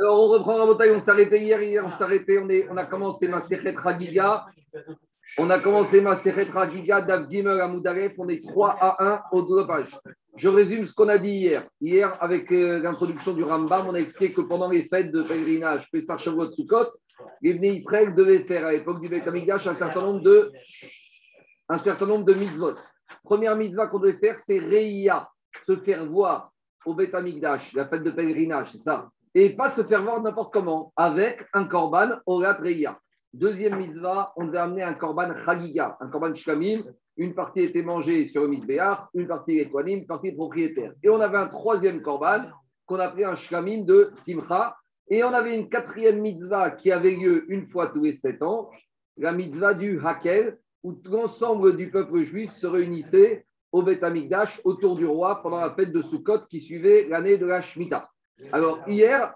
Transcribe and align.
Alors, 0.00 0.18
on 0.18 0.28
reprend 0.28 0.56
la 0.56 0.64
bataille. 0.64 0.92
On 0.92 1.00
s'arrêtait 1.00 1.40
hier. 1.40 1.60
Hier, 1.60 1.84
on 1.86 1.92
s'arrêtait. 1.92 2.38
On, 2.38 2.48
est, 2.48 2.66
on 2.70 2.76
a 2.78 2.86
commencé 2.86 3.28
ma 3.28 3.42
Sechet 3.42 3.74
Ragiga. 3.76 4.46
On 5.36 5.50
a 5.50 5.60
commencé 5.60 6.00
ma 6.00 6.16
Sechet 6.16 6.44
Ragiga 6.44 7.02
d'Avgimel 7.02 7.60
à 7.60 7.68
Moudaref. 7.68 8.14
On 8.16 8.26
est 8.30 8.42
3 8.42 8.78
à 8.80 9.04
1 9.04 9.22
au 9.32 9.42
dopage. 9.42 9.90
Je 10.36 10.48
résume 10.48 10.86
ce 10.86 10.94
qu'on 10.94 11.10
a 11.10 11.18
dit 11.18 11.32
hier. 11.32 11.68
Hier, 11.82 12.16
avec 12.18 12.50
euh, 12.50 12.78
l'introduction 12.78 13.34
du 13.34 13.44
Rambam, 13.44 13.88
on 13.88 13.94
a 13.94 13.98
expliqué 13.98 14.32
que 14.32 14.40
pendant 14.40 14.70
les 14.70 14.88
fêtes 14.88 15.12
de 15.12 15.22
pèlerinage, 15.22 15.90
Pessah, 15.90 16.16
Shavuot, 16.16 16.52
Sukkot, 16.52 16.86
les 17.42 17.52
Bnei 17.52 17.74
Israël 17.74 18.14
devaient 18.14 18.44
faire 18.44 18.64
à 18.64 18.72
l'époque 18.72 19.02
du 19.02 19.08
Beth 19.08 19.28
Amikdash 19.28 19.66
un 19.66 19.74
certain 19.74 20.00
nombre 20.00 20.22
de, 20.22 20.50
un 21.68 21.76
certain 21.76 22.06
nombre 22.06 22.24
de 22.24 22.32
mitzvot. 22.32 22.76
Première 23.22 23.54
mitzvah 23.54 23.88
qu'on 23.88 23.98
devait 23.98 24.16
faire, 24.16 24.38
c'est 24.38 24.60
Reia, 24.60 25.28
se 25.66 25.76
faire 25.76 26.06
voir 26.06 26.52
au 26.86 26.94
Beth 26.94 27.14
Amikdash, 27.14 27.74
la 27.74 27.86
fête 27.86 28.02
de 28.02 28.10
pèlerinage, 28.10 28.70
c'est 28.72 28.78
ça? 28.78 29.10
Et 29.34 29.50
pas 29.50 29.68
se 29.68 29.84
faire 29.84 30.02
voir 30.02 30.20
n'importe 30.20 30.52
comment, 30.52 30.92
avec 30.96 31.46
un 31.52 31.64
korban 31.64 32.18
Orat 32.26 32.54
Reia. 32.54 32.98
Deuxième 33.32 33.76
mitzvah, 33.76 34.32
on 34.34 34.46
devait 34.46 34.58
amener 34.58 34.82
un 34.82 34.94
korban 34.94 35.36
Chagiga, 35.44 35.96
un 36.00 36.08
korban 36.08 36.34
Shkamim. 36.34 36.82
Une 37.16 37.34
partie 37.34 37.60
était 37.60 37.82
mangée 37.82 38.26
sur 38.26 38.42
le 38.42 38.48
Mizbeach, 38.48 38.98
une 39.14 39.28
partie 39.28 39.58
Etwanim, 39.58 39.98
une 39.98 40.06
partie 40.06 40.32
propriétaire. 40.32 40.94
Et 41.02 41.08
on 41.08 41.20
avait 41.20 41.36
un 41.36 41.46
troisième 41.46 42.02
korban 42.02 42.42
qu'on 42.86 42.98
appelait 42.98 43.24
un 43.24 43.36
Shkamim 43.36 43.84
de 43.84 44.10
Simcha. 44.16 44.76
Et 45.08 45.22
on 45.22 45.32
avait 45.32 45.56
une 45.56 45.68
quatrième 45.68 46.20
mitzvah 46.20 46.72
qui 46.72 46.90
avait 46.90 47.14
lieu 47.14 47.44
une 47.52 47.68
fois 47.68 47.88
tous 47.88 48.02
les 48.02 48.12
sept 48.12 48.42
ans, 48.42 48.70
la 49.16 49.32
mitzvah 49.32 49.74
du 49.74 50.00
Hakel, 50.04 50.58
où 50.82 51.00
l'ensemble 51.04 51.76
du 51.76 51.90
peuple 51.90 52.22
juif 52.22 52.50
se 52.50 52.66
réunissait 52.66 53.44
au 53.70 53.82
Beth 53.82 54.04
autour 54.64 54.96
du 54.96 55.06
roi 55.06 55.40
pendant 55.42 55.60
la 55.60 55.72
fête 55.74 55.92
de 55.92 56.02
Sukkot 56.02 56.46
qui 56.48 56.60
suivait 56.60 57.06
l'année 57.08 57.38
de 57.38 57.46
la 57.46 57.60
Shemitah. 57.60 58.10
Alors 58.52 58.80
hier, 58.86 59.34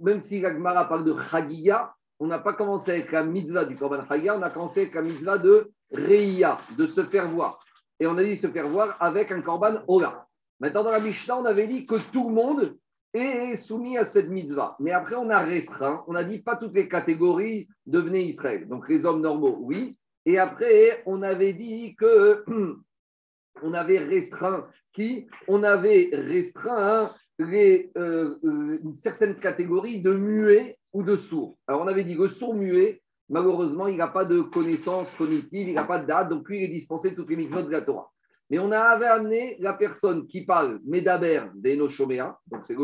même 0.00 0.20
si 0.20 0.40
la 0.40 0.52
Gemara 0.52 0.88
parle 0.88 1.04
de 1.04 1.16
Chagiga, 1.30 1.94
on 2.20 2.26
n'a 2.26 2.38
pas 2.38 2.52
commencé 2.54 2.90
avec 2.90 3.12
la 3.12 3.24
mitzvah 3.24 3.64
du 3.64 3.76
Korban 3.76 4.06
Chagiga, 4.06 4.36
on 4.36 4.42
a 4.42 4.50
commencé 4.50 4.82
avec 4.82 4.94
la 4.94 5.02
mitzvah 5.02 5.38
de 5.38 5.70
Reia, 5.92 6.58
de 6.76 6.86
se 6.86 7.04
faire 7.04 7.30
voir. 7.30 7.60
Et 8.00 8.06
on 8.06 8.16
a 8.16 8.24
dit 8.24 8.36
se 8.36 8.48
faire 8.48 8.68
voir 8.68 8.96
avec 9.00 9.32
un 9.32 9.40
Korban 9.40 9.82
Ola. 9.86 10.26
Maintenant, 10.60 10.84
dans 10.84 10.90
la 10.90 11.00
Mishnah, 11.00 11.38
on 11.38 11.44
avait 11.44 11.66
dit 11.66 11.86
que 11.86 11.96
tout 12.12 12.28
le 12.28 12.34
monde 12.34 12.76
est 13.14 13.56
soumis 13.56 13.96
à 13.96 14.04
cette 14.04 14.28
mitzvah. 14.28 14.76
Mais 14.80 14.92
après, 14.92 15.16
on 15.16 15.30
a 15.30 15.40
restreint, 15.40 16.04
on 16.06 16.14
a 16.14 16.24
dit 16.24 16.42
pas 16.42 16.56
toutes 16.56 16.74
les 16.74 16.88
catégories 16.88 17.68
devenaient 17.86 18.24
Israël. 18.24 18.68
Donc 18.68 18.88
les 18.88 19.06
hommes 19.06 19.20
normaux, 19.20 19.58
oui. 19.60 19.96
Et 20.26 20.38
après, 20.38 21.02
on 21.06 21.22
avait 21.22 21.54
dit 21.54 21.96
que 21.96 22.44
on 23.62 23.74
avait 23.74 23.98
restreint 23.98 24.66
qui? 24.92 25.26
On 25.46 25.62
avait 25.62 26.10
restreint 26.12 27.14
les, 27.38 27.90
euh, 27.96 28.36
euh, 28.44 28.78
une 28.82 28.94
certaine 28.94 29.36
catégorie 29.36 30.00
de 30.00 30.12
muets 30.12 30.78
ou 30.92 31.02
de 31.02 31.16
sourds. 31.16 31.56
Alors, 31.66 31.82
on 31.82 31.86
avait 31.86 32.04
dit 32.04 32.16
que 32.16 32.28
sourd 32.28 32.54
muet, 32.54 33.00
malheureusement, 33.28 33.86
il 33.86 33.96
n'a 33.96 34.08
pas 34.08 34.24
de 34.24 34.40
connaissances 34.40 35.10
cognitives, 35.16 35.68
il 35.68 35.74
n'a 35.74 35.84
pas 35.84 36.00
de 36.00 36.06
date, 36.06 36.30
donc 36.30 36.48
lui, 36.48 36.58
il 36.58 36.64
est 36.64 36.74
dispensé 36.74 37.10
de 37.10 37.16
toutes 37.16 37.30
les 37.30 37.36
mitzvot 37.36 37.62
de 37.62 37.70
la 37.70 37.82
Torah. 37.82 38.10
Mais 38.50 38.58
on 38.58 38.72
avait 38.72 39.06
amené 39.06 39.56
la 39.60 39.74
personne 39.74 40.26
qui 40.26 40.44
parle, 40.44 40.80
Medaber, 40.84 41.44
d'Enochoméa, 41.54 42.38
donc 42.50 42.62
c'est 42.66 42.76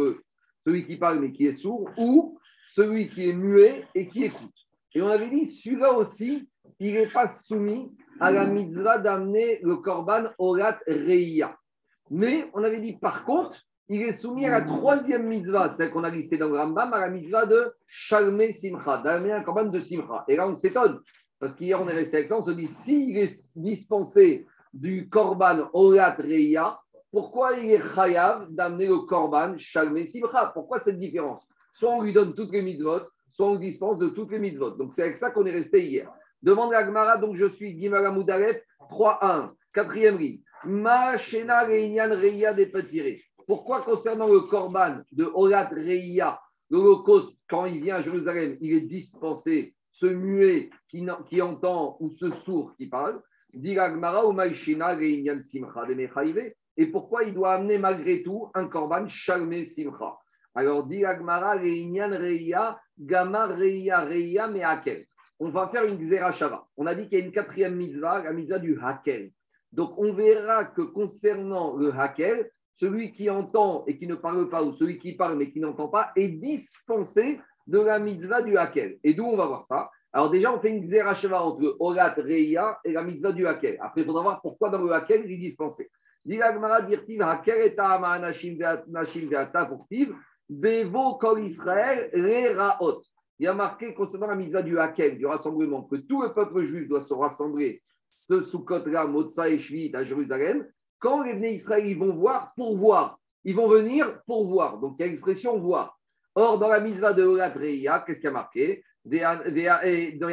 celui 0.67 0.87
qui 0.87 0.97
parle 0.97 1.21
mais 1.21 1.33
qui 1.33 1.47
est 1.47 1.53
sourd, 1.53 1.91
ou 1.97 2.39
celui 2.75 3.09
qui 3.09 3.29
est 3.29 3.33
muet 3.33 3.87
et 3.95 4.09
qui 4.09 4.25
écoute. 4.25 4.53
Et 4.95 5.03
on 5.03 5.09
avait 5.09 5.31
dit, 5.31 5.47
celui-là 5.47 5.95
aussi, 5.95 6.49
il 6.79 6.93
n'est 6.93 7.07
pas 7.07 7.27
soumis 7.29 7.91
à 8.21 8.31
la 8.31 8.47
mitzvah 8.47 8.99
d'amener 8.99 9.59
le 9.63 9.77
korban 9.77 10.25
orat 10.39 10.79
reia. 10.87 11.57
Mais 12.11 12.49
on 12.53 12.63
avait 12.63 12.81
dit, 12.81 12.97
par 12.97 13.25
contre, 13.25 13.61
il 13.89 14.03
est 14.03 14.13
soumis 14.13 14.47
à 14.47 14.51
la 14.51 14.63
troisième 14.63 15.27
mitzvah, 15.27 15.71
celle 15.71 15.91
qu'on 15.91 16.05
a 16.05 16.11
listée 16.11 16.39
dans 16.39 16.49
le 16.49 16.57
Rambam, 16.57 16.93
à 16.93 17.01
la 17.01 17.11
mitzvah 17.11 17.47
de 17.47 17.73
Shalme 17.87 18.51
Simcha, 18.51 18.99
d'amener 18.99 19.33
un 19.33 19.43
korban 19.43 19.65
de 19.65 19.81
Simcha. 19.81 20.25
Et 20.29 20.37
là, 20.37 20.49
on 20.49 20.55
s'étonne, 20.55 21.01
parce 21.39 21.55
qu'hier, 21.55 21.81
on 21.81 21.89
est 21.89 21.95
resté 21.95 22.17
avec 22.17 22.29
ça, 22.29 22.39
on 22.39 22.43
se 22.43 22.53
dit, 22.53 22.67
s'il 22.67 23.19
est 23.19 23.57
dispensé 23.57 24.47
du 24.73 25.09
korban 25.09 25.69
orat 25.73 26.17
reia, 26.19 26.81
pourquoi 27.11 27.53
il 27.53 27.71
est 27.71 27.95
chayav 27.95 28.47
d'amener 28.51 28.87
le 28.87 29.01
korban 29.01 29.55
Shalme 29.59 30.05
Simcha? 30.05 30.51
Pourquoi 30.55 30.81
cette 30.81 30.99
différence? 30.99 31.47
Soit 31.73 31.91
on 31.91 32.03
lui 32.03 32.13
donne 32.13 32.35
toutes 32.35 32.53
les 32.53 32.63
mitzvot, 32.63 33.03
soit 33.31 33.47
on 33.49 33.57
dispense 33.57 33.99
de 33.99 34.09
toutes 34.09 34.31
les 34.33 34.39
mitzvot. 34.39 34.71
Donc 34.71 34.95
c'est 34.95 35.03
avec 35.03 35.17
ça 35.17 35.31
qu'on 35.31 35.45
est 35.45 35.53
resté 35.53 35.85
hier. 35.85 36.11
Demande 36.43 36.73
à 36.73 36.85
Gmara, 36.85 37.19
donc 37.19 37.37
je 37.37 37.47
suis 37.47 37.79
Gimara 37.79 38.11
Moudaref, 38.11 38.61
3-1, 38.91 39.51
quatrième 39.73 40.19
ligne. 40.19 40.41
Ma 40.65 41.19
Shena 41.19 41.65
Reinyan 41.65 42.11
Reia 42.11 42.55
des 42.55 42.67
Pourquoi 43.47 43.83
concernant 43.83 44.29
le 44.29 44.41
Korban 44.41 45.01
de 45.13 45.25
Olat 45.35 45.69
Reia, 45.69 46.41
l'Holocauste, 46.71 47.37
quand 47.49 47.67
il 47.67 47.83
vient 47.83 47.97
à 47.97 48.03
Jérusalem, 48.03 48.57
il 48.61 48.75
est 48.75 48.83
dispensé, 48.83 49.75
ce 49.91 50.07
muet 50.07 50.71
qui, 50.89 51.07
qui 51.29 51.43
entend 51.43 51.97
ou 52.01 52.11
ce 52.11 52.31
sourd 52.31 52.75
qui 52.77 52.87
parle, 52.89 53.23
Et 56.77 56.87
pourquoi 56.87 57.23
il 57.25 57.35
doit 57.35 57.53
amener 57.53 57.79
malgré 57.79 58.23
tout 58.23 58.51
un 58.55 58.67
Korban 58.67 59.07
Shalme 59.07 59.65
Simcha? 59.65 60.19
Alors 60.57 60.87
dit 60.87 61.05
Agmara 61.05 61.53
Reinyan 61.53 62.11
Reia, 62.11 62.81
Gama 62.99 63.49
on 65.41 65.51
va 65.51 65.69
faire 65.69 65.85
une 65.85 65.99
Xerashava. 65.99 66.67
On 66.77 66.87
a 66.87 66.95
dit 66.95 67.09
qu'il 67.09 67.19
y 67.19 67.23
a 67.23 67.25
une 67.25 67.33
quatrième 67.33 67.77
mitzvah, 67.77 68.23
la 68.23 68.33
mitzvah 68.33 68.59
du 68.59 68.79
Hakel. 68.81 69.33
Donc 69.73 69.99
on 69.99 70.13
verra 70.13 70.65
que 70.67 70.83
concernant 70.83 71.77
le 71.77 71.93
Hakel, 71.93 72.51
celui 72.77 73.13
qui 73.13 73.31
entend 73.31 73.85
et 73.87 73.97
qui 73.97 74.07
ne 74.07 74.15
parle 74.15 74.49
pas, 74.49 74.63
ou 74.63 74.73
celui 74.75 74.99
qui 74.99 75.15
parle 75.15 75.37
mais 75.39 75.51
qui 75.51 75.61
n'entend 75.61 75.89
pas, 75.89 76.11
est 76.17 76.29
dispensé 76.29 77.41
de 77.67 77.79
la 77.81 77.99
mitzvah 77.99 78.43
du 78.43 78.57
Hakel. 78.57 78.99
Et 79.05 79.15
d'où 79.15 79.25
on 79.25 79.37
va 79.37 79.47
voir 79.47 79.67
ça? 79.69 79.91
Alors 80.13 80.31
déjà, 80.31 80.55
on 80.55 80.61
fait 80.61 80.71
une 80.71 80.83
Xerashava 80.83 81.43
entre 81.43 81.77
Orat 81.81 82.15
Reia 82.17 82.79
et 82.85 82.93
la 82.93 83.03
mitzvah 83.03 83.33
du 83.33 83.47
Hakel. 83.47 83.79
Après, 83.81 84.03
il 84.03 84.07
faudra 84.07 84.23
voir 84.23 84.41
pourquoi 84.41 84.71
dans 84.71 84.83
le 84.83 84.93
Hakel, 84.93 85.25
il 85.27 85.33
est 85.33 85.39
dispensé. 85.39 85.91
Il 86.27 86.37
y 86.37 86.43
a 93.47 93.55
marqué 93.55 93.95
concernant 93.95 94.29
la 94.29 94.37
mitzvah 94.37 94.63
du 94.63 94.79
Hakel, 94.79 95.19
du 95.19 95.27
rassemblement, 95.27 95.83
que 95.83 95.97
tout 95.97 96.23
le 96.23 96.33
peuple 96.33 96.65
juif 96.65 96.89
doit 96.89 97.03
se 97.03 97.13
rassembler, 97.13 97.83
ce 98.11 98.43
Sukkot-là, 98.43 99.07
Motsa 99.07 99.49
et 99.49 99.59
Shvit 99.59 99.91
à 99.95 100.05
Jérusalem. 100.05 100.67
Quand 101.05 101.23
les 101.23 101.35
venus 101.35 101.57
Israël, 101.57 101.87
ils 101.87 101.99
vont 101.99 102.15
voir 102.15 102.55
pour 102.57 102.79
voir. 102.79 103.19
Ils 103.45 103.55
vont 103.55 103.69
venir 103.69 104.23
pour 104.25 104.47
voir. 104.47 104.79
Donc, 104.79 104.97
il 104.99 105.03
y 105.03 105.05
a 105.05 105.11
l'expression 105.11 105.59
voir. 105.59 105.99
Or, 106.35 106.59
dans 106.59 106.69
la 106.69 106.81
mitzvah 106.81 107.13
de 107.13 107.23
Olat 107.23 107.51
qu'est-ce 107.51 108.21
qu'il 108.21 108.25
y 108.25 108.29
a 108.29 108.31
marqué? 108.31 108.83
Il 109.05 109.15
y 109.15 109.23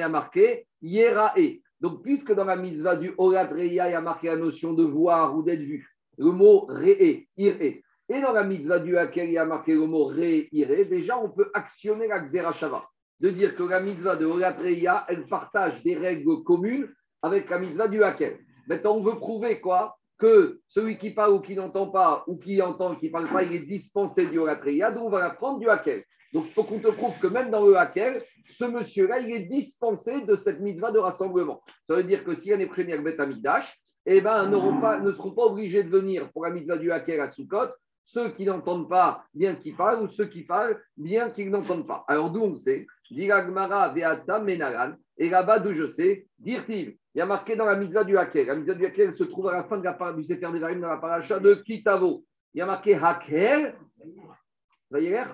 a 0.04 0.10
marqué 0.10 0.66
Yerae. 0.82 1.60
Donc, 1.82 2.02
puisque 2.04 2.32
dans 2.32 2.46
la 2.46 2.56
mitzvah 2.56 2.96
du 2.96 3.14
Olat 3.18 3.50
il 3.58 3.74
y 3.74 3.82
a 3.82 4.00
marqué 4.00 4.28
la 4.28 4.38
notion 4.38 4.72
de 4.72 4.86
voir 4.86 5.36
ou 5.36 5.44
d'être 5.44 5.60
vu, 5.60 5.90
le 6.18 6.32
mot 6.32 6.68
Re'e, 6.70 7.26
Ir'e. 7.36 7.82
Et 8.08 8.22
dans 8.22 8.32
la 8.32 8.46
mitzvah 8.46 8.80
du 8.80 8.96
Hakel, 8.98 9.28
il 9.28 9.34
y 9.34 9.38
a 9.38 9.44
marqué 9.44 9.74
le 9.74 9.86
mot 9.86 10.06
Re'ire. 10.06 10.88
Déjà, 10.88 11.20
on 11.20 11.32
peut 11.32 11.52
actionner 11.54 12.08
la 12.08 12.22
Xerashava 12.22 12.86
de 13.20 13.30
dire 13.30 13.58
que 13.58 13.64
la 13.64 13.82
mitzvah 13.82 14.16
de 14.16 14.26
Reya, 14.26 15.06
elle 15.10 15.28
partage 15.28 15.84
des 15.84 15.98
règles 15.98 16.44
communes 16.44 16.88
avec 17.22 17.50
la 17.50 17.60
mitzvah 17.60 17.90
du 17.90 18.02
Hakel. 18.02 18.40
Maintenant, 18.68 18.96
on 18.96 19.04
veut 19.04 19.18
prouver 19.18 19.60
quoi? 19.60 19.98
Que 20.22 20.60
celui 20.68 21.00
qui 21.00 21.10
parle 21.10 21.34
ou 21.34 21.40
qui 21.40 21.56
n'entend 21.56 21.88
pas, 21.88 22.24
ou 22.28 22.38
qui 22.38 22.62
entend 22.62 22.94
et 22.94 22.98
qui 22.98 23.08
ne 23.08 23.12
parle 23.12 23.34
pas, 23.34 23.42
il 23.42 23.54
est 23.54 23.60
dispensé 23.66 24.28
du 24.28 24.40
Reya, 24.40 24.92
donc 24.92 25.06
on 25.06 25.10
va 25.10 25.20
la 25.20 25.32
prendre 25.32 25.58
du 25.58 25.68
Hakel. 25.68 26.04
Donc, 26.32 26.46
il 26.48 26.54
faut 26.54 26.64
qu'on 26.64 26.78
te 26.78 26.90
prouve 26.90 27.18
que 27.20 27.26
même 27.26 27.50
dans 27.50 27.66
le 27.66 27.76
Hakel, 27.76 28.24
ce 28.46 28.66
monsieur-là, 28.66 29.20
il 29.20 29.36
est 29.36 29.48
dispensé 29.48 30.24
de 30.26 30.36
cette 30.36 30.60
mitzvah 30.60 30.92
de 30.92 31.00
rassemblement. 31.00 31.64
Ça 31.90 31.96
veut 31.96 32.04
dire 32.04 32.24
que 32.24 32.36
si 32.36 32.50
l'année 32.52 32.68
première, 32.68 33.02
Beth 33.02 33.20
Amidash, 33.20 33.82
eh 34.06 34.22
ben, 34.22 34.48
ne 34.48 35.12
seront 35.12 35.32
pas 35.32 35.46
obligés 35.46 35.84
de 35.84 35.90
venir 35.90 36.32
pour 36.32 36.44
la 36.44 36.52
mitzvah 36.52 36.78
du 36.78 36.92
Hakel 36.92 37.20
à 37.20 37.28
Sukkot, 37.28 37.72
ceux 38.06 38.30
qui 38.34 38.46
n'entendent 38.46 38.90
pas, 38.90 39.24
bien 39.34 39.56
qu'ils 39.56 39.76
parlent, 39.76 40.04
ou 40.04 40.08
ceux 40.08 40.28
qui 40.28 40.44
parlent, 40.44 40.80
bien 40.98 41.32
qu'ils 41.32 41.50
n'entendent 41.50 41.88
pas. 41.88 42.06
Alors, 42.08 42.32
on 42.36 42.58
sait 42.58 42.86
Diragmara 43.10 43.90
Veata 43.90 44.40
Menaran. 44.40 44.94
Et 45.22 45.30
là-bas, 45.30 45.60
d'où 45.60 45.72
je 45.76 45.88
sais, 45.88 46.26
Dirtiv. 46.40 46.96
Il 47.14 47.20
y 47.20 47.22
a 47.22 47.28
marqué 47.28 47.56
dans 47.56 47.66
la 47.66 47.76
mitzvah 47.76 48.04
du 48.04 48.18
Hakel. 48.18 48.48
La 48.48 48.56
mitzvah 48.56 48.74
du 48.74 48.88
Hakel 48.88 49.14
se 49.14 49.24
trouve 49.24 49.50
à 49.50 49.54
la 49.54 49.64
fin 49.66 49.78
de 49.78 49.84
la, 49.84 50.14
du 50.14 50.24
Sefer 50.24 50.48
dans 50.48 50.88
la 50.88 50.98
paracha 50.98 51.40
de 51.40 51.54
Kitavo. 51.64 52.26
Il 52.56 52.58
y 52.58 52.62
a 52.62 52.66
marqué 52.66 52.96
Hakel. 52.96 53.76
Vayer. 54.90 55.26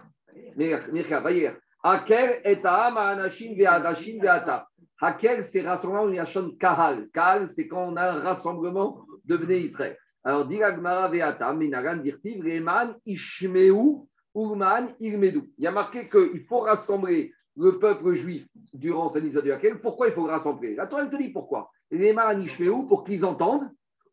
Hakel 1.82 2.42
et 2.44 2.60
Aham 2.66 2.98
Anashim 2.98 3.56
Ve'adashim 3.56 4.20
Ve'ata. 4.22 4.68
Hakel, 5.00 5.46
c'est 5.46 5.62
rassemblement 5.62 6.10
Yachon 6.10 6.58
Kahal. 6.60 7.08
Kahal, 7.14 7.48
c'est 7.48 7.70
quand 7.70 7.94
on 7.94 7.96
a 7.96 8.12
un 8.12 8.20
rassemblement 8.20 9.06
de 9.24 9.38
Israël. 9.54 9.98
Alors, 10.26 10.50
Diragmara 10.50 11.08
Veata 11.08 11.54
Menaran 11.54 11.96
Dirtiv 11.98 12.44
Reman 12.44 12.94
Ishmeu 13.06 13.74
Urman 14.36 14.94
Irmedou. 15.00 15.48
Il 15.58 15.64
y 15.64 15.68
a 15.68 15.72
marqué 15.72 16.10
qu'il 16.10 16.44
faut 16.44 16.60
rassembler 16.60 17.32
le 17.58 17.80
peuple 17.80 18.14
juif 18.14 18.46
durant 18.74 19.10
sa 19.10 19.20
mitzvah 19.20 19.42
du 19.42 19.52
Hakel, 19.52 19.82
pourquoi 19.82 20.08
il 20.08 20.14
faut 20.14 20.24
rassembler? 20.24 20.76
La 20.76 20.88
Torah, 20.88 21.08
te 21.08 21.16
dit 21.16 21.30
pourquoi. 21.30 21.72
Les 21.92 22.16
pour 22.88 23.04
qu'ils 23.04 23.26
entendent, 23.26 23.70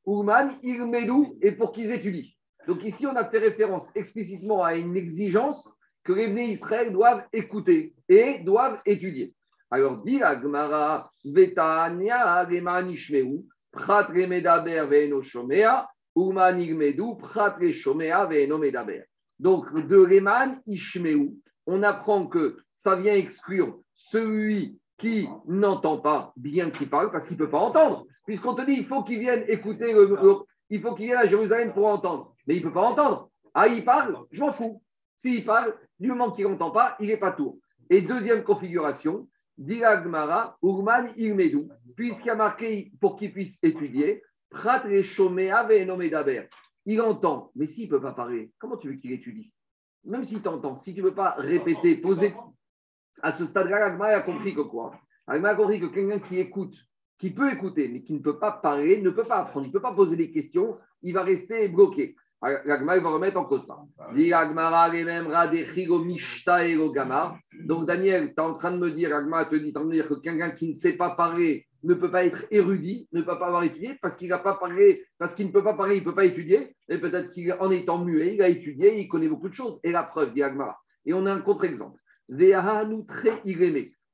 Ouman, 0.06 0.50
Irmedou, 0.62 1.38
et 1.40 1.52
pour 1.52 1.72
qu'ils 1.72 1.90
étudient. 1.90 2.30
Donc 2.66 2.84
ici, 2.84 3.06
on 3.06 3.16
a 3.16 3.24
fait 3.28 3.38
référence 3.38 3.88
explicitement 3.94 4.62
à 4.62 4.74
une 4.74 4.96
exigence 4.96 5.74
que 6.02 6.12
les 6.12 6.28
Bnei 6.28 6.50
Israël 6.50 6.92
doivent 6.92 7.24
écouter 7.32 7.94
et 8.08 8.38
doivent 8.40 8.80
étudier. 8.86 9.34
Alors, 9.70 10.02
dit 10.04 10.22
Agmara, 10.22 11.10
Vetania, 11.24 12.44
Remanishmeu, 12.44 13.44
Prat 13.72 14.06
Remedaber 14.06 14.86
Veno 14.88 15.22
Shomea, 15.22 15.88
Umanigmedu, 16.16 17.16
Prat 17.18 17.56
Shomea 17.72 18.26
Veno 18.26 18.58
Medaber. 18.58 19.04
Donc, 19.38 19.74
de 19.74 19.96
Reman 19.96 20.60
Ishmeu, 20.66 21.32
on 21.66 21.82
apprend 21.82 22.26
que 22.26 22.58
ça 22.74 22.96
vient 22.96 23.14
exclure 23.14 23.80
celui 23.94 24.78
qui 24.98 25.28
n'entend 25.46 25.98
pas 25.98 26.32
bien 26.36 26.70
qu'il 26.70 26.88
parle 26.88 27.10
parce 27.10 27.26
qu'il 27.26 27.36
ne 27.36 27.44
peut 27.44 27.50
pas 27.50 27.58
entendre. 27.58 28.06
Puisqu'on 28.26 28.54
te 28.54 28.62
dit, 28.62 28.74
il 28.78 28.86
faut 28.86 29.02
qu'il 29.02 29.18
vienne 29.18 29.44
écouter, 29.48 29.94
il 30.70 30.80
faut 30.80 30.94
qu'il 30.94 31.06
vienne 31.06 31.18
à 31.18 31.26
Jérusalem 31.26 31.72
pour 31.72 31.86
entendre. 31.86 32.34
Mais 32.46 32.56
il 32.56 32.62
ne 32.62 32.68
peut 32.68 32.74
pas 32.74 32.88
entendre. 32.88 33.30
Ah, 33.54 33.68
il 33.68 33.84
parle, 33.84 34.18
je 34.30 34.40
m'en 34.40 34.52
fous. 34.52 34.82
S'il 35.16 35.44
parle, 35.44 35.74
du 35.98 36.08
moment 36.08 36.32
qu'il 36.32 36.46
n'entend 36.46 36.70
pas, 36.70 36.96
il 37.00 37.08
n'est 37.08 37.16
pas 37.16 37.32
tour. 37.32 37.58
Et 37.90 38.00
deuxième 38.00 38.42
configuration, 38.42 39.28
Diragmara, 39.58 40.56
Urman 40.62 41.08
Ilmedou, 41.16 41.68
puisqu'il 41.96 42.30
a 42.30 42.34
marqué 42.34 42.92
pour 43.00 43.16
qu'il 43.16 43.32
puisse 43.32 43.62
étudier, 43.62 44.22
Prat 44.50 44.84
Il 46.86 47.00
entend, 47.00 47.50
mais 47.54 47.66
s'il 47.66 47.84
ne 47.86 47.90
peut 47.90 48.00
pas 48.00 48.12
parler, 48.12 48.52
comment 48.58 48.76
tu 48.76 48.88
veux 48.88 48.96
qu'il 48.96 49.12
étudie? 49.12 49.52
Même 50.06 50.24
s'il 50.24 50.42
t'entend, 50.42 50.76
si 50.76 50.94
tu 50.94 51.00
ne 51.00 51.06
veux 51.06 51.14
pas 51.14 51.34
répéter, 51.38 51.96
poser. 51.96 52.34
À 53.22 53.32
ce 53.32 53.46
stade-là, 53.46 53.86
Agma 53.86 54.06
a 54.06 54.20
compris 54.20 54.54
que 54.54 54.60
quoi? 54.60 54.92
Agma 55.26 55.50
a 55.50 55.54
compris 55.54 55.80
que 55.80 55.86
quelqu'un 55.86 56.18
qui 56.18 56.38
écoute, 56.38 56.76
qui 57.18 57.30
peut 57.30 57.50
écouter, 57.52 57.88
mais 57.88 58.02
qui 58.02 58.12
ne 58.12 58.18
peut 58.18 58.38
pas 58.38 58.52
parler, 58.52 59.00
ne 59.00 59.10
peut 59.10 59.24
pas 59.24 59.36
apprendre, 59.36 59.66
il 59.66 59.68
ne 59.68 59.72
peut 59.72 59.80
pas 59.80 59.94
poser 59.94 60.16
des 60.16 60.30
questions, 60.30 60.76
il 61.02 61.14
va 61.14 61.22
rester 61.22 61.68
bloqué. 61.68 62.16
L'agma, 62.66 62.98
va 62.98 63.08
remettre 63.08 63.38
en 63.38 63.44
cause 63.44 63.64
ça. 63.64 63.78
Donc, 67.64 67.86
Daniel, 67.86 68.28
tu 68.28 68.34
es 68.34 68.40
en 68.40 68.54
train 68.54 68.72
de 68.72 68.78
me 68.78 68.90
dire, 68.90 69.08
l'agma 69.08 69.46
te 69.46 69.54
dit, 69.54 69.70
en 69.70 69.80
train 69.80 69.84
de 69.86 69.92
dire 69.92 70.08
que 70.08 70.14
quelqu'un 70.14 70.50
qui 70.50 70.68
ne 70.70 70.74
sait 70.74 70.92
pas 70.92 71.10
parler 71.10 71.66
ne 71.84 71.94
peut 71.94 72.10
pas 72.10 72.24
être 72.24 72.46
érudit, 72.50 73.08
ne 73.12 73.22
peut 73.22 73.38
pas 73.38 73.46
avoir 73.46 73.62
étudié, 73.62 73.96
parce 74.00 74.16
qu'il 74.16 74.28
n'a 74.28 74.38
pas 74.38 74.54
parlé, 74.54 75.02
parce 75.18 75.34
qu'il 75.34 75.46
ne 75.46 75.52
peut 75.52 75.62
pas 75.62 75.74
parler, 75.74 75.96
il 75.96 76.00
ne 76.00 76.04
peut 76.04 76.14
pas 76.14 76.24
étudier, 76.24 76.74
et 76.88 76.98
peut-être 76.98 77.32
qu'en 77.34 77.70
étant 77.70 78.04
muet, 78.04 78.34
il 78.34 78.42
a 78.42 78.48
étudié, 78.48 78.98
il 79.00 79.08
connaît 79.08 79.28
beaucoup 79.28 79.48
de 79.48 79.54
choses. 79.54 79.78
Et 79.84 79.92
la 79.92 80.02
preuve, 80.02 80.34
dit. 80.34 80.42
Et 81.06 81.12
on 81.12 81.26
a 81.26 81.32
un 81.32 81.40
contre-exemple. 81.40 82.00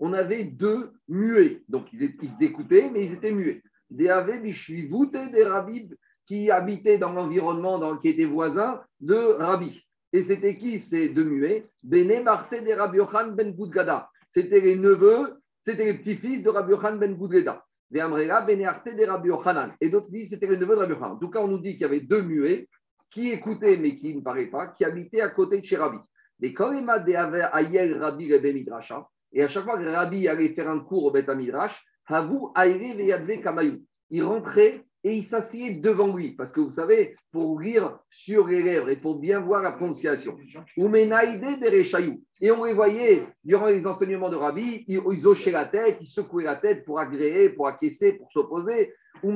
On 0.03 0.13
avait 0.13 0.45
deux 0.45 0.91
muets, 1.09 1.63
donc 1.69 1.93
ils, 1.93 2.43
écoutaient, 2.43 2.91
mais 2.91 3.05
ils 3.05 3.13
étaient 3.13 3.33
muets. 3.33 3.63
Des 3.91 4.07
des 4.07 5.45
rabib 5.45 5.95
qui 6.27 6.51
habitaient 6.51 6.99
dans 6.99 7.13
l'environnement 7.13 7.97
qui 7.97 8.09
était 8.09 8.25
voisin 8.25 8.81
de 9.01 9.17
Rabbi. 9.17 9.85
Et 10.13 10.23
c'était 10.23 10.57
qui 10.57 10.79
ces 10.79 11.09
deux 11.09 11.25
muets? 11.25 11.69
Bene 11.83 12.23
Marte 12.23 12.53
de 12.53 12.73
Rabbi 12.73 12.99
Yochan 12.99 13.33
ben 13.33 13.53
Goudgada. 13.53 14.09
C'était 14.29 14.61
les 14.61 14.77
neveux, 14.77 15.40
c'était 15.67 15.85
les 15.85 15.99
petits-fils 15.99 16.43
de 16.43 16.51
Rabbi 16.51 16.73
Yochan 16.73 16.97
ben 16.97 17.17
de 17.91 19.29
Yochanan. 19.29 19.73
Et 19.81 19.89
d'autres 19.89 20.11
disent 20.11 20.31
c'était 20.31 20.47
les 20.47 20.57
neveux 20.57 20.75
de 20.75 20.81
Rabbi 20.81 20.93
Yochanan. 20.93 21.13
En 21.13 21.19
tout 21.19 21.31
cas, 21.31 21.41
on 21.41 21.49
nous 21.49 21.59
dit 21.59 21.73
qu'il 21.73 21.83
y 21.83 21.85
avait 21.85 22.01
deux 22.01 22.23
muets 22.23 22.69
qui 23.11 23.31
écoutaient 23.31 23.77
mais 23.77 23.99
qui 23.99 24.15
ne 24.15 24.21
parlaient 24.21 24.47
pas, 24.47 24.69
qui 24.69 24.85
habitaient 24.85 25.21
à 25.21 25.31
côté 25.31 25.61
de 25.61 25.65
chez 25.67 25.77
Rabbi. 25.77 25.99
Mais 26.41 26.53
quand 26.53 26.73
m'a 26.83 26.99
Ayel 27.53 27.99
Rabbi 27.99 28.29
Midrasha, 28.55 29.07
et 29.33 29.43
à 29.43 29.49
chaque 29.49 29.65
fois 29.65 29.79
que 29.79 29.85
Rabbi 29.85 30.27
allait 30.29 30.55
faire 30.55 30.69
un 30.69 30.81
cours 30.81 31.05
au 31.05 31.11
Bet 31.11 31.27
Midrash, 31.35 31.85
Havu 32.07 32.53
Kamayou. 33.43 33.85
Il 34.11 34.25
rentrait 34.25 34.85
et 35.03 35.15
il 35.15 35.25
s'asseyait 35.25 35.75
devant 35.75 36.15
lui. 36.15 36.33
Parce 36.33 36.53
que 36.53 36.61
vous 36.61 36.73
savez, 36.73 37.17
pour 37.33 37.59
lire 37.61 37.99
sur 38.11 38.47
les 38.47 38.63
lèvres 38.63 38.91
et 38.91 38.97
pour 38.97 39.19
bien 39.19 39.41
voir 39.41 39.63
la 39.63 39.73
prononciation. 39.73 40.37
Et 42.43 42.51
on 42.51 42.65
les 42.65 42.73
voyait, 42.73 43.23
durant 43.45 43.67
les 43.67 43.87
enseignements 43.87 44.31
de 44.31 44.37
Rabbi, 44.37 44.85
ils, 44.87 45.27
hochaient 45.27 45.51
la 45.51 45.67
tête, 45.67 45.99
ils 46.01 46.07
secouaient 46.07 46.45
la 46.45 46.57
tête 46.57 46.85
pour 46.85 46.99
agréer, 46.99 47.51
pour 47.51 47.69
acquiescer, 47.69 48.13
pour 48.13 48.33
s'opposer. 48.33 48.95
Et 49.23 49.29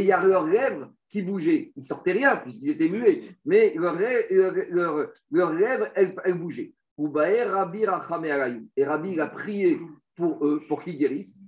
il 0.00 0.04
y 0.04 0.12
a 0.12 0.22
leurs 0.22 0.46
lèvres 0.46 0.92
qui 1.08 1.22
bougeaient. 1.22 1.72
Ils 1.76 1.80
ne 1.80 1.84
sortaient 1.84 2.12
rien 2.12 2.36
puisqu'ils 2.36 2.70
étaient 2.70 2.88
muets, 2.88 3.36
mais 3.44 3.74
leurs 3.74 3.96
lèvres, 3.96 5.90
elles, 5.94 6.14
bougeaient. 6.34 6.72
Et 8.76 8.84
Rabbi 8.84 9.20
a 9.20 9.26
prié 9.26 9.80
pour 10.16 10.46
eux, 10.46 10.62
pour 10.68 10.82
qu'ils 10.82 10.98
guérissent. 10.98 11.40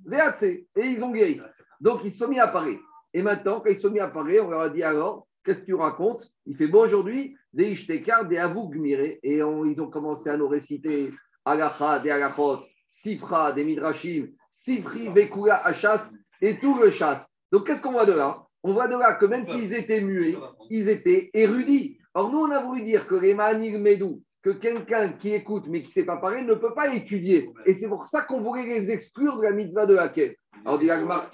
Et 0.76 0.86
ils 0.86 1.04
ont 1.04 1.10
guéri. 1.10 1.40
Donc, 1.80 2.00
ils 2.04 2.10
se 2.10 2.18
sont 2.18 2.28
mis 2.28 2.38
à 2.38 2.48
parler. 2.48 2.78
Et 3.14 3.22
maintenant, 3.22 3.60
quand 3.60 3.70
ils 3.70 3.76
se 3.76 3.82
sont 3.82 3.90
mis 3.90 4.00
à 4.00 4.08
parler, 4.08 4.40
on 4.40 4.50
leur 4.50 4.60
a 4.60 4.68
dit 4.68 4.82
alors, 4.82 5.26
qu'est-ce 5.44 5.60
que 5.60 5.66
tu 5.66 5.74
racontes? 5.74 6.30
Il 6.46 6.56
fait 6.56 6.66
bon 6.66 6.82
aujourd'hui, 6.82 7.36
des 7.52 7.70
ishtekar, 7.70 8.26
des 8.26 8.38
avougmiré. 8.38 9.20
Et 9.22 9.38
ils 9.38 9.80
ont 9.80 9.90
commencé 9.90 10.28
à 10.28 10.36
nous 10.36 10.48
réciter 10.48 11.12
agacha, 11.44 11.98
des 12.00 12.10
agachot, 12.10 12.60
sifra, 12.88 13.52
des 13.52 13.64
midrashim, 13.64 14.28
sifri, 14.52 15.08
bekula, 15.08 15.64
achas, 15.64 16.10
et 16.40 16.58
tout 16.58 16.78
le 16.78 16.90
chasse. 16.90 17.28
Donc, 17.50 17.66
qu'est-ce 17.66 17.82
qu'on 17.82 17.92
voit 17.92 18.06
de 18.06 18.12
là? 18.12 18.44
On 18.62 18.72
voit 18.72 18.88
de 18.88 18.96
là 18.96 19.14
que 19.14 19.24
même 19.24 19.46
s'ils 19.46 19.72
étaient 19.72 20.00
muets, 20.00 20.36
ils 20.68 20.88
étaient 20.88 21.30
érudits. 21.32 21.98
Or, 22.14 22.30
nous, 22.30 22.38
on 22.38 22.50
a 22.50 22.62
voulu 22.62 22.82
dire 22.82 23.06
que 23.06 23.14
les 23.14 23.34
manil 23.34 23.78
medou, 23.78 24.22
que 24.42 24.50
quelqu'un 24.50 25.12
qui 25.12 25.32
écoute 25.32 25.66
mais 25.68 25.80
qui 25.80 25.86
ne 25.86 25.92
sait 25.92 26.04
pas 26.04 26.16
parler 26.16 26.42
ne 26.42 26.54
peut 26.54 26.74
pas 26.74 26.92
étudier. 26.94 27.50
Et 27.66 27.74
c'est 27.74 27.88
pour 27.88 28.06
ça 28.06 28.22
qu'on 28.22 28.40
voulait 28.40 28.66
les 28.66 28.90
exclure 28.90 29.38
de 29.38 29.42
la 29.44 29.52
mitzvah 29.52 29.86
de 29.86 29.94
laquelle 29.94 30.34
alors, 30.68 30.80
dit 30.80 30.90
Agmar. 30.90 31.30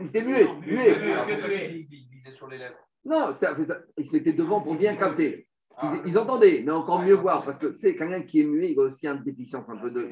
Ils 0.00 0.06
étaient 0.08 0.24
muets. 0.24 0.48
Ils 2.26 2.34
sur 2.34 2.48
les 2.48 2.58
lèvres. 2.58 2.76
Non, 3.04 3.30
ils 3.96 4.04
s'étaient 4.04 4.32
devant 4.32 4.60
pour 4.60 4.74
bien 4.74 4.96
capter. 4.96 5.46
Ils, 6.04 6.18
entendaient, 6.18 6.62
mais 6.64 6.72
encore 6.72 7.00
mieux 7.00 7.14
voir, 7.14 7.44
parce 7.44 7.56
que 7.58 7.68
tu 7.68 7.78
sais, 7.78 7.94
quelqu'un 7.94 8.22
qui 8.22 8.40
est 8.40 8.44
muet, 8.44 8.72
il 8.72 8.80
a 8.80 8.82
aussi 8.82 9.06
un 9.06 9.14
déficience 9.14 9.64
un 9.68 9.76
peu 9.76 9.92
de. 9.92 10.10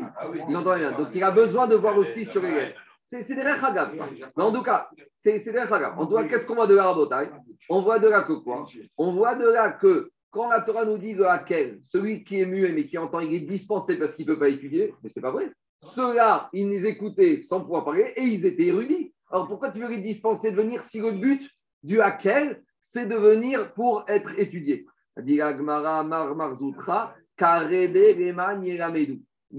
Il 0.49 0.56
entend 0.56 0.75
rien. 0.75 0.93
Donc 0.93 1.08
il 1.12 1.23
a 1.25 1.32
besoin 1.32 1.67
de 1.67 1.75
voir 1.75 1.99
aussi 1.99 2.25
sur 2.25 2.41
les 2.43 2.53
lèvres. 2.53 2.75
C'est 3.06 3.35
des 3.35 3.43
rechagab, 3.43 3.94
ça. 3.94 4.09
Mais 4.37 4.43
en 4.43 4.52
tout 4.52 4.62
cas, 4.62 4.88
c'est 5.17 5.38
des 5.38 5.61
rechagab. 5.61 5.99
En 5.99 6.06
tout 6.06 6.14
cas, 6.14 6.25
qu'est-ce 6.25 6.47
qu'on 6.47 6.55
voit 6.55 6.69
de 6.69 6.75
la 6.76 6.85
rabotaille 6.85 7.31
On 7.69 7.82
voit 7.82 7.99
de 7.99 8.09
là 8.09 8.23
que 8.23 8.35
quoi 8.35 8.67
On 8.97 9.12
voit 9.12 9.35
de 9.35 9.49
là 9.49 9.73
que 9.73 10.11
quand 10.31 10.49
la 10.49 10.61
Torah 10.61 10.85
nous 10.85 10.99
dit 10.99 11.14
de 11.14 11.23
laquelle 11.23 11.81
celui 11.87 12.23
qui 12.23 12.41
est 12.41 12.47
muet 12.47 12.70
mais 12.73 12.87
qui 12.87 12.99
entend, 12.99 13.20
il 13.20 13.35
est 13.35 13.41
dispensé 13.41 13.99
parce 13.99 14.14
qu'il 14.14 14.26
ne 14.26 14.32
peut 14.32 14.38
pas 14.38 14.49
étudier, 14.49 14.94
mais 15.02 15.11
c'est 15.11 15.20
pas 15.20 15.32
vrai. 15.32 15.50
Ceux-là, 15.82 16.49
ils 16.52 16.69
les 16.69 16.87
écoutaient 16.87 17.38
sans 17.38 17.61
pouvoir 17.61 17.84
parler 17.84 18.12
et 18.17 18.23
ils 18.23 18.46
étaient 18.46 18.67
érudits. 18.67 19.12
Alors 19.31 19.49
pourquoi 19.49 19.70
tu 19.70 19.81
veux 19.81 19.88
les 19.88 20.00
dispenser 20.00 20.50
de 20.50 20.56
venir 20.56 20.82
si 20.82 21.00
le 21.00 21.12
but 21.12 21.49
du 21.82 22.00
Hakel, 22.00 22.62
c'est 22.81 23.06
de 23.06 23.17
venir 23.17 23.73
pour 23.75 24.05
être 24.08 24.38
étudié? 24.38 24.87
Il 25.19 25.34
y 25.34 25.40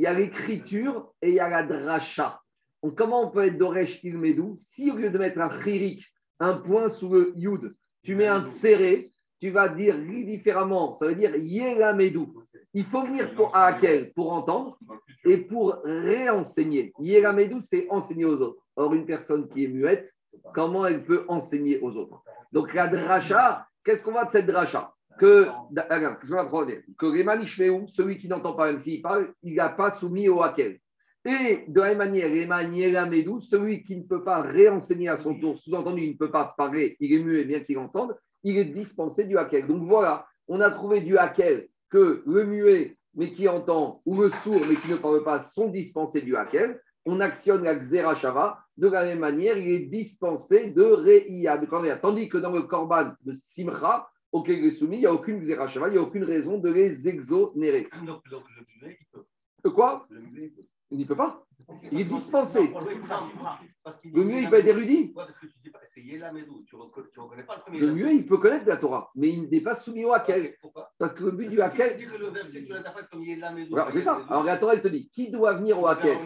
a 0.05 0.13
l'écriture 0.13 1.13
et 1.21 1.29
il 1.29 1.36
y 1.36 1.39
a 1.39 1.50
la 1.50 1.63
dracha. 1.63 2.41
Donc, 2.83 2.95
comment 2.95 3.27
on 3.27 3.31
peut 3.31 3.45
être 3.45 3.57
Doresh 3.57 4.03
Ilmedou 4.03 4.55
si 4.57 4.91
au 4.91 4.95
lieu 4.95 5.09
de 5.09 5.17
mettre 5.17 5.39
un 5.41 5.50
chirik, 5.62 6.05
un 6.39 6.53
point 6.53 6.89
sous 6.89 7.09
le 7.09 7.33
yud, 7.36 7.75
tu 8.03 8.15
mets 8.15 8.27
un 8.27 8.47
tséré, 8.47 9.12
tu 9.39 9.51
vas 9.51 9.70
dire 9.70 9.96
différemment, 9.98 10.96
ça 10.96 11.08
veut 11.08 11.15
dire 11.15 11.36
Yelamedou. 11.36 12.44
Il 12.74 12.86
faut 12.86 13.03
venir 13.03 13.34
pour, 13.36 13.56
à 13.56 13.67
Akel 13.67 14.12
pour 14.13 14.32
entendre 14.34 14.77
et 15.25 15.38
pour 15.38 15.79
réenseigner. 15.84 16.94
Yelamedou, 17.00 17.60
c'est 17.62 17.88
enseigner 17.89 18.25
aux 18.25 18.38
autres. 18.38 18.62
Or, 18.75 18.94
une 18.94 19.06
personne 19.06 19.48
qui 19.50 19.65
est 19.65 19.67
muette, 19.67 20.12
comment 20.53 20.86
elle 20.86 21.03
peut 21.03 21.25
enseigner 21.27 21.79
aux 21.79 21.96
autres? 21.96 22.24
Donc, 22.51 22.74
la 22.74 22.88
dracha, 22.88 23.67
qu'est-ce 23.84 24.03
qu'on 24.03 24.12
voit 24.12 24.25
de 24.25 24.32
cette 24.32 24.46
dracha? 24.46 24.94
Que, 25.20 25.48
que 26.20 26.27
celui 27.94 28.17
qui 28.17 28.27
n'entend 28.27 28.53
pas, 28.53 28.67
même 28.67 28.79
s'il 28.79 29.01
parle, 29.01 29.34
il 29.41 29.56
n'a 29.56 29.70
pas 29.70 29.89
soumis 29.89 30.29
au 30.29 30.44
Akel. 30.44 30.79
Et 31.25 31.65
de 31.67 31.82
la 31.82 31.96
même 31.96 31.98
manière, 31.98 32.29
Yelamedou, 32.29 33.39
celui 33.39 33.84
qui 33.84 33.98
ne 33.98 34.03
peut 34.03 34.24
pas 34.24 34.41
réenseigner 34.41 35.10
à 35.10 35.17
son 35.17 35.39
tour, 35.39 35.58
sous-entendu, 35.58 36.03
il 36.03 36.12
ne 36.12 36.17
peut 36.17 36.32
pas 36.32 36.53
parler, 36.56 36.96
il 37.00 37.13
est 37.13 37.24
muet 37.24 37.44
bien 37.46 37.62
qu'il 37.62 37.79
entende, 37.79 38.15
il 38.47 38.57
est 38.57 38.65
dispensé 38.65 39.25
du 39.25 39.37
hakel. 39.37 39.67
Donc 39.67 39.83
voilà, 39.83 40.25
on 40.47 40.61
a 40.61 40.71
trouvé 40.71 41.01
du 41.01 41.17
hakel 41.17 41.67
que 41.89 42.23
le 42.25 42.45
muet, 42.45 42.97
mais 43.13 43.33
qui 43.33 43.47
entend, 43.47 44.01
ou 44.05 44.21
le 44.21 44.29
sourd, 44.29 44.61
mais 44.69 44.75
qui 44.77 44.89
ne 44.89 44.95
parle 44.95 45.23
pas, 45.23 45.41
sont 45.41 45.67
dispensés 45.67 46.21
du 46.21 46.35
hakel. 46.35 46.81
On 47.05 47.19
actionne 47.19 47.63
la 47.63 47.75
xerashava. 47.75 48.59
De 48.77 48.87
la 48.87 49.05
même 49.05 49.19
manière, 49.19 49.57
il 49.57 49.69
est 49.69 49.85
dispensé 49.87 50.71
de 50.71 50.83
re'ia, 50.83 51.57
de 51.57 51.99
Tandis 51.99 52.29
que 52.29 52.37
dans 52.37 52.51
le 52.51 52.61
korban 52.61 53.13
de 53.23 53.33
simcha, 53.33 54.07
auquel 54.31 54.59
il 54.59 54.65
est 54.65 54.71
soumis, 54.71 54.97
il 54.97 54.99
n'y 54.99 55.05
a 55.07 55.13
aucune 55.13 55.39
xerashava, 55.41 55.87
il 55.87 55.93
n'y 55.93 55.97
a 55.97 56.01
aucune 56.01 56.23
raison 56.23 56.57
de 56.57 56.69
les 56.69 57.07
exonérer. 57.09 57.87
Donc, 58.05 58.21
le 58.31 58.37
il 58.89 58.95
peut. 59.11 59.71
Quoi? 59.71 60.07
Il 60.91 60.97
n'y 60.97 61.05
peut 61.05 61.15
pas? 61.17 61.46
Il 61.91 62.00
est 62.01 62.05
dispensé. 62.05 62.71
Le 64.05 64.24
mieux, 64.24 64.41
il 64.41 64.50
peut 64.50 64.59
être 64.59 64.67
érudit. 64.67 65.13
Le 67.71 67.93
mieux, 67.93 68.12
il 68.13 68.25
peut 68.25 68.38
connaître 68.38 68.67
la 68.67 68.77
Torah, 68.77 69.12
mais 69.15 69.29
il 69.29 69.50
n'est 69.50 69.62
pas 69.62 69.75
soumis 69.75 70.05
au 70.05 70.13
Hakel. 70.13 70.55
Parce 70.97 71.13
que 71.13 71.25
le 71.25 71.31
but 71.31 71.50
du 71.50 71.62
Hakel. 71.62 71.97
C'est 73.93 74.01
ça. 74.01 74.21
Alors 74.29 74.43
la 74.43 74.57
Torah, 74.57 74.75
elle 74.75 74.81
te 74.81 74.88
dit 74.88 75.09
qui 75.09 75.29
doit 75.29 75.53
venir 75.53 75.79
au 75.79 75.88
Hakel 75.88 76.17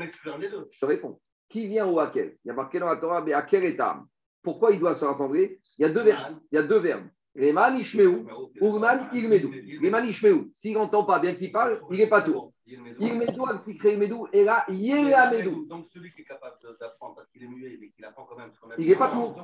Je 0.71 0.79
te 0.79 0.85
réponds. 0.85 1.19
Qui 1.49 1.67
vient 1.67 1.87
au 1.87 1.99
Hakel 1.99 2.37
Il 2.45 2.47
y 2.47 2.51
a 2.51 2.53
marqué 2.53 2.79
dans 2.79 2.87
la 2.87 2.97
Torah, 2.97 3.21
mais 3.21 3.33
Hakel 3.33 3.65
est 3.65 3.79
âme. 3.79 4.05
Pourquoi 4.43 4.71
il 4.71 4.79
doit 4.79 4.95
se 4.95 5.05
rassembler 5.05 5.59
il 5.77 5.83
y, 5.83 5.85
a 5.85 5.89
deux 5.89 6.03
verbes. 6.03 6.37
il 6.51 6.55
y 6.55 6.57
a 6.59 6.63
deux 6.63 6.79
verbes. 6.79 7.07
Reman 7.35 7.75
Ishmeu, 7.77 8.25
Urman 8.59 9.07
Irmedou. 9.13 9.51
Reman 9.81 10.05
Ishmeu, 10.05 10.49
s'il 10.53 10.73
n'entend 10.73 11.05
pas 11.05 11.19
bien 11.19 11.33
qu'il 11.33 11.51
parle, 11.51 11.81
il 11.89 11.97
n'est 11.97 12.07
pas 12.07 12.21
tour. 12.75 13.07
Irmedou, 13.07 13.45
Altikre 13.45 13.85
Irmedou, 13.87 14.27
et 14.33 14.43
là, 14.43 14.65
Yelamedou. 14.69 15.65
Donc 15.65 15.87
celui 15.93 16.11
qui 16.13 16.21
est 16.21 16.25
capable 16.25 16.55
d'apprendre 16.79 17.15
parce 17.15 17.29
qu'il 17.29 17.43
est 17.43 17.47
muet 17.47 17.77
mais 17.79 17.89
qu'il 17.89 18.05
apprend 18.05 18.25
quand 18.29 18.37
même. 18.37 18.51
Il 18.77 18.87
n'est 18.87 18.95
pas 18.95 19.09
tour. 19.09 19.35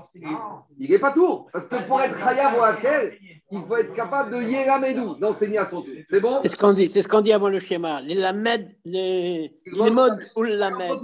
Il 0.78 0.90
n'est 0.90 1.00
pas 1.00 1.12
tour. 1.12 1.50
Parce 1.52 1.68
que 1.68 1.88
pour 1.88 2.02
être 2.02 2.18
Chayav 2.18 2.58
ou 2.58 2.62
Akel, 2.62 3.18
il 3.52 3.62
faut 3.62 3.78
être 3.78 3.94
capable 3.94 4.36
de 4.36 4.42
Yelamedou, 4.42 5.16
d'enseigner 5.16 5.58
à 5.58 5.66
son 5.66 5.82
tour. 5.82 5.94
C'est 6.10 6.20
bon? 6.20 6.40
C'est 6.42 6.50
ce 6.50 6.58
qu'on 6.58 6.74
dit, 6.74 6.88
c'est 6.88 7.02
ce 7.02 7.08
qu'on 7.08 7.22
dit 7.22 7.34
avant 7.34 7.50
le 7.50 7.60
schéma. 7.60 8.02
Les 8.02 8.16
lamed, 8.16 8.76
les, 8.86 9.54
les 9.66 9.92
modes 9.92 10.20
ou 10.36 10.44
le 10.44 10.52
Je 10.54 10.58
lamed. 10.58 11.02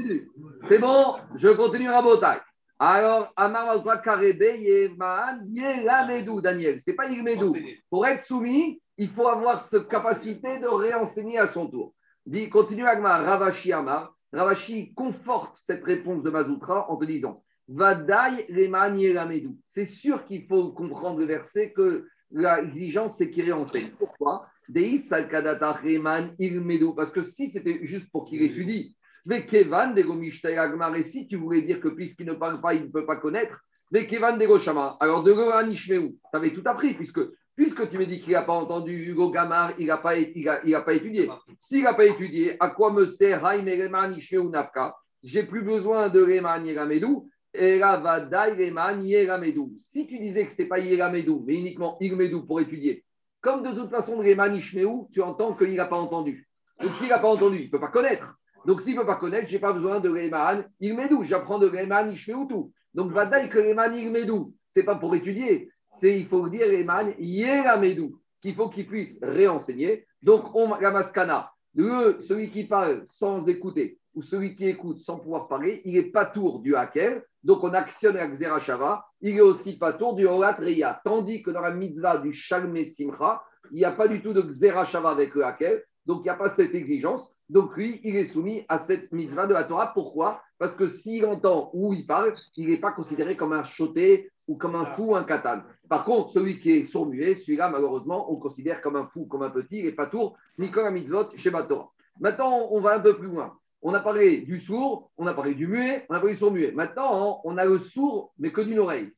C'est 0.67 0.79
bon, 0.79 1.15
je 1.35 1.49
continue 1.49 1.89
à 1.89 2.01
Botaï. 2.01 2.39
Alors, 2.79 3.31
Amar 3.37 3.67
Mazra 3.67 3.99
Karebe 3.99 4.59
Yeman 4.59 5.47
Yelamedou, 5.47 6.41
Daniel. 6.41 6.79
C'est 6.81 6.93
pas. 6.93 7.05
Enseigner. 7.07 7.81
Pour 7.89 8.05
être 8.05 8.21
soumis, 8.21 8.81
il 8.97 9.09
faut 9.09 9.27
avoir 9.27 9.61
cette 9.61 9.87
capacité 9.87 10.59
de 10.59 10.67
réenseigner 10.67 11.37
à 11.37 11.47
son 11.47 11.67
tour. 11.67 11.93
Dit, 12.25 12.49
continue 12.49 12.85
Agmar, 12.85 13.25
Ravashi 13.25 13.73
Amar. 13.73 14.15
Ravashi 14.31 14.93
conforte 14.93 15.57
cette 15.57 15.83
réponse 15.83 16.23
de 16.23 16.29
Mazoutra 16.29 16.89
en 16.89 16.97
te 16.97 17.05
disant 17.05 17.43
Vadaï 17.67 18.45
Reman 18.49 18.97
Yelamedou. 18.97 19.57
C'est 19.67 19.85
sûr 19.85 20.25
qu'il 20.25 20.45
faut 20.47 20.71
comprendre 20.71 21.19
le 21.19 21.25
verset 21.25 21.73
que 21.73 22.07
l'exigence, 22.31 23.17
c'est 23.17 23.29
qu'il 23.29 23.45
réenseigne. 23.45 23.91
Pourquoi? 23.99 24.47
Deis 24.69 24.99
Salkadata 24.99 25.73
Reman 25.73 26.33
Irmedou. 26.39 26.93
Parce 26.93 27.11
que 27.11 27.23
si 27.23 27.49
c'était 27.49 27.85
juste 27.85 28.09
pour 28.11 28.25
qu'il 28.25 28.41
étudie, 28.41 28.95
mais 29.25 29.45
Kevan 29.45 29.93
Agmar, 29.95 30.95
et 30.95 31.03
si 31.03 31.27
tu 31.27 31.37
voulais 31.37 31.61
dire 31.61 31.79
que 31.79 31.89
puisqu'il 31.89 32.25
ne 32.25 32.33
parle 32.33 32.59
pas, 32.59 32.73
il 32.73 32.83
ne 32.83 32.87
peut 32.87 33.05
pas 33.05 33.17
connaître, 33.17 33.59
mais 33.91 34.07
Kevan 34.07 34.37
Dego 34.37 34.59
Shama. 34.59 34.97
Alors 34.99 35.23
de 35.23 35.31
Gohan 35.31 35.71
tu 35.71 36.15
avais 36.33 36.53
tout 36.53 36.63
appris, 36.65 36.93
puisque, 36.93 37.21
puisque 37.55 37.89
tu 37.89 37.97
me 37.97 38.05
dis 38.05 38.19
qu'il 38.21 38.33
n'a 38.33 38.41
pas 38.41 38.53
entendu 38.53 38.93
Hugo 39.09 39.29
Gamar, 39.31 39.73
il 39.79 39.87
n'a 39.87 39.97
pas, 39.97 40.17
il 40.17 40.49
a- 40.49 40.61
il 40.65 40.95
étudié. 40.95 41.29
S'il 41.59 41.83
n'a 41.83 41.93
pas 41.93 42.05
étudié, 42.05 42.55
à 42.59 42.69
quoi 42.69 42.91
me 42.91 43.05
sert 43.05 43.45
Haïm 43.45 43.67
Reman 43.67 44.13
Ishmeu 44.13 44.49
Nafka 44.49 44.95
J'ai 45.23 45.43
plus 45.43 45.61
besoin 45.61 46.09
de 46.09 46.21
Reman 46.21 46.65
Yeramedou. 46.65 47.29
Vadaï 47.55 48.65
Reman 48.65 49.03
Yeramedou. 49.03 49.73
Si 49.77 50.07
tu 50.07 50.17
disais 50.19 50.45
que 50.45 50.51
ce 50.51 50.57
n'était 50.57 50.69
pas 50.69 50.79
Yeramedou, 50.79 51.43
mais 51.45 51.55
uniquement 51.55 51.97
Irmedou 52.01 52.43
pour 52.45 52.59
étudier, 52.59 53.03
comme 53.41 53.61
de 53.63 53.71
toute 53.71 53.89
façon, 53.89 54.17
Reman 54.17 54.55
Ishmeu, 54.55 54.89
tu 55.11 55.21
entends 55.21 55.53
qu'il 55.53 55.75
n'a 55.75 55.85
pas 55.85 55.97
entendu. 55.97 56.47
Donc 56.81 56.95
s'il 56.95 57.09
n'a 57.09 57.19
pas 57.19 57.27
entendu, 57.27 57.59
il 57.59 57.65
ne 57.65 57.71
peut 57.71 57.79
pas 57.79 57.89
connaître. 57.89 58.35
Donc 58.65 58.81
s'il 58.81 58.95
ne 58.95 59.01
peut 59.01 59.05
pas 59.05 59.17
connaître, 59.17 59.47
je 59.47 59.53
n'ai 59.53 59.59
pas 59.59 59.73
besoin 59.73 59.99
de 59.99 60.09
Reman 60.09 60.65
Irmedou. 60.79 61.23
J'apprends 61.23 61.59
de 61.59 61.67
Reman 61.67 62.11
Ishmeu 62.11 62.47
tout. 62.49 62.71
Donc 62.93 63.11
Vadaï 63.11 63.49
que 63.49 63.59
Reman 63.59 63.95
Irmedou, 63.95 64.53
ce 64.69 64.79
n'est 64.79 64.85
pas 64.85 64.95
pour 64.95 65.13
étudier. 65.15 65.69
C'est, 65.99 66.19
il 66.19 66.27
faut 66.27 66.49
dire 66.49 66.65
Reman 66.67 67.13
Yeramedou, 67.17 68.19
qu'il 68.41 68.55
faut 68.55 68.69
qu'il 68.69 68.87
puisse 68.87 69.19
réenseigner. 69.21 70.05
Donc 70.21 70.55
on, 70.55 70.75
la 70.75 70.91
maskana, 70.91 71.51
le, 71.75 72.19
celui 72.21 72.49
qui 72.49 72.65
parle 72.65 73.03
sans 73.05 73.47
écouter 73.49 73.99
ou 74.13 74.21
celui 74.21 74.55
qui 74.55 74.67
écoute 74.67 74.99
sans 74.99 75.17
pouvoir 75.17 75.47
parler, 75.47 75.81
il 75.85 75.93
n'est 75.93 76.03
pas 76.03 76.25
tour 76.25 76.59
du 76.59 76.75
hacker. 76.75 77.21
Donc 77.43 77.63
on 77.63 77.73
actionne 77.73 78.15
la 78.15 78.27
Xerashava. 78.27 79.05
Il 79.21 79.37
est 79.37 79.41
aussi 79.41 79.77
pas 79.77 79.93
tour 79.93 80.13
du 80.15 80.25
Horat 80.27 80.53
Reya. 80.53 81.01
Tandis 81.03 81.41
que 81.41 81.51
dans 81.51 81.61
la 81.61 81.71
mitzvah 81.71 82.17
du 82.17 82.31
Shalme 82.31 82.83
Simcha, 82.83 83.43
il 83.71 83.77
n'y 83.77 83.85
a 83.85 83.91
pas 83.91 84.07
du 84.07 84.21
tout 84.21 84.33
de 84.33 84.41
Xerashava 84.41 85.09
avec 85.09 85.33
le 85.35 85.45
hacker. 85.45 85.79
Donc 86.05 86.19
il 86.19 86.23
n'y 86.23 86.29
a 86.29 86.35
pas 86.35 86.49
cette 86.49 86.75
exigence. 86.75 87.33
Donc 87.49 87.75
lui, 87.75 87.99
il 88.03 88.15
est 88.15 88.25
soumis 88.25 88.65
à 88.69 88.77
cette 88.77 89.11
mitzvah 89.11 89.47
de 89.47 89.53
la 89.53 89.63
Torah. 89.65 89.93
Pourquoi? 89.93 90.41
Parce 90.57 90.75
que 90.75 90.87
s'il 90.87 91.25
entend 91.25 91.71
ou 91.73 91.93
il 91.93 92.05
parle, 92.05 92.33
il 92.55 92.69
n'est 92.69 92.79
pas 92.79 92.91
considéré 92.91 93.35
comme 93.35 93.53
un 93.53 93.63
choté 93.63 94.31
ou 94.47 94.55
comme 94.57 94.75
un 94.75 94.85
fou, 94.85 95.15
un 95.15 95.23
katan. 95.23 95.63
Par 95.93 96.05
contre, 96.05 96.31
celui 96.31 96.57
qui 96.57 96.71
est 96.71 96.85
sourd-muet, 96.85 97.35
celui-là, 97.35 97.69
malheureusement, 97.69 98.33
on 98.33 98.37
considère 98.37 98.81
comme 98.81 98.95
un 98.95 99.05
fou, 99.05 99.27
comme 99.27 99.43
un 99.43 99.51
petit, 99.51 99.83
n'est 99.83 99.91
pas 99.91 100.07
tour, 100.07 100.35
ni 100.57 100.71
comme 100.71 100.87
un 100.87 100.89
mitzvot 100.89 101.29
chez 101.37 101.51
Torah. 101.51 101.91
Maintenant, 102.19 102.67
on 102.71 102.81
va 102.81 102.95
un 102.95 102.99
peu 102.99 103.15
plus 103.15 103.27
loin. 103.27 103.55
On 103.83 103.93
a 103.93 103.99
parlé 103.99 104.41
du 104.41 104.59
sourd, 104.59 105.11
on 105.19 105.27
a 105.27 105.35
parlé 105.35 105.53
du 105.53 105.67
muet, 105.67 106.07
on 106.09 106.15
a 106.15 106.17
parlé 106.17 106.33
du 106.33 106.39
sourd-muet. 106.39 106.71
Maintenant, 106.71 107.41
on 107.43 107.59
a 107.59 107.65
le 107.65 107.77
sourd, 107.77 108.33
mais 108.39 108.51
que 108.51 108.61
d'une 108.61 108.79
oreille. 108.79 109.11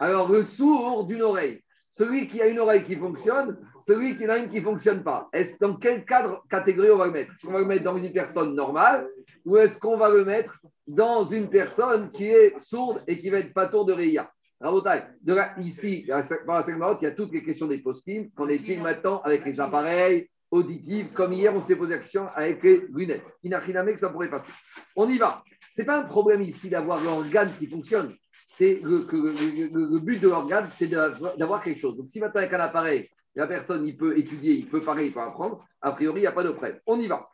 Alors, 0.00 0.32
le 0.32 0.42
sourd 0.42 1.04
d'une 1.06 1.22
oreille, 1.22 1.62
celui 1.92 2.26
qui 2.26 2.42
a 2.42 2.48
une 2.48 2.58
oreille 2.58 2.84
qui 2.84 2.96
fonctionne, 2.96 3.56
celui 3.86 4.16
qui 4.16 4.26
en 4.26 4.30
a 4.30 4.38
une 4.38 4.50
qui 4.50 4.58
ne 4.58 4.64
fonctionne 4.64 5.04
pas. 5.04 5.28
Est-ce 5.32 5.56
dans 5.60 5.76
quel 5.76 6.04
cadre, 6.04 6.42
catégorie 6.50 6.90
on 6.90 6.96
va 6.96 7.06
le 7.06 7.12
mettre? 7.12 7.34
Est-ce 7.34 7.46
qu'on 7.46 7.52
va 7.52 7.60
le 7.60 7.66
mettre 7.66 7.84
dans 7.84 7.96
une 7.96 8.12
personne 8.12 8.56
normale 8.56 9.06
ou 9.44 9.58
est-ce 9.58 9.78
qu'on 9.78 9.96
va 9.96 10.10
le 10.10 10.24
mettre 10.24 10.58
dans 10.88 11.24
une 11.24 11.48
personne 11.48 12.10
qui 12.10 12.26
est 12.26 12.58
sourde 12.58 13.00
et 13.06 13.16
qui 13.16 13.30
va 13.30 13.38
être 13.38 13.54
pas 13.54 13.68
tour 13.68 13.84
de 13.84 13.92
Rabotai, 13.92 14.28
de 14.60 15.34
là, 15.34 15.54
ici, 15.60 16.06
dans 16.06 16.22
la 16.46 16.76
Maroc, 16.76 16.98
il 17.02 17.04
y 17.04 17.08
a 17.08 17.12
toutes 17.12 17.32
les 17.32 17.44
questions 17.44 17.66
des 17.66 17.78
postines 17.78 18.30
qu'on 18.32 18.48
étudie 18.48 18.78
maintenant 18.78 19.20
avec 19.22 19.44
les 19.44 19.60
appareils 19.60 20.28
auditifs, 20.50 21.12
comme 21.12 21.32
hier, 21.32 21.54
on 21.54 21.60
s'est 21.60 21.76
posé 21.76 21.94
la 21.94 22.00
question 22.00 22.26
avec 22.34 22.62
les 22.62 22.86
lunettes. 22.92 23.36
Inachiname 23.42 23.92
que 23.92 23.98
ça 23.98 24.08
pourrait 24.08 24.30
passer. 24.30 24.52
On 24.94 25.08
y 25.08 25.18
va. 25.18 25.42
Ce 25.74 25.82
n'est 25.82 25.86
pas 25.86 25.98
un 25.98 26.04
problème 26.04 26.40
ici 26.42 26.70
d'avoir 26.70 27.02
l'organe 27.02 27.50
qui 27.58 27.66
fonctionne. 27.66 28.14
C'est 28.48 28.80
le, 28.82 29.06
le- 29.12 29.68
le- 29.68 29.92
le 29.92 29.98
but 30.00 30.20
de 30.22 30.28
l'organe, 30.28 30.68
c'est 30.70 30.86
d'avoir 30.88 31.62
quelque 31.62 31.78
chose. 31.80 31.96
Donc, 31.96 32.08
si 32.08 32.20
maintenant 32.20 32.40
avec 32.40 32.52
un 32.54 32.60
appareil, 32.60 33.10
la 33.34 33.46
personne, 33.46 33.86
il 33.86 33.96
peut 33.98 34.16
étudier, 34.16 34.54
il 34.54 34.66
peut 34.66 34.80
parler, 34.80 35.06
il 35.08 35.12
peut 35.12 35.20
apprendre, 35.20 35.62
a 35.82 35.92
priori, 35.92 36.20
il 36.20 36.22
n'y 36.22 36.26
a 36.28 36.32
pas 36.32 36.44
de 36.44 36.52
preuve. 36.52 36.80
On 36.86 36.98
y 36.98 37.06
va. 37.06 37.28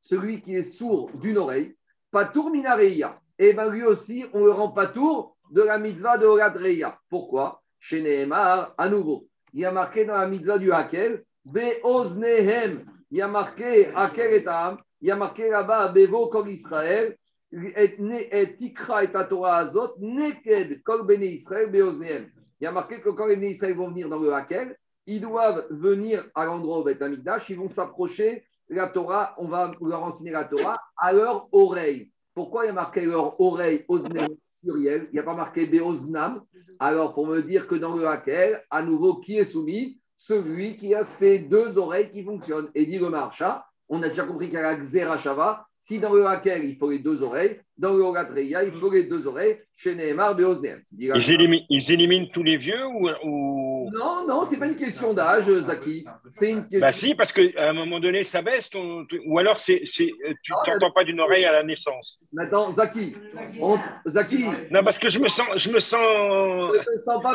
Celui 0.00 0.40
qui 0.40 0.54
est 0.54 0.62
sourd 0.62 1.10
d'une 1.14 1.36
oreille, 1.38 1.76
Patour 2.10 2.50
Minareya. 2.50 3.20
Et 3.38 3.52
bien 3.52 3.70
lui 3.70 3.84
aussi, 3.84 4.24
on 4.32 4.44
le 4.44 4.52
rend 4.52 4.70
Patour 4.70 5.36
de 5.50 5.62
la 5.62 5.78
mitzvah 5.78 6.18
de 6.18 6.26
Horat 6.26 6.50
Reya. 6.50 6.98
Pourquoi? 7.08 7.62
Chez 7.80 8.02
Nehemar, 8.02 8.74
à 8.78 8.88
nouveau. 8.88 9.26
Il 9.52 9.60
y 9.60 9.64
a 9.64 9.72
marqué 9.72 10.04
dans 10.04 10.16
la 10.16 10.26
mitzvah 10.26 10.58
du 10.58 10.72
Hakel, 10.72 11.24
Beoznehem. 11.44 12.84
Il 13.10 13.18
y 13.18 13.22
a 13.22 13.28
marqué 13.28 13.88
Hakel 13.94 14.34
et 14.34 14.44
Tam. 14.44 14.78
Il 15.00 15.08
y 15.08 15.10
a 15.10 15.16
marqué 15.16 15.50
là-bas, 15.50 15.88
Bevo 15.88 16.28
Kol 16.28 16.48
Israël. 16.48 17.16
Et 17.52 17.94
ne- 17.98 18.44
Tikra 18.56 19.04
et 19.04 19.12
Torah 19.12 19.58
Azot, 19.58 19.94
Neked 20.00 20.82
Kol 20.82 21.06
Bene 21.06 21.24
Israël, 21.24 21.70
Beoznehem. 21.70 22.30
Il 22.60 22.64
y 22.64 22.66
a 22.66 22.72
marqué 22.72 23.00
que 23.00 23.10
quand 23.10 23.26
les 23.26 23.36
Bene 23.36 23.50
Israël 23.50 23.74
vont 23.74 23.88
venir 23.88 24.08
dans 24.08 24.18
le 24.18 24.32
Hakel, 24.32 24.76
ils 25.06 25.20
doivent 25.20 25.66
venir 25.70 26.24
à 26.34 26.46
l'endroit 26.46 26.82
où 26.82 26.88
est 26.88 27.02
Amikdash, 27.02 27.50
ils 27.50 27.58
vont 27.58 27.68
s'approcher 27.68 28.44
la 28.68 28.88
Torah, 28.88 29.34
on 29.36 29.48
va 29.48 29.72
leur 29.80 30.02
enseigner 30.02 30.30
la 30.30 30.44
Torah 30.44 30.80
à 30.96 31.12
leur 31.12 31.48
oreille. 31.52 32.10
Pourquoi 32.34 32.64
il 32.64 32.68
y 32.68 32.70
a 32.70 32.74
marqué 32.74 33.04
leur 33.04 33.40
oreille, 33.40 33.84
osnem, 33.88 34.34
pluriel? 34.62 35.08
Il 35.10 35.14
n'y 35.14 35.20
a 35.20 35.22
pas 35.22 35.34
marqué 35.34 35.66
beoznam. 35.66 36.42
Alors, 36.78 37.14
pour 37.14 37.26
me 37.26 37.42
dire 37.42 37.68
que 37.68 37.76
dans 37.76 37.96
le 37.96 38.06
hakel, 38.08 38.62
à 38.70 38.82
nouveau, 38.82 39.16
qui 39.16 39.38
est 39.38 39.44
soumis? 39.44 40.00
Celui 40.16 40.76
qui 40.76 40.94
a 40.94 41.04
ses 41.04 41.38
deux 41.38 41.76
oreilles 41.76 42.10
qui 42.10 42.24
fonctionnent. 42.24 42.70
Et 42.74 42.86
dit 42.86 42.98
le 42.98 43.10
marcha, 43.10 43.66
on 43.88 44.02
a 44.02 44.08
déjà 44.08 44.24
compris 44.24 44.46
qu'il 44.46 44.54
y 44.54 44.58
a 44.58 44.62
la 44.62 44.76
xerashava. 44.76 45.66
Si 45.86 46.00
dans 46.00 46.14
le 46.14 46.24
hakel, 46.26 46.64
il 46.64 46.76
faut 46.78 46.90
les 46.90 47.00
deux 47.00 47.20
oreilles, 47.22 47.60
dans 47.76 47.92
le 47.92 48.00
hogatreya, 48.02 48.64
il 48.64 48.72
faut 48.72 48.90
les 48.90 49.02
deux 49.04 49.26
oreilles. 49.26 49.58
Chez 49.76 49.94
Nehemar, 49.94 50.34
la- 50.34 50.76
Ils 51.16 51.30
éliminent, 51.30 51.66
ils 51.68 51.92
éliminent 51.92 52.26
tous 52.32 52.42
les 52.42 52.56
vieux 52.56 52.86
ou, 52.86 53.10
ou- 53.22 53.90
Non, 53.92 54.26
non, 54.26 54.46
c'est 54.48 54.56
pas 54.56 54.66
une 54.66 54.76
question 54.76 55.12
d'âge, 55.12 55.44
Zaki. 55.44 56.06
C'est 56.30 56.52
une 56.52 56.62
question. 56.62 56.80
Bah 56.80 56.90
si, 56.92 57.14
parce 57.14 57.32
qu'à 57.32 57.68
un 57.68 57.74
moment 57.74 58.00
donné, 58.00 58.24
ça 58.24 58.40
baisse. 58.40 58.70
ton- 58.70 59.04
Ou 59.26 59.38
alors, 59.38 59.58
c'est, 59.58 59.82
c'est, 59.84 60.10
tu 60.42 60.52
t'entends 60.64 60.90
pas 60.90 61.04
d'une 61.04 61.20
oreille 61.20 61.44
à 61.44 61.52
la 61.52 61.62
naissance. 61.62 62.18
Maintenant, 62.32 62.72
Zaki, 62.72 63.14
on- 63.60 63.78
Zaki, 64.06 64.42
Non, 64.70 64.82
parce 64.82 64.98
que 64.98 65.10
je 65.10 65.18
me 65.18 65.28
sens, 65.28 65.48
je 65.56 65.68
me 65.70 65.80
sens, 65.80 66.00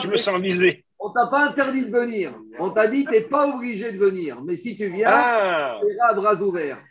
je 0.01 0.07
me 0.07 0.17
sens 0.17 0.41
visé. 0.41 0.85
On 1.01 1.11
t'a 1.11 1.27
pas 1.27 1.45
interdit 1.47 1.85
de 1.85 1.91
venir. 1.97 2.33
On 2.59 2.71
t'a 2.71 2.87
dit, 2.87 3.05
tu 3.05 3.11
n'es 3.11 3.21
pas 3.21 3.47
obligé 3.47 3.93
de 3.93 3.97
venir. 3.97 4.41
Mais 4.43 4.57
si 4.57 4.75
tu 4.75 4.87
viens, 4.89 5.07
Ah, 5.09 5.77
tu 5.81 5.93
iras 5.93 6.07
à 6.09 6.13
bras 6.13 6.35
ouverts. 6.41 6.81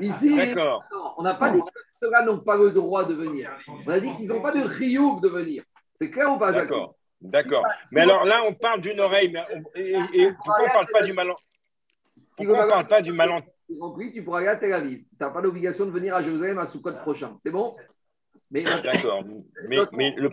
Ici, 0.00 0.36
non, 0.54 0.78
on 1.18 1.22
n'a 1.22 1.34
pas 1.34 1.50
dit 1.50 1.60
que 1.60 1.80
ceux-là 2.00 2.24
n'ont 2.24 2.38
pas 2.38 2.56
le 2.56 2.70
droit 2.70 3.04
de 3.04 3.14
venir. 3.14 3.50
On 3.86 3.90
a 3.90 3.98
dit 3.98 4.14
qu'ils 4.16 4.28
n'ont 4.28 4.40
pas 4.40 4.52
de 4.52 4.62
riouf 4.62 5.20
de 5.20 5.28
venir. 5.28 5.64
C'est 5.96 6.10
clair 6.10 6.32
ou 6.32 6.38
pas, 6.38 6.52
Jacques 6.52 6.68
D'accord. 6.68 6.94
D'accord. 7.20 7.64
Mais 7.92 8.02
alors 8.02 8.24
là, 8.24 8.42
on 8.46 8.54
parle 8.54 8.82
d'une 8.82 9.00
oreille. 9.00 9.32
Mais 9.32 9.40
on- 9.52 9.62
et, 9.74 9.96
et 10.22 10.32
pourquoi 10.32 10.64
on 10.64 10.72
parle 10.72 10.86
pas 10.92 11.02
du 11.02 11.12
mal 11.12 11.32
Si 12.38 12.44
Pourquoi 12.44 12.66
on 12.66 12.68
parle 12.68 12.86
pas 12.86 13.02
du 13.02 13.12
mal 13.12 13.42
Tu 13.68 13.78
compris, 13.78 14.12
tu 14.12 14.22
pourras 14.22 14.38
aller 14.40 14.48
à 14.48 14.56
Tel 14.56 14.72
Aviv. 14.74 14.98
Tu 14.98 15.06
n'as 15.18 15.30
pas 15.30 15.40
l'obligation 15.40 15.86
de 15.86 15.90
venir 15.90 16.14
à 16.14 16.22
Jérusalem 16.22 16.58
à 16.58 16.66
Soukot 16.66 16.92
prochain. 17.02 17.34
C'est 17.42 17.50
bon? 17.50 17.74
Mais 18.50 18.62
D'accord. 18.62 19.24
Mais, 19.68 19.78
mais 19.92 20.14
le, 20.16 20.30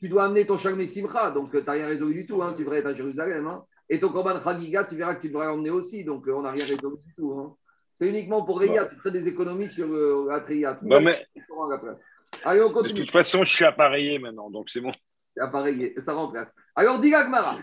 tu 0.00 0.08
dois 0.08 0.24
amener 0.24 0.46
ton 0.46 0.58
Shalmei 0.58 0.86
Simcha, 0.86 1.30
donc 1.30 1.50
tu 1.50 1.56
n'as 1.62 1.72
rien 1.72 1.86
résolu 1.86 2.14
du 2.14 2.26
tout. 2.26 2.42
Hein. 2.42 2.54
Tu 2.56 2.62
devrais 2.64 2.78
être 2.78 2.86
à 2.86 2.94
Jérusalem. 2.94 3.46
hein. 3.46 3.64
Et 3.88 4.00
ton 4.00 4.08
Korban 4.10 4.42
Chagiga, 4.42 4.84
tu 4.84 4.96
verras 4.96 5.14
que 5.14 5.22
tu 5.22 5.28
devrais 5.28 5.46
l'emmener 5.46 5.70
aussi. 5.70 6.04
Donc 6.04 6.26
euh, 6.28 6.32
on 6.34 6.42
n'a 6.42 6.50
rien 6.50 6.64
résolu 6.64 6.96
du 7.06 7.14
tout. 7.14 7.32
hein. 7.38 7.54
C'est 7.94 8.08
uniquement 8.08 8.44
pour 8.44 8.58
Réa. 8.60 8.86
Tu 8.86 8.96
ferais 8.96 9.12
des 9.12 9.26
économies 9.26 9.70
sur 9.70 9.86
euh, 9.86 10.26
la 10.28 10.40
Triya. 10.40 10.78
bon, 10.82 11.00
mais 11.00 11.24
à 11.24 11.70
la 11.70 11.78
place. 11.78 11.98
Allez, 12.44 12.60
on 12.60 12.68
de 12.68 12.72
continue. 12.74 13.00
toute 13.00 13.10
façon, 13.10 13.42
je 13.44 13.50
suis 13.54 13.64
appareillé 13.64 14.18
maintenant, 14.18 14.50
donc 14.50 14.68
c'est 14.68 14.80
bon. 14.80 14.92
C'est 15.34 15.42
appareillé, 15.42 15.94
ça 16.00 16.12
remplace. 16.14 16.54
Alors, 16.74 17.00
dis 17.00 17.10
Gmara, 17.10 17.58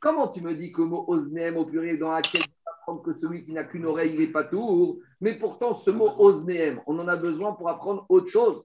comment 0.00 0.28
tu 0.28 0.40
me 0.40 0.54
dis 0.54 0.72
que 0.72 0.82
le 0.82 0.88
mot 0.88 1.04
osnem 1.08 1.56
au 1.56 1.66
pluriel 1.66 1.98
dans 1.98 2.12
laquelle 2.12 2.42
tu 2.42 2.48
apprends 2.66 2.98
que 2.98 3.12
celui 3.14 3.44
qui 3.44 3.52
n'a 3.52 3.64
qu'une 3.64 3.84
oreille, 3.86 4.12
il 4.14 4.20
n'est 4.20 4.32
pas 4.32 4.44
tour, 4.44 4.98
mais 5.20 5.34
pourtant 5.34 5.74
ce 5.74 5.90
mot 5.90 6.10
osnem, 6.18 6.80
on 6.86 6.98
en 6.98 7.08
a 7.08 7.16
besoin 7.16 7.52
pour 7.52 7.68
apprendre 7.68 8.06
autre 8.08 8.28
chose. 8.28 8.62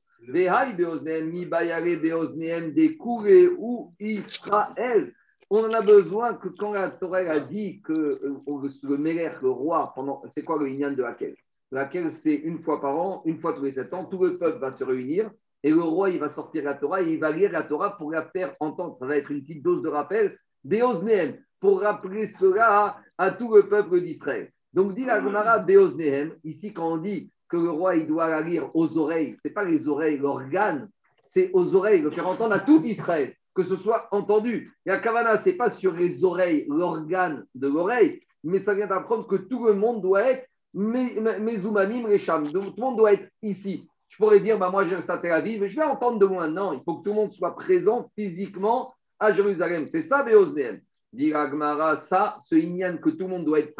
Israël. 4.00 5.14
On 5.50 5.66
en 5.66 5.74
a 5.74 5.82
besoin 5.82 6.36
que 6.36 6.50
quand 6.50 6.74
la 6.74 6.92
Torah 6.92 7.18
a 7.18 7.40
dit 7.40 7.82
que 7.82 7.92
euh, 7.92 8.40
le, 8.48 8.98
le 9.42 9.50
roi, 9.50 9.92
pendant, 9.96 10.22
c'est 10.32 10.44
quoi 10.44 10.58
le 10.58 10.70
Inyan 10.70 10.92
de 10.92 11.02
laquelle 11.02 11.36
Laquelle 11.72 12.14
c'est 12.14 12.36
une 12.36 12.60
fois 12.60 12.80
par 12.82 12.96
an, 12.98 13.22
une 13.26 13.40
fois 13.40 13.54
tous 13.54 13.64
les 13.64 13.74
sept 13.74 13.94
ans, 13.94 14.06
tout 14.06 14.24
le 14.24 14.38
peuple 14.38 14.60
va 14.60 14.74
se 14.74 14.84
réunir 14.84 15.32
et 15.64 15.72
le 15.72 15.82
roi 15.82 16.10
va 16.18 16.30
sortir 16.30 16.64
la 16.64 16.76
Torah 16.76 17.02
et 17.02 17.14
il 17.14 17.20
va 17.20 17.32
lire 17.32 17.52
la 17.52 17.64
Torah 17.64 17.98
pour 17.98 18.12
la 18.12 18.26
faire 18.26 18.56
entendre. 18.60 18.98
Ça 19.00 19.06
va 19.06 19.18
être 19.18 19.32
une 19.32 19.42
petite 19.42 19.64
dose 19.64 19.82
de 19.82 19.90
rappel, 19.90 20.38
Beoznehem, 20.64 21.38
pour 21.60 21.82
rappeler 21.82 22.26
cela 22.26 22.98
à, 23.18 23.32
tout 23.32 23.54
le 23.54 23.68
peuple 23.68 24.02
d'Israël. 24.02 24.52
Donc 24.74 24.96
dit 24.96 25.06
la 25.06 25.22
Gemara 25.22 25.60
Beoznehem, 25.60 26.34
ici 26.44 26.74
quand 26.74 26.94
on 26.94 26.98
dit 26.98 27.32
que 27.52 27.58
le 27.58 27.70
roi 27.70 27.98
doit 28.00 28.30
la 28.30 28.42
lire 28.42 28.70
aux 28.74 28.98
oreilles, 28.98 29.36
c'est 29.42 29.52
pas 29.52 29.66
les 29.66 29.88
oreilles, 29.88 30.18
l'organe, 30.18 30.90
c'est 31.24 31.52
aux 31.54 31.76
oreilles, 31.76 32.02
le 32.02 32.12
faire 32.12 32.28
entendre 32.28 32.54
à 32.54 32.60
tout 32.60 32.82
Israël 32.84 33.36
que 33.54 33.64
ce 33.64 33.76
soit 33.76 34.08
entendu. 34.12 34.74
Et 34.86 34.90
la 34.90 35.00
kavana, 35.00 35.38
ce 35.38 35.50
n'est 35.50 35.56
pas 35.56 35.70
sur 35.70 35.94
les 35.94 36.24
oreilles, 36.24 36.66
l'organe 36.70 37.46
de 37.54 37.68
l'oreille, 37.68 38.22
mais 38.44 38.60
ça 38.60 38.74
vient 38.74 38.88
d'apprendre 38.88 39.28
que 39.28 39.36
tout 39.36 39.66
le 39.66 39.74
monde 39.74 40.02
doit 40.02 40.24
être 40.24 40.48
Mezoumanim 40.74 42.06
Recham. 42.06 42.50
Tout 42.50 42.62
le 42.62 42.82
monde 42.82 42.98
doit 42.98 43.14
être 43.14 43.30
ici. 43.42 43.86
Je 44.10 44.18
pourrais 44.18 44.40
dire, 44.40 44.58
bah, 44.58 44.70
moi 44.70 44.86
j'ai 44.86 44.96
un 44.96 45.18
Tel 45.18 45.32
Aviv, 45.32 45.66
je 45.68 45.76
vais 45.76 45.84
entendre 45.84 46.20
de 46.20 46.26
loin. 46.26 46.48
Non, 46.48 46.74
il 46.74 46.82
faut 46.84 46.98
que 46.98 47.04
tout 47.04 47.10
le 47.10 47.22
monde 47.22 47.34
soit 47.34 47.56
présent 47.56 48.10
physiquement 48.16 48.94
à 49.20 49.32
Jérusalem. 49.32 49.88
C'est 49.88 50.02
ça, 50.02 50.24
Béosnéen. 50.24 50.80
Dit 51.14 51.34
Agmara, 51.34 51.98
ça, 51.98 52.38
ce 52.42 52.56
Inyan 52.56 52.98
que 52.98 53.10
tout 53.10 53.26
le 53.26 53.28
monde 53.28 53.46
doit 53.46 53.60
être 53.60 53.76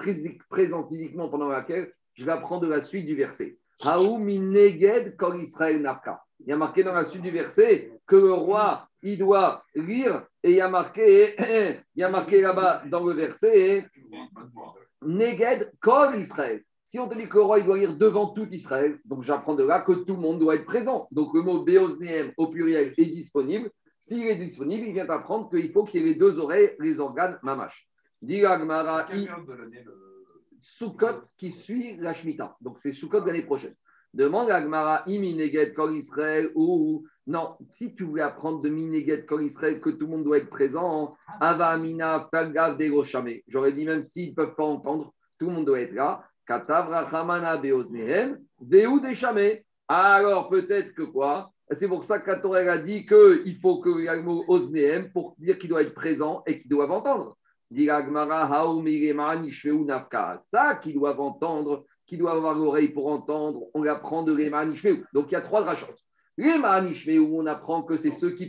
présent 0.50 0.88
physiquement 0.88 1.30
pendant 1.30 1.48
laquelle 1.48 1.94
je 2.14 2.26
vais 2.26 2.32
apprendre 2.32 2.68
la 2.68 2.82
suite 2.82 3.06
du 3.06 3.16
verset. 3.16 3.58
Haou 3.84 4.18
mineged 4.18 5.16
kol 5.18 5.42
Israël 5.42 5.82
nafka. 5.82 6.22
Il 6.40 6.50
y 6.50 6.52
a 6.52 6.58
marqué 6.58 6.84
dans 6.84 6.94
la 6.94 7.06
suite 7.06 7.22
du 7.22 7.32
verset 7.32 7.92
que 8.06 8.16
le 8.16 8.34
roi 8.34 8.88
il 9.04 9.18
doit 9.18 9.64
lire, 9.74 10.26
et 10.44 10.52
il 10.52 10.58
y 10.58 10.62
a 10.62 10.70
marqué, 10.70 11.36
il 11.96 12.00
y 12.00 12.04
a 12.04 12.10
marqué 12.10 12.42
là-bas 12.42 12.84
dans 12.88 13.04
le 13.04 13.14
verset, 13.14 13.88
Neged 15.02 15.72
Kol 15.82 16.20
Israël. 16.20 16.64
Si 16.86 17.00
on 17.00 17.08
te 17.08 17.16
dit 17.16 17.28
que 17.28 17.38
le 17.38 17.44
roi 17.44 17.60
il 17.60 17.66
doit 17.66 17.78
lire 17.78 17.96
devant 17.96 18.28
tout 18.28 18.48
Israël, 18.52 19.00
donc 19.06 19.24
j'apprends 19.24 19.56
de 19.56 19.64
là 19.64 19.82
que 19.82 19.94
tout 19.94 20.16
le 20.16 20.20
monde 20.20 20.40
doit 20.40 20.56
être 20.56 20.66
présent. 20.66 21.08
Donc 21.12 21.34
le 21.34 21.42
mot 21.42 21.64
Beosneem 21.64 22.34
au 22.38 22.48
pluriel 22.48 22.94
est 22.98 23.06
disponible. 23.06 23.72
S'il 24.00 24.28
est 24.28 24.36
disponible, 24.36 24.88
il 24.88 24.94
vient 24.94 25.10
apprendre 25.10 25.50
qu'il 25.50 25.72
faut 25.72 25.86
qu'il 25.86 26.02
y 26.02 26.04
ait 26.04 26.08
les 26.08 26.16
deux 26.16 26.38
oreilles, 26.38 26.76
les 26.80 27.00
organes 27.00 27.40
mamash. 27.44 27.88
Sukkot 30.62 31.22
qui 31.38 31.52
suit 31.52 31.98
la 31.98 32.14
Shemitah. 32.14 32.56
Donc 32.62 32.80
c'est 32.80 32.94
Sukkot 32.94 33.26
l'année 33.26 33.44
prochaine. 33.44 33.76
Demande 34.14 34.50
à 34.50 34.62
Gmara, 34.62 35.04
Imi 35.08 35.36
Neged 35.36 35.74
Kol 35.74 35.96
Israël 35.96 36.52
ou 36.54 37.06
non, 37.28 37.56
si 37.70 37.96
tu 37.96 38.04
voulais 38.04 38.24
apprendre 38.24 38.62
de 38.62 38.68
Mineget 38.68 39.26
Kol 39.26 39.44
Israël 39.44 39.80
que 39.80 39.90
tout 39.90 40.06
le 40.06 40.12
monde 40.12 40.24
doit 40.26 40.40
être 40.40 40.50
présent, 40.50 41.16
Ava 41.40 41.70
Amina 41.70 42.28
Pagav 42.32 42.78
Degoshame. 42.78 43.40
J'aurais 43.48 43.72
dit 43.72 43.86
même 43.86 44.04
s'ils 44.04 44.32
ne 44.32 44.36
peuvent 44.36 44.56
pas 44.56 44.66
entendre, 44.66 45.14
tout 45.40 45.46
le 45.46 45.54
monde 45.54 45.66
doit 45.66 45.80
être 45.80 45.94
là. 45.94 46.26
Katavra 46.46 47.08
Hamana 47.08 47.56
Beoznehem, 47.58 48.40
Deu 48.60 49.00
Deshame. 49.02 49.60
Alors 49.88 50.50
peut-être 50.50 50.94
que 50.94 51.04
quoi? 51.04 51.52
C'est 51.72 51.88
pour 51.88 52.04
ça 52.04 52.20
que 52.20 52.32
a 52.32 52.78
dit 52.80 53.06
qu'il 53.06 53.58
faut 53.62 53.80
que 53.80 53.90
le 53.90 54.22
mot 54.24 54.44
pour 55.14 55.36
dire 55.38 55.58
qu'il 55.58 55.70
doit 55.70 55.84
être 55.84 55.94
présent 55.94 56.44
et 56.46 56.60
qu'ils 56.60 56.70
doivent 56.70 56.92
entendre. 56.92 57.38
Ça 60.40 60.76
qu'ils 60.76 60.94
doivent 60.94 61.20
entendre, 61.20 61.86
qu'ils 62.06 62.20
doivent 62.20 62.38
avoir 62.38 62.56
l'oreille 62.56 62.90
pour 62.90 63.08
entendre, 63.08 63.64
on 63.74 63.86
apprend 63.86 64.24
de 64.24 64.34
l'Emanishveu. 64.34 65.06
Donc 65.14 65.28
il 65.30 65.34
y 65.34 65.38
a 65.38 65.42
trois 65.42 65.62
rachats. 65.62 65.88
Les 66.38 67.20
où 67.20 67.40
on 67.40 67.46
apprend 67.46 67.84
que 67.84 67.98
c'est 67.98 68.12
ceux 68.12 68.32
qui, 68.32 68.48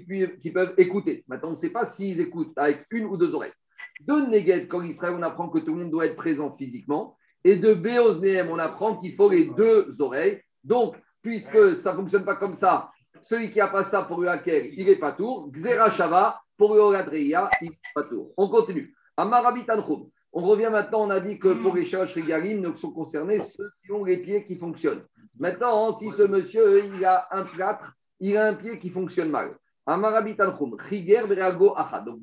peuvent 0.52 0.75
écouter. 0.79 1.25
Maintenant, 1.29 1.50
on 1.50 1.52
ne 1.52 1.57
sait 1.57 1.71
pas 1.71 1.85
s'ils 1.85 2.21
écoutent 2.21 2.57
avec 2.57 2.87
une 2.91 3.05
ou 3.05 3.17
deux 3.17 3.35
oreilles. 3.35 3.52
De 4.00 4.14
Neged, 4.14 4.69
quand 4.69 4.83
Israël, 4.83 5.14
on 5.19 5.23
apprend 5.23 5.49
que 5.49 5.59
tout 5.59 5.75
le 5.75 5.83
monde 5.83 5.91
doit 5.91 6.07
être 6.07 6.17
présent 6.17 6.57
physiquement. 6.57 7.17
Et 7.45 7.56
de 7.56 7.75
Beozneem, 7.75 8.49
on 8.50 8.58
apprend 8.58 8.97
qu'il 8.97 9.15
faut 9.15 9.28
les 9.28 9.45
deux 9.45 10.00
oreilles. 10.00 10.41
Donc, 10.65 10.97
puisque 11.23 11.76
ça 11.76 11.93
ne 11.93 11.99
fonctionne 11.99 12.25
pas 12.25 12.37
comme 12.37 12.54
ça, 12.54 12.91
celui 13.25 13.50
qui 13.50 13.58
n'a 13.58 13.69
pas 13.69 13.85
ça 13.85 14.02
pour 14.02 14.21
le 14.21 14.28
hacker, 14.28 14.63
il 14.76 14.87
n'est 14.87 14.97
pas 14.97 15.13
tour. 15.13 15.50
Xera 15.52 15.91
Shava, 15.91 16.41
pour 16.56 16.75
le 16.75 16.80
il 17.21 17.28
n'est 17.28 17.78
pas 17.95 18.04
tour. 18.04 18.32
On 18.37 18.49
continue. 18.49 18.95
On 19.16 20.40
revient 20.40 20.68
maintenant, 20.70 21.02
on 21.02 21.10
a 21.10 21.20
dit 21.20 21.38
que 21.38 21.52
pour 21.52 21.75
les 21.75 21.84
Shalosh 21.84 22.14
Regalim 22.14 22.60
ne 22.60 22.75
sont 22.76 22.92
concernés 22.92 23.40
ceux 23.40 23.70
qui 23.84 23.92
ont 23.92 24.04
les 24.04 24.18
pieds 24.18 24.44
qui 24.44 24.56
fonctionnent. 24.56 25.04
Maintenant, 25.38 25.92
si 25.92 26.10
ce 26.10 26.22
monsieur, 26.22 26.84
il 26.84 27.04
a 27.04 27.26
un 27.30 27.44
plâtre, 27.44 27.92
il 28.20 28.36
a 28.36 28.46
un 28.46 28.54
pied 28.54 28.78
qui 28.78 28.90
fonctionne 28.90 29.30
mal. 29.30 29.56
Donc, 29.86 29.96
de 29.96 30.02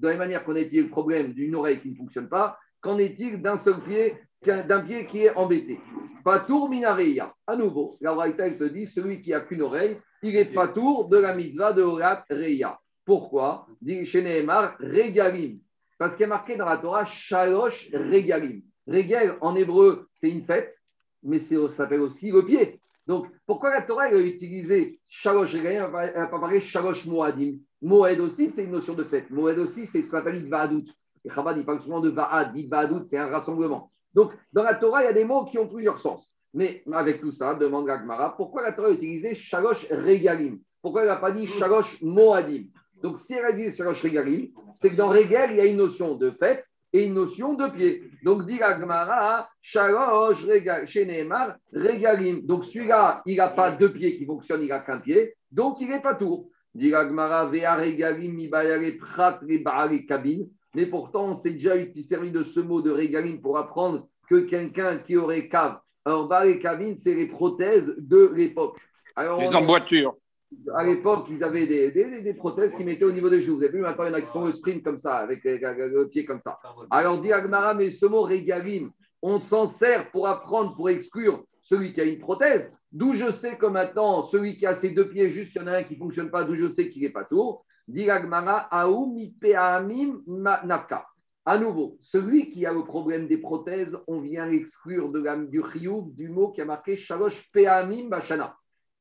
la 0.02 0.10
même 0.10 0.17
manière 0.17 0.45
qu'on 0.45 0.56
a 0.56 0.63
dit 0.63 0.80
le 0.80 0.89
problème 0.89 1.34
d'une 1.34 1.56
oreille 1.56 1.82
qui 1.82 1.91
ne 1.91 1.95
fonctionne 1.95 2.30
pas, 2.30 2.58
qu'en 2.80 2.97
est-il 2.97 3.41
d'un 3.41 3.58
seul 3.58 3.82
pied, 3.82 4.15
d'un 4.45 4.82
pied 4.82 5.06
qui 5.06 5.25
est 5.25 5.36
embêté? 5.36 5.80
Patour 6.23 6.69
minareya. 6.69 7.34
À 7.45 7.56
nouveau, 7.56 7.97
la 8.02 8.13
Braïta 8.13 8.49
te 8.52 8.63
dit 8.63 8.86
celui 8.86 9.21
qui 9.21 9.34
a 9.34 9.41
qu'une 9.41 9.62
oreille, 9.62 9.99
il 10.23 10.36
est 10.36 10.45
patour 10.45 11.10
de 11.10 11.17
la 11.17 11.36
mitzvah 11.36 11.73
de 11.73 11.82
Orat 11.82 12.23
Reya. 12.30 12.80
Pourquoi? 13.06 13.67
Dit 13.82 14.06
regalim. 14.06 15.60
Parce 16.00 16.16
qu'il 16.16 16.24
est 16.24 16.28
marqué 16.28 16.56
dans 16.56 16.66
la 16.66 16.78
Torah, 16.78 17.06
shalosh 17.06 17.92
regalim. 17.94 18.62
Regal, 18.88 19.38
en 19.42 19.56
hébreu, 19.56 20.08
c'est 20.16 20.32
une 20.32 20.44
fête, 20.44 20.76
mais 21.22 21.40
ça 21.40 21.70
s'appelle 21.70 22.00
aussi 22.00 22.32
le 22.32 22.44
pied. 22.44 22.82
Donc, 23.06 23.28
pourquoi 23.46 23.70
la 23.72 23.82
Torah 23.82 24.04
a 24.04 24.14
utilisé 24.14 25.00
Shalosh 25.08 25.54
elle 25.56 25.82
n'a 25.82 26.28
pas 26.28 26.40
parlé 26.40 26.62
Shalosh 26.62 27.06
Moadim? 27.06 27.58
Moed 27.82 28.20
aussi, 28.20 28.50
c'est 28.50 28.64
une 28.64 28.72
notion 28.72 28.94
de 28.94 29.04
fête. 29.04 29.30
Moed 29.30 29.58
aussi, 29.60 29.86
c'est 29.86 30.02
ce 30.02 30.10
qu'on 30.10 30.18
appelle 30.18 30.38
Idva'adout. 30.38 30.86
Et 31.26 31.30
Chabad, 31.30 31.58
il 31.58 31.66
parle 31.66 31.82
souvent 31.82 32.00
de 32.00 32.10
Va'ad. 32.10 32.56
Idva'adout, 32.56 33.04
c'est 33.04 33.18
un 33.18 33.28
rassemblement. 33.28 33.92
Donc, 34.14 34.34
dans 34.54 34.64
la 34.64 34.76
Torah, 34.76 35.04
il 35.04 35.06
y 35.06 35.10
a 35.10 35.14
des 35.14 35.26
mots 35.26 35.46
qui 35.46 35.58
ont 35.58 35.68
plusieurs 35.68 36.00
sens. 36.00 36.32
Mais 36.54 36.84
avec 36.92 37.20
tout 37.20 37.32
ça, 37.32 37.56
demande 37.56 37.88
Gagmara, 37.88 38.38
pourquoi 38.38 38.62
la 38.62 38.74
Torah 38.74 38.88
a 38.88 38.92
utilisé 38.92 39.36
Shalosh 39.36 39.88
Regalim? 39.90 40.60
Pourquoi 40.82 41.02
elle 41.02 41.08
n'a 41.08 41.18
pas 41.18 41.32
dit 41.32 41.46
Shalosh 41.46 42.02
Moadim? 42.02 42.68
Donc, 43.02 43.18
si 43.18 43.34
elle 43.34 43.46
a 43.46 43.52
dit 43.54 43.70
Regalim, 43.82 44.50
c'est 44.76 44.92
que 44.92 44.96
dans 44.96 45.10
Regal, 45.10 45.52
il 45.52 45.58
y 45.58 45.62
a 45.62 45.66
une 45.66 45.78
notion 45.78 46.16
de 46.16 46.32
fête 46.32 46.66
et 46.92 47.04
une 47.06 47.14
notion 47.14 47.54
de 47.54 47.68
pied. 47.68 48.04
Donc, 48.24 48.46
dit 48.46 48.62
Agmara, 48.62 49.50
Shalosh, 49.62 50.46
chez 50.88 51.06
Neymar, 51.06 51.56
Regalim. 51.74 52.42
Donc, 52.46 52.66
celui-là, 52.66 53.22
il 53.26 53.38
n'a 53.38 53.50
pas 53.50 53.72
deux 53.72 53.92
pieds 53.92 54.18
qui 54.18 54.26
fonctionnent, 54.26 54.64
il 54.64 54.70
n'a 54.70 54.80
qu'un 54.80 55.00
pied. 55.00 55.36
Donc, 55.52 55.78
il 55.80 55.90
n'est 55.90 56.02
pas 56.02 56.16
tour. 56.16 56.50
Dit 56.74 56.94
Agmara, 56.94 57.46
Vea 57.50 57.76
Regalim, 57.76 58.34
Mibayare, 58.34 58.98
Prat, 59.00 59.40
Kabin. 60.08 60.46
Mais 60.76 60.86
pourtant, 60.86 61.30
on 61.30 61.36
s'est 61.36 61.52
déjà 61.52 61.74
servi 62.08 62.32
de 62.32 62.44
ce 62.44 62.60
mot 62.60 62.82
de 62.82 62.92
Regalim 62.92 63.42
pour 63.42 63.58
apprendre 63.58 64.08
que 64.30 64.42
quelqu'un 64.42 65.00
qui 65.00 65.18
aurait 65.18 65.48
cave. 65.48 65.80
Alors, 66.06 66.28
Baré 66.28 66.60
Kabin, 66.60 66.96
c'est 66.98 67.14
les 67.14 67.28
prothèses 67.28 67.96
de 67.98 68.32
l'époque. 68.36 68.78
Les 69.18 69.56
emboîtures 69.56 70.16
à 70.76 70.84
l'époque, 70.84 71.28
ils 71.30 71.44
avaient 71.44 71.68
des, 71.68 71.92
des, 71.92 72.34
prothèses 72.34 72.76
qu'ils 72.76 72.86
mettaient 72.86 73.06
au 73.06 73.12
niveau 73.12 73.30
des 73.30 73.42
genoux. 73.42 73.58
Vous 73.58 73.64
avez 73.64 73.72
vu, 73.72 73.82
maintenant, 73.82 74.06
il 74.06 74.14
y 74.14 74.24
en 74.24 74.52
qui 74.52 74.58
sprint 74.58 74.84
comme 74.84 74.98
ça, 74.98 75.18
avec 75.18 75.44
le 75.44 76.08
pied 76.08 76.26
comme 76.26 76.42
ça. 76.42 76.60
Alors, 76.90 77.22
dit 77.22 77.32
Agmara, 77.32 77.74
mais 77.74 77.92
ce 77.92 78.06
mot 78.06 78.24
régalim, 78.24 78.92
on 79.22 79.40
s'en 79.42 79.68
sert 79.68 80.10
pour 80.12 80.28
apprendre, 80.28 80.76
pour 80.76 80.90
exclure 80.90 81.44
celui 81.62 81.94
qui 81.94 82.02
a 82.02 82.06
une 82.06 82.20
prothèse. 82.20 82.74
D'où 82.92 83.14
je 83.14 83.32
sais 83.32 83.58
que 83.58 83.68
maintenant, 83.68 84.24
celui 84.24 84.58
qui 84.58 84.66
a 84.66 84.76
ses 84.76 84.90
deux 84.90 85.08
pieds, 85.08 85.30
juste, 85.30 85.54
il 85.56 85.62
y 85.62 85.64
en 85.64 85.68
a 85.68 85.78
un 85.78 85.84
qui 85.84 85.94
ne 85.94 86.00
fonctionne 86.00 86.32
pas, 86.32 86.44
d'où 86.44 86.56
je 86.56 86.70
sais 86.70 86.90
qu'il 86.90 87.04
n'est 87.04 87.12
pas 87.12 87.26
tour. 87.26 87.66
Dit 87.88 88.10
Agmara, 88.10 88.68
Aoumi 88.72 89.36
Nafka. 90.28 91.06
À 91.46 91.58
nouveau, 91.58 91.98
celui 92.02 92.52
qui 92.52 92.66
a 92.66 92.74
le 92.74 92.84
problème 92.84 93.28
des 93.28 93.38
prothèses, 93.38 93.98
on 94.08 94.20
vient 94.20 94.46
l'exclure 94.46 95.12
du 95.12 95.64
chiouf, 95.74 96.14
du 96.14 96.30
mot 96.30 96.52
qui 96.52 96.62
a 96.62 96.66
marqué 96.66 96.98
Shalosh 96.98 97.50
Peamim 97.52 98.10
Bashana. 98.10 98.59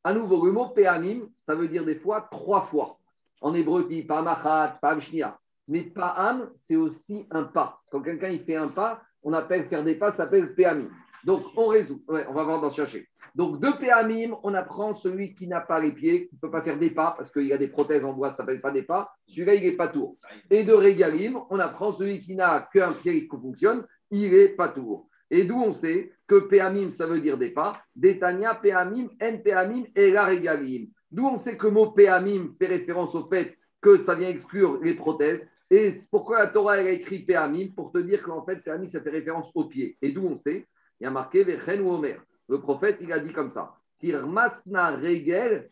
À 0.09 0.15
nouveau, 0.15 0.43
le 0.47 0.53
mot 0.53 0.71
Pe'amim, 0.71 1.29
ça 1.45 1.55
veut 1.55 1.69
dire 1.69 1.85
des 1.85 1.97
fois 1.97 2.27
trois 2.31 2.63
fois. 2.63 2.97
En 3.43 3.53
hébreu, 3.53 3.87
dit 3.91 4.05
Pamachat, 4.05 4.79
Pamshnia. 4.81 5.39
Mais 5.69 5.83
Pa'am, 5.83 6.49
c'est 6.55 6.77
aussi 6.77 7.27
un 7.31 7.43
pas. 7.43 7.83
Quand 7.93 8.01
quelqu'un 8.01 8.31
il 8.31 8.41
fait 8.41 8.57
un 8.57 8.69
pas, 8.69 9.03
on 9.23 9.35
appelle 9.35 9.69
faire 9.69 9.85
des 9.85 9.97
pas, 9.97 10.11
ça 10.11 10.25
s'appelle 10.25 10.55
Pe'amim. 10.55 10.89
Donc, 11.25 11.43
on 11.59 11.67
résout. 11.67 12.03
on 12.09 12.33
va 12.33 12.43
voir 12.43 12.59
d'en 12.63 12.71
chercher. 12.71 13.07
Donc, 13.35 13.61
de 13.61 13.71
Péamim, 13.79 14.35
on 14.45 14.55
apprend 14.55 14.95
celui 14.95 15.35
qui 15.35 15.47
n'a 15.47 15.61
pas 15.61 15.79
les 15.79 15.93
pieds, 15.93 16.29
qui 16.29 16.37
ne 16.37 16.41
peut 16.41 16.51
pas 16.51 16.63
faire 16.63 16.79
des 16.79 16.91
pas, 16.91 17.15
parce 17.15 17.31
qu'il 17.31 17.47
y 17.47 17.53
a 17.53 17.59
des 17.59 17.69
prothèses 17.69 18.03
en 18.03 18.15
bois, 18.15 18.31
ça 18.31 18.45
ne 18.45 18.47
s'appelle 18.47 18.63
pas 18.63 18.71
des 18.71 18.85
pas. 18.85 19.13
Celui-là, 19.27 19.57
il 19.57 19.65
n'est 19.65 19.77
pas 19.77 19.89
tour. 19.89 20.17
Et 20.49 20.65
de 20.65 20.73
Régalim, 20.73 21.39
on 21.51 21.59
apprend 21.59 21.93
celui 21.93 22.23
qui 22.23 22.35
n'a 22.35 22.67
qu'un 22.73 22.95
pied 22.95 23.29
qui 23.29 23.37
fonctionne, 23.37 23.85
il 24.11 24.31
n'est 24.31 24.49
pas 24.49 24.71
tour. 24.71 25.08
Et 25.31 25.45
d'où 25.45 25.61
on 25.61 25.75
sait 25.75 26.13
que 26.27 26.41
Péamim, 26.41 26.91
ça 26.91 27.07
veut 27.07 27.21
dire 27.21 27.39
des 27.39 27.51
pas. 27.51 27.73
Détania, 27.95 28.55
Péamim, 28.55 29.09
En 29.21 29.39
Péamim 29.39 29.85
et 29.95 30.11
la 30.11 30.25
Régalim. 30.25 30.89
D'où 31.11 31.27
on 31.27 31.37
sait 31.37 31.57
que 31.57 31.67
le 31.67 31.73
mot 31.73 31.91
Péamim 31.91 32.55
fait 32.59 32.67
référence 32.67 33.15
au 33.15 33.29
fait 33.29 33.57
que 33.81 33.97
ça 33.97 34.15
vient 34.15 34.29
exclure 34.29 34.81
les 34.83 34.95
prothèses. 34.95 35.47
Et 35.71 35.93
pourquoi 36.11 36.39
la 36.39 36.47
Torah 36.49 36.75
a 36.75 36.91
écrit 36.91 37.21
Péamim 37.21 37.69
Pour 37.75 37.93
te 37.93 37.99
dire 37.99 38.23
qu'en 38.23 38.45
fait, 38.45 38.63
Péamim, 38.63 38.89
ça 38.89 39.01
fait 39.01 39.11
référence 39.11 39.51
aux 39.55 39.65
pieds. 39.65 39.97
Et 40.01 40.13
d'où 40.13 40.27
on 40.27 40.37
sait 40.37 40.67
Il 41.01 41.05
y 41.05 41.07
a 41.07 41.11
marqué 41.11 41.45
Vechen 41.45 41.81
ou 41.83 41.91
Omer. 41.91 42.23
Le 42.49 42.61
prophète, 42.61 42.99
il 43.01 43.13
a 43.13 43.19
dit 43.19 43.33
comme 43.33 43.51
ça. 43.51 43.75
tirmasna 43.99 44.97
regel 44.97 45.71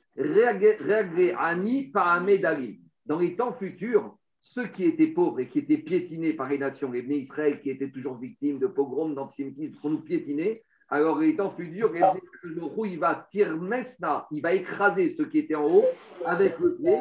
ani 1.38 1.90
paamedalim. 1.90 2.76
Dans 3.04 3.18
les 3.18 3.36
temps 3.36 3.52
futurs, 3.52 4.15
ceux 4.52 4.68
qui 4.68 4.84
étaient 4.84 5.08
pauvres 5.08 5.40
et 5.40 5.48
qui 5.48 5.58
étaient 5.58 5.76
piétinés 5.76 6.32
par 6.32 6.48
les 6.48 6.58
nations, 6.58 6.92
les 6.92 7.02
Bnei 7.02 7.18
Israël 7.18 7.60
qui 7.60 7.68
étaient 7.68 7.90
toujours 7.90 8.16
victimes 8.16 8.58
de 8.58 8.68
pogroms, 8.68 9.14
d'antisémitisme, 9.14 9.76
qu'on 9.82 9.90
nous 9.90 10.00
piétinait, 10.00 10.62
alors 10.88 11.18
les 11.18 11.36
temps 11.36 11.50
futurs, 11.50 11.92
le 11.92 12.86
il 12.86 12.98
va 12.98 13.26
tirmesna, 13.30 14.28
il 14.30 14.40
va 14.40 14.54
écraser 14.54 15.14
ceux 15.16 15.28
qui 15.28 15.38
étaient 15.38 15.56
en 15.56 15.66
haut 15.66 15.84
avec 16.24 16.60
le 16.60 16.76
pied, 16.76 16.96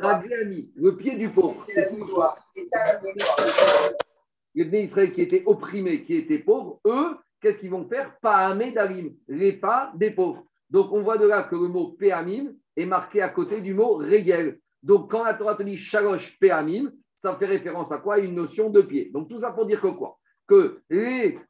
ragléani, 0.00 0.72
le 0.74 0.96
pied 0.96 1.16
du 1.16 1.28
pauvre. 1.28 1.66
Les 4.54 4.64
Bnei 4.64 4.84
Israël 4.84 5.12
qui 5.12 5.20
étaient 5.20 5.42
opprimés, 5.44 6.02
qui 6.04 6.16
étaient 6.16 6.38
pauvres, 6.38 6.80
eux, 6.86 7.16
qu'est-ce 7.42 7.60
qu'ils 7.60 7.70
vont 7.70 7.86
faire? 7.86 8.18
Paamedalim, 8.20 9.14
les 9.28 9.52
pas 9.52 9.92
des 9.96 10.12
pauvres. 10.12 10.46
Donc 10.70 10.92
on 10.92 11.02
voit 11.02 11.18
de 11.18 11.26
là 11.26 11.42
que 11.42 11.56
le 11.56 11.68
mot 11.68 11.88
Péamim 11.88 12.54
est 12.74 12.86
marqué 12.86 13.20
à 13.20 13.28
côté 13.28 13.60
du 13.60 13.74
mot 13.74 13.96
Régel. 13.96 14.58
Donc 14.82 15.10
quand 15.10 15.24
la 15.24 15.34
Torah 15.34 15.56
te 15.56 15.62
dit 15.62 15.76
Shalosh 15.76 16.38
Péamim, 16.38 16.90
ça 17.18 17.36
fait 17.36 17.46
référence 17.46 17.92
à 17.92 17.98
quoi? 17.98 18.18
Une 18.18 18.34
notion 18.34 18.70
de 18.70 18.82
pied. 18.82 19.10
Donc 19.12 19.28
tout 19.28 19.40
ça 19.40 19.52
pour 19.52 19.66
dire 19.66 19.80
que 19.80 19.88
quoi? 19.88 20.18
Que 20.46 20.80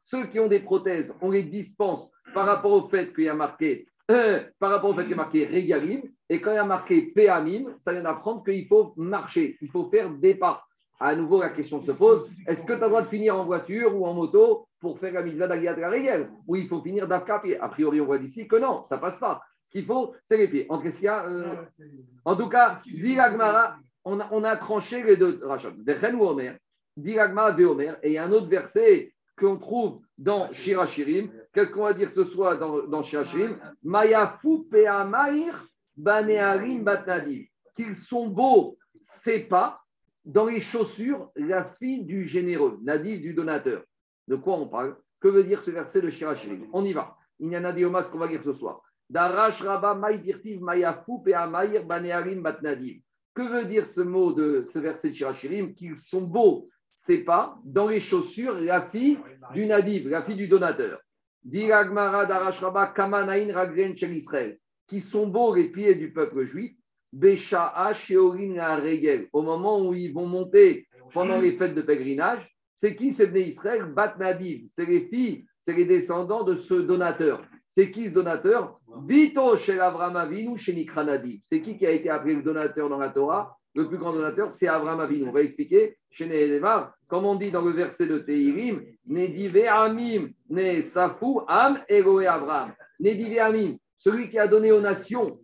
ceux 0.01 0.25
qui 0.27 0.39
ont 0.39 0.47
des 0.47 0.59
prothèses, 0.59 1.13
on 1.21 1.29
les 1.29 1.43
dispense 1.43 2.09
par 2.33 2.45
rapport 2.45 2.71
au 2.71 2.89
fait 2.89 3.13
qu'il 3.13 3.25
y 3.25 3.29
a 3.29 3.35
marqué 3.35 3.87
euh, 4.09 4.41
par 4.59 4.71
rapport 4.71 4.91
au 4.91 4.93
fait 4.93 5.01
qu'il 5.01 5.11
y 5.11 5.13
a 5.13 5.17
marqué 5.17 5.45
Régalim, 5.45 6.01
et 6.29 6.39
quand 6.39 6.51
il 6.51 6.55
y 6.55 6.59
a 6.59 6.63
marqué 6.63 7.01
Péamim, 7.13 7.73
ça 7.77 7.91
vient 7.91 8.03
d'apprendre 8.03 8.41
qu'il 8.43 8.65
faut 8.65 8.93
marcher, 8.95 9.57
il 9.61 9.69
faut 9.69 9.89
faire 9.89 10.09
des 10.11 10.35
pas. 10.35 10.63
À 10.99 11.15
nouveau, 11.15 11.41
la 11.41 11.49
question 11.49 11.83
se 11.83 11.91
pose 11.91 12.27
est-ce 12.47 12.65
que 12.65 12.73
tu 12.73 12.79
as 12.79 12.85
le 12.85 12.87
droit 12.87 13.01
de 13.01 13.09
finir 13.09 13.37
en 13.37 13.45
voiture 13.45 13.95
ou 13.95 14.05
en 14.05 14.13
moto 14.13 14.67
pour 14.79 14.97
faire 14.97 15.13
la 15.13 15.23
mitzvah 15.23 15.47
d'Agiyat 15.47 15.89
Régel 15.89 16.31
Ou 16.47 16.55
il 16.55 16.67
faut 16.67 16.81
finir 16.81 17.07
d'Afka 17.07 17.41
A 17.59 17.69
priori, 17.69 18.01
on 18.01 18.05
voit 18.05 18.17
d'ici 18.17 18.47
que 18.47 18.55
non, 18.55 18.81
ça 18.83 18.97
passe 18.97 19.19
pas. 19.19 19.41
Ce 19.67 19.71
qu'il 19.73 19.85
faut, 19.85 20.15
c'est 20.23 20.37
les 20.37 20.47
pieds. 20.47 20.65
En, 20.69 20.81
euh, 20.81 21.55
en 22.23 22.35
tout 22.37 22.47
cas, 22.47 22.77
dit 22.85 23.17
on 24.05 24.21
a, 24.21 24.29
on 24.31 24.43
a 24.45 24.55
tranché 24.55 25.03
les 25.03 25.17
deux 25.17 25.41
rachats. 25.43 25.73
ou 26.13 26.23
Omer, 26.23 26.57
dit 26.95 27.15
de 27.15 27.65
Omer, 27.65 27.97
et 28.01 28.11
il 28.11 28.13
y 28.13 28.17
a 28.17 28.23
un 28.23 28.31
autre 28.31 28.47
verset 28.47 29.13
qu'on 29.37 29.57
trouve 29.57 29.99
dans 30.17 30.49
Shirachirim. 30.53 31.29
Qu'est-ce 31.51 31.71
qu'on 31.71 31.83
va 31.83 31.93
dire 31.93 32.09
ce 32.11 32.23
soir 32.23 32.57
dans, 32.57 32.87
dans 32.87 33.03
Shirachirim 33.03 33.57
Mayafu 33.83 34.63
Peamair 34.71 35.67
Banearim 35.97 36.85
Batnadim. 36.85 37.43
Qu'ils 37.75 37.95
sont 37.95 38.27
beaux, 38.27 38.77
c'est 39.03 39.49
pas 39.49 39.81
dans 40.23 40.45
les 40.45 40.61
chaussures 40.61 41.29
la 41.35 41.65
fille 41.65 42.05
du 42.05 42.25
généreux, 42.25 42.79
Nadiv 42.83 43.19
du 43.19 43.33
donateur. 43.33 43.83
De 44.29 44.37
quoi 44.37 44.55
on 44.55 44.69
parle? 44.69 44.95
Que 45.19 45.27
veut 45.27 45.43
dire 45.43 45.61
ce 45.61 45.71
verset 45.71 46.01
de 46.01 46.09
Shirachirim 46.09 46.69
On 46.71 46.85
y 46.85 46.93
va. 46.93 47.17
Il 47.39 47.51
y 47.51 47.55
a 47.55 47.59
Nadiomas 47.59 48.03
qu'on 48.09 48.17
va 48.17 48.29
dire 48.29 48.43
ce 48.43 48.53
soir. 48.53 48.81
Darash 49.09 49.61
Rabba 49.61 49.95
Maïdirtiv 49.95 50.61
Mayafu 50.61 51.23
Peamair 51.23 51.85
Banearim 51.85 52.41
Batnadim. 52.41 52.99
Que 53.33 53.41
veut 53.41 53.65
dire 53.65 53.87
ce 53.87 54.01
mot 54.01 54.33
de 54.33 54.65
ce 54.71 54.79
verset 54.79 55.09
de 55.09 55.15
Shirachirim 55.15 55.73
Qu'ils 55.73 55.95
sont 55.95 56.21
beaux, 56.21 56.69
c'est 56.95 57.23
pas 57.23 57.57
dans 57.63 57.87
les 57.87 57.99
chaussures 57.99 58.59
la 58.59 58.81
fille 58.89 59.19
du 59.53 59.65
Nadiv, 59.65 60.09
la 60.09 60.23
fille 60.23 60.35
du 60.35 60.47
donateur. 60.47 60.99
Diragmara 61.43 62.25
Darash 62.25 62.59
Rabba 62.59 62.87
Kamanain 62.87 63.53
Ragren 63.53 63.93
Israël. 63.93 64.57
Qui 64.87 64.99
sont 64.99 65.27
beaux 65.27 65.53
les 65.53 65.69
pieds 65.71 65.95
du 65.95 66.11
peuple 66.11 66.45
juif 66.45 66.73
au 69.33 69.41
moment 69.41 69.87
où 69.87 69.93
ils 69.93 70.13
vont 70.13 70.27
monter 70.27 70.87
pendant 71.13 71.39
les 71.39 71.57
fêtes 71.57 71.73
de 71.73 71.81
pèlerinage, 71.81 72.47
c'est 72.75 72.95
qui 72.95 73.11
c'est 73.11 73.31
Israël? 73.41 73.85
Bat 73.85 74.17
Nadiv. 74.19 74.67
C'est 74.69 74.85
les 74.85 75.07
filles, 75.07 75.45
c'est 75.61 75.73
les 75.73 75.85
descendants 75.85 76.43
de 76.43 76.57
ce 76.57 76.73
donateur. 76.75 77.41
C'est 77.77 77.91
qui 77.91 78.09
ce 78.09 78.13
donateur 78.15 78.79
Vito 79.07 79.55
chez 79.55 79.79
Avram 79.79 80.15
Avinu 80.15 80.57
chez 80.57 80.73
Nikra 80.73 81.03
Nadiv. 81.03 81.41
C'est 81.43 81.61
qui 81.61 81.77
qui 81.77 81.85
a 81.85 81.91
été 81.91 82.09
appelé 82.09 82.33
le 82.33 82.41
donateur 82.41 82.89
dans 82.89 82.97
la 82.97 83.09
Torah 83.09 83.55
Le 83.75 83.87
plus 83.87 83.99
grand 83.99 84.13
donateur, 84.13 84.51
c'est 84.51 84.67
Avram 84.67 84.99
Avinu. 84.99 85.29
On 85.29 85.31
va 85.31 85.43
expliquer 85.43 85.95
chez 86.09 86.25
Nehemar, 86.25 86.95
comme 87.07 87.25
on 87.25 87.35
dit 87.35 87.51
dans 87.51 87.61
le 87.61 87.73
verset 87.73 88.07
de 88.07 88.17
Tehirim, 88.17 88.81
Nedive 89.05 89.67
Amim, 89.67 90.29
Ne 90.49 90.81
Safu 90.81 91.41
Am 91.47 91.77
Egoe 91.87 92.25
Avram. 92.25 92.73
Nedive 92.99 93.37
Amim, 93.37 93.77
celui 93.99 94.27
qui 94.27 94.39
a 94.39 94.47
donné 94.47 94.71
aux 94.71 94.81
nations 94.81 95.37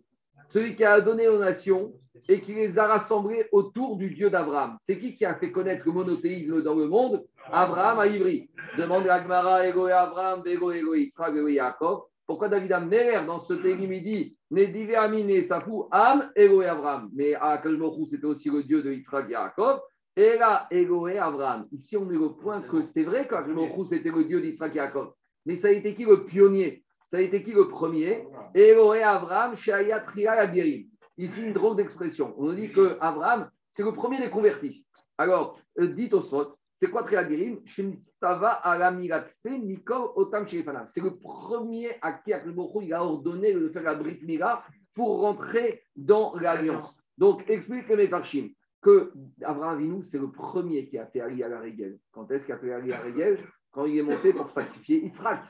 celui 0.48 0.74
qui 0.74 0.84
a 0.84 1.00
donné 1.00 1.28
aux 1.28 1.38
nations 1.38 1.92
et 2.28 2.40
qui 2.40 2.54
les 2.54 2.80
a 2.80 2.86
rassemblés 2.88 3.46
autour 3.52 3.96
du 3.96 4.10
Dieu 4.10 4.28
d'Abraham. 4.28 4.76
C'est 4.80 4.98
qui 4.98 5.14
qui 5.14 5.24
a 5.24 5.36
fait 5.36 5.52
connaître 5.52 5.84
le 5.86 5.92
monothéisme 5.92 6.62
dans 6.62 6.74
le 6.74 6.88
monde? 6.88 7.24
Abraham 7.52 8.00
à 8.00 8.06
Ivry. 8.08 8.48
Demande 8.76 9.06
à 9.06 9.14
Agmara, 9.14 9.66
Ego 9.68 9.86
et 9.86 9.92
Abraham, 9.92 10.42
Ego, 10.46 10.72
Ego, 10.72 10.94
Yitzhak, 10.94 11.34
Ego, 11.36 11.48
Yaakov. 11.48 12.04
Pourquoi 12.26 12.48
David 12.48 12.72
Amner, 12.72 13.22
dans 13.26 13.40
ce 13.40 13.52
télim, 13.54 13.92
il 13.92 14.02
dit 14.02 14.36
Ne 14.50 14.94
Amine, 14.96 15.42
Safou, 15.42 15.88
Am, 15.90 16.30
Ego 16.34 16.62
et 16.62 16.66
Abraham. 16.66 17.10
Mais 17.14 17.34
à 17.34 17.58
Kalmochou, 17.58 18.06
c'était 18.06 18.24
aussi 18.26 18.50
le 18.50 18.62
Dieu 18.62 18.82
de 18.82 18.92
Yitzhak 18.92 19.28
Yaakov. 19.28 19.80
Et 20.16 20.38
là, 20.38 20.66
Ego 20.70 21.06
et 21.08 21.18
Abraham. 21.18 21.66
Ici, 21.72 21.96
on 21.96 22.06
met 22.06 22.14
le 22.14 22.30
point 22.30 22.62
que 22.62 22.82
c'est 22.82 23.04
vrai 23.04 23.28
qu'Akalmochou, 23.28 23.84
c'était 23.84 24.10
le 24.10 24.24
Dieu 24.24 24.40
d'Yitzhak 24.40 24.74
Yaakov. 24.74 25.12
Mais 25.44 25.56
ça 25.56 25.68
a 25.68 25.72
été 25.72 25.94
qui 25.94 26.04
le 26.04 26.24
pionnier? 26.24 26.82
Ça 27.10 27.18
a 27.18 27.20
été 27.20 27.42
qui 27.42 27.52
le 27.52 27.68
premier? 27.68 28.26
Eloé 28.54 29.02
Avram, 29.02 29.54
Shaya 29.54 30.00
Tria 30.00 30.32
Abirim. 30.32 30.86
Ici, 31.18 31.42
une 31.42 31.52
drôle 31.52 31.76
d'expression. 31.76 32.34
On 32.38 32.44
nous 32.44 32.54
dit 32.54 32.72
que 32.72 32.96
Avram, 33.00 33.50
c'est 33.70 33.84
le 33.84 33.92
premier 33.92 34.18
des 34.18 34.30
convertis. 34.30 34.84
Alors, 35.18 35.58
euh, 35.78 35.88
dites 35.88 36.14
au 36.14 36.22
Sot, 36.22 36.56
c'est 36.84 36.90
quoi 36.90 37.02
Tria 37.02 37.20
Abirim 37.20 37.60
C'est 37.66 37.82
le 41.00 41.16
premier 41.16 41.90
à 42.02 42.12
qui 42.12 42.32
il 42.82 42.92
a 42.92 43.02
ordonné 43.02 43.54
de 43.54 43.68
faire 43.70 43.82
la 43.84 43.94
Brit 43.94 44.20
Mila 44.22 44.62
pour 44.92 45.20
rentrer 45.20 45.82
dans 45.96 46.34
l'alliance. 46.36 46.94
Donc, 47.16 47.48
expliquez-moi 47.48 48.08
par 48.08 48.22
que 48.82 49.12
Abraham 49.42 49.76
Avinu, 49.76 50.04
c'est 50.04 50.18
le 50.18 50.30
premier 50.30 50.86
qui 50.86 50.98
a 50.98 51.06
fait 51.06 51.20
Ali 51.20 51.42
à 51.42 51.48
la 51.48 51.58
Régel. 51.58 51.98
Quand 52.12 52.30
est-ce 52.30 52.44
qu'il 52.44 52.54
a 52.54 52.58
fait 52.58 52.70
Ali 52.70 52.92
à 52.92 52.98
la 52.98 53.04
Régel? 53.04 53.38
Quand 53.70 53.86
il 53.86 53.96
est 53.96 54.02
monté 54.02 54.34
pour 54.34 54.50
sacrifier 54.50 55.04
Yitzhak. 55.04 55.40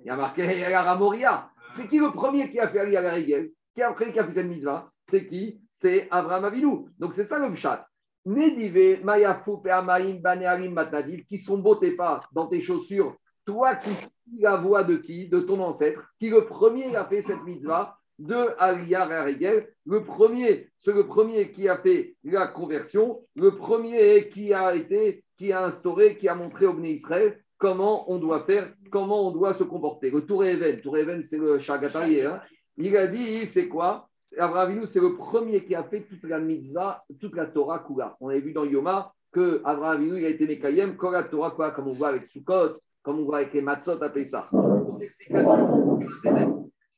Il 0.00 0.06
y 0.06 0.10
a 0.10 0.16
marqué 0.16 0.44
Ramoria. 0.76 1.48
C'est 1.72 1.88
qui 1.88 1.98
le 1.98 2.10
premier 2.10 2.50
qui 2.50 2.60
a 2.60 2.68
fait 2.68 2.80
Ali 2.80 2.98
à 2.98 3.00
la 3.00 3.12
Régel? 3.12 3.50
Qui 3.74 3.80
a 3.80 3.94
fait 3.94 4.12
cette 4.32 4.46
mitzvah? 4.46 4.90
C'est 5.08 5.26
qui? 5.26 5.62
C'est 5.70 6.06
Abraham 6.10 6.44
Avinu. 6.44 6.84
Donc 6.98 7.14
c'est 7.14 7.24
ça 7.24 7.38
le 7.38 7.54
chat. 7.54 7.86
Nedive, 8.24 9.02
Mayafu, 9.04 9.62
Peamaim, 9.62 10.20
Banearim, 10.20 10.72
Matnadiv, 10.72 11.24
qui 11.24 11.38
sont 11.38 11.58
beaux 11.58 11.74
tes 11.74 11.92
pas 11.92 12.20
dans 12.32 12.46
tes 12.46 12.60
chaussures. 12.60 13.16
Toi 13.44 13.76
qui 13.76 13.94
suis 13.94 14.08
la 14.38 14.56
voix 14.56 14.84
de 14.84 14.96
qui? 14.96 15.28
De 15.28 15.40
ton 15.40 15.60
ancêtre, 15.60 16.02
qui 16.20 16.30
le 16.30 16.46
premier 16.46 16.94
a 16.94 17.04
fait 17.06 17.22
cette 17.22 17.42
mitzvah 17.44 17.98
de 18.18 18.54
Aliyah 18.58 19.24
Regel. 19.24 19.68
Le 19.84 20.04
premier, 20.04 20.70
c'est 20.78 20.92
le 20.92 21.06
premier 21.06 21.50
qui 21.50 21.68
a 21.68 21.76
fait 21.78 22.14
la 22.22 22.46
conversion, 22.46 23.20
le 23.34 23.56
premier 23.56 24.28
qui 24.28 24.54
a 24.54 24.74
été, 24.74 25.24
qui 25.36 25.52
a 25.52 25.64
instauré, 25.64 26.16
qui 26.16 26.28
a 26.28 26.34
montré 26.34 26.66
au 26.66 26.74
Bnei 26.74 26.92
Israël 26.92 27.42
comment 27.62 28.10
on 28.10 28.18
doit 28.18 28.44
faire, 28.44 28.72
comment 28.90 29.28
on 29.28 29.30
doit 29.30 29.54
se 29.54 29.62
comporter. 29.62 30.10
Le 30.10 30.26
Tour 30.26 30.44
Even, 30.44 30.80
Tour 30.80 30.98
Even, 30.98 31.22
c'est 31.22 31.38
le 31.38 31.60
Chagatarié. 31.60 32.26
Hein. 32.26 32.42
Il 32.76 32.96
a 32.96 33.06
dit, 33.06 33.46
c'est 33.46 33.68
quoi? 33.68 34.08
Abraham 34.38 34.86
c'est 34.86 35.00
le 35.00 35.14
premier 35.16 35.64
qui 35.64 35.74
a 35.74 35.84
fait 35.84 36.02
toute 36.02 36.24
la 36.24 36.38
mitzvah, 36.38 37.04
toute 37.20 37.36
la 37.36 37.46
Torah 37.46 37.84
Kula. 37.86 38.16
On 38.20 38.28
avait 38.28 38.40
vu 38.40 38.52
dans 38.52 38.64
Yoma 38.64 39.12
que 39.32 39.60
Abraham 39.64 40.06
il 40.06 40.24
a 40.24 40.28
été 40.28 40.46
Mekayem, 40.46 40.96
quand 40.96 41.12
Torah 41.30 41.50
quoi, 41.50 41.70
comme 41.72 41.88
on 41.88 41.94
voit 41.94 42.08
avec 42.08 42.26
Sukkot, 42.26 42.78
comme 43.02 43.20
on 43.20 43.24
voit 43.24 43.38
avec 43.38 43.52
les 43.52 43.62
Matzot 43.62 44.02
à 44.02 44.10
Pessah. 44.10 44.48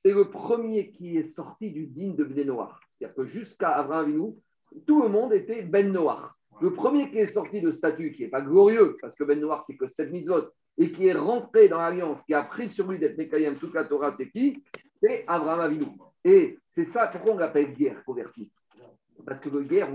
C'est 0.05 0.13
le 0.13 0.31
premier 0.31 0.91
qui 0.91 1.17
est 1.17 1.23
sorti 1.23 1.73
du 1.73 1.87
digne 1.87 2.15
de 2.15 2.25
Ben 2.25 2.47
Noir. 2.47 2.81
C'est-à-dire 2.99 3.17
que 3.17 3.25
jusqu'à 3.25 3.71
Abraham 3.71 4.35
tout 4.87 5.03
le 5.03 5.09
monde 5.09 5.33
était 5.33 5.63
Ben 5.63 5.93
Noir. 5.93 6.37
Le 6.61 6.73
premier 6.73 7.11
qui 7.11 7.19
est 7.19 7.27
sorti 7.27 7.61
de 7.61 7.73
statut, 7.73 8.13
qui 8.13 8.23
n'est 8.23 8.29
pas 8.29 8.43
glorieux, 8.43 8.97
parce 9.01 9.17
que 9.17 9.25
Ben 9.25 9.41
Noir, 9.41 9.63
c'est 9.63 9.77
que 9.77 9.89
7 9.89 10.13
mitzvot, 10.13 10.51
et 10.79 10.93
qui 10.93 11.07
est 11.07 11.15
rentré 11.15 11.69
dans 11.69 11.79
l'alliance, 11.79 12.23
qui 12.23 12.35
a 12.35 12.45
pris 12.45 12.69
sur 12.69 12.91
lui 12.91 12.99
d'être 12.99 13.17
Mekayem 13.17 13.55
toute 13.55 13.75
la 13.75 13.85
Torah, 13.85 14.13
c'est 14.13 14.29
qui? 14.29 14.63
C'est 15.03 15.25
Abraham 15.27 15.61
Avinu. 15.61 15.87
Et 16.25 16.59
c'est 16.69 16.85
ça, 16.85 17.07
pourquoi 17.09 17.35
on 17.35 17.39
l'appelle 17.39 17.75
guerre 17.75 18.03
convertie 18.05 18.51
Parce 19.27 19.41
que 19.41 19.51
le 19.51 19.63
guerre. 19.63 19.89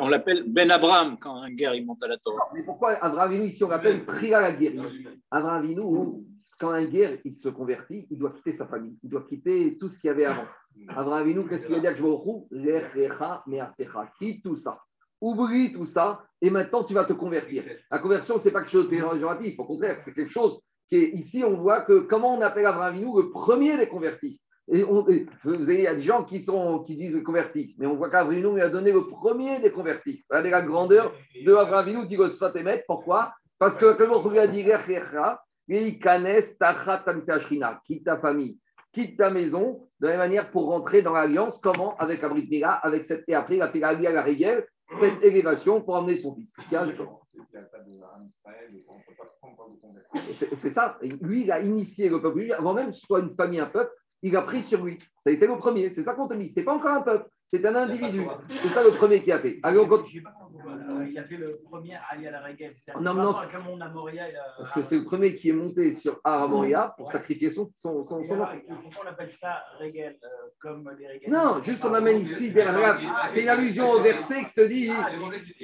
On, 0.00 0.08
l'appelle 0.08 0.44
Ben 0.46 0.70
Abraham 0.70 1.18
quand 1.18 1.34
un 1.34 1.50
guerre 1.50 1.74
il 1.74 1.84
monte 1.84 2.02
à 2.04 2.08
la 2.08 2.16
Torah. 2.16 2.50
mais 2.54 2.64
pourquoi 2.64 2.92
Abraham 2.92 3.32
Avinu, 3.32 3.46
ici 3.46 3.64
on 3.64 3.68
l'appelle 3.68 4.04
Priya 4.04 4.40
la 4.40 4.52
guerre 4.52 4.84
Abraham 5.30 5.64
Avinu, 5.64 6.24
quand 6.60 6.70
un 6.70 6.84
guerre 6.84 7.18
il 7.24 7.34
se 7.34 7.48
convertit, 7.48 8.06
il 8.10 8.18
doit 8.18 8.30
quitter 8.30 8.52
sa 8.52 8.66
famille, 8.66 8.96
il 9.02 9.10
doit 9.10 9.24
quitter 9.28 9.76
tout 9.76 9.90
ce 9.90 9.98
qu'il 9.98 10.08
y 10.08 10.10
avait 10.10 10.24
avant. 10.24 10.46
Abraham 10.88 11.22
Avinu, 11.22 11.48
qu'est-ce 11.48 11.66
qu'il 11.66 11.74
a 11.74 11.80
dit 11.80 11.86
à 11.88 11.94
Jvohu 11.94 12.46
Quitte 14.18 14.42
tout 14.44 14.56
ça? 14.56 14.80
Oublie 15.20 15.72
tout 15.72 15.86
ça 15.86 16.24
et 16.40 16.50
maintenant 16.50 16.84
tu 16.84 16.94
vas 16.94 17.04
te 17.04 17.12
convertir. 17.12 17.64
La 17.90 17.98
conversion, 17.98 18.38
ce 18.38 18.46
n'est 18.46 18.52
pas 18.52 18.60
quelque 18.60 18.72
chose 18.72 18.84
de 18.84 18.90
péjoratif, 18.90 19.58
au 19.58 19.64
contraire, 19.64 20.00
c'est 20.00 20.14
quelque 20.14 20.32
chose 20.32 20.60
qui 20.88 20.96
est 20.96 21.10
ici, 21.10 21.42
on 21.44 21.56
voit 21.56 21.82
que 21.82 22.00
comment 22.00 22.36
on 22.36 22.40
appelle 22.40 22.66
Abraham 22.66 22.94
Avinu 22.94 23.16
le 23.16 23.30
premier 23.30 23.76
des 23.76 23.88
convertis? 23.88 24.40
Et, 24.74 24.84
vous 24.84 25.04
avez, 25.46 25.74
il 25.74 25.80
y 25.82 25.86
a 25.86 25.94
des 25.94 26.00
gens 26.00 26.24
qui, 26.24 26.40
sont, 26.40 26.78
qui 26.80 26.96
disent 26.96 27.22
convertis, 27.22 27.74
mais 27.78 27.86
on 27.86 27.94
voit 27.94 28.08
qu'Abraham 28.08 28.54
lui 28.54 28.62
a 28.62 28.70
donné 28.70 28.90
le 28.90 29.06
premier 29.06 29.60
des 29.60 29.70
convertis. 29.70 30.24
Regardez 30.30 30.48
la 30.48 30.62
grandeur 30.62 31.12
de 31.44 31.54
Avinu, 31.54 32.06
dit 32.06 32.16
Emet. 32.54 32.82
Pourquoi? 32.86 33.34
Parce 33.58 33.76
que 33.76 33.92
quand 33.92 34.10
on 34.10 34.30
lui 34.30 34.38
a 34.38 34.46
dit 34.46 34.64
quitte 37.84 38.04
ta 38.04 38.18
famille, 38.18 38.58
quitte 38.92 39.18
ta 39.18 39.30
maison 39.30 39.86
de 40.00 40.06
la 40.06 40.12
même 40.12 40.18
manière 40.20 40.50
pour 40.50 40.66
rentrer 40.66 41.02
dans 41.02 41.12
l'alliance. 41.12 41.60
Comment? 41.60 41.94
Avec 41.98 42.24
Abrit 42.24 42.48
Mila, 42.48 42.72
avec 42.72 43.04
cette. 43.04 43.24
Et 43.28 43.34
après, 43.34 43.56
il 43.56 43.62
a 43.62 43.68
fait 43.68 43.78
la 43.78 43.92
la 43.92 44.22
rigueur, 44.22 44.62
cette 44.98 45.22
élévation 45.22 45.82
pour 45.82 45.96
emmener 45.96 46.16
son 46.16 46.34
fils. 46.34 46.50
C'est 50.54 50.70
ça. 50.70 50.98
Lui, 51.20 51.42
il 51.42 51.52
a 51.52 51.60
initié 51.60 52.08
le 52.08 52.22
peuple 52.22 52.52
avant 52.56 52.72
même 52.72 52.88
que 52.88 52.96
ce 52.96 53.06
soit 53.06 53.20
une 53.20 53.34
famille, 53.34 53.60
un 53.60 53.66
peuple. 53.66 53.92
Il 54.22 54.36
a 54.36 54.42
pris 54.42 54.62
sur 54.62 54.84
lui. 54.84 54.98
Ça 55.20 55.30
a 55.30 55.32
été 55.32 55.46
le 55.46 55.56
premier. 55.56 55.90
C'est 55.90 56.02
ça 56.02 56.14
qu'on 56.14 56.28
te 56.28 56.34
dit. 56.34 56.48
Ce 56.48 56.50
n'était 56.50 56.64
pas 56.64 56.74
encore 56.74 56.92
un 56.92 57.02
peuple. 57.02 57.28
C'est 57.46 57.64
un 57.66 57.74
individu. 57.74 58.26
C'est 58.48 58.68
ça 58.68 58.82
le 58.82 58.92
premier 58.92 59.22
qui 59.22 59.30
a 59.30 59.38
fait. 59.38 59.58
Allez, 59.62 59.78
on 59.78 59.86
continue. 59.86 60.24
Il 61.10 61.18
a 61.18 61.24
fait 61.24 61.36
le 61.36 61.60
premier 61.68 61.98
Ali 62.10 62.26
à 62.26 62.30
la 62.30 62.40
Regev. 62.40 62.72
C'est 62.78 62.94
Non, 62.98 63.12
non, 63.12 63.32
Parce 63.32 64.70
que 64.70 64.82
c'est 64.82 64.96
le 64.96 65.04
premier 65.04 65.34
qui 65.34 65.50
est 65.50 65.52
monté 65.52 65.92
sur 65.92 66.18
Aramoria 66.24 66.94
pour 66.96 67.08
sacrifier 67.08 67.50
son. 67.50 67.70
Pourquoi 67.82 68.22
on 69.04 69.06
appelle 69.06 69.32
ça 69.32 69.64
Regel 69.78 70.16
euh, 70.22 70.28
comme 70.60 70.90
les 70.98 71.28
Non, 71.28 71.62
juste 71.62 71.84
on 71.84 71.92
amène 71.92 72.20
ici 72.20 72.50
derrière. 72.50 72.98
C'est 73.30 73.42
une 73.42 73.48
allusion 73.50 73.90
au 73.90 74.00
verset 74.00 74.44
qui 74.46 74.54
te 74.54 74.66
dit 74.66 74.90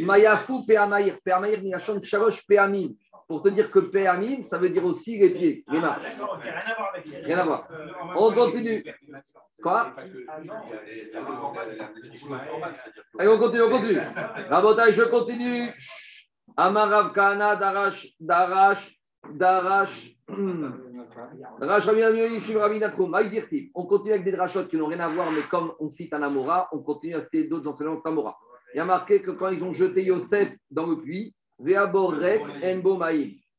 Mayafu 0.04 0.66
Peamaïr. 0.66 1.18
Peamaïr 1.24 1.62
Niachon 1.62 2.02
Shalosh 2.02 2.46
Peamim. 2.46 2.90
Pour 3.28 3.42
te 3.42 3.50
dire 3.50 3.70
que 3.70 3.78
Peamim, 3.78 4.42
ça 4.42 4.56
veut 4.56 4.70
dire 4.70 4.84
aussi 4.86 5.18
les 5.18 5.30
pieds, 5.30 5.64
les 5.68 5.78
Ah, 5.78 5.80
marches. 5.80 6.02
D'accord, 6.02 6.38
ok, 6.38 6.42
rien 6.44 6.54
à 6.54 6.74
voir 6.74 6.90
avec 6.94 7.06
les. 7.06 7.24
Rien 7.24 7.38
à 7.38 7.44
voir. 7.44 7.68
Euh, 7.70 7.86
On 8.16 8.32
continue. 8.32 8.82
Quoi 9.62 9.94
Allez, 13.18 13.28
on 13.28 13.38
continue, 13.38 13.62
on 13.62 13.70
continue. 13.70 13.98
Rabotai, 14.48 14.92
je 14.94 15.02
continue. 15.02 15.74
Amarav 16.56 17.12
Kana, 17.12 17.56
Darash, 17.56 18.08
Darash, 18.18 18.98
Darash. 19.30 20.14
On 23.74 23.86
continue 23.86 24.12
avec 24.12 24.24
des 24.24 24.32
drachotes 24.32 24.68
qui 24.68 24.76
n'ont 24.76 24.86
rien 24.86 25.00
à 25.00 25.08
voir, 25.08 25.30
mais 25.32 25.42
comme 25.50 25.72
on 25.80 25.90
cite 25.90 26.12
un 26.12 26.22
Amora, 26.22 26.68
on 26.72 26.78
continue 26.80 27.14
à 27.14 27.22
citer 27.22 27.44
d'autres 27.44 27.68
enseignements 27.68 27.96
de 27.96 28.02
Amora. 28.04 28.38
Il 28.74 28.76
y 28.76 28.80
a 28.80 28.84
marqué 28.84 29.22
que 29.22 29.30
quand 29.30 29.48
ils 29.48 29.64
ont 29.64 29.72
jeté 29.72 30.04
Yosef 30.04 30.52
dans 30.70 30.86
le 30.86 31.00
puits. 31.00 31.34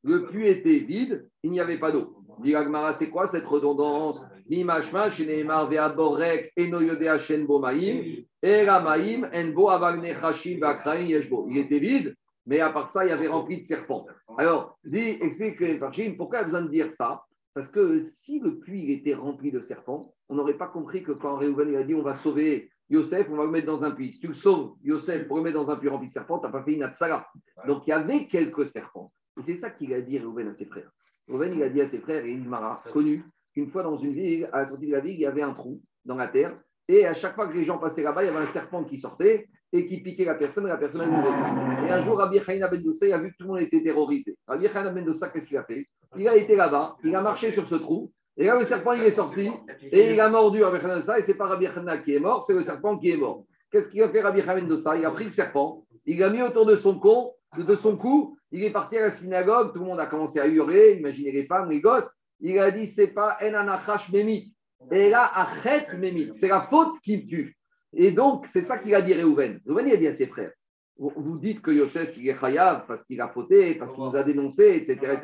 Le 0.02 0.26
puits 0.28 0.48
était 0.48 0.80
vide, 0.80 1.30
il 1.44 1.52
n'y 1.52 1.60
avait 1.60 1.80
pas 1.80 1.92
d'eau. 1.92 2.16
Dit 2.42 2.52
l'Agmara, 2.52 2.94
c'est 2.94 3.10
quoi 3.10 3.28
cette 3.28 3.46
redondance? 3.46 4.24
Mimashma, 4.50 5.10
Shineemar, 5.10 5.70
Veaborek, 5.70 6.54
Eno 6.58 6.80
Yodea 6.80 7.20
Shenbo 7.20 7.60
Maïm. 7.60 8.24
Eramaim, 8.42 9.30
Enbo, 9.34 9.70
Avagne, 9.70 10.16
Hashim, 10.22 10.60
Vakraim, 10.60 11.06
Yeshbo. 11.06 11.48
Il 11.50 11.58
était 11.58 11.80
vide, 11.80 12.16
mais 12.46 12.62
à 12.62 12.70
part 12.70 12.88
ça, 12.88 13.04
il 13.06 13.10
y 13.10 13.12
avait 13.12 13.28
rempli 13.28 13.62
de 13.62 13.68
serpents. 13.68 14.06
Alors, 14.38 14.80
dis, 14.86 15.18
explique, 15.22 15.78
Farshim, 15.80 16.16
pourquoi 16.16 16.40
il 16.40 16.42
a 16.42 16.46
besoin 16.46 16.62
de 16.62 16.70
dire 16.70 16.92
ça? 16.94 17.24
Parce 17.54 17.70
que 17.70 18.00
si 18.00 18.40
le 18.40 18.58
puits 18.60 18.92
était 18.94 19.16
rempli 19.16 19.52
de 19.52 19.60
serpents, 19.60 20.14
on 20.30 20.36
n'aurait 20.36 20.58
pas 20.58 20.68
compris 20.68 21.04
que 21.04 21.12
quand 21.12 21.36
Réhouven 21.36 21.76
a 21.76 21.84
dit 21.84 21.96
on 21.96 22.04
va 22.04 22.14
sauver 22.14 22.72
Yosef, 22.90 23.28
on 23.30 23.36
va 23.36 23.46
le 23.46 23.52
mettre 23.52 23.68
dans 23.68 23.84
un 23.84 23.92
puits. 23.92 24.14
Si 24.14 24.20
tu 24.20 24.28
le 24.28 24.34
sauves, 24.34 24.74
Yosef, 24.84 25.28
pour 25.28 25.38
le 25.38 25.44
mettre 25.44 25.56
dans 25.56 25.70
un 25.70 25.76
puits 25.76 25.90
rempli 25.90 26.08
de 26.08 26.14
serpents, 26.14 26.40
tu 26.40 26.46
n'as 26.46 26.52
pas 26.52 26.64
fait 26.64 26.74
une 26.74 26.84
atsala. 26.84 27.28
Donc 27.68 27.86
il 27.86 27.92
y 27.92 27.94
avait 27.94 28.26
quelques 28.26 28.68
serpents. 28.68 29.12
Et 29.40 29.44
c'est 29.44 29.58
ça 29.58 29.70
qu'il 29.70 29.94
a 29.94 30.02
dit 30.02 30.18
Réhouven 30.18 30.48
à 30.48 30.54
ses 30.56 30.66
frères. 30.66 30.92
Réhouven, 31.28 31.54
il 31.54 31.64
a 31.64 31.70
dit 31.70 31.82
à 31.82 31.88
ses 31.88 32.00
frères, 32.00 32.26
et 32.26 32.32
une 32.32 32.48
mara 32.48 32.84
connu, 32.92 33.24
qu'une 33.54 33.70
fois 33.70 33.84
dans 33.84 33.98
une 33.98 34.14
ville, 34.14 34.50
à 34.52 34.60
la 34.60 34.66
sortie 34.66 34.88
de 34.88 34.92
la 34.92 35.02
ville, 35.02 35.14
il 35.14 35.20
y 35.20 35.26
avait 35.26 35.44
un 35.44 35.54
trou 35.54 35.82
dans 36.06 36.16
la 36.16 36.28
terre. 36.28 36.58
Et 36.88 37.06
à 37.06 37.14
chaque 37.14 37.36
fois 37.36 37.48
que 37.48 37.54
les 37.54 37.64
gens 37.64 37.78
passaient 37.78 38.02
là-bas, 38.02 38.24
il 38.24 38.28
y 38.28 38.30
avait 38.30 38.40
un 38.40 38.48
serpent 38.48 38.84
qui 38.84 38.98
sortait 38.98 39.48
et 39.72 39.86
qui 39.86 40.02
piquait 40.02 40.26
la 40.26 40.34
personne, 40.34 40.66
et 40.66 40.70
la 40.70 40.78
personne 40.78 41.02
elle 41.02 41.12
mourait. 41.12 41.88
Et 41.88 41.92
un 41.92 42.02
jour, 42.02 42.18
Rabbi 42.18 42.40
Chaim 42.40 42.68
Ben 42.72 42.82
il 42.82 43.14
a 43.14 43.18
vu 43.20 43.32
que 43.32 43.38
tout 43.38 43.44
le 43.44 43.50
monde 43.50 43.60
était 43.60 43.84
terrorisé. 43.84 44.36
Rabbi 44.48 44.68
Chaim 44.68 44.92
Ben 44.92 45.06
qu'est-ce 45.06 45.46
qu'il 45.46 45.58
a 45.58 45.64
fait? 45.64 45.88
Il 46.18 46.28
a 46.28 46.36
été 46.36 46.56
là-bas, 46.56 46.98
il 47.04 47.16
a 47.16 47.22
marché 47.22 47.52
sur 47.52 47.68
ce 47.68 47.76
trou, 47.76 48.12
et 48.40 48.46
là, 48.46 48.58
le 48.58 48.64
serpent, 48.64 48.94
il 48.94 49.04
est 49.04 49.12
sorti, 49.12 49.52
et 49.92 50.14
il 50.14 50.20
a 50.20 50.30
mordu 50.30 50.64
Rabbi 50.64 50.80
Dossa, 50.82 51.20
et 51.20 51.22
c'est 51.22 51.36
pas 51.36 51.48
Rabbi 51.48 51.68
Chaim 51.68 51.98
qui 51.98 52.16
est 52.16 52.20
mort, 52.20 52.44
c'est 52.46 52.54
le 52.54 52.64
serpent 52.64 52.98
qui 52.98 53.12
est 53.12 53.18
mort. 53.18 53.44
Qu'est-ce 53.70 53.90
qu'il 53.90 54.02
a 54.02 54.10
fait 54.10 54.22
Rabbi 54.22 54.42
Chaim 54.42 54.62
Dossa 54.62 54.96
Il 54.96 55.04
a 55.04 55.12
pris 55.12 55.26
le 55.26 55.32
serpent, 55.32 55.84
il 56.06 56.20
l'a 56.20 56.30
mis 56.30 56.42
autour 56.42 56.66
de 56.66 56.78
son 56.78 56.98
cou, 56.98 57.32
de 57.58 57.76
son 57.76 57.98
cou, 57.98 58.38
il 58.54 58.64
est 58.64 58.72
parti 58.72 58.98
à 58.98 59.02
la 59.02 59.12
synagogue, 59.12 59.74
tout 59.74 59.80
le 59.80 59.86
monde 59.86 60.00
a 60.00 60.08
commencé 60.08 60.40
à 60.40 60.48
hurler, 60.48 60.96
imaginez 61.00 61.34
les 61.34 61.46
femmes, 61.46 61.70
les 61.70 61.82
gosses. 61.82 62.10
Il 62.40 62.58
a 62.60 62.72
dit, 62.72 62.88
c'est 62.88 63.08
pas 63.08 63.38
En 63.42 63.54
anachash 63.54 64.10
memit, 64.14 64.54
et 64.90 65.10
là, 65.10 65.30
achet 65.36 65.88
memit, 65.98 66.30
c'est 66.34 66.48
la 66.48 66.62
faute 66.62 67.00
qui 67.04 67.28
tue. 67.28 67.58
Et 67.94 68.12
donc, 68.12 68.48
c'est 68.48 68.62
ça 68.62 68.78
qu'il 68.78 68.96
a 68.96 69.02
dit 69.02 69.14
Réhouven. 69.14 69.60
Réhouven, 69.66 69.88
il 69.88 69.94
a 69.94 69.98
dit 69.98 70.08
à 70.08 70.14
ses 70.14 70.28
frères, 70.28 70.52
vous, 70.98 71.38
dites 71.38 71.62
que 71.62 71.72
Yosef, 71.72 72.16
il 72.18 72.30
est 72.30 72.40
chayav 72.40 72.86
parce 72.88 73.04
qu'il 73.04 73.20
a 73.22 73.30
fauté, 73.30 73.76
parce 73.76 73.94
qu'il 73.94 74.04
nous 74.04 74.16
a 74.16 74.24
dénoncé, 74.24 74.86
etc. 74.88 75.20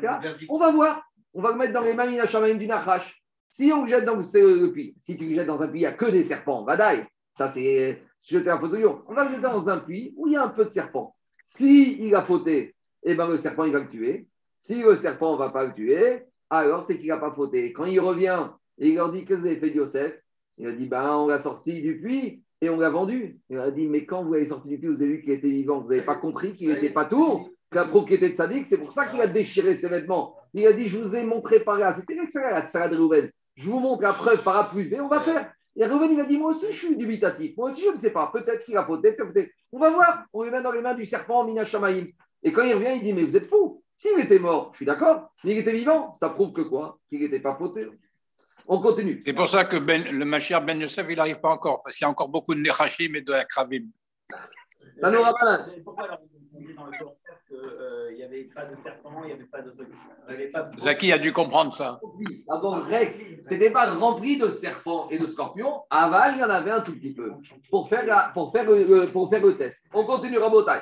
On 0.48 0.58
va 0.58 0.72
voir. 0.72 1.05
On 1.38 1.42
va 1.42 1.52
le 1.52 1.58
mettre 1.58 1.74
dans 1.74 1.82
les 1.82 1.92
mains 1.92 2.06
Minachamaim 2.06 2.54
du 2.54 2.66
Nachash. 2.66 3.22
Si 3.50 3.70
on 3.70 3.82
le 3.82 3.90
jette 3.90 4.06
dans 4.06 4.16
le 4.16 4.58
le 4.58 4.72
puits, 4.72 4.94
si 4.98 5.18
tu 5.18 5.26
le 5.28 5.34
jettes 5.34 5.46
dans 5.46 5.62
un 5.62 5.68
puits, 5.68 5.80
il 5.80 5.82
n'y 5.82 5.86
a 5.86 5.92
que 5.92 6.06
des 6.06 6.22
serpents, 6.22 6.64
vadaï. 6.64 7.04
Ça, 7.36 7.50
c'est 7.50 8.02
jeter 8.24 8.48
un 8.48 8.56
poison. 8.56 9.02
On 9.06 9.12
va 9.12 9.24
le 9.24 9.30
jeter 9.36 9.42
dans 9.42 9.68
un 9.68 9.80
puits 9.80 10.14
où 10.16 10.28
il 10.28 10.32
y 10.32 10.36
a 10.36 10.42
un 10.42 10.48
peu 10.48 10.64
de 10.64 10.70
serpents. 10.70 11.14
Si 11.44 12.02
il 12.02 12.14
a 12.14 12.22
fauté, 12.22 12.74
eh 13.02 13.14
ben, 13.14 13.28
le 13.28 13.36
serpent, 13.36 13.64
il 13.64 13.72
va 13.74 13.80
le 13.80 13.90
tuer. 13.90 14.26
Si 14.58 14.80
le 14.82 14.96
serpent 14.96 15.34
ne 15.34 15.38
va 15.38 15.50
pas 15.50 15.66
le 15.66 15.74
tuer, 15.74 16.24
alors 16.48 16.84
c'est 16.84 16.98
qu'il 16.98 17.08
n'a 17.08 17.18
pas 17.18 17.32
fauté. 17.32 17.70
Quand 17.74 17.84
il 17.84 18.00
revient 18.00 18.48
il 18.78 18.94
leur 18.94 19.12
dit 19.12 19.26
que 19.26 19.34
vous 19.34 19.44
avez 19.44 19.56
fait 19.56 19.70
Yosef, 19.70 20.18
il 20.56 20.68
a 20.68 20.72
dit 20.72 20.86
ben, 20.86 21.16
on 21.16 21.26
l'a 21.26 21.38
sorti 21.38 21.82
du 21.82 22.00
puits 22.00 22.42
et 22.62 22.70
on 22.70 22.78
l'a 22.78 22.88
vendu. 22.88 23.38
Il 23.50 23.58
a 23.58 23.70
dit 23.70 23.86
mais 23.86 24.06
quand 24.06 24.24
vous 24.24 24.32
l'avez 24.32 24.46
sorti 24.46 24.68
du 24.68 24.78
puits, 24.78 24.88
vous 24.88 25.02
avez 25.02 25.12
vu 25.12 25.22
qu'il 25.22 25.32
était 25.32 25.50
vivant, 25.50 25.80
vous 25.80 25.90
n'avez 25.90 26.02
pas 26.02 26.16
compris 26.16 26.56
qu'il 26.56 26.68
n'était 26.68 26.90
pas 26.90 27.04
tour, 27.04 27.50
qu'il 27.70 27.78
a 27.78 27.84
propriété 27.84 28.30
de 28.30 28.36
sadique, 28.36 28.66
c'est 28.66 28.78
pour 28.78 28.92
ça 28.92 29.06
qu'il 29.06 29.20
a 29.20 29.26
déchiré 29.26 29.76
ses 29.76 29.90
vêtements. 29.90 30.35
Il 30.56 30.66
a 30.66 30.72
dit 30.72 30.88
je 30.88 30.98
vous 30.98 31.14
ai 31.14 31.22
montré 31.22 31.60
par 31.60 31.76
là, 31.76 31.92
c'était 31.92 32.16
la 32.34 32.66
salade 32.66 32.92
de 32.92 32.96
Rouven. 32.96 33.30
Je 33.56 33.68
vous 33.68 33.78
montre 33.78 34.02
la 34.02 34.14
preuve 34.14 34.42
par 34.42 34.56
A 34.56 34.70
plus 34.70 34.88
B, 34.88 34.94
on 34.98 35.06
va 35.06 35.20
faire. 35.20 35.52
Et 35.76 35.86
Rouven, 35.86 36.10
il 36.10 36.18
a 36.18 36.24
dit 36.24 36.38
moi 36.38 36.52
aussi 36.52 36.72
je 36.72 36.86
suis 36.86 36.96
dubitatif, 36.96 37.54
moi 37.58 37.68
aussi 37.68 37.82
je 37.82 37.90
ne 37.94 37.98
sais 37.98 38.10
pas, 38.10 38.30
peut-être 38.32 38.64
qu'il 38.64 38.74
a 38.74 38.84
fauté, 38.86 39.12
peut-être. 39.12 39.50
On 39.70 39.78
va 39.78 39.90
voir, 39.90 40.24
on 40.32 40.44
le 40.44 40.50
met 40.50 40.62
dans 40.62 40.72
les 40.72 40.80
mains 40.80 40.94
du 40.94 41.04
serpent 41.04 41.44
Mina 41.44 41.66
Shamaïm. 41.66 42.08
Et 42.42 42.54
quand 42.54 42.62
il 42.62 42.72
revient, 42.72 42.94
il 42.96 43.02
dit 43.02 43.12
mais 43.12 43.24
vous 43.24 43.36
êtes 43.36 43.50
fou. 43.50 43.82
S'il 43.96 44.18
était 44.18 44.38
mort, 44.38 44.70
je 44.72 44.76
suis 44.76 44.86
d'accord. 44.86 45.30
S'il 45.42 45.58
était 45.58 45.72
vivant, 45.72 46.14
ça 46.16 46.30
prouve 46.30 46.54
que 46.54 46.62
quoi? 46.62 46.98
Qu'il 47.10 47.20
n'était 47.20 47.40
pas 47.40 47.56
fauté. 47.56 47.86
On 48.66 48.80
continue. 48.80 49.22
C'est 49.26 49.34
pour 49.34 49.48
ça 49.48 49.64
que 49.64 49.76
ben, 49.76 50.04
le 50.10 50.24
Machir 50.24 50.62
Ben 50.62 50.80
Yosef, 50.80 51.06
il 51.08 51.16
n'arrive 51.16 51.40
pas 51.40 51.50
encore, 51.50 51.82
parce 51.82 51.96
qu'il 51.96 52.04
y 52.04 52.08
a 52.08 52.10
encore 52.10 52.28
beaucoup 52.28 52.54
de 52.54 52.60
Nechachim 52.60 53.14
et 53.14 53.20
de 53.20 53.32
Akravim. 53.32 53.88
Pourquoi 55.84 56.18
qu'il 58.08 58.16
n'y 58.16 58.22
avait 58.22 58.44
pas 58.54 58.64
de 58.66 58.76
serpent, 58.82 59.22
il 59.22 59.26
n'y 59.26 59.32
avait 59.32 59.44
pas 59.44 59.62
de 59.62 59.70
truc 59.70 59.88
pas 60.52 60.70
Zaki 60.78 61.12
a 61.12 61.18
dû 61.18 61.32
comprendre 61.32 61.72
ça. 61.72 62.00
Avant 62.48 62.78
grec, 62.80 63.40
c'était 63.44 63.70
pas 63.70 63.90
rempli 63.92 64.36
de 64.38 64.48
serpents 64.48 65.08
et 65.10 65.18
de 65.18 65.26
scorpions. 65.26 65.82
Aval, 65.90 66.34
il 66.36 66.40
y 66.40 66.44
en 66.44 66.50
avait 66.50 66.70
un 66.70 66.80
tout 66.80 66.92
petit 66.94 67.12
peu 67.14 67.32
pour 67.70 67.88
faire, 67.88 68.04
la- 68.06 68.30
pour 68.34 68.52
faire, 68.52 68.64
le, 68.64 68.84
le- 68.84 69.06
pour 69.06 69.30
faire 69.30 69.42
le 69.44 69.56
test. 69.56 69.82
On 69.94 70.04
continue, 70.04 70.38
Rabotai. 70.38 70.80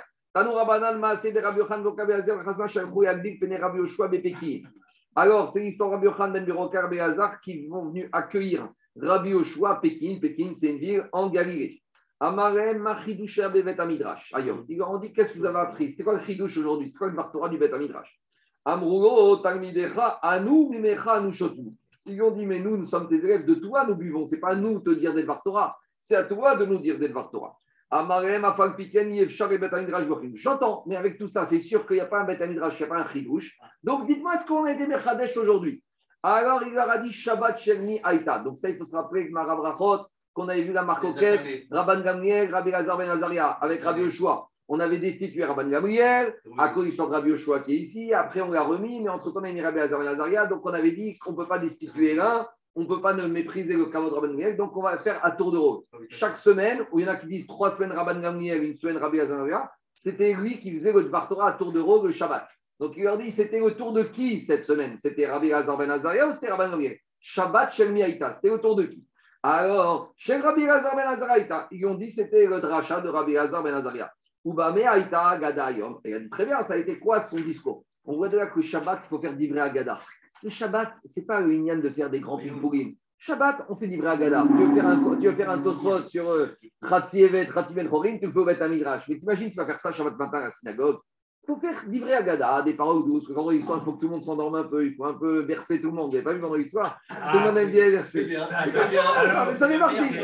Alors, 5.17 5.49
c'est 5.49 5.61
l'histoire 5.61 5.91
de 5.91 5.95
Rabbi 5.95 6.07
Yochan, 6.07 6.31
Ben 6.33 6.45
Birokar, 6.45 6.89
Béazar 6.89 7.41
qui 7.41 7.67
vont 7.69 7.85
venus 7.91 8.09
accueillir 8.13 8.69
Rabbi 9.01 9.31
Yoshua 9.31 9.71
à 9.71 9.77
Pékin. 9.77 10.19
Pékin, 10.21 10.51
c'est 10.53 10.71
une 10.73 10.79
ville 10.79 11.09
en 11.13 11.29
Galilée. 11.29 11.84
Amarem, 12.21 12.79
Machidusha, 12.79 13.49
Bevet 13.49 13.81
Amidrash. 13.81 14.33
Ailleurs, 14.35 14.59
ont 14.59 14.99
dit 14.99 15.13
Qu'est-ce 15.13 15.33
que 15.33 15.39
vous 15.39 15.45
avez 15.45 15.59
appris? 15.59 15.91
C'était 15.91 16.05
quoi 16.05 16.15
le 16.15 16.23
Chidouche 16.23 16.57
aujourd'hui? 16.57 16.91
C'est 16.91 16.97
quoi 16.97 17.09
le 17.09 17.15
Bartora 17.15 17.49
du 17.49 17.59
Bet 17.59 17.73
Amidrash? 17.73 18.21
Amrulo, 18.65 19.37
Talmidecha, 19.39 20.21
Anu, 20.23 20.69
Mimecha, 20.71 21.15
Anu, 21.15 21.33
Shotu. 21.33 21.73
Ils 22.07 22.23
ont 22.23 22.31
dit 22.31 22.47
Mais 22.47 22.61
nous, 22.61 22.77
nous 22.77 22.87
sommes 22.87 23.09
tes 23.09 23.17
élèves, 23.17 23.45
de 23.45 23.55
toi 23.55 23.87
nous 23.87 23.97
buvons. 23.97 24.27
C'est 24.27 24.41
pas 24.41 24.51
à 24.51 24.55
nous 24.55 24.79
de 24.79 24.85
te 24.85 24.99
dire 24.99 25.15
des 25.15 25.27
Torah, 25.45 25.77
c'est 26.01 26.17
à 26.17 26.25
toi 26.25 26.57
de 26.57 26.65
nous 26.65 26.79
dire 26.79 26.99
des 26.99 27.13
Torah. 27.13 27.59
Amarem, 27.91 28.45
Afal 28.45 28.77
Piken, 28.77 29.15
Yevchar 29.15 29.53
et 29.53 29.59
Bet 29.59 29.75
Amidrash. 29.75 30.07
J'entends, 30.35 30.85
mais 30.87 30.97
avec 30.97 31.19
tout 31.19 31.29
ça, 31.29 31.45
c'est 31.45 31.61
sûr 31.61 31.87
qu'il 31.87 31.97
n'y 31.97 32.03
a 32.03 32.07
pas 32.07 32.21
un 32.21 32.25
Bet 32.25 32.43
Amidrash, 32.43 32.79
il 32.79 32.87
n'y 32.87 32.93
a 32.93 32.95
pas 32.95 33.03
un 33.03 33.09
Chidouche. 33.09 33.59
Donc 33.83 34.07
dites-moi, 34.07 34.35
est-ce 34.35 34.47
qu'on 34.47 34.65
a 34.65 34.73
été 34.73 34.87
Mechadesh 34.87 35.37
aujourd'hui? 35.37 35.83
Alors 36.23 36.63
il 36.63 36.73
leur 36.73 36.89
a 36.89 36.99
dit 36.99 37.13
Shabbat 37.13 37.59
Shelmi 37.59 38.01
Aïta. 38.03 38.39
Donc 38.39 38.57
ça, 38.57 38.71
il 38.71 38.79
faut 38.79 38.87
se 38.87 38.97
rappeler 38.97 39.29
que 39.29 39.33
Marav 39.33 39.61
Rachot, 39.61 40.07
qu'on 40.35 40.49
avait 40.49 40.63
vu 40.63 40.73
la 40.73 40.83
marcoquette, 40.83 41.41
Rabban 41.71 42.01
Gamliel, 42.01 42.53
Rabbi 42.53 42.71
Lazar 42.71 42.99
Ben 42.99 43.09
Azaria, 43.09 43.49
avec 43.49 43.83
Rabbi 43.83 44.03
Yoshua. 44.03 44.49
On 44.69 44.81
avait 44.81 44.99
destitué 44.99 45.45
Rabban 45.45 45.69
Gamliel, 45.69 46.35
à 46.59 46.69
cause 46.71 46.85
de 46.85 46.89
l'histoire 46.89 47.09
de 47.09 47.15
Rabbi 47.15 47.31
Yoshua 47.31 47.61
qui 47.61 47.75
est 47.75 47.79
ici. 47.79 48.13
Après, 48.13 48.41
on 48.41 48.51
l'a 48.51 48.63
remis, 48.63 49.01
mais 49.01 49.09
entre-temps, 49.09 49.41
on 49.41 49.45
a 49.45 49.53
mis 49.53 49.63
Rabbi 49.63 49.77
Lazar 49.77 49.99
Ben 49.99 50.09
Azaria. 50.09 50.47
Donc, 50.47 50.67
on 50.67 50.75
avait 50.75 50.93
dit 50.93 51.17
qu'on 51.19 51.33
ne 51.33 51.37
peut 51.37 51.47
pas 51.47 51.59
destituer 51.59 52.15
l'un, 52.15 52.47
on 52.75 52.83
ne 52.83 52.87
peut 52.87 53.01
pas 53.01 53.15
ne 53.15 53.27
mépriser 53.27 53.75
le 53.75 53.87
caveau 53.87 54.11
de 54.11 54.15
Rabban 54.15 54.29
Gamliel. 54.29 54.57
Donc, 54.57 54.77
on 54.77 54.83
va 54.83 54.99
faire 54.99 55.25
à 55.25 55.31
tour 55.31 55.53
de 55.53 55.59
rôle. 55.59 55.83
Chaque 56.11 56.37
semaine, 56.37 56.85
où 56.91 56.99
il 56.99 57.07
y 57.07 57.09
en 57.09 57.13
a 57.13 57.17
qui 57.17 57.27
disent 57.27 57.47
trois 57.47 57.71
semaines 57.71 57.93
Rabban 57.93 58.21
Gamliel, 58.21 58.65
une 58.65 58.77
semaine 58.77 58.97
Rabbi 58.97 59.19
Lazar 59.19 59.45
Ben 59.45 59.69
c'était 59.97 60.33
lui 60.33 60.59
qui 60.59 60.73
faisait 60.73 60.93
le 60.93 61.05
Dvar 61.05 61.29
Torah 61.29 61.51
à 61.51 61.53
tour 61.53 61.73
de 61.73 61.79
rôle 61.79 62.09
le 62.09 62.13
Shabbat. 62.13 62.49
Donc, 62.81 62.95
il 62.97 63.05
leur 63.05 63.17
dit 63.17 63.31
c'était 63.31 63.61
le 63.61 63.77
tour 63.77 63.93
de 63.93 64.03
qui 64.03 64.41
cette 64.41 64.67
semaine? 64.67 64.99
C'était 64.99 65.27
Rabbi 65.27 65.51
Lazar 65.51 65.79
Ben 65.79 65.91
Azaria 65.91 66.27
ou 66.27 66.33
c'était 66.33 66.51
Rabban 66.51 66.71
Gamliel? 66.71 66.99
Shabbat 67.21 67.73
Shelmi 67.73 68.03
Aïta. 68.03 68.33
C'était 68.33 68.51
au 68.51 68.59
tour 68.59 68.75
de 68.75 68.85
qui? 68.85 69.05
Alors, 69.47 70.15
chez 70.17 70.39
Rabbi 70.39 70.65
Lazar 70.65 70.97
ben 70.97 71.07
Azaraïta, 71.07 71.69
ils 71.71 71.85
ont 71.85 71.97
dit 71.97 72.11
c'était 72.11 72.47
le 72.47 72.63
dracha 72.63 73.03
de 73.03 73.11
Rabbi 73.11 73.35
Lazar 73.35 73.63
ben 73.63 73.75
Azaria. 73.75 74.11
Ubame 74.43 74.79
Aïta 74.87 75.39
Gadayom. 75.39 76.01
Il 76.03 76.15
a 76.15 76.21
dit 76.21 76.31
très 76.31 76.47
bien, 76.47 76.63
ça 76.63 76.73
a 76.73 76.77
été 76.79 76.99
quoi 76.99 77.21
son 77.21 77.37
discours? 77.37 77.85
On 78.07 78.17
voit 78.17 78.31
de 78.31 78.39
là 78.39 78.47
que 78.47 78.57
le 78.57 78.63
Shabbat, 78.63 79.01
il 79.05 79.09
faut 79.09 79.21
faire 79.21 79.37
d'Ivre 79.37 79.61
Agada. 79.61 80.01
Le 80.43 80.49
Shabbat, 80.49 80.95
ce 81.05 81.21
n'est 81.21 81.27
pas 81.27 81.43
le 81.43 81.53
Inyan 81.53 81.77
de 81.77 81.91
faire 81.91 82.09
des 82.09 82.21
grands 82.21 82.39
pilpourim. 82.39 82.95
Shabbat, 83.19 83.67
on 83.69 83.77
fait 83.77 83.89
du 83.89 83.99
vrai 83.99 84.13
Agada. 84.13 84.45
Tu 84.47 84.65
veux 84.65 84.75
faire 84.75 84.87
un, 84.87 85.17
tu 85.17 85.29
veux 85.29 85.37
faire 85.37 85.51
un 85.51 85.61
tosot 85.61 86.09
sur 86.09 86.31
euh, 86.31 86.49
Khatsi 86.87 87.21
Evet, 87.21 87.49
Khatsi 87.53 87.75
Ben 87.75 87.89
Chorin, 87.89 88.17
tu 88.17 88.27
le 88.27 88.33
fais 88.33 88.39
au 88.39 88.45
Bet 88.47 88.69
Midrash. 88.69 89.07
Mais 89.09 89.19
t'imagines, 89.19 89.51
tu 89.51 89.57
vas 89.57 89.67
faire 89.67 89.79
ça 89.79 89.93
Shabbat 89.93 90.17
matin 90.17 90.39
à 90.39 90.45
la 90.45 90.51
synagogue. 90.53 91.01
Il 91.47 91.53
faut 91.53 91.61
faire 91.61 91.75
vrai 92.01 92.15
Agada, 92.15 92.63
des 92.63 92.73
paroles 92.73 93.05
douces. 93.05 93.31
Vendredi 93.31 93.63
soir, 93.63 93.79
il 93.81 93.85
faut 93.85 93.93
que 93.93 94.01
tout 94.01 94.07
le 94.07 94.13
monde 94.15 94.25
s'endorme 94.25 94.55
un 94.55 94.65
peu. 94.65 94.87
Il 94.87 94.95
faut 94.95 95.05
un 95.05 95.13
peu 95.13 95.41
verser 95.41 95.79
tout 95.79 95.89
le 95.89 95.93
monde. 95.93 96.07
Vous 96.07 96.13
n'avez 96.13 96.25
pas 96.25 96.33
vu 96.33 96.39
vendredi 96.41 96.67
soir 96.69 96.99
Tout 97.09 97.39
le 97.39 97.45
monde 97.45 97.59
aime 97.59 97.71
bien 97.71 97.91
verser. 97.91 98.35
Ah, 98.51 99.55
Ça, 99.55 99.69
fait 99.69 99.79
partie. 99.79 100.15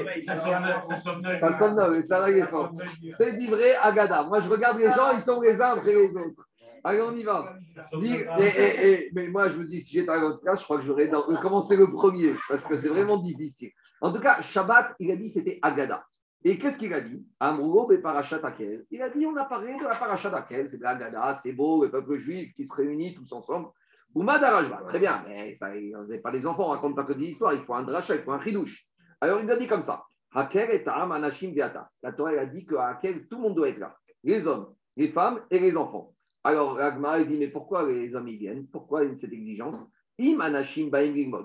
Ça 1.40 1.58
sonne 1.58 2.04
ça 2.06 2.22
arrive 2.22 2.46
fort. 2.46 2.72
C'est 3.18 3.36
vrai 3.48 3.74
Agada. 3.76 4.22
Moi, 4.24 4.40
je 4.40 4.48
regarde 4.48 4.78
les 4.78 4.86
gens, 4.86 5.10
ils 5.14 5.22
sont 5.22 5.40
les 5.42 5.60
uns 5.60 5.72
après 5.76 5.92
les 5.92 6.16
autres. 6.16 6.46
Allez, 6.82 7.02
on 7.02 7.14
y 7.14 7.22
va. 7.22 7.54
Et- 8.40 8.42
et- 8.42 8.90
et- 8.92 9.10
mais 9.12 9.28
moi, 9.28 9.50
je 9.50 9.58
me 9.58 9.66
dis, 9.66 9.82
si 9.82 9.96
j'étais 9.96 10.10
à 10.10 10.18
votre 10.18 10.40
place, 10.40 10.60
je 10.60 10.64
crois 10.64 10.78
que 10.78 10.86
j'aurais 10.86 11.10
commencé 11.42 11.76
le 11.76 11.90
premier, 11.90 12.34
parce 12.48 12.64
que 12.64 12.76
c'est 12.78 12.88
vraiment 12.88 13.18
difficile. 13.18 13.70
En 14.00 14.10
tout 14.10 14.20
cas, 14.20 14.40
Shabbat, 14.40 14.94
il 14.98 15.10
a 15.10 15.16
dit 15.16 15.28
c'était 15.28 15.58
Agada. 15.60 16.06
Et 16.42 16.58
qu'est-ce 16.58 16.78
qu'il 16.78 16.92
a 16.94 17.00
dit? 17.00 17.26
Il 18.90 19.02
a 19.02 19.10
dit 19.10 19.26
on 19.26 19.36
a 19.36 19.44
parlé 19.44 19.76
de 19.76 19.84
la 19.84 19.94
parachat 19.94 20.34
Akel, 20.34 20.70
c'est 20.70 20.78
de 20.78 20.82
l'Agada, 20.82 21.34
c'est 21.34 21.52
beau, 21.52 21.82
le 21.84 21.90
peuple 21.90 22.16
juif 22.16 22.54
qui 22.54 22.66
se 22.66 22.74
réunit 22.74 23.14
tous 23.14 23.30
ensemble. 23.32 23.68
Ou 24.14 24.22
Madarajba, 24.22 24.82
très 24.88 24.98
bien, 24.98 25.22
mais 25.28 25.54
ça, 25.54 25.68
on 25.96 26.04
n'est 26.04 26.18
pas 26.18 26.32
des 26.32 26.46
enfants, 26.46 26.64
on 26.64 26.70
ne 26.70 26.74
raconte 26.76 26.96
pas 26.96 27.04
que 27.04 27.12
des 27.12 27.26
histoires, 27.26 27.54
il 27.54 27.60
faut 27.60 27.74
un 27.74 27.82
dracha, 27.82 28.16
il 28.16 28.22
faut 28.22 28.32
un 28.32 28.40
chidouche. 28.40 28.86
Alors 29.20 29.40
il 29.40 29.50
a 29.50 29.56
dit 29.56 29.66
comme 29.66 29.82
ça 29.82 30.02
Hakel 30.32 30.70
et 30.70 30.82
Ta'am 30.82 31.12
Anashim 31.12 31.50
Viata. 31.50 31.90
La 32.02 32.12
Torah 32.12 32.30
a 32.30 32.46
dit 32.46 32.64
qu'à 32.66 32.88
Hakel, 32.88 33.28
tout 33.28 33.36
le 33.36 33.42
monde 33.42 33.54
doit 33.54 33.68
être 33.68 33.78
là 33.78 33.96
les 34.24 34.46
hommes, 34.46 34.74
les 34.96 35.08
femmes 35.08 35.40
et 35.50 35.58
les 35.58 35.76
enfants. 35.76 36.12
Alors 36.44 36.76
Ragma 36.76 37.22
dit 37.22 37.38
mais 37.38 37.48
pourquoi 37.48 37.86
les 37.86 38.14
hommes 38.14 38.28
ils 38.28 38.38
viennent? 38.38 38.66
Pourquoi 38.68 39.02
cette 39.16 39.32
exigence? 39.32 39.86
Im 40.18 40.40
Anashim. 40.40 40.90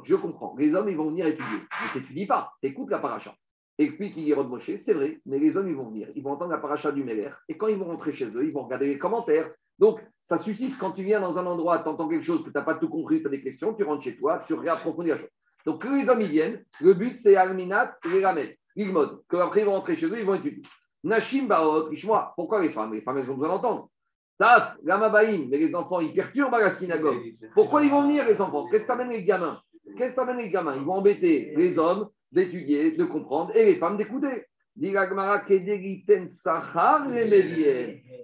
Je 0.03 0.15
comprends, 0.15 0.55
les 0.57 0.73
hommes 0.73 0.89
ils 0.89 0.97
vont 0.97 1.09
venir 1.09 1.25
étudier. 1.27 1.59
Mais 1.95 2.01
tu 2.01 2.27
pas, 2.27 2.53
tu 2.61 2.69
écoutes 2.69 2.91
la 2.91 2.99
paracha. 2.99 3.35
Explique 3.77 4.15
Yirod 4.15 4.47
Moshe, 4.47 4.77
c'est 4.77 4.93
vrai, 4.93 5.19
mais 5.25 5.37
les 5.37 5.57
hommes 5.57 5.67
ils 5.67 5.75
vont 5.75 5.89
venir, 5.89 6.07
ils 6.15 6.23
vont 6.23 6.31
entendre 6.31 6.51
la 6.51 6.59
paracha 6.59 6.91
du 6.93 7.03
Meler, 7.03 7.31
et 7.49 7.57
quand 7.57 7.67
ils 7.67 7.77
vont 7.77 7.85
rentrer 7.85 8.13
chez 8.13 8.25
eux, 8.25 8.45
ils 8.45 8.53
vont 8.53 8.63
regarder 8.63 8.87
les 8.87 8.97
commentaires. 8.97 9.51
Donc, 9.77 9.99
ça 10.21 10.37
suscite, 10.37 10.77
quand 10.77 10.91
tu 10.91 11.03
viens 11.03 11.19
dans 11.19 11.37
un 11.37 11.45
endroit, 11.45 11.79
tu 11.79 11.89
entends 11.89 12.07
quelque 12.07 12.23
chose 12.23 12.41
que 12.41 12.49
tu 12.49 12.57
n'as 12.57 12.63
pas 12.63 12.75
tout 12.75 12.87
compris, 12.87 13.19
tu 13.19 13.27
as 13.27 13.29
des 13.29 13.41
questions, 13.41 13.73
tu 13.73 13.83
rentres 13.83 14.03
chez 14.03 14.15
toi, 14.15 14.41
tu 14.47 14.53
réapprofondis 14.53 15.09
la 15.09 15.17
chose. 15.17 15.29
Donc, 15.65 15.81
que 15.81 15.89
les 15.89 16.07
hommes 16.07 16.21
ils 16.21 16.31
viennent, 16.31 16.63
le 16.79 16.93
but 16.93 17.19
c'est 17.19 17.35
Alminat 17.35 17.97
et 18.05 18.09
les 18.09 18.25
Ramet, 18.25 18.57
Ligmod, 18.77 19.23
que 19.27 19.35
après 19.35 19.61
ils 19.61 19.65
vont 19.65 19.73
rentrer 19.73 19.97
chez 19.97 20.05
eux, 20.05 20.19
ils 20.19 20.25
vont 20.25 20.35
étudier. 20.35 20.61
Nashim 21.03 21.45
Baot, 21.45 21.91
moi 22.05 22.33
pourquoi 22.37 22.61
les 22.61 22.69
femmes? 22.69 22.93
Les 22.93 23.01
femmes, 23.01 23.17
elles 23.17 23.29
ont 23.29 23.35
besoin 23.35 23.55
d'entendre. 23.55 23.89
Taf, 24.37 24.77
Gamabaïm, 24.83 25.49
mais 25.49 25.57
les 25.57 25.75
enfants, 25.75 25.99
ils 25.99 26.13
perturbent 26.13 26.55
à 26.55 26.59
la 26.59 26.71
synagogue. 26.71 27.35
Pourquoi 27.53 27.83
ils 27.83 27.91
vont 27.91 28.03
venir, 28.03 28.25
les 28.25 28.41
enfants? 28.41 28.67
Qu'est-ce 28.69 28.87
que 28.87 29.09
les 29.09 29.23
gamins? 29.23 29.61
Qu'est-ce 29.97 30.15
que 30.15 30.37
les 30.37 30.49
gamins? 30.49 30.75
Ils 30.75 30.83
vont 30.83 30.95
embêter 30.95 31.53
les 31.55 31.77
hommes 31.77 32.09
d'étudier, 32.35 32.91
de 32.91 33.05
comprendre, 33.05 33.55
et 33.55 33.65
les 33.65 33.75
femmes 33.75 33.97
d'écouter. 33.97 34.45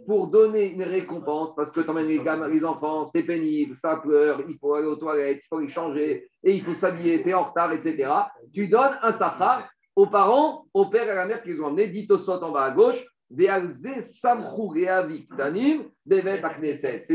Pour 0.06 0.28
donner 0.28 0.74
une 0.74 0.84
récompense, 0.84 1.56
parce 1.56 1.72
que 1.72 1.80
t'emmènes 1.80 2.08
les, 2.08 2.20
gamins, 2.20 2.50
les 2.50 2.66
enfants, 2.66 3.06
c'est 3.06 3.24
pénible, 3.24 3.78
ça 3.78 3.96
pleure, 3.96 4.42
il 4.50 4.58
faut 4.60 4.74
aller 4.74 4.88
aux 4.88 4.98
toilettes, 4.98 5.40
il 5.46 5.48
faut 5.48 5.60
les 5.60 5.70
changer, 5.70 6.28
et 6.44 6.52
il 6.54 6.62
faut 6.62 6.74
s'habiller, 6.74 7.24
t'es 7.24 7.34
en 7.34 7.44
retard, 7.44 7.72
etc. 7.72 8.12
Tu 8.54 8.68
donnes 8.68 8.98
un 9.02 9.14
Sachar 9.14 9.70
aux 9.96 10.08
parents, 10.08 10.66
au 10.74 10.88
père 10.88 11.06
et 11.08 11.12
à 11.12 11.16
la 11.16 11.26
mère 11.26 11.42
qui 11.42 11.50
les 11.50 11.62
ont 11.62 11.68
emmenés, 11.68 11.88
dit 11.88 12.08
au 12.10 12.18
sot 12.18 12.44
en 12.44 12.52
bas 12.52 12.66
à 12.66 12.72
gauche. 12.72 13.02
C'est 13.34 13.48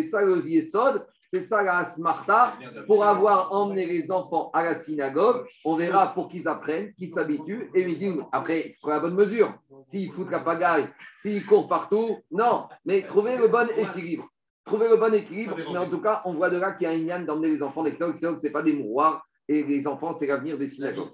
ça 0.02 0.22
le 0.22 0.46
yesod, 0.46 1.06
c'est 1.28 1.42
ça 1.42 1.62
la 1.62 1.84
smarta, 1.84 2.52
pour 2.86 3.04
avoir 3.04 3.52
emmené 3.52 3.86
les 3.86 4.10
enfants 4.10 4.50
à 4.52 4.64
la 4.64 4.74
synagogue, 4.74 5.46
on 5.64 5.76
verra 5.76 6.14
pour 6.14 6.28
qu'ils 6.28 6.48
apprennent, 6.48 6.92
qu'ils 6.94 7.10
s'habituent, 7.10 7.70
et 7.74 7.82
ils 7.82 7.98
disent, 7.98 8.22
après, 8.32 8.68
il 8.68 8.74
faut 8.80 8.90
la 8.90 9.00
bonne 9.00 9.14
mesure. 9.14 9.52
S'ils 9.84 10.12
foutent 10.12 10.30
la 10.30 10.40
pagaille, 10.40 10.88
s'ils 11.16 11.44
courent 11.46 11.68
partout, 11.68 12.18
non, 12.30 12.66
mais 12.84 13.02
trouver 13.02 13.36
le 13.36 13.48
bon 13.48 13.68
équilibre. 13.76 14.28
Trouver 14.64 14.88
le 14.88 14.96
bon 14.96 15.14
équilibre, 15.14 15.56
mais 15.56 15.78
en 15.78 15.88
tout 15.88 16.00
cas, 16.00 16.22
on 16.24 16.34
voit 16.34 16.50
de 16.50 16.58
là 16.58 16.72
qu'il 16.72 16.88
y 16.88 16.90
a 16.90 16.94
un 16.94 16.98
yann 16.98 17.24
d'emmener 17.24 17.48
les 17.48 17.62
enfants 17.62 17.82
à 17.82 17.88
la 17.88 17.92
synagogue, 17.92 18.18
ce 18.18 18.42
n'est 18.42 18.52
pas 18.52 18.62
des 18.62 18.72
mouroirs, 18.72 19.24
et 19.48 19.62
les 19.62 19.86
enfants, 19.86 20.12
c'est 20.12 20.26
l'avenir 20.26 20.58
des 20.58 20.68
synagogues. 20.68 21.10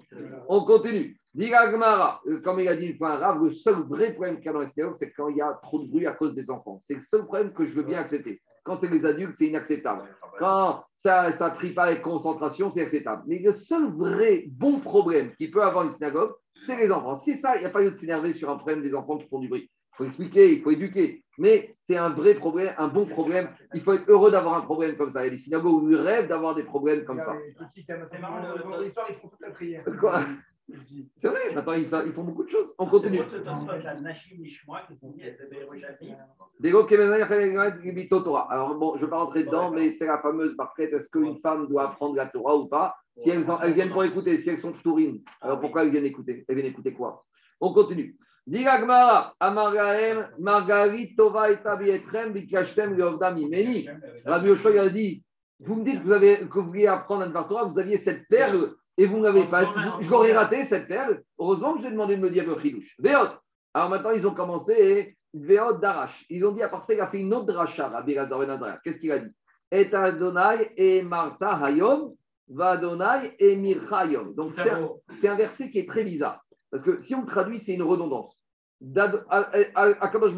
On 0.47 0.65
continue. 0.65 1.19
Dira 1.33 1.71
Gemara, 1.71 2.21
euh, 2.27 2.41
comme 2.41 2.59
il 2.59 2.67
a 2.67 2.75
dit 2.75 2.89
le 2.89 2.97
point 2.97 3.11
arabe, 3.11 3.43
le 3.43 3.51
seul 3.51 3.75
vrai 3.87 4.13
problème 4.13 4.37
qu'il 4.37 4.45
y 4.45 4.49
a 4.49 4.53
dans 4.53 4.59
les 4.59 4.67
c'est 4.67 5.11
quand 5.11 5.29
il 5.29 5.37
y 5.37 5.41
a 5.41 5.59
trop 5.63 5.81
de 5.81 5.87
bruit 5.87 6.05
à 6.05 6.13
cause 6.13 6.35
des 6.35 6.51
enfants. 6.51 6.77
C'est 6.81 6.93
le 6.93 7.01
seul 7.01 7.25
problème 7.25 7.53
que 7.53 7.65
je 7.65 7.73
veux 7.73 7.83
bien 7.83 7.99
accepter. 7.99 8.41
Quand 8.63 8.77
c'est 8.77 8.89
les 8.89 9.05
adultes, 9.05 9.35
c'est 9.35 9.47
inacceptable. 9.47 10.03
Quand 10.39 10.83
ça 10.95 11.29
ne 11.29 11.55
prie 11.55 11.73
pas 11.73 11.83
avec 11.83 12.01
concentration, 12.01 12.71
c'est 12.71 12.81
acceptable. 12.81 13.23
Mais 13.27 13.39
le 13.39 13.53
seul 13.53 13.91
vrai 13.91 14.45
bon 14.47 14.79
problème 14.79 15.35
qu'il 15.35 15.51
peut 15.51 15.63
avoir 15.63 15.85
une 15.85 15.91
synagogue, 15.91 16.31
c'est 16.55 16.77
les 16.77 16.91
enfants. 16.91 17.15
C'est 17.15 17.35
ça, 17.35 17.55
il 17.57 17.59
n'y 17.59 17.65
a 17.65 17.69
pas 17.69 17.81
lieu 17.81 17.91
de 17.91 17.97
s'énerver 17.97 18.33
sur 18.33 18.49
un 18.49 18.55
problème 18.55 18.81
des 18.81 18.95
enfants 18.95 19.17
qui 19.17 19.27
font 19.27 19.39
du 19.39 19.47
bruit. 19.47 19.69
Il 19.93 19.97
faut 19.97 20.05
expliquer, 20.05 20.53
il 20.53 20.61
faut 20.61 20.71
éduquer. 20.71 21.23
Mais 21.37 21.75
c'est 21.81 21.97
un 21.97 22.09
vrai 22.09 22.35
problème, 22.35 22.73
un 22.77 22.87
bon 22.87 23.05
problème. 23.05 23.49
Il 23.73 23.81
faut 23.81 23.93
être 23.93 24.09
heureux 24.09 24.31
d'avoir 24.31 24.55
un 24.55 24.61
problème 24.61 24.95
comme 24.95 25.11
ça. 25.11 25.21
Il 25.21 25.25
y 25.25 25.27
a 25.27 25.31
des 25.31 25.37
synagogues 25.37 25.83
où 25.83 25.91
ils 25.91 25.97
rêvent 25.97 26.27
d'avoir 26.27 26.55
des 26.55 26.63
problèmes 26.63 27.05
comme 27.05 27.21
ça. 27.21 27.35
C'est 27.75 28.19
marrant, 28.19 28.39
le 28.55 28.61
vendredi 28.63 28.89
soir, 28.89 29.05
ils 29.09 29.15
font 29.15 29.27
toute 29.27 29.41
la 29.41 29.51
prière. 29.51 29.83
Quoi? 29.99 30.23
C'est 31.17 31.27
vrai, 31.27 31.53
maintenant 31.53 31.73
ils 31.73 31.87
font, 31.87 32.03
ils 32.05 32.13
font 32.13 32.23
beaucoup 32.23 32.43
de 32.45 32.49
choses. 32.49 32.73
On 32.77 32.85
continue. 32.87 33.17
Alors 38.49 38.75
bon, 38.75 38.93
je 38.95 39.01
ne 39.01 39.05
vais 39.05 39.09
pas 39.09 39.17
rentrer 39.17 39.43
dedans, 39.43 39.71
mais 39.71 39.91
c'est 39.91 40.07
la 40.07 40.19
fameuse 40.19 40.55
parfaite. 40.55 40.93
Est-ce 40.93 41.09
qu'une 41.09 41.37
femme 41.41 41.67
doit 41.67 41.89
apprendre 41.89 42.15
la 42.15 42.27
Torah 42.27 42.55
ou 42.57 42.67
pas? 42.67 42.95
Si 43.17 43.29
elles, 43.29 43.49
en- 43.51 43.59
elles 43.59 43.73
viennent 43.73 43.91
pour 43.91 44.03
écouter, 44.05 44.37
si 44.39 44.49
elles 44.49 44.59
sont 44.59 44.71
tourines, 44.71 45.21
alors 45.41 45.59
pourquoi 45.59 45.83
elles 45.83 45.91
viennent 45.91 46.05
écouter? 46.05 46.45
Elles 46.47 46.55
viennent 46.55 46.67
écouter 46.71 46.93
quoi? 46.93 47.25
On 47.59 47.73
continue. 47.73 48.17
Rabbi 54.25 54.47
Yoshua 54.47 54.71
il 54.71 54.79
a 54.79 54.89
dit 54.89 55.23
Vous 55.59 55.75
me 55.75 55.83
dites 55.85 55.99
que 55.99 56.05
vous, 56.05 56.11
avez, 56.11 56.37
que 56.39 56.53
vous 56.59 56.65
vouliez 56.65 56.87
apprendre 56.87 57.23
un 57.23 57.43
Torah, 57.43 57.63
vous 57.65 57.79
aviez 57.79 57.97
cette 57.97 58.27
perle 58.27 58.73
et 58.97 59.05
vous 59.05 59.17
ne 59.17 59.23
l'avez 59.23 59.45
pas. 59.45 59.65
Je 59.99 60.09
l'aurais 60.09 60.33
raté, 60.33 60.63
cette 60.63 60.87
perle. 60.87 61.21
Heureusement 61.39 61.73
que 61.73 61.79
je 61.79 61.83
vous 61.83 61.89
ai 61.89 61.91
demandé 61.91 62.15
de 62.15 62.21
me 62.21 62.29
dire 62.29 62.45
le 62.45 62.59
chidouche. 62.59 62.95
Veot. 62.99 63.29
Alors 63.73 63.89
maintenant, 63.89 64.11
ils 64.11 64.27
ont 64.27 64.33
commencé 64.33 65.17
Veot 65.33 65.79
Darash. 65.79 66.25
Ils 66.29 66.45
ont 66.45 66.51
dit 66.51 66.61
à 66.61 66.69
part 66.69 66.83
ça, 66.83 66.93
il 66.93 67.01
a 67.01 67.07
fait 67.07 67.19
une 67.19 67.33
autre 67.33 67.47
dracha, 67.47 67.89
Ben 68.05 68.17
Azariah. 68.17 68.79
Qu'est-ce 68.83 68.99
qu'il 68.99 69.11
a 69.11 69.19
dit? 69.19 69.31
Et 69.71 69.91
Adonai 69.93 70.71
et 70.77 71.01
Martha 71.01 71.57
Hayom, 71.63 72.13
va 72.47 72.71
Adonai 72.71 73.35
et 73.39 73.55
Mircha 73.55 73.99
Hayom. 73.99 74.35
Donc 74.35 74.53
c'est 75.17 75.27
un, 75.27 75.35
verset 75.35 75.71
qui 75.71 75.79
est 75.79 75.89
très 75.89 76.03
bizarre. 76.03 76.43
Parce 76.69 76.83
que 76.83 76.99
si 77.01 77.15
on 77.15 77.21
le 77.21 77.27
traduit, 77.27 77.59
c'est 77.59 77.73
une 77.73 77.83
redondance. 77.83 78.37
Akadosh 79.29 80.33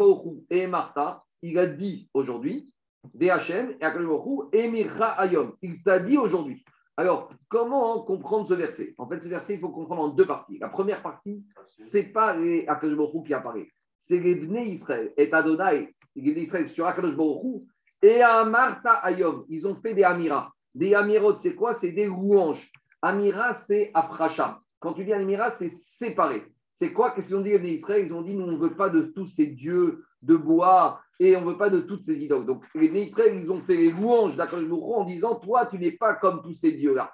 et 0.50 0.68
Martha, 0.68 1.24
il 1.42 1.58
a 1.60 1.66
dit 1.66 2.10
aujourd'hui, 2.14 2.74
DHM 3.14 3.76
et 3.80 3.84
Akadosh 3.84 4.48
et 4.54 4.70
Mircha 4.70 5.10
Hayom. 5.20 5.56
Il 5.62 5.84
t'a 5.84 6.00
dit 6.00 6.18
aujourd'hui. 6.18 6.64
Alors, 6.98 7.30
comment 7.50 8.02
comprendre 8.04 8.48
ce 8.48 8.54
verset? 8.54 8.96
En 8.98 9.08
fait, 9.08 9.22
ce 9.22 9.28
verset, 9.28 9.56
il 9.56 9.60
faut 9.60 9.70
comprendre 9.70 10.04
en 10.04 10.08
deux 10.10 10.26
parties. 10.26 10.58
La 10.60 10.70
première 10.70 11.02
partie, 11.02 11.44
c'est 11.66 12.06
pas 12.06 12.38
les 12.38 12.66
Akadosh 12.68 13.26
qui 13.26 13.34
apparaît. 13.34 13.68
C'est 14.00 14.20
les 14.20 14.36
Bnei 14.36 14.70
Israël 14.70 15.14
et 15.18 15.32
Adonai, 15.34 15.94
les 16.16 16.32
Israël 16.42 16.70
sur 16.70 16.86
Akadosh 16.86 17.18
et 18.02 18.22
à 18.22 18.46
Martha 18.46 18.94
Hayom. 19.04 19.46
Ils 19.50 19.68
ont 19.68 19.76
fait 19.76 19.94
des 19.94 20.04
Amiras. 20.04 20.52
Des 20.74 20.94
Amirot, 20.94 21.38
c'est 21.38 21.56
quoi? 21.56 21.74
C'est 21.74 21.92
des 21.92 22.06
louanges. 22.06 22.72
Amira, 23.02 23.54
c'est 23.54 23.92
Afrasham. 23.94 24.58
Quand 24.80 24.94
tu 24.94 25.06
dis 25.06 25.14
Amira, 25.14 25.50
c'est 25.52 25.70
séparé. 25.70 26.44
C'est 26.78 26.92
quoi? 26.92 27.12
Qu'est-ce 27.12 27.28
qu'ils 27.28 27.38
ont 27.38 27.42
dit 27.42 27.58
les 27.58 27.74
Israël? 27.76 28.06
Ils 28.06 28.14
ont 28.14 28.22
dit 28.22 28.36
nous, 28.36 28.44
on 28.46 28.52
ne 28.52 28.58
veut 28.58 28.76
pas 28.76 28.90
de 28.90 29.02
tous 29.02 29.28
ces 29.28 29.48
dieux 29.48 30.04
de 30.22 30.36
bois 30.36 31.00
et 31.20 31.36
on 31.38 31.42
ne 31.42 31.52
veut 31.52 31.58
pas 31.58 31.70
de 31.70 31.80
toutes 31.80 32.04
ces 32.04 32.22
idoles. 32.22 32.46
Donc, 32.46 32.66
les 32.76 32.88
Israël, 32.88 33.40
ils 33.42 33.50
ont 33.50 33.62
fait 33.62 33.78
les 33.78 33.92
louanges 33.92 34.36
d'Akadosh 34.36 34.70
en 34.72 35.06
disant 35.06 35.36
toi, 35.36 35.66
tu 35.68 35.80
n'es 35.80 35.92
pas 35.94 36.16
comme 36.16 36.42
tous 36.44 36.54
ces 36.56 36.74
dieux-là. 36.74 37.12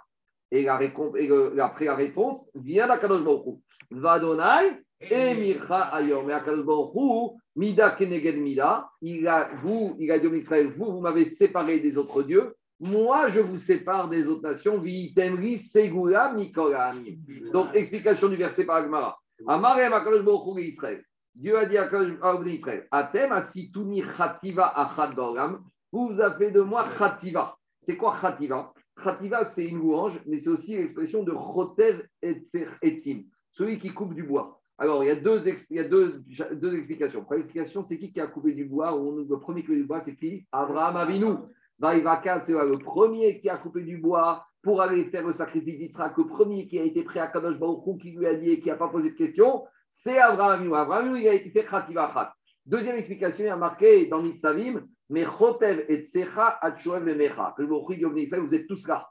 Et, 0.49 0.63
la 0.63 0.77
récomp- 0.79 1.15
et 1.15 1.27
le- 1.27 1.61
après 1.61 1.85
la 1.85 1.95
réponse 1.95 2.49
vient 2.55 2.87
d'Akadosh 2.87 3.23
Baruch. 3.23 3.59
Vadonai 3.91 4.81
et 4.99 5.35
Mircha 5.35 5.81
Ayom. 5.93 6.29
Et 6.29 6.33
Akadosh 6.33 6.65
Baruch 6.65 7.33
Mida 7.55 7.91
Keneged 7.91 8.37
Mida, 8.37 8.89
il 9.01 9.27
a, 9.27 9.49
vous, 9.63 9.95
il 9.99 10.09
a 10.11 10.17
dit 10.17 10.25
aux 10.27 10.33
Israël, 10.33 10.73
vous, 10.75 10.91
vous 10.91 11.01
m'avez 11.01 11.25
séparé 11.25 11.79
des 11.81 11.97
autres 11.97 12.23
dieux. 12.23 12.55
Moi, 12.79 13.29
je 13.29 13.41
vous 13.41 13.59
sépare 13.59 14.09
des 14.09 14.25
autres 14.25 14.41
nations. 14.41 14.79
Vitemri 14.79 15.59
Segula 15.59 16.33
Mikolami. 16.33 17.19
Donc, 17.53 17.67
explication 17.75 18.27
du 18.27 18.37
verset 18.37 18.65
par 18.65 18.77
Agmara. 18.77 19.20
Amarem 19.47 19.93
Akadosh 19.93 20.23
Baruch 20.23 20.59
Israël. 20.59 21.03
Dieu 21.33 21.57
a 21.57 21.65
dit 21.65 21.77
à 21.77 21.89
Hu 21.89 22.49
Israël, 22.49 22.87
Atem 22.91 23.31
asituni 23.31 24.03
chativa 24.17 24.67
achad 24.75 25.15
baolam. 25.15 25.63
Vous 25.91 26.09
vous 26.09 26.21
avez 26.21 26.45
fait 26.45 26.51
de 26.51 26.61
moi 26.61 26.85
chativa. 26.97 27.55
C'est 27.81 27.97
quoi 27.97 28.17
chativa? 28.19 28.73
Chativa, 29.01 29.45
c'est 29.45 29.65
une 29.65 29.79
louange, 29.79 30.21
mais 30.27 30.39
c'est 30.39 30.49
aussi 30.49 30.75
l'expression 30.75 31.23
de 31.23 31.31
chotev 31.31 32.05
etzim, 32.21 33.23
celui 33.51 33.79
qui 33.79 33.93
coupe 33.93 34.13
du 34.13 34.23
bois. 34.23 34.59
Alors, 34.77 35.03
il 35.03 35.07
y 35.07 35.11
a 35.11 35.15
deux, 35.15 35.43
il 35.69 35.77
y 35.77 35.79
a 35.79 35.87
deux, 35.87 36.23
deux 36.53 36.75
explications. 36.75 37.23
Première 37.23 37.45
explication, 37.45 37.83
c'est 37.83 37.97
qui 37.97 38.11
qui 38.11 38.19
a 38.19 38.27
coupé 38.27 38.53
du 38.53 38.65
bois? 38.65 38.97
Ou 38.97 39.25
Le 39.27 39.39
premier 39.39 39.63
qui 39.63 39.67
a 39.67 39.69
coupé 39.69 39.77
du 39.81 39.85
bois, 39.85 40.01
c'est 40.01 40.15
qui? 40.15 40.45
Abraham 40.51 40.97
Avinu. 40.97 41.35
Le 41.79 42.77
premier 42.77 43.39
qui 43.39 43.49
a 43.49 43.57
coupé 43.57 43.81
du 43.83 43.97
bois 43.97 44.45
pour 44.61 44.81
aller 44.81 45.05
faire 45.05 45.25
le 45.25 45.33
sacrifice 45.33 45.77
d'Yitzhak, 45.77 46.17
le 46.17 46.27
premier 46.27 46.67
qui 46.67 46.79
a 46.79 46.83
été 46.83 47.03
prêt 47.03 47.19
à 47.19 47.27
Kadosh 47.27 47.57
Baruch 47.57 47.85
Hu, 47.87 47.97
qui 47.97 48.11
lui 48.11 48.27
a 48.27 48.35
dit 48.35 48.51
et 48.51 48.59
qui 48.59 48.69
n'a 48.69 48.75
pas 48.75 48.89
posé 48.89 49.11
de 49.11 49.15
questions, 49.15 49.63
c'est 49.89 50.17
Abraham. 50.17 50.71
Abraham, 50.73 51.15
il 51.17 51.27
a 51.27 51.33
été 51.33 51.49
fait 51.49 51.65
Khativa 51.65 52.11
Khat. 52.13 52.33
Deuxième 52.65 52.97
explication, 52.97 53.43
il 53.43 53.47
y 53.47 53.49
a 53.49 53.55
marqué 53.55 54.05
dans 54.07 54.21
Nitzavim, 54.21 54.85
mais 55.09 55.25
Chotev 55.25 55.85
et 55.89 56.03
Tsecha 56.03 56.59
Achoev 56.61 57.07
et 57.07 57.15
Mecha. 57.15 57.53
Que 57.57 57.63
le 57.63 58.39
vous 58.41 58.55
êtes 58.55 58.67
tous 58.67 58.87
là. 58.87 59.09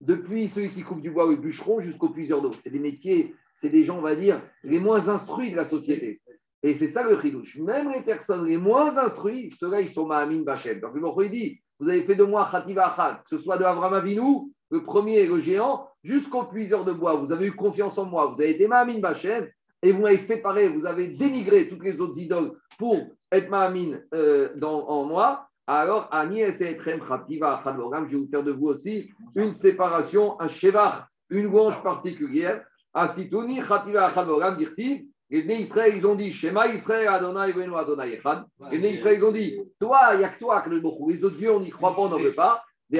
Depuis 0.00 0.48
celui 0.48 0.70
qui 0.70 0.82
coupe 0.82 1.00
du 1.00 1.10
bois, 1.10 1.28
le 1.28 1.36
bûcheron, 1.36 1.80
jusqu'au 1.80 2.10
puiseur 2.10 2.42
d'eau. 2.42 2.52
C'est 2.52 2.70
des 2.70 2.78
métiers, 2.78 3.34
c'est 3.54 3.68
des 3.70 3.84
gens, 3.84 3.98
on 3.98 4.02
va 4.02 4.16
dire, 4.16 4.42
les 4.62 4.78
moins 4.78 5.08
instruits 5.08 5.50
de 5.50 5.56
la 5.56 5.64
société. 5.64 6.20
Et 6.62 6.74
c'est 6.74 6.88
ça 6.88 7.02
le 7.02 7.18
chidouche. 7.20 7.56
Même 7.58 7.90
les 7.90 8.02
personnes 8.02 8.46
les 8.46 8.58
moins 8.58 8.96
instruites, 8.98 9.54
ceux-là, 9.58 9.80
ils 9.80 9.88
sont 9.88 10.06
Mahamin 10.06 10.42
Bachem. 10.42 10.80
Donc 10.80 10.94
le 10.94 11.24
Hu 11.24 11.30
dit, 11.30 11.60
vous 11.78 11.88
avez 11.88 12.04
fait 12.04 12.14
de 12.14 12.24
moi 12.24 12.48
Khativa 12.50 12.94
Khat, 12.94 13.22
que 13.24 13.36
ce 13.36 13.42
soit 13.42 13.56
de 13.56 13.64
Abraham 13.64 13.94
Avinu, 13.94 14.52
le 14.70 14.84
premier, 14.84 15.26
le 15.26 15.40
géant, 15.40 15.88
jusqu'au 16.02 16.44
puiseur 16.44 16.84
de 16.84 16.92
bois. 16.92 17.16
Vous 17.16 17.32
avez 17.32 17.46
eu 17.46 17.52
confiance 17.52 17.98
en 17.98 18.06
moi, 18.06 18.26
vous 18.26 18.40
avez 18.40 18.50
été 18.50 18.68
Mahamin 18.68 19.00
Bachem, 19.00 19.48
et 19.82 19.92
vous 19.92 20.02
m'avez 20.02 20.18
séparé, 20.18 20.68
vous 20.68 20.86
avez 20.86 21.08
dénigré 21.08 21.68
toutes 21.68 21.82
les 21.82 22.00
autres 22.00 22.18
idoles 22.18 22.52
pour 22.78 22.96
être 23.32 23.50
Mahamin 23.50 23.98
euh, 24.14 24.50
dans, 24.56 24.88
en 24.88 25.04
moi. 25.04 25.46
Alors, 25.66 26.08
Ani 26.10 26.40
Esetrem 26.40 27.00
Khativa 27.00 27.62
je 27.64 28.16
vais 28.16 28.16
vous 28.16 28.28
faire 28.28 28.42
de 28.42 28.52
vous 28.52 28.66
aussi 28.66 29.10
une 29.36 29.54
séparation, 29.54 30.40
un 30.40 30.48
shevach, 30.48 31.04
une 31.30 31.44
louange 31.44 31.82
particulière. 31.82 32.64
Asitouni 32.92 33.60
Khativa 33.60 34.10
Khadvoram, 34.10 34.56
dit-il. 34.56 35.06
Les 35.30 35.60
Israël, 35.60 35.94
ils 35.96 36.04
ont 36.08 36.16
dit 36.16 36.32
Shema 36.32 36.66
Israël, 36.66 37.06
Adonai, 37.06 37.52
Venu 37.52 37.76
Adonai 37.76 38.14
Echad. 38.14 38.44
Les 38.72 38.94
Israël, 38.94 39.18
ils 39.18 39.24
ont 39.24 39.30
dit 39.30 39.60
Toi, 39.78 40.00
il 40.14 40.18
n'y 40.18 40.24
a 40.24 40.28
que 40.28 40.40
toi, 40.40 40.60
que 40.60 40.70
le 40.70 40.80
beaucoup. 40.80 41.08
Les 41.08 41.22
autres 41.22 41.36
dieux, 41.36 41.52
on 41.52 41.60
n'y 41.60 41.70
croit 41.70 41.94
pas, 41.94 42.02
on 42.02 42.08
n'en 42.08 42.18
veut 42.18 42.34
pas. 42.34 42.64
Qui 42.90 42.96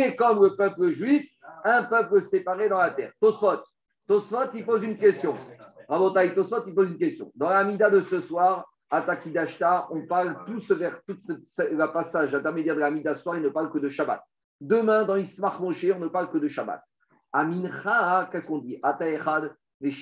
est 0.00 0.14
comme 0.14 0.44
le 0.44 0.56
peuple 0.56 0.90
juif, 0.90 1.26
un 1.64 1.82
peuple 1.82 2.22
séparé 2.22 2.68
dans 2.68 2.78
la 2.78 2.92
terre. 2.92 3.10
Tosfot. 3.20 3.62
Tosfot, 4.06 4.52
il 4.54 4.64
pose 4.64 4.84
une 4.84 4.96
question. 4.96 5.36
Rabotai 5.88 6.34
Tosfot, 6.36 6.62
il 6.68 6.74
pose 6.74 6.90
une 6.90 6.98
question. 6.98 7.32
Dans 7.34 7.50
la 7.50 7.64
Mida 7.64 7.90
de 7.90 8.00
ce 8.00 8.20
soir, 8.20 8.64
à 8.90 9.02
Takidashta, 9.02 9.88
on 9.90 10.06
parle 10.06 10.36
tout 10.46 10.60
ce 10.60 10.74
vers 10.74 11.00
tout 11.04 11.16
le 11.58 11.92
passage 11.92 12.32
intermédiaire 12.32 12.76
de 12.76 12.80
la 12.80 12.92
Mida 12.92 13.16
ce 13.16 13.22
soir, 13.22 13.36
il 13.36 13.42
ne 13.42 13.48
parle 13.48 13.72
que 13.72 13.78
de 13.78 13.88
Shabbat. 13.88 14.22
Demain, 14.60 15.04
dans 15.04 15.16
Ismach 15.16 15.58
Moshe, 15.58 15.86
on 15.92 15.98
ne 15.98 16.06
parle 16.06 16.30
que 16.30 16.38
de 16.38 16.46
Shabbat. 16.46 16.80
À 17.32 17.42
Mincha, 17.44 18.28
qu'est-ce 18.30 18.46
qu'on 18.46 18.58
dit? 18.58 18.78
Ata 18.84 19.08
Echad, 19.10 19.52
Donc, 19.80 19.92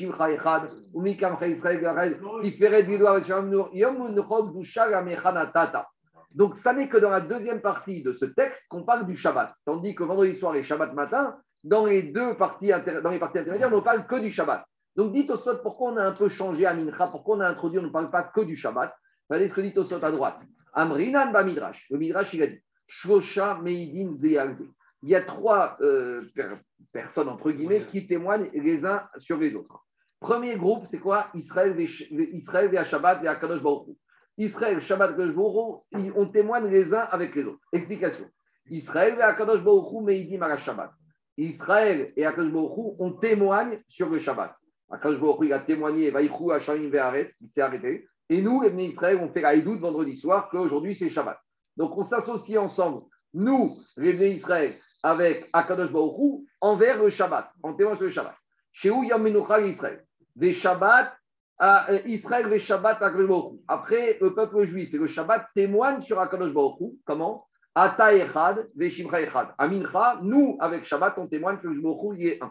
ça 6.56 6.72
n'est 6.72 6.88
que 6.88 6.96
dans 6.96 7.10
la 7.10 7.20
deuxième 7.20 7.60
partie 7.60 8.02
de 8.02 8.12
ce 8.12 8.24
texte 8.24 8.68
qu'on 8.68 8.84
parle 8.84 9.06
du 9.06 9.16
Shabbat. 9.16 9.52
Tandis 9.64 9.94
que 9.94 10.04
vendredi 10.04 10.36
soir 10.36 10.54
et 10.54 10.62
Shabbat 10.62 10.94
matin, 10.94 11.36
dans 11.64 11.86
les 11.86 12.02
deux 12.02 12.36
parties, 12.36 12.70
dans 13.02 13.10
les 13.10 13.18
parties 13.18 13.38
intermédiaires, 13.38 13.72
on 13.72 13.76
ne 13.76 13.80
parle 13.80 14.06
que 14.06 14.16
du 14.16 14.30
Shabbat. 14.30 14.64
Donc, 14.96 15.12
dites 15.12 15.30
au 15.30 15.36
Sot, 15.36 15.58
pourquoi 15.62 15.92
on 15.92 15.96
a 15.96 16.04
un 16.04 16.12
peu 16.12 16.28
changé 16.28 16.66
à 16.66 16.74
Mincha, 16.74 17.08
pourquoi 17.08 17.36
on 17.36 17.40
a 17.40 17.48
introduit, 17.48 17.80
on 17.80 17.82
ne 17.82 17.88
parle 17.88 18.10
pas 18.10 18.22
que 18.22 18.42
du 18.42 18.56
Shabbat. 18.56 18.94
Regardez 19.28 19.48
ce 19.48 19.54
que 19.54 19.60
dit 19.60 19.72
au 19.76 19.84
Sot 19.84 20.04
à 20.04 20.12
droite. 20.12 20.40
Amrinan 20.72 21.32
ba 21.32 21.42
Midrash. 21.42 21.86
Le 21.90 21.98
Midrash, 21.98 22.32
il 22.34 22.42
a 22.42 22.46
dit 22.46 22.60
Shlosha 22.86 23.58
Meidin 23.62 24.14
Zeyalze. 24.14 24.62
Il 25.04 25.10
y 25.10 25.14
a 25.14 25.20
trois 25.20 25.76
euh, 25.82 26.22
per 26.34 26.54
personnes, 26.90 27.28
entre 27.28 27.50
guillemets, 27.50 27.84
qui 27.84 28.06
témoignent 28.06 28.48
les 28.54 28.86
uns 28.86 29.06
sur 29.18 29.36
les 29.36 29.54
autres. 29.54 29.84
Premier 30.18 30.56
groupe, 30.56 30.86
c'est 30.86 30.98
quoi? 30.98 31.26
Israël, 31.34 31.78
Israël, 31.78 32.74
et 32.74 32.84
Shabbat 32.84 33.22
et 33.22 33.28
Akadosh 33.28 33.62
Baruch. 33.62 33.94
Israël, 34.38 34.80
Shabbat, 34.80 35.10
Akadosh 35.10 35.34
Baruch 35.34 35.82
on 36.16 36.26
témoigne 36.28 36.68
les 36.68 36.94
uns 36.94 37.06
avec 37.10 37.34
les 37.34 37.44
autres. 37.44 37.60
Explication. 37.70 38.24
Israël 38.70 39.16
et 39.18 39.22
Akadosh 39.22 39.62
Baruch 39.62 40.02
Meidim 40.02 40.40
à 40.40 40.56
Shabbat. 40.56 40.90
Israël 41.36 42.14
et 42.16 42.24
Akadosh 42.24 42.52
Baruch 42.52 42.94
on 42.98 43.12
témoigne 43.12 43.82
sur 43.86 44.08
le 44.08 44.20
Shabbat. 44.20 44.54
Akadosh 44.90 45.20
Baruch 45.20 45.40
il 45.42 45.52
a 45.52 45.58
témoigné, 45.58 46.10
Vaïchou 46.12 46.50
Hachamim 46.50 46.88
Ve'aretz, 46.88 47.38
il 47.42 47.50
s'est 47.50 47.60
arrêté. 47.60 48.06
Et 48.30 48.40
nous, 48.40 48.62
les 48.62 48.70
Bnei 48.70 48.86
Israël, 48.86 49.18
on 49.20 49.28
fait 49.28 49.42
la 49.42 49.54
Hidoud 49.54 49.80
vendredi 49.80 50.16
soir, 50.16 50.48
qu'aujourd'hui 50.48 50.94
c'est 50.94 51.10
Shabbat. 51.10 51.38
Donc 51.76 51.94
on 51.98 52.04
s'associe 52.04 52.56
ensemble, 52.56 53.02
nous, 53.34 53.76
les 53.98 54.14
Bnei 54.14 54.32
Israël, 54.32 54.78
avec 55.04 55.50
Akadosh 55.52 55.92
Baruch 55.92 56.18
Hu, 56.18 56.48
envers 56.62 57.00
le 57.00 57.10
Shabbat, 57.10 57.50
en 57.62 57.74
témoignant 57.74 57.96
sur 57.96 58.06
le 58.06 58.10
Shabbat. 58.10 58.34
Chez 58.72 58.90
où 58.90 59.04
Yom 59.04 59.26
Israël? 59.60 60.02
Des 60.34 60.54
Shabbats 60.54 61.12
à 61.58 61.92
Israël, 62.06 62.48
les 62.48 62.58
Shabbats 62.58 62.98
à 63.00 63.10
Akadosh. 63.10 63.58
Après, 63.68 64.16
le 64.20 64.34
peuple 64.34 64.64
juif 64.64 64.92
et 64.94 64.96
le 64.96 65.06
Shabbat 65.06 65.46
témoignent 65.54 66.00
sur 66.00 66.18
Akadosh 66.18 66.54
Baruch 66.54 66.80
Hu. 66.80 66.98
Comment? 67.04 67.46
Ata 67.74 68.14
Echad, 68.14 68.70
Veshimcha 68.74 69.20
Echad. 69.20 69.48
Amincha, 69.58 70.20
nous, 70.22 70.56
avec 70.58 70.86
Shabbat, 70.86 71.18
on 71.18 71.28
témoigne 71.28 71.58
que 71.58 71.68
le 71.68 71.82
Baruch 71.82 72.02
Hu 72.02 72.22
y 72.22 72.28
est 72.28 72.42
un. 72.42 72.50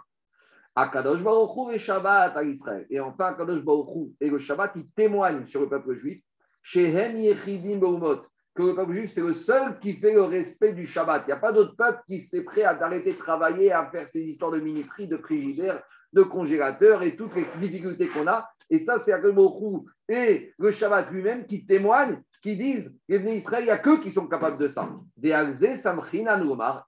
Akadosh 0.75 1.23
Baruch 1.23 1.57
Hu 1.57 1.73
et 1.73 1.79
Shabbat 1.79 2.37
à 2.37 2.43
Israël. 2.43 2.85
Et 2.91 2.99
enfin, 2.99 3.25
Akadosh 3.29 3.63
Baruch 3.63 3.95
Hu 3.95 4.11
et 4.21 4.29
le 4.29 4.37
Shabbat, 4.37 4.73
ils 4.75 4.91
témoignent 4.91 5.47
sur 5.47 5.61
le 5.61 5.69
peuple 5.69 5.95
juif. 5.95 6.21
Shehem 6.61 7.17
Yechidim 7.17 7.79
Beumot. 7.79 8.21
Que 8.55 8.61
le 8.63 8.75
peuple 8.75 8.93
juif, 8.93 9.11
c'est 9.11 9.21
le 9.21 9.33
seul 9.33 9.79
qui 9.79 9.93
fait 9.93 10.13
le 10.13 10.23
respect 10.23 10.73
du 10.73 10.85
Shabbat. 10.85 11.23
Il 11.25 11.27
n'y 11.27 11.33
a 11.33 11.37
pas 11.37 11.51
d'autre 11.51 11.75
peuple 11.75 12.01
qui 12.07 12.21
s'est 12.21 12.43
prêt 12.43 12.63
à 12.63 12.77
arrêter 12.81 13.13
de 13.13 13.17
travailler, 13.17 13.71
à 13.71 13.85
faire 13.87 14.07
ces 14.09 14.21
histoires 14.21 14.51
de 14.51 14.59
minuterie, 14.59 15.07
de 15.07 15.17
frigidaire, 15.17 15.81
de 16.13 16.21
congélateur 16.21 17.01
et 17.01 17.15
toutes 17.15 17.35
les 17.35 17.47
difficultés 17.59 18.09
qu'on 18.09 18.27
a. 18.27 18.47
Et 18.69 18.77
ça, 18.77 18.99
c'est 18.99 19.11
Hu 19.11 19.79
et 20.07 20.53
le 20.57 20.71
Shabbat 20.71 21.09
lui-même 21.11 21.45
qui 21.47 21.65
témoignent, 21.65 22.21
qui 22.41 22.55
disent, 22.55 22.95
les 23.07 23.19
Israël, 23.35 23.63
il 23.63 23.65
n'y 23.65 23.71
a 23.71 23.77
qu'eux 23.79 24.01
qui 24.01 24.11
sont 24.11 24.27
capables 24.27 24.57
de 24.59 24.67
ça. 24.67 24.89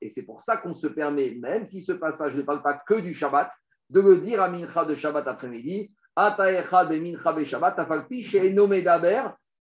Et 0.02 0.10
c'est 0.10 0.24
pour 0.24 0.44
ça 0.44 0.58
qu'on 0.58 0.76
se 0.76 0.88
permet, 0.88 1.36
même 1.40 1.66
si 1.66 1.82
ce 1.82 1.94
passage 1.94 2.36
ne 2.36 2.44
parle 2.44 2.62
pas 2.62 2.82
que 2.86 3.00
du 3.00 3.14
Shabbat, 3.14 3.50
de 3.90 4.02
le 4.02 4.18
dire 4.18 4.42
à 4.42 4.50
Mincha 4.50 4.86
de 4.86 4.96
Shabbat 4.96 5.28
après-midi, 5.28 5.92
Ataecha 6.16 6.86
be 6.86 6.94
Mincha 6.94 7.34
be 7.34 7.44
Shabbat, 7.44 7.80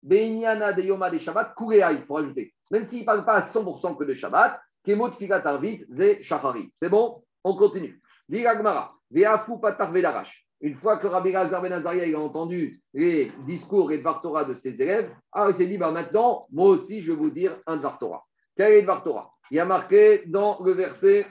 Beinyana 0.02 0.72
de 0.72 0.82
Yoma 0.82 1.10
de 1.10 1.18
Shabbat, 1.18 1.54
Kureai, 1.56 2.04
pour 2.06 2.18
ajouter. 2.18 2.54
Même 2.70 2.84
s'il 2.84 3.00
ne 3.00 3.04
parle 3.04 3.24
pas 3.24 3.34
à 3.34 3.40
100% 3.40 3.96
que 3.96 4.04
de 4.04 4.14
Shabbat, 4.14 4.60
Kemot 4.84 5.12
Figat 5.12 5.42
Arvit, 5.44 5.84
Ve 5.88 6.22
Shachari. 6.22 6.70
C'est 6.74 6.88
bon? 6.88 7.22
On 7.44 7.56
continue. 7.56 8.00
Diragmara, 8.28 8.94
Veafu 9.10 9.60
Patar 9.60 9.92
Vedarash. 9.92 10.46
Une 10.60 10.74
fois 10.74 10.96
que 10.96 11.06
Rabbi 11.06 11.30
Lazar 11.30 11.62
Ben 11.62 11.72
Azaria 11.72 12.18
a 12.18 12.20
entendu 12.20 12.80
les 12.92 13.28
discours 13.46 13.92
et 13.92 13.98
Dvar 13.98 14.20
Torah 14.20 14.44
de 14.44 14.54
ses 14.54 14.82
élèves, 14.82 15.14
ah, 15.32 15.46
il 15.48 15.54
s'est 15.54 15.66
dit 15.66 15.78
bah, 15.78 15.92
maintenant, 15.92 16.48
moi 16.50 16.70
aussi, 16.70 17.00
je 17.00 17.12
vais 17.12 17.16
vous 17.16 17.30
dire 17.30 17.56
un 17.66 17.76
Dvar 17.76 17.98
Torah. 17.98 18.24
Quel 18.56 18.72
est 18.72 18.82
Dvar 18.82 19.04
Torah 19.04 19.30
Il 19.52 19.56
y 19.56 19.60
a 19.60 19.64
marqué 19.64 20.24
dans 20.26 20.60
le 20.60 20.72
verset 20.72 21.26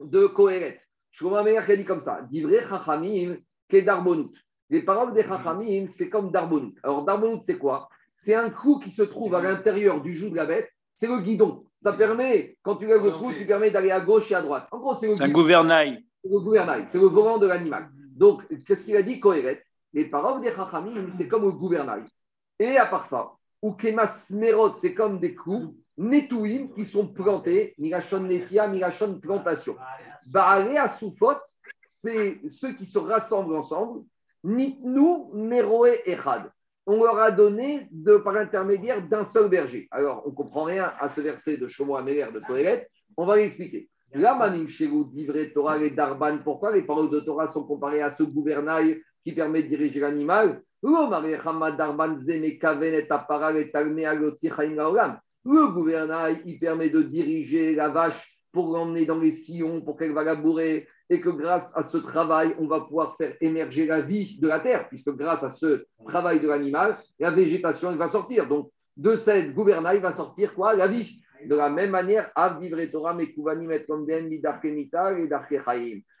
de 0.00 0.26
Kohéret. 0.26 0.80
Shlomo 1.12 1.36
Améler 1.36 1.60
qui 1.64 1.72
a 1.72 1.76
dit 1.76 1.84
comme 1.84 2.00
ça 2.00 2.20
Divrei 2.28 2.66
Chachamim 2.68 3.36
Kedarbonut. 3.68 4.32
Les 4.70 4.82
paroles 4.82 5.14
des 5.14 5.22
Chachamim, 5.22 5.86
c'est 5.88 6.08
comme 6.08 6.30
Darbonut. 6.30 6.74
Alors, 6.82 7.04
Darbonut, 7.04 7.42
c'est 7.42 7.58
quoi? 7.58 7.88
C'est 8.14 8.34
un 8.34 8.50
clou 8.50 8.78
qui 8.78 8.90
se 8.90 9.02
trouve 9.02 9.34
à 9.34 9.40
l'intérieur 9.40 10.00
du 10.00 10.14
joug 10.14 10.30
de 10.30 10.36
la 10.36 10.46
bête. 10.46 10.70
C'est 10.96 11.06
le 11.06 11.20
guidon. 11.20 11.64
Ça 11.78 11.92
permet, 11.92 12.56
quand 12.62 12.76
tu 12.76 12.86
lèves 12.86 13.04
le 13.04 13.12
clou, 13.12 13.32
tu 13.32 13.46
permets 13.46 13.70
d'aller 13.70 13.90
à 13.90 14.00
gauche 14.00 14.30
et 14.30 14.34
à 14.34 14.42
droite. 14.42 14.66
En 14.72 14.78
gros, 14.78 14.94
c'est 14.94 15.08
le 15.08 15.16
C'est 15.16 15.24
un 15.24 15.28
gouvernail. 15.28 16.04
C'est 16.24 16.30
le 16.30 16.40
gouvernail, 16.40 16.86
c'est 16.88 16.98
le 16.98 17.06
volant 17.06 17.38
de 17.38 17.46
l'animal. 17.46 17.88
Donc, 18.16 18.42
qu'est-ce 18.66 18.84
qu'il 18.84 18.96
a 18.96 19.02
dit, 19.02 19.20
Kohéret? 19.20 19.62
Les 19.92 20.06
paroles 20.06 20.40
des 20.40 20.50
Chachamim, 20.50 21.10
c'est 21.10 21.28
comme 21.28 21.44
le 21.44 21.52
gouvernail. 21.52 22.02
Et 22.58 22.76
à 22.76 22.86
part 22.86 23.06
ça, 23.06 23.30
ou 23.62 23.72
Kemas 23.72 24.30
Merot, 24.30 24.74
c'est 24.74 24.94
comme 24.94 25.20
des 25.20 25.34
clous, 25.34 25.76
Netouim, 25.98 26.68
qui 26.74 26.84
sont 26.84 27.06
plantés, 27.06 27.74
Mirachon 27.78 28.20
Nefia, 28.20 28.68
Mirachon 28.68 29.20
Plantation. 29.20 29.76
Baale 30.26 30.76
à 30.76 30.88
Soufot, 30.88 31.36
c'est 31.86 32.40
ceux 32.48 32.74
qui 32.74 32.84
se 32.84 32.98
rassemblent 32.98 33.54
ensemble, 33.54 34.04
Nitnu 34.46 35.26
Meroe 35.34 35.96
Echad. 36.06 36.50
On 36.86 37.02
leur 37.02 37.18
a 37.18 37.32
donné 37.32 37.88
de, 37.90 38.16
par 38.16 38.32
l'intermédiaire 38.32 39.02
d'un 39.06 39.24
seul 39.24 39.48
berger. 39.48 39.88
Alors, 39.90 40.22
on 40.24 40.30
ne 40.30 40.34
comprend 40.36 40.62
rien 40.62 40.92
à 41.00 41.10
ce 41.10 41.20
verset 41.20 41.56
de 41.56 41.66
Shlomo 41.66 41.96
Améler 41.96 42.28
de 42.32 42.38
Kohéret, 42.38 42.88
on 43.16 43.26
va 43.26 43.36
l'expliquer. 43.36 43.88
La 44.14 44.36
manim 44.36 44.66
d'Ivre 44.66 45.52
Torah 45.52 45.78
et 45.78 45.90
Darban, 45.90 46.38
pourquoi 46.44 46.72
les 46.72 46.82
paroles 46.82 47.10
de 47.10 47.18
Torah 47.18 47.48
sont 47.48 47.64
comparées 47.64 48.02
à 48.02 48.12
ce 48.12 48.22
gouvernail 48.22 49.02
qui 49.24 49.32
permet 49.32 49.64
de 49.64 49.68
diriger 49.68 49.98
l'animal? 49.98 50.62
Le 55.44 55.72
gouvernail, 55.72 56.42
il 56.46 56.58
permet 56.60 56.90
de 56.90 57.02
diriger 57.02 57.74
la 57.74 57.88
vache 57.88 58.38
pour 58.52 58.72
l'emmener 58.72 59.06
dans 59.06 59.18
les 59.18 59.32
sillons, 59.32 59.80
pour 59.82 59.96
qu'elle 59.96 60.12
va 60.12 60.22
labourer, 60.22 60.86
et 61.08 61.20
que 61.20 61.28
grâce 61.30 61.72
à 61.76 61.82
ce 61.82 61.98
travail, 61.98 62.54
on 62.58 62.66
va 62.66 62.80
pouvoir 62.80 63.16
faire 63.16 63.36
émerger 63.40 63.86
la 63.86 64.00
vie 64.00 64.38
de 64.40 64.48
la 64.48 64.60
terre, 64.60 64.88
puisque 64.88 65.10
grâce 65.10 65.42
à 65.42 65.50
ce 65.50 65.84
travail 66.06 66.40
de 66.40 66.48
l'animal, 66.48 66.96
la 67.18 67.30
végétation 67.30 67.94
va 67.96 68.08
sortir. 68.08 68.48
Donc, 68.48 68.70
de 68.96 69.16
cette 69.16 69.54
gouvernail 69.54 70.00
va 70.00 70.12
sortir 70.12 70.54
quoi? 70.54 70.74
La 70.74 70.88
vie. 70.88 71.20
De 71.44 71.54
la 71.54 71.68
même 71.68 71.90
manière. 71.90 72.32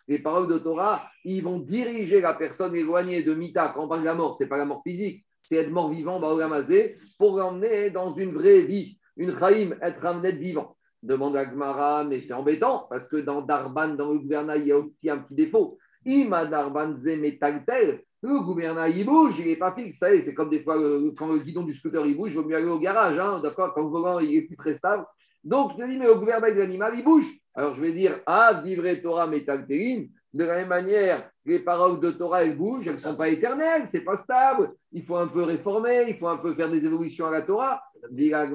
Les 0.08 0.18
paroles 0.20 0.48
de 0.48 0.58
Torah, 0.58 1.10
ils 1.24 1.42
vont 1.42 1.58
diriger 1.58 2.20
la 2.20 2.34
personne 2.34 2.76
éloignée 2.76 3.22
de 3.22 3.34
Mita. 3.34 3.72
Quand 3.74 3.88
on 3.90 3.98
de 3.98 4.04
la 4.04 4.14
mort, 4.14 4.36
ce 4.36 4.44
n'est 4.44 4.48
pas 4.48 4.58
la 4.58 4.66
mort 4.66 4.82
physique, 4.86 5.24
c'est 5.42 5.56
être 5.56 5.70
mort-vivant, 5.70 6.20
Baogamazé, 6.20 6.98
pour 7.18 7.38
l'emmener 7.38 7.90
dans 7.90 8.14
une 8.14 8.32
vraie 8.32 8.62
vie. 8.62 8.98
Une 9.16 9.36
Chaim, 9.38 9.70
être 9.80 10.04
un 10.04 10.22
être 10.22 10.38
vivant. 10.38 10.75
Demande 11.06 11.36
à 11.36 11.44
Gmara, 11.44 12.04
mais 12.04 12.20
c'est 12.20 12.32
embêtant, 12.32 12.86
parce 12.90 13.08
que 13.08 13.16
dans 13.16 13.42
Darban, 13.42 13.94
dans 13.94 14.12
le 14.12 14.18
gouvernail, 14.18 14.62
il 14.62 14.66
y 14.68 14.72
a 14.72 14.78
aussi 14.78 15.08
un 15.08 15.18
petit 15.18 15.34
défaut. 15.34 15.78
Ima 16.04 16.46
Darban 16.46 16.94
Zemetagtel, 16.96 18.02
le 18.22 18.40
gouvernail, 18.40 18.98
il 18.98 19.06
bouge, 19.06 19.38
il 19.38 19.46
n'est 19.46 19.56
pas 19.56 19.72
fixe. 19.72 19.98
Ça 19.98 20.08
c'est 20.20 20.34
comme 20.34 20.50
des 20.50 20.62
fois, 20.62 20.76
euh, 20.78 21.12
quand 21.16 21.28
le 21.28 21.38
guidon 21.38 21.62
du 21.62 21.74
scooter, 21.74 22.04
il 22.06 22.16
bouge, 22.16 22.32
il 22.32 22.36
vaut 22.36 22.44
mieux 22.44 22.56
aller 22.56 22.66
au 22.66 22.78
garage, 22.78 23.18
hein, 23.18 23.40
d'accord 23.40 23.72
Quand 23.74 23.82
le 23.82 23.88
volant, 23.88 24.18
il 24.18 24.34
est 24.34 24.42
plus 24.42 24.56
très 24.56 24.76
stable. 24.76 25.04
Donc, 25.44 25.72
il 25.76 25.82
te 25.82 25.88
dit, 25.88 25.96
mais 25.96 26.06
le 26.06 26.16
gouvernail 26.16 26.54
de 26.54 26.58
l'animal, 26.58 26.94
il 26.96 27.04
bouge. 27.04 27.26
Alors, 27.54 27.74
je 27.76 27.80
vais 27.80 27.92
dire, 27.92 28.20
ah, 28.26 28.60
vivre 28.64 28.92
Torah 29.00 29.28
Metagtelim, 29.28 30.08
de 30.36 30.44
la 30.44 30.56
même 30.56 30.68
manière, 30.68 31.30
les 31.46 31.60
paroles 31.60 31.98
de 32.00 32.10
Torah, 32.10 32.44
elles 32.44 32.56
bougent, 32.56 32.86
elles 32.86 32.96
ne 32.96 33.00
sont 33.00 33.16
pas 33.16 33.28
éternelles, 33.28 33.84
c'est 33.86 34.02
pas 34.02 34.16
stable. 34.16 34.72
Il 34.92 35.04
faut 35.04 35.16
un 35.16 35.28
peu 35.28 35.42
réformer, 35.42 36.04
il 36.08 36.16
faut 36.18 36.28
un 36.28 36.36
peu 36.36 36.54
faire 36.54 36.70
des 36.70 36.84
évolutions 36.84 37.26
à 37.26 37.30
la 37.30 37.42
Torah. 37.42 37.82
Il 38.12 38.34
a 38.34 38.46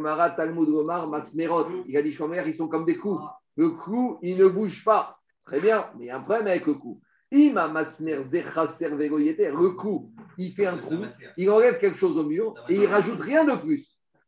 dit 2.01 2.13
Shomer, 2.13 2.43
ils 2.45 2.55
sont 2.55 2.67
comme 2.67 2.85
des 2.85 2.97
coups. 2.97 3.21
Le 3.57 3.71
cou, 3.71 4.19
il 4.21 4.37
ne 4.37 4.45
bouge 4.47 4.85
pas. 4.85 5.17
Très 5.45 5.59
bien, 5.59 5.87
mais 5.97 6.05
il 6.05 6.07
y 6.07 6.11
a 6.11 6.17
un 6.17 6.21
problème 6.21 6.47
avec 6.47 6.67
le 6.67 6.75
cou. 6.75 7.01
Ima 7.31 7.67
Masmer. 7.67 8.17
Le 8.17 9.69
cou, 9.69 10.11
il 10.37 10.53
fait 10.53 10.67
un 10.67 10.77
trou, 10.77 11.05
il 11.37 11.49
enlève 11.49 11.79
quelque 11.79 11.97
chose 11.97 12.17
au 12.17 12.23
mur 12.23 12.53
et 12.69 12.75
il 12.75 12.85
rajoute 12.85 13.19
rien 13.19 13.43
de 13.43 13.55
plus. 13.55 13.87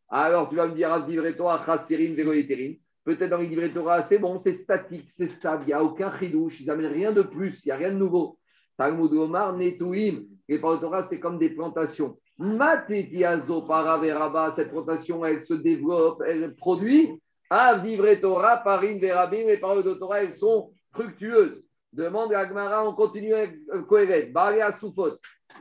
Alors 0.09 0.49
tu 0.49 0.55
vas 0.55 0.67
me 0.67 0.73
dire, 0.73 0.91
ah, 0.91 1.05
vivre 1.05 1.23
Vegoyeterin. 1.23 2.73
Peut-être 3.03 3.29
dans 3.29 3.37
les 3.37 3.73
Torah, 3.73 4.01
c'est 4.03 4.17
bon, 4.17 4.39
c'est 4.39 4.53
statique, 4.53 5.09
c'est 5.09 5.27
stable, 5.27 5.63
il 5.63 5.67
n'y 5.67 5.73
a 5.73 5.83
aucun 5.83 6.11
chidouche, 6.17 6.61
ils 6.61 6.67
n'amènent 6.67 6.93
rien 6.93 7.11
de 7.11 7.21
plus, 7.21 7.65
il 7.65 7.67
n'y 7.67 7.71
a 7.71 7.75
rien 7.75 7.91
de 7.91 7.97
nouveau. 7.97 8.37
Talmud 8.77 9.11
Omar, 9.13 9.55
Netouim, 9.57 10.23
les 10.47 10.59
paroles 10.59 10.79
Torah, 10.79 11.03
c'est 11.03 11.19
comme 11.19 11.37
des 11.37 11.49
plantations. 11.49 12.17
Matetiazo 12.37 13.63
paraveraba, 13.63 14.53
cette 14.53 14.71
plantation, 14.71 15.25
elle 15.25 15.41
se 15.41 15.53
développe, 15.53 16.23
elle 16.25 16.55
produit. 16.55 17.21
À 17.49 17.77
vivre 17.77 18.11
Torah, 18.15 18.57
parim 18.57 18.99
verabim, 18.99 19.47
les 19.47 19.57
paroles 19.57 19.83
de 19.83 19.93
Torah, 19.93 20.23
elles 20.23 20.33
sont 20.33 20.71
fructueuses. 20.91 21.61
Demande 21.91 22.33
à 22.33 22.39
Agmara, 22.39 22.87
on 22.87 22.93
continue 22.93 23.33
avec 23.33 23.59
Kohelet, 23.87 24.27
Baria 24.27 24.71
Soufot. 24.71 25.11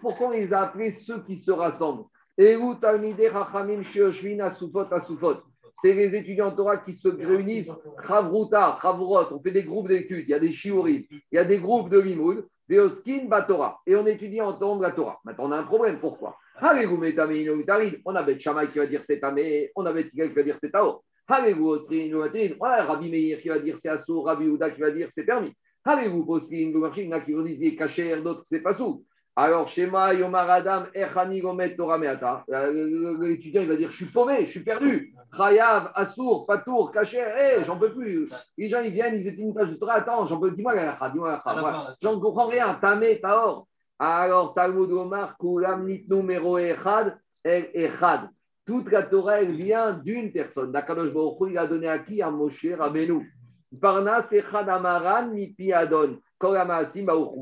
Pourquoi 0.00 0.28
on 0.28 0.30
les 0.30 0.52
a 0.54 0.62
appelés 0.62 0.90
ceux 0.90 1.22
qui 1.22 1.36
se 1.36 1.50
rassemblent? 1.50 2.04
Et 2.38 2.56
où 2.56 2.74
Talmide 2.76 3.20
Rachamim 3.30 3.82
Shioshvin 3.82 4.38
Asufot 4.40 4.86
Asufot? 4.90 5.42
C'est 5.74 5.94
les 5.94 6.14
étudiants 6.14 6.54
Torah 6.54 6.78
qui 6.78 6.92
se 6.92 7.08
réunissent, 7.08 7.74
Chavruta, 8.06 8.78
Chavurot, 8.80 9.32
on 9.32 9.40
fait 9.40 9.50
des 9.50 9.64
groupes 9.64 9.88
d'études, 9.88 10.24
il 10.26 10.30
y 10.30 10.34
a 10.34 10.40
des 10.40 10.52
shiurim, 10.52 11.02
il 11.10 11.20
y 11.32 11.38
a 11.38 11.44
des 11.44 11.58
groupes 11.58 11.90
de 11.90 11.98
limoud, 11.98 12.46
Veoskin, 12.68 13.26
Batora, 13.26 13.80
et 13.86 13.96
on 13.96 14.06
étudie 14.06 14.40
en 14.40 14.58
temps 14.58 14.76
de 14.76 14.82
la 14.82 14.92
Torah. 14.92 15.20
Maintenant, 15.24 15.48
on 15.48 15.52
a 15.52 15.58
un 15.58 15.64
problème, 15.64 15.98
pourquoi? 16.00 16.36
On 16.60 16.64
a 16.64 18.22
Bet 18.22 18.38
Shammai 18.38 18.68
qui 18.68 18.78
va 18.78 18.86
dire 18.86 19.02
c'est 19.02 19.20
Tamé, 19.20 19.72
on 19.74 19.84
a 19.84 19.92
Bet 19.92 20.10
qui 20.10 20.18
va 20.18 20.42
dire 20.42 20.56
c'est 20.58 20.70
Tao. 20.70 21.02
Avez-vous 21.28 21.74
a 21.74 22.84
Rabbi 22.84 23.10
Meir 23.10 23.40
qui 23.40 23.48
va 23.48 23.58
dire 23.58 23.78
c'est 23.78 23.88
Assour, 23.88 24.26
Rabbi 24.26 24.46
Ouda 24.48 24.70
qui 24.70 24.80
va 24.80 24.90
dire 24.90 25.08
c'est 25.10 25.24
permis. 25.24 25.52
Avez-vous 25.84 26.40
il 26.50 26.70
y 26.70 26.76
en 26.76 26.82
a 26.82 27.20
qui 27.20 27.32
vont 27.32 27.42
dire 27.42 27.76
Kacher, 27.76 28.20
d'autres 28.22 28.44
c'est 28.46 28.62
pas 28.62 28.74
sous. 28.74 29.04
Alors, 29.34 29.66
Shema, 29.66 30.12
Yomar 30.12 30.50
Adam, 30.50 30.86
Echani 30.94 31.40
Gomet 31.40 31.74
Torah 31.74 31.96
Meata. 31.96 32.44
L'étudiant, 32.48 33.62
il 33.62 33.68
va 33.68 33.76
dire 33.76 33.90
Je 33.90 33.96
suis 33.96 34.12
paumé, 34.12 34.44
je 34.44 34.50
suis 34.50 34.60
perdu. 34.60 35.14
Chayav, 35.34 35.90
Assour, 35.94 36.44
Patour, 36.46 36.92
Kacher, 36.92 37.32
hé, 37.38 37.64
j'en 37.64 37.78
peux 37.78 37.94
plus. 37.94 38.30
Les 38.58 38.68
gens, 38.68 38.80
ils 38.80 38.92
viennent, 38.92 39.14
ils 39.14 39.26
étaient 39.26 39.40
une 39.40 39.54
page 39.54 39.70
de 39.70 39.74
Torah. 39.76 39.94
Attends, 39.94 40.26
j'en 40.26 40.38
peux 40.38 40.50
dis-moi 40.50 40.74
la 40.74 40.98
dis-moi 41.10 41.40
la 41.46 41.96
J'en 42.02 42.20
comprends 42.20 42.48
rien. 42.48 42.74
Tamé, 42.74 43.20
Taor. 43.20 43.66
Alors, 43.98 44.52
Talmud 44.52 44.90
Omar, 44.90 45.38
Kulam 45.38 45.86
Nitnu 45.86 46.22
Mero 46.22 46.58
Echad, 46.58 47.16
El 47.42 47.70
Echad. 47.72 48.28
Toute 48.66 48.92
la 48.92 49.04
Torah, 49.04 49.40
elle 49.40 49.54
vient 49.54 49.94
d'une 49.94 50.30
personne. 50.30 50.72
Dakadosh 50.72 51.12
Baruch 51.12 51.50
il 51.50 51.56
a 51.56 51.66
donné 51.66 51.88
à 51.88 52.00
qui? 52.00 52.20
À 52.20 52.30
Moshe 52.30 52.66
Rabbeinu. 52.78 53.32
Parnas 53.80 54.28
Echad 54.30 54.68
Amaran, 54.68 55.28
Mipi 55.28 55.72
Adon. 55.72 56.18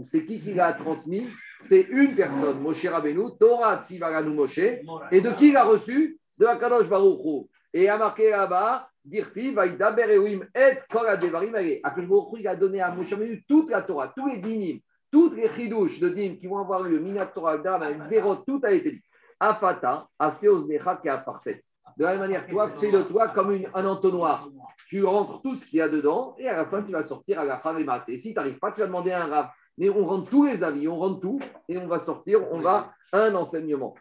C'est 0.04 0.26
qui 0.26 0.38
qui 0.40 0.54
l'a 0.54 0.74
transmis 0.74 1.26
c'est 1.60 1.82
une 1.82 2.14
personne, 2.14 2.60
Moshe 2.60 2.84
Rabbeinu, 2.86 3.36
Torah 3.38 3.82
Tzivaranu 3.82 4.30
Moshe, 4.30 4.58
et 4.58 5.20
de 5.20 5.30
qui 5.30 5.50
il 5.50 5.56
a 5.56 5.64
reçu 5.64 6.18
De 6.38 6.46
Akadosh 6.46 6.88
Baruch 6.88 7.46
Et 7.72 7.88
a 7.88 7.96
marqué 7.96 8.30
là-bas, 8.30 8.88
Dirti, 9.04 9.52
Vaïda 9.52 9.92
Berewim, 9.92 10.46
et 10.54 10.78
Kora 10.90 11.16
Devarim, 11.16 11.54
Akadosh 11.82 12.08
Baruch 12.08 12.40
il 12.40 12.48
a 12.48 12.56
donné 12.56 12.80
à 12.80 12.90
Moshe 12.90 13.10
Rabbeinu 13.10 13.44
toute 13.48 13.70
la 13.70 13.82
Torah, 13.82 14.12
tous 14.16 14.26
les 14.26 14.38
dinim, 14.38 14.80
toutes 15.12 15.36
les 15.36 15.48
chidouches 15.48 16.00
de 16.00 16.08
dinim 16.08 16.36
qui 16.38 16.46
vont 16.46 16.58
avoir 16.58 16.82
lieu, 16.82 16.98
Minat 16.98 17.26
Torah, 17.26 17.58
Dama, 17.58 18.02
zéro, 18.04 18.36
tout 18.36 18.60
a 18.64 18.72
été 18.72 18.92
dit. 18.92 19.02
Afata, 19.38 20.06
Aseos 20.18 20.66
Necha, 20.66 20.96
parset. 21.24 21.64
De 21.96 22.04
la 22.04 22.12
même 22.12 22.20
manière, 22.20 22.46
toi, 22.46 22.70
fais 22.80 22.90
de 22.90 23.02
toi 23.02 23.28
comme 23.28 23.58
un 23.74 23.86
entonnoir. 23.86 24.48
Tu 24.88 25.04
rentres 25.04 25.42
tout 25.42 25.56
ce 25.56 25.64
qu'il 25.64 25.78
y 25.78 25.82
a 25.82 25.88
dedans 25.88 26.34
et 26.38 26.48
à 26.48 26.56
la 26.56 26.66
fin, 26.66 26.82
tu 26.82 26.92
vas 26.92 27.04
sortir 27.04 27.40
à 27.40 27.44
la 27.44 27.58
fin 27.58 27.74
des 27.74 27.84
masses. 27.84 28.08
Et 28.08 28.18
si 28.18 28.30
tu 28.30 28.36
n'arrives 28.36 28.58
pas, 28.58 28.72
tu 28.72 28.80
vas 28.80 28.86
demander 28.86 29.12
à 29.12 29.24
un 29.24 29.26
rave 29.26 29.48
mais 29.80 29.88
on 29.88 30.06
rentre 30.06 30.28
tous 30.28 30.44
les 30.44 30.62
avis, 30.62 30.86
on 30.86 30.96
rentre 30.96 31.20
tout, 31.20 31.40
et 31.66 31.78
on 31.78 31.86
va 31.88 31.98
sortir, 31.98 32.40
on 32.52 32.60
va 32.60 32.92
un 33.12 33.34
enseignement. 33.34 33.94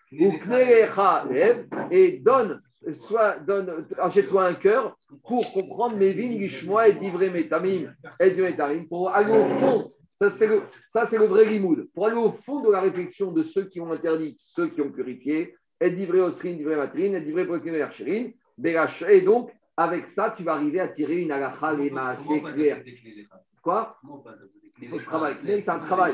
Et 1.90 2.20
donne, 2.20 2.62
soit 2.92 3.40
donne, 3.40 3.88
achète-toi 3.98 4.46
un 4.46 4.56
cœur 4.56 4.98
pour 5.26 5.52
comprendre 5.54 5.96
mes 5.96 6.12
vignes, 6.12 6.42
et 6.42 6.94
divré 6.94 7.30
métamim, 7.30 7.94
et 8.20 8.32
du 8.32 8.42
métamim, 8.42 8.84
pour 8.90 9.10
aller 9.10 9.32
au 9.32 9.46
fond. 9.58 9.92
Ça, 10.16 10.30
c'est 10.30 10.48
le, 10.48 10.64
ça, 10.90 11.06
c'est 11.06 11.18
le 11.18 11.28
vrai 11.28 11.46
limoud. 11.46 11.88
Pour 11.94 12.08
aller 12.08 12.18
au 12.18 12.34
fond 12.34 12.60
de 12.62 12.70
la 12.70 12.82
réflexion 12.82 13.32
de 13.32 13.42
ceux 13.42 13.64
qui 13.64 13.80
ont 13.80 13.90
interdit, 13.90 14.36
ceux 14.38 14.68
qui 14.68 14.82
ont 14.82 14.92
purifié, 14.92 15.56
et 15.80 15.92
divré 15.92 16.20
osrin, 16.20 16.56
divré 16.56 16.76
matrine, 16.76 17.16
et 17.16 17.22
divré 17.22 17.82
archérine, 17.82 18.34
et 19.08 19.22
donc, 19.22 19.50
avec 19.78 20.10
ça, 20.10 20.34
tu 20.36 20.44
vas 20.44 20.56
arriver 20.56 20.82
à 20.82 20.90
tirer 20.90 21.22
une 21.22 21.32
alacha 21.32 21.72
lema 21.72 22.10
assez 22.10 22.42
claire. 22.42 22.84
Quoi? 23.62 23.96
Faut 24.88 25.00
se 25.00 25.06
travailler. 25.06 25.62
c'est 25.62 25.72
un 25.72 25.80
travail. 25.80 26.14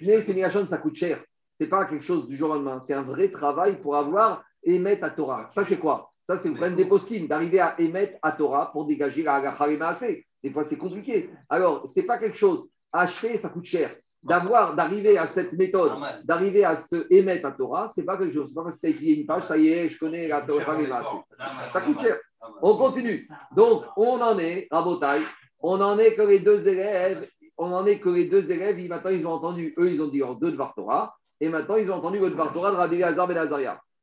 c'est 0.00 0.66
ça 0.66 0.78
coûte 0.78 0.94
cher. 0.94 1.22
C'est 1.54 1.68
pas 1.68 1.84
quelque 1.84 2.04
chose 2.04 2.28
du 2.28 2.36
jour 2.36 2.50
au 2.50 2.54
lendemain. 2.54 2.82
C'est 2.86 2.94
un 2.94 3.02
vrai 3.02 3.30
travail 3.30 3.80
pour 3.82 3.96
avoir 3.96 4.42
émettre 4.62 5.04
à 5.04 5.10
Torah. 5.10 5.48
Ça, 5.50 5.64
c'est 5.64 5.78
quoi? 5.78 6.10
Ça, 6.22 6.36
c'est 6.36 6.48
le 6.48 6.54
problème 6.54 6.76
des 6.76 6.84
poskim, 6.84 7.26
d'arriver 7.26 7.60
à 7.60 7.78
émettre 7.80 8.18
à 8.22 8.32
Torah 8.32 8.70
pour 8.72 8.86
dégager 8.86 9.22
la 9.22 9.36
Agacha 9.36 10.06
Des 10.42 10.50
fois, 10.50 10.64
c'est 10.64 10.76
compliqué. 10.76 11.30
Alors, 11.48 11.88
c'est 11.88 12.04
pas 12.04 12.18
quelque 12.18 12.36
chose. 12.36 12.68
Acheter, 12.92 13.36
ça 13.36 13.48
coûte 13.48 13.64
cher. 13.64 13.94
D'avoir, 14.22 14.76
d'arriver 14.76 15.16
à 15.16 15.26
cette 15.26 15.54
méthode, 15.54 15.92
d'arriver 16.24 16.64
à 16.64 16.76
se 16.76 17.06
émettre 17.10 17.46
à 17.46 17.52
Torah, 17.52 17.90
c'est 17.94 18.02
pas 18.02 18.18
quelque 18.18 18.34
chose. 18.34 18.48
C'est 18.48 18.54
pas 18.54 18.64
parce 18.64 18.76
que 18.76 18.80
tu 18.82 18.86
as 18.86 18.90
écrit 18.90 19.12
une 19.14 19.26
page, 19.26 19.44
ça 19.44 19.56
y 19.56 19.68
est, 19.68 19.88
je 19.88 19.98
connais 19.98 20.28
la 20.28 20.42
Torah 20.42 20.78
Ça 21.72 21.80
coûte 21.80 22.00
cher. 22.00 22.18
On 22.62 22.76
continue. 22.76 23.28
Donc, 23.56 23.84
on 23.96 24.20
en 24.20 24.38
est, 24.38 24.66
à 24.70 24.82
Botaï, 24.82 25.22
on 25.60 25.80
en 25.80 25.98
est 25.98 26.14
que 26.14 26.22
les 26.22 26.40
deux 26.40 26.66
élèves 26.68 27.28
on 27.60 27.72
en 27.74 27.84
est 27.84 28.00
que 28.00 28.08
les 28.08 28.24
deux 28.24 28.50
élèves, 28.50 28.78
maintenant 28.88 29.10
ils 29.10 29.26
ont 29.26 29.32
entendu, 29.32 29.74
eux 29.78 29.92
ils 29.92 30.00
ont 30.00 30.08
dit 30.08 30.22
en 30.22 30.34
deux 30.34 30.50
de 30.50 30.56
Vartora, 30.56 31.14
et 31.40 31.50
maintenant 31.50 31.76
ils 31.76 31.90
ont 31.90 31.96
entendu 31.96 32.18
le 32.18 32.28
Vartora 32.28 32.70
de 32.70 32.76
Rabbi 32.76 33.02
Hazar 33.02 33.28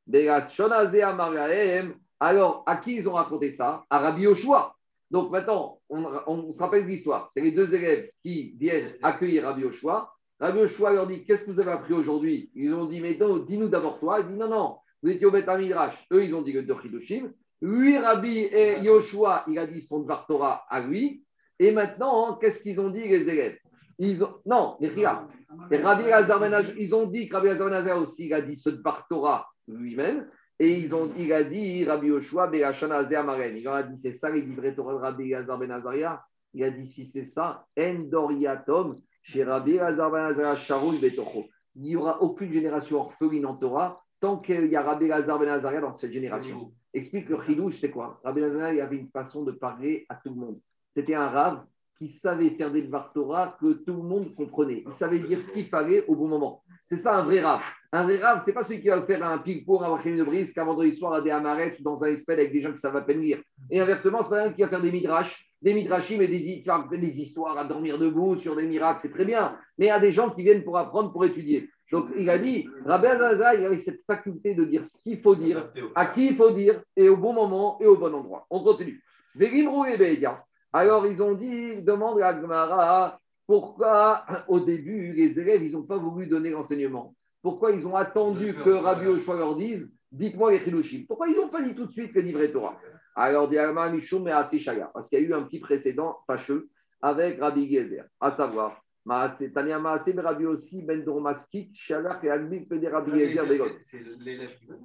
Ben. 0.06 1.94
Alors, 2.20 2.62
à 2.66 2.76
qui 2.76 2.94
ils 2.94 3.08
ont 3.08 3.14
raconté 3.14 3.50
ça? 3.50 3.84
À 3.90 3.98
Rabbi 3.98 4.22
Yoshua. 4.22 4.76
Donc 5.10 5.32
maintenant, 5.32 5.80
on, 5.88 6.52
se 6.52 6.58
rappelle 6.60 6.86
l'histoire. 6.86 7.28
C'est 7.32 7.40
les 7.40 7.50
deux 7.50 7.74
élèves 7.74 8.10
qui 8.22 8.54
viennent 8.60 8.92
accueillir 9.02 9.42
Rabbi 9.42 9.62
Yoshua. 9.62 10.12
Rabbi 10.38 10.60
Yoshua 10.60 10.92
leur 10.92 11.08
dit 11.08 11.24
Qu'est-ce 11.24 11.44
que 11.44 11.50
vous 11.50 11.60
avez 11.60 11.72
appris 11.72 11.94
aujourd'hui? 11.94 12.52
Ils 12.54 12.72
ont 12.72 12.86
dit 12.86 13.00
Mais 13.00 13.16
non, 13.16 13.38
dis-nous 13.38 13.68
d'abord 13.68 13.98
toi. 13.98 14.20
Il 14.20 14.28
dit 14.28 14.36
Non, 14.36 14.48
non, 14.48 14.76
vous 15.02 15.10
étiez 15.10 15.26
au 15.26 15.32
Beth 15.32 15.48
Midrash. 15.48 16.06
Eux, 16.12 16.24
ils 16.24 16.34
ont 16.34 16.42
dit 16.42 16.52
le 16.52 16.62
Dochidoshim. 16.62 17.32
Lui, 17.60 17.98
Rabbi 17.98 18.38
et 18.38 18.78
Yoshua, 18.82 19.42
il 19.48 19.58
a 19.58 19.66
dit 19.66 19.82
son 19.82 20.02
Vartora 20.02 20.64
à 20.68 20.80
lui. 20.80 21.24
Et 21.58 21.72
maintenant, 21.72 22.36
qu'est-ce 22.36 22.62
qu'ils 22.62 22.80
ont 22.80 22.90
dit 22.90 23.02
les 23.02 23.28
élèves? 23.28 23.58
Ils 23.98 24.22
ont... 24.22 24.34
Non, 24.46 24.76
mais 24.80 24.88
regarde. 24.88 25.28
Rabbi 25.70 26.04
ben 26.04 26.64
ils 26.78 26.94
ont 26.94 27.06
dit 27.06 27.28
que 27.28 27.34
Rabbi 27.34 27.48
Azar 27.48 28.00
aussi, 28.00 28.26
il 28.26 28.34
a 28.34 28.40
dit 28.40 28.56
ce 28.56 28.70
Torah 29.08 29.48
lui-même. 29.66 30.28
Et 30.60 30.78
ils 30.78 30.94
ont, 30.94 31.10
il 31.16 31.32
a 31.32 31.44
dit 31.44 31.84
Rabbi 31.84 32.08
Yoshua 32.08 32.48
Be'achana 32.48 33.02
Maren. 33.22 33.56
Il 33.56 33.68
a 33.68 33.82
dit 33.82 33.98
c'est 33.98 34.14
ça 34.14 34.30
les 34.30 34.42
livrets 34.42 34.74
Torah 34.74 34.94
de 34.94 34.98
Rabbi 34.98 35.34
Azar 35.34 35.58
ben 35.58 35.70
Azaria. 35.70 36.22
Il 36.54 36.64
a 36.64 36.70
dit 36.70 36.86
si 36.86 37.06
c'est 37.06 37.26
ça, 37.26 37.66
Endoriatom, 37.78 38.96
chez 39.22 39.44
Rabbi 39.44 39.78
Azar 39.78 40.10
ben 40.10 40.24
Azaria 40.26 40.56
Betocho. 41.00 41.46
Il 41.76 41.82
n'y 41.82 41.96
aura 41.96 42.20
aucune 42.22 42.52
génération 42.52 43.00
orpheline 43.00 43.46
en 43.46 43.54
Torah 43.54 44.02
tant 44.20 44.38
qu'il 44.38 44.66
y 44.66 44.76
a 44.76 44.82
Rabbi 44.82 45.10
Azar 45.12 45.38
ben 45.38 45.48
Azaria 45.48 45.80
dans 45.80 45.94
cette 45.94 46.12
génération. 46.12 46.72
Explique 46.92 47.28
le 47.28 47.40
chidouche, 47.42 47.76
c'est 47.80 47.90
quoi? 47.90 48.20
Rabbi 48.24 48.42
Azar 48.42 48.72
il 48.72 48.80
avait 48.80 48.96
une 48.96 49.10
façon 49.10 49.44
de 49.44 49.52
parler 49.52 50.06
à 50.08 50.16
tout 50.16 50.30
le 50.30 50.36
monde. 50.36 50.58
C'était 50.94 51.14
un 51.14 51.28
rave 51.28 51.64
qui 51.98 52.08
savait 52.08 52.50
faire 52.50 52.70
des 52.70 52.88
Torah 53.12 53.56
que 53.60 53.72
tout 53.84 53.94
le 53.94 54.02
monde 54.02 54.34
comprenait. 54.34 54.84
Il 54.86 54.94
savait 54.94 55.18
dire 55.18 55.40
ce 55.40 55.52
qu'il 55.52 55.66
fallait 55.66 56.04
au 56.06 56.14
bon 56.14 56.28
moment. 56.28 56.62
C'est 56.86 56.96
ça 56.96 57.16
un 57.16 57.24
vrai 57.24 57.40
rave. 57.40 57.60
Un 57.90 58.04
vrai 58.04 58.18
rave, 58.18 58.42
c'est 58.44 58.52
pas 58.52 58.62
celui 58.62 58.80
qui 58.80 58.88
va 58.88 59.02
faire 59.02 59.24
un 59.26 59.38
ping 59.38 59.64
pour 59.64 59.84
avoir 59.84 60.06
une 60.06 60.22
brise 60.22 60.52
qu'un 60.52 60.64
vendredi 60.64 60.96
soir 60.96 61.14
à 61.14 61.22
des 61.22 61.30
amarets 61.30 61.76
ou 61.80 61.82
dans 61.82 62.02
un 62.04 62.08
espèce 62.08 62.38
avec 62.38 62.52
des 62.52 62.62
gens 62.62 62.72
qui 62.72 62.78
savent 62.78 62.96
à 62.96 63.02
peine 63.02 63.20
lire. 63.20 63.40
Et 63.70 63.80
inversement, 63.80 64.22
c'est 64.22 64.30
pas 64.30 64.44
un 64.44 64.52
qui 64.52 64.62
va 64.62 64.68
faire 64.68 64.80
des 64.80 64.92
midrash, 64.92 65.50
des 65.60 65.74
midrashim 65.74 66.20
et 66.20 66.28
des, 66.28 66.64
des 66.90 67.20
histoires 67.20 67.58
à 67.58 67.64
dormir 67.64 67.98
debout 67.98 68.36
sur 68.36 68.54
des 68.54 68.66
miracles, 68.66 69.00
c'est 69.02 69.12
très 69.12 69.24
bien. 69.24 69.58
Mais 69.76 69.86
il 69.86 69.88
y 69.88 69.92
a 69.92 70.00
des 70.00 70.12
gens 70.12 70.30
qui 70.30 70.42
viennent 70.42 70.62
pour 70.62 70.78
apprendre, 70.78 71.12
pour 71.12 71.24
étudier. 71.24 71.68
Donc 71.90 72.08
il 72.16 72.28
a 72.28 72.38
dit, 72.38 72.68
Rabbi 72.84 73.06
Azazah, 73.06 73.54
il 73.54 73.64
avait 73.64 73.78
cette 73.78 74.02
faculté 74.06 74.54
de 74.54 74.64
dire 74.64 74.84
ce 74.84 75.02
qu'il 75.02 75.20
faut 75.20 75.34
dire, 75.34 75.70
à 75.94 76.06
qui 76.06 76.28
il 76.28 76.36
faut 76.36 76.50
dire, 76.50 76.82
et 76.96 77.08
au 77.08 77.16
bon 77.16 77.32
moment 77.32 77.78
et 77.80 77.86
au 77.86 77.96
bon 77.96 78.14
endroit. 78.14 78.46
On 78.50 78.62
continue. 78.62 79.02
Et. 79.40 80.47
Alors 80.72 81.06
ils 81.06 81.22
ont 81.22 81.34
dit, 81.34 81.82
demande 81.82 82.20
à 82.20 82.34
Gmara, 82.34 83.18
pourquoi 83.46 84.24
au 84.48 84.60
début 84.60 85.12
les 85.12 85.40
élèves, 85.40 85.62
ils 85.62 85.72
n'ont 85.72 85.82
pas 85.82 85.96
voulu 85.96 86.26
donner 86.26 86.50
l'enseignement? 86.50 87.14
Pourquoi 87.42 87.72
ils 87.72 87.86
ont 87.86 87.96
attendu 87.96 88.54
que 88.54 88.70
Rabbi 88.70 89.06
Oshua 89.06 89.36
leur 89.36 89.56
dise, 89.56 89.90
dites-moi 90.12 90.52
les 90.52 91.04
Pourquoi 91.06 91.28
ils 91.28 91.36
n'ont 91.36 91.48
pas 91.48 91.62
dit 91.62 91.74
tout 91.74 91.86
de 91.86 91.92
suite 91.92 92.12
le 92.14 92.20
livret 92.20 92.50
Torah? 92.52 92.78
Alors, 93.14 93.48
Diagma 93.48 93.88
Mishum 93.88 94.28
et 94.28 94.32
Asi 94.32 94.60
Shaga, 94.60 94.90
parce 94.92 95.08
qu'il 95.08 95.20
y 95.20 95.24
a 95.24 95.24
eu 95.24 95.34
un 95.34 95.42
petit 95.42 95.60
précédent 95.60 96.18
fâcheux 96.26 96.68
avec 97.00 97.40
Rabbi 97.40 97.72
Gezer, 97.72 98.04
à 98.20 98.32
savoir, 98.32 98.82
Maasé, 99.04 99.50
Rabbi 99.54 100.46
aussi, 100.46 100.82
Ben 100.82 101.02
Dormaskit, 101.02 101.70
Shalak 101.72 102.22
et 102.24 102.30
Agmik, 102.30 102.68
Pede 102.68 102.84
Rabbi 102.84 103.18
Gezer. 103.30 103.78
C'est 103.82 104.04
l'élève 104.20 104.56
qui 104.58 104.66
veut. 104.66 104.78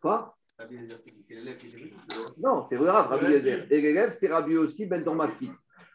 Quoi? 0.00 0.36
Qui. 0.56 1.92
Non, 2.38 2.64
c'est 2.64 2.76
vrai, 2.76 2.90
Rabbi 2.90 3.26
Gezer. 3.26 3.66
Et 3.70 3.80
l'élève, 3.82 4.10
c'est 4.12 4.28
Rabbi 4.28 4.56
aussi, 4.56 4.86
Ben 4.86 5.02
Dormaskit. 5.04 5.50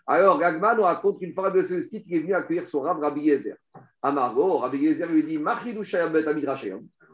Alors, 0.05 0.39
Gagman 0.39 0.77
nous 0.77 0.83
raconte 0.83 1.19
qu'une 1.19 1.33
fois 1.33 1.45
Rabbi 1.45 1.59
Yossé 1.59 2.03
il 2.05 2.15
est 2.15 2.19
venu 2.19 2.33
accueillir 2.33 2.67
son 2.67 2.81
rab 2.81 2.99
Rabbi 2.99 3.21
Yezer. 3.21 3.55
Amargo, 4.01 4.57
Rabbi 4.57 4.77
Yezer 4.77 5.07
lui 5.07 5.23
dit 5.23 5.37
Machidou 5.37 5.83
Shayam 5.83 6.13
Bet 6.13 6.27
Amidrash. 6.27 6.67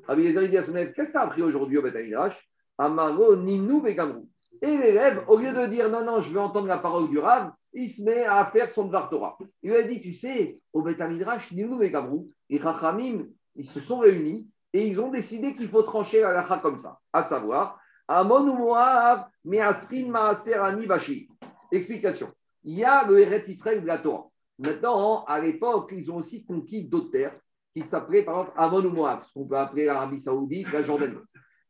Rabbi 0.08 0.24
Yezer 0.24 0.41
lui 0.41 0.50
dit 0.50 0.58
à 0.58 0.64
son 0.64 0.76
élève 0.76 0.93
Qu'est-ce 0.93 1.10
que 1.10 1.14
tu 1.14 1.18
as 1.18 1.22
appris 1.22 1.41
aujourd'hui 1.41 1.78
au 1.78 1.82
Bet 1.82 1.98
Amidrash? 1.98 2.38
Amargo, 2.78 3.36
Ninou 3.36 3.82
Begamrou. 3.82 4.28
Et 4.62 4.78
l'élève, 4.78 5.24
au 5.28 5.38
lieu 5.38 5.54
de 5.54 5.68
dire 5.68 5.89
Non, 5.89 6.04
non, 6.04 6.22
je 6.22 6.34
veux 6.34 6.39
entendre 6.39 6.68
la 6.68 6.80
parole 6.80 7.10
du 7.10 7.20
rab, 7.20 7.52
il 7.74 7.89
se 7.89 8.02
met 8.02 8.24
à 8.24 8.45
faire 8.45 8.72
son 8.72 8.86
Dvar 8.86 9.10
Torah. 9.10 9.38
Il 9.64 9.72
lui 9.72 9.78
a 9.78 9.84
dit 9.84 10.02
Tu 10.02 10.14
sais, 10.14 10.60
au 10.74 10.82
Bet 10.82 11.02
Amidrash, 11.02 11.52
Ninou 11.52 11.78
Begamrou, 11.78 12.32
les 12.50 12.60
Chachamim, 12.60 13.28
ils 13.56 13.70
se 13.70 13.80
sont 13.80 14.00
réunis 14.00 14.48
et 14.78 14.88
ils 14.88 15.02
ont 15.02 15.10
décidé 15.10 15.56
qu'il 15.56 15.70
faut 15.70 15.82
trancher 15.82 16.22
la 16.22 16.34
lacha 16.34 16.60
comme 16.60 16.78
ça, 16.78 17.00
à 17.12 17.24
savoir 17.24 17.80
Amon 18.08 18.48
ou 18.48 18.58
Moab, 18.58 19.26
Measrin 19.44 20.08
Maaser 20.08 20.54
Ani 20.54 20.86
Bashi. 20.86 21.28
Explication 21.72 22.32
il 22.64 22.76
y 22.76 22.84
a 22.84 23.08
le 23.08 23.20
Eretz 23.20 23.48
Israël 23.48 23.82
de 23.82 23.88
la 23.88 23.98
Torah. 23.98 24.30
Maintenant, 24.60 25.24
à 25.24 25.40
l'époque, 25.40 25.92
ils 25.96 26.12
ont 26.12 26.18
aussi 26.18 26.46
conquis 26.46 26.84
d'autres 26.84 27.12
terres 27.12 27.40
qui 27.74 27.82
s'appelaient 27.82 28.24
par 28.24 28.42
exemple 28.42 28.54
Amon 28.58 28.86
ou 28.86 28.90
Moab, 28.92 29.24
ce 29.24 29.34
qu'on 29.34 29.48
peut 29.48 29.58
appeler 29.58 29.86
l'Arabie 29.86 30.20
Saoudite, 30.20 30.72
la 30.72 30.84
Jordanie. 30.84 31.18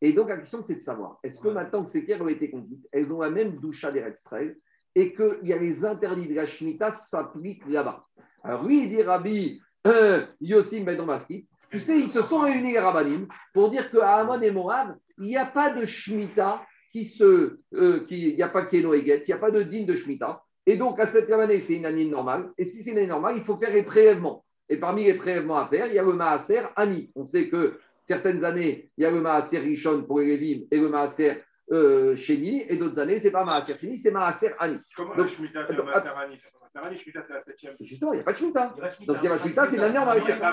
Et 0.02 0.12
donc, 0.12 0.28
la 0.28 0.38
question, 0.38 0.62
c'est 0.64 0.76
de 0.76 0.82
savoir 0.82 1.18
est-ce 1.24 1.40
que 1.40 1.48
maintenant 1.48 1.86
que 1.86 1.90
ces 1.90 2.06
terres 2.06 2.22
ont 2.22 2.28
été 2.28 2.52
conquises, 2.52 2.90
elles 2.92 3.14
ont 3.14 3.22
la 3.22 3.30
même 3.30 3.58
doucha 3.60 3.90
d'Eretz 3.90 4.20
Israël 4.20 4.58
et 4.96 5.14
qu'il 5.14 5.40
y 5.44 5.54
a 5.54 5.58
les 5.58 5.86
interdits 5.86 6.28
de 6.28 6.36
la 6.36 6.46
Shemitah 6.46 6.92
s'appliquent 6.92 7.68
là-bas? 7.68 8.04
Alors, 8.44 8.66
lui, 8.66 8.84
il 8.84 8.90
dit 8.90 9.02
Rabbi 9.02 9.62
euh, 9.86 10.26
Yossim 10.42 10.84
Ben 10.84 10.98
Domaski, 10.98 11.48
tu 11.72 11.80
sais, 11.80 12.00
ils 12.00 12.10
se 12.10 12.22
sont 12.22 12.40
réunis 12.40 12.74
les 12.74 12.80
rabbinim 12.80 13.28
pour 13.54 13.70
dire 13.70 13.90
qu'à 13.92 14.18
Amon 14.18 14.42
et 14.42 14.52
Moab, 14.52 14.96
il 15.18 15.26
n'y 15.26 15.38
a 15.38 15.46
pas 15.46 15.72
de 15.74 15.86
Shemitah 15.86 16.62
qui 16.92 17.06
se. 17.06 17.58
euh, 17.74 18.06
qui- 18.08 18.30
il 18.32 18.36
n'y 18.36 18.42
a 18.44 18.50
pas 18.50 18.64
de 18.64 18.70
Keno 18.70 18.94
Eget, 18.94 19.24
il 19.28 19.30
n'y 19.30 19.34
a 19.34 19.38
pas 19.38 19.52
de 19.52 19.62
digne 19.64 19.86
de 19.86 19.96
Shemitah. 19.96 20.42
Et 20.66 20.76
donc, 20.78 21.00
à 21.00 21.08
cette 21.08 21.32
année, 21.32 21.60
c'est 21.60 21.76
une 21.76 21.86
année 21.86 22.06
normale. 22.06 22.52
Et 22.58 22.66
si 22.66 22.84
c'est 22.84 22.92
une 22.92 22.98
année 22.98 23.08
normale, 23.08 23.36
il 23.38 23.44
faut 23.44 23.58
faire 23.58 23.72
les 23.74 23.84
prélèvements. 23.84 24.44
Et 24.70 24.78
parmi 24.78 25.06
les 25.06 25.14
prélèvements 25.14 25.58
à 25.58 25.68
faire, 25.68 25.88
il 25.88 25.94
y 25.94 26.00
a 26.00 26.04
le 26.04 26.12
Maaser 26.14 26.62
Ani. 26.76 27.10
On 27.16 27.26
sait 27.26 27.48
que 27.50 27.80
certaines 28.04 28.44
années, 28.44 28.90
il 28.98 29.04
y 29.04 29.06
a 29.06 29.12
le 29.12 29.22
Maaser 29.22 29.60
Rishon 29.60 30.04
pour 30.04 30.20
les 30.20 30.38
Lévim 30.38 30.66
et 30.72 30.78
le 30.80 30.90
Maaser 30.90 31.42
euh, 31.72 32.16
Sheni. 32.18 32.64
Et 32.68 32.76
d'autres 32.78 33.00
années, 33.00 33.20
c'est 33.20 33.32
pas 33.32 33.46
Maaser 33.46 33.76
Sheni, 33.80 33.98
c'est 33.98 34.12
Maaser 34.12 34.52
Ani. 34.60 34.80
Comment 34.96 35.16
Donc, 35.16 35.20
la 35.20 35.28
Shemitah 35.28 35.62
attends, 35.62 35.74
fait 35.74 35.84
Maaserani 35.84 36.36
C'est 36.74 37.30
la 37.30 37.44
septième. 37.44 37.76
Justement, 37.80 38.14
il 38.14 38.18
n'y 38.18 38.22
a 38.22 38.24
pas 38.24 38.34
de 38.34 38.38
Shemitah. 38.38 38.74
Il 38.76 38.82
y 38.82 38.86
a 38.86 38.90
Shemitah. 38.92 39.14
Donc, 39.14 39.22
c'est 39.22 39.30
la 39.30 39.38
Shemitah, 39.40 39.66
c'est 39.66 39.76
une 39.76 39.84
année 39.84 40.00
il 40.20 40.26
n'y 40.26 40.32
a 40.32 40.38
pas. 40.38 40.52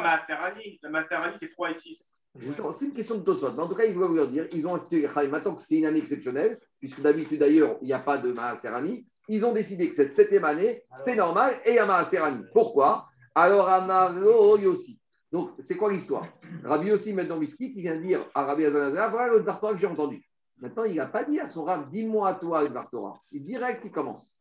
La 0.83 0.91
Maaserani, 0.91 1.37
c'est 1.39 1.51
3 1.51 1.71
et 1.71 1.75
6. 1.75 2.15
Justement, 2.37 2.73
C'est 2.73 2.87
une 2.87 2.95
question 2.95 3.17
de 3.17 3.23
Tosot. 3.23 3.53
Mais 3.53 3.63
en 3.63 3.69
tout 3.69 3.77
cas, 3.77 3.85
il 3.85 3.95
faut 3.95 4.09
leur 4.09 4.29
dire, 4.29 4.47
ils 4.53 4.67
ont 4.67 4.75
institué. 4.75 5.09
Maintenant 5.29 5.55
que 5.55 5.63
c'est 5.63 5.77
une 5.77 5.87
année 5.87 6.01
exceptionnelle, 6.01 6.59
puisque 6.81 7.01
d'habitude 7.01 7.39
d'ailleurs, 7.39 7.77
il 7.81 7.87
n'y 7.87 7.93
a 7.93 8.01
pas 8.01 8.19
de 8.19 8.33
Maaserani, 8.33 9.07
ils 9.29 9.45
ont 9.45 9.53
décidé 9.53 9.89
que 9.89 9.95
cette 9.95 10.13
septième 10.15 10.45
année, 10.45 10.83
c'est 10.97 11.15
normal 11.15 11.61
et 11.65 11.71
il 11.71 11.77
y 11.77 11.79
a 11.79 11.87
Maaserani. 11.87 12.45
Pourquoi? 12.53 13.07
Alors, 13.35 13.69
Amaro 13.69 14.59
Yossi. 14.59 15.01
Donc, 15.33 15.53
c'est 15.61 15.77
quoi 15.77 15.93
l'histoire? 15.93 16.27
Rabbi 16.63 16.89
Yossi, 16.89 17.13
maintenant 17.13 17.39
Miskit, 17.39 17.73
il 17.75 17.83
vient 17.83 17.97
dire 17.97 18.21
à 18.35 18.45
Rabbi 18.45 18.65
Azanazar, 18.67 19.11
voilà 19.11 19.33
le 19.33 19.41
Dvar 19.41 19.59
Torah 19.61 19.75
que 19.75 19.81
j'ai 19.81 19.87
entendu. 19.87 20.23
Maintenant, 20.59 20.85
il 20.85 20.95
n'a 20.95 21.07
pas 21.07 21.25
dit 21.25 21.41
à 21.41 21.49
son 21.49 21.65
Rav, 21.65 21.89
dis-moi 21.91 22.29
à 22.29 22.35
toi 22.35 22.63
le 22.63 22.69
Dvar 22.69 22.89
Torah. 22.91 23.21
Il 23.33 23.45
direct, 23.45 23.83
il 23.85 23.91
commence. 23.91 24.34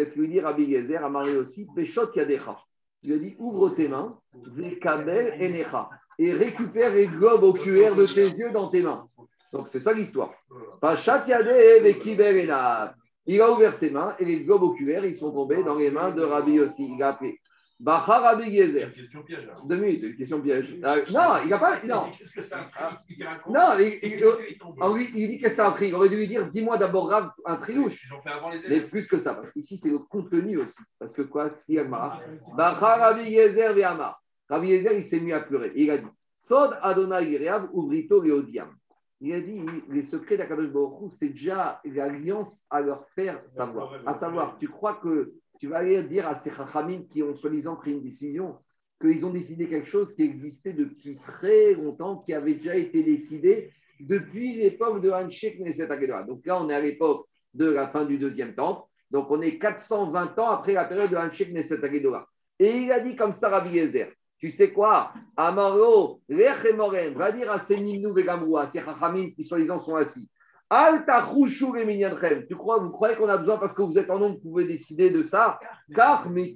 Qu'est-ce 0.00 0.14
qu'il 0.14 0.22
lui 0.22 0.28
dit 0.30 0.40
Rabbi 0.40 0.72
Gezer, 0.72 1.04
Amari 1.04 1.36
aussi, 1.36 1.66
Peshot 1.76 2.10
Yadecha. 2.14 2.56
Il 3.02 3.10
lui 3.10 3.16
a 3.16 3.18
dit, 3.18 3.36
ouvre 3.38 3.68
tes 3.68 3.86
mains, 3.86 4.18
Vekabel 4.32 5.34
Enecha 5.38 5.90
et 6.18 6.32
récupère 6.32 6.94
les 6.94 7.06
globes 7.06 7.42
oculaires 7.42 7.94
de 7.94 8.06
tes 8.06 8.30
yeux 8.30 8.50
dans 8.50 8.70
tes 8.70 8.82
mains. 8.82 9.06
Donc 9.52 9.68
c'est 9.68 9.80
ça 9.80 9.92
l'histoire. 9.92 10.32
Pachat 10.80 11.26
Yadeh 11.26 11.80
Vekibel 11.80 12.46
Enav. 12.46 12.94
Il 13.26 13.42
a 13.42 13.52
ouvert 13.52 13.74
ses 13.74 13.90
mains 13.90 14.16
et 14.18 14.24
les 14.24 14.40
globes 14.40 14.62
oculaires, 14.62 15.04
ils 15.04 15.14
sont 15.14 15.32
tombés 15.32 15.62
dans 15.62 15.74
les 15.74 15.90
mains 15.90 16.12
de 16.12 16.22
Rabbi 16.22 16.60
aussi. 16.60 16.90
Il 16.90 17.02
a 17.02 17.08
appelé 17.08 17.38
Bacha 17.80 18.18
Rabbi 18.18 18.54
Gezer. 18.54 18.92
Question 18.92 19.22
piège. 19.22 19.46
là. 19.46 19.54
Deux 19.66 19.76
minutes, 19.76 20.02
une 20.02 20.16
question 20.16 20.38
piège. 20.40 20.76
Euh, 20.84 21.02
non, 21.14 21.38
il 21.42 21.48
n'a 21.48 21.58
pas. 21.58 21.82
Non, 21.82 22.10
Qu'est-ce 22.16 22.32
que 22.34 22.40
Il 23.08 23.24
raconte. 23.24 23.54
non 23.54 23.78
il, 23.78 24.22
ah 24.80 24.92
dit 24.98 25.38
qu'est-ce 25.38 25.54
que 25.54 25.56
t'as 25.56 25.68
appris 25.68 25.88
Il 25.88 25.94
aurait 25.94 26.10
dû 26.10 26.16
lui 26.16 26.28
dire 26.28 26.46
dis-moi 26.50 26.76
d'abord 26.76 27.10
un 27.46 27.56
trilouche. 27.56 28.04
Ils 28.06 28.12
ont 28.14 28.20
fait 28.20 28.28
avant 28.28 28.50
les 28.50 28.58
Mais 28.58 28.66
élèves. 28.66 28.90
plus 28.90 29.08
que 29.08 29.16
ça, 29.18 29.34
parce 29.34 29.50
qu'ici 29.50 29.78
c'est 29.78 29.90
le 29.90 29.98
contenu 29.98 30.58
aussi. 30.58 30.82
Parce 30.98 31.14
que 31.14 31.22
quoi 31.22 31.48
Qu'est-ce 31.48 31.64
qu'il 31.64 31.76
y 31.76 31.78
a 31.78 31.84
Gemara 31.84 32.20
Bacha 32.54 32.96
Rabbi 32.96 33.30
Yezer 33.30 33.72
ve'amar. 33.72 34.22
Rabbi 34.50 34.68
Yezer, 34.68 34.92
il 34.92 35.04
s'est 35.04 35.20
mis 35.20 35.32
à 35.32 35.40
pleurer. 35.40 35.72
Il 35.74 35.90
a 35.90 35.96
dit 35.96 36.06
Sod 36.36 36.76
Adonai 36.82 37.30
Yereav 37.30 37.70
Uvrito 37.72 38.20
Leodiam. 38.20 38.68
Il 39.22 39.32
a 39.32 39.40
dit 39.40 39.62
les 39.88 40.02
secrets 40.02 40.36
d'Akadosh 40.36 40.68
Baruch 40.68 41.12
c'est 41.12 41.28
déjà 41.30 41.80
l'alliance 41.84 42.64
à 42.68 42.82
leur 42.82 43.06
faire 43.14 43.40
savoir. 43.48 43.94
À 44.04 44.14
savoir, 44.14 44.58
tu 44.58 44.68
crois 44.68 44.94
que 44.94 45.32
tu 45.60 45.68
vas 45.68 45.78
aller 45.78 46.02
dire 46.04 46.26
à 46.26 46.34
ces 46.34 46.50
Chachamim 46.50 47.02
qui 47.12 47.22
ont 47.22 47.36
soi-disant 47.36 47.76
pris 47.76 47.92
une 47.92 48.02
décision 48.02 48.56
qu'ils 49.00 49.24
ont 49.26 49.30
décidé 49.30 49.68
quelque 49.68 49.88
chose 49.88 50.14
qui 50.14 50.22
existait 50.22 50.72
depuis 50.72 51.16
très 51.16 51.74
longtemps, 51.74 52.16
qui 52.16 52.32
avait 52.32 52.54
déjà 52.54 52.76
été 52.76 53.04
décidé 53.04 53.70
depuis 54.00 54.54
l'époque 54.56 55.02
de 55.02 55.10
Hanshek 55.10 55.60
Neset 55.60 55.90
Agedora. 55.90 56.22
Donc 56.22 56.44
là, 56.46 56.62
on 56.62 56.68
est 56.70 56.74
à 56.74 56.80
l'époque 56.80 57.26
de 57.52 57.66
la 57.66 57.88
fin 57.88 58.06
du 58.06 58.16
deuxième 58.16 58.54
temple. 58.54 58.88
Donc 59.10 59.30
on 59.30 59.42
est 59.42 59.58
420 59.58 60.38
ans 60.38 60.48
après 60.48 60.72
la 60.72 60.86
période 60.86 61.10
de 61.10 61.16
Hanshek 61.16 61.52
Neset 61.52 61.84
Agedora. 61.84 62.26
Et 62.58 62.70
il 62.78 62.92
a 62.92 63.00
dit 63.00 63.14
comme 63.14 63.34
ça, 63.34 63.50
Rabbi 63.50 63.76
Yezer, 63.76 64.08
tu 64.38 64.50
sais 64.50 64.72
quoi? 64.72 65.12
Amaro, 65.36 66.22
Lech 66.28 66.64
et 66.64 66.72
Morem, 66.72 67.14
va 67.14 67.32
dire 67.32 67.50
à 67.50 67.58
ces 67.58 67.76
Nimnou 67.76 68.14
Vegamrou, 68.14 68.56
à 68.56 68.70
ces 68.70 68.80
Chachamim 68.80 69.30
qui 69.32 69.44
soi-disant 69.44 69.82
sont 69.82 69.96
assis. 69.96 70.30
Al 70.72 71.04
tachushu 71.04 71.72
le 71.72 72.46
Tu 72.46 72.54
crois, 72.54 72.78
vous 72.78 72.90
croyez 72.90 73.16
qu'on 73.16 73.28
a 73.28 73.36
besoin 73.36 73.58
parce 73.58 73.74
que 73.74 73.82
vous 73.82 73.98
êtes 73.98 74.08
en 74.08 74.20
nombre, 74.20 74.36
vous 74.36 74.50
pouvez 74.50 74.66
décider 74.66 75.10
de 75.10 75.24
ça? 75.24 75.58
Car 75.92 76.28
Ben 76.30 76.54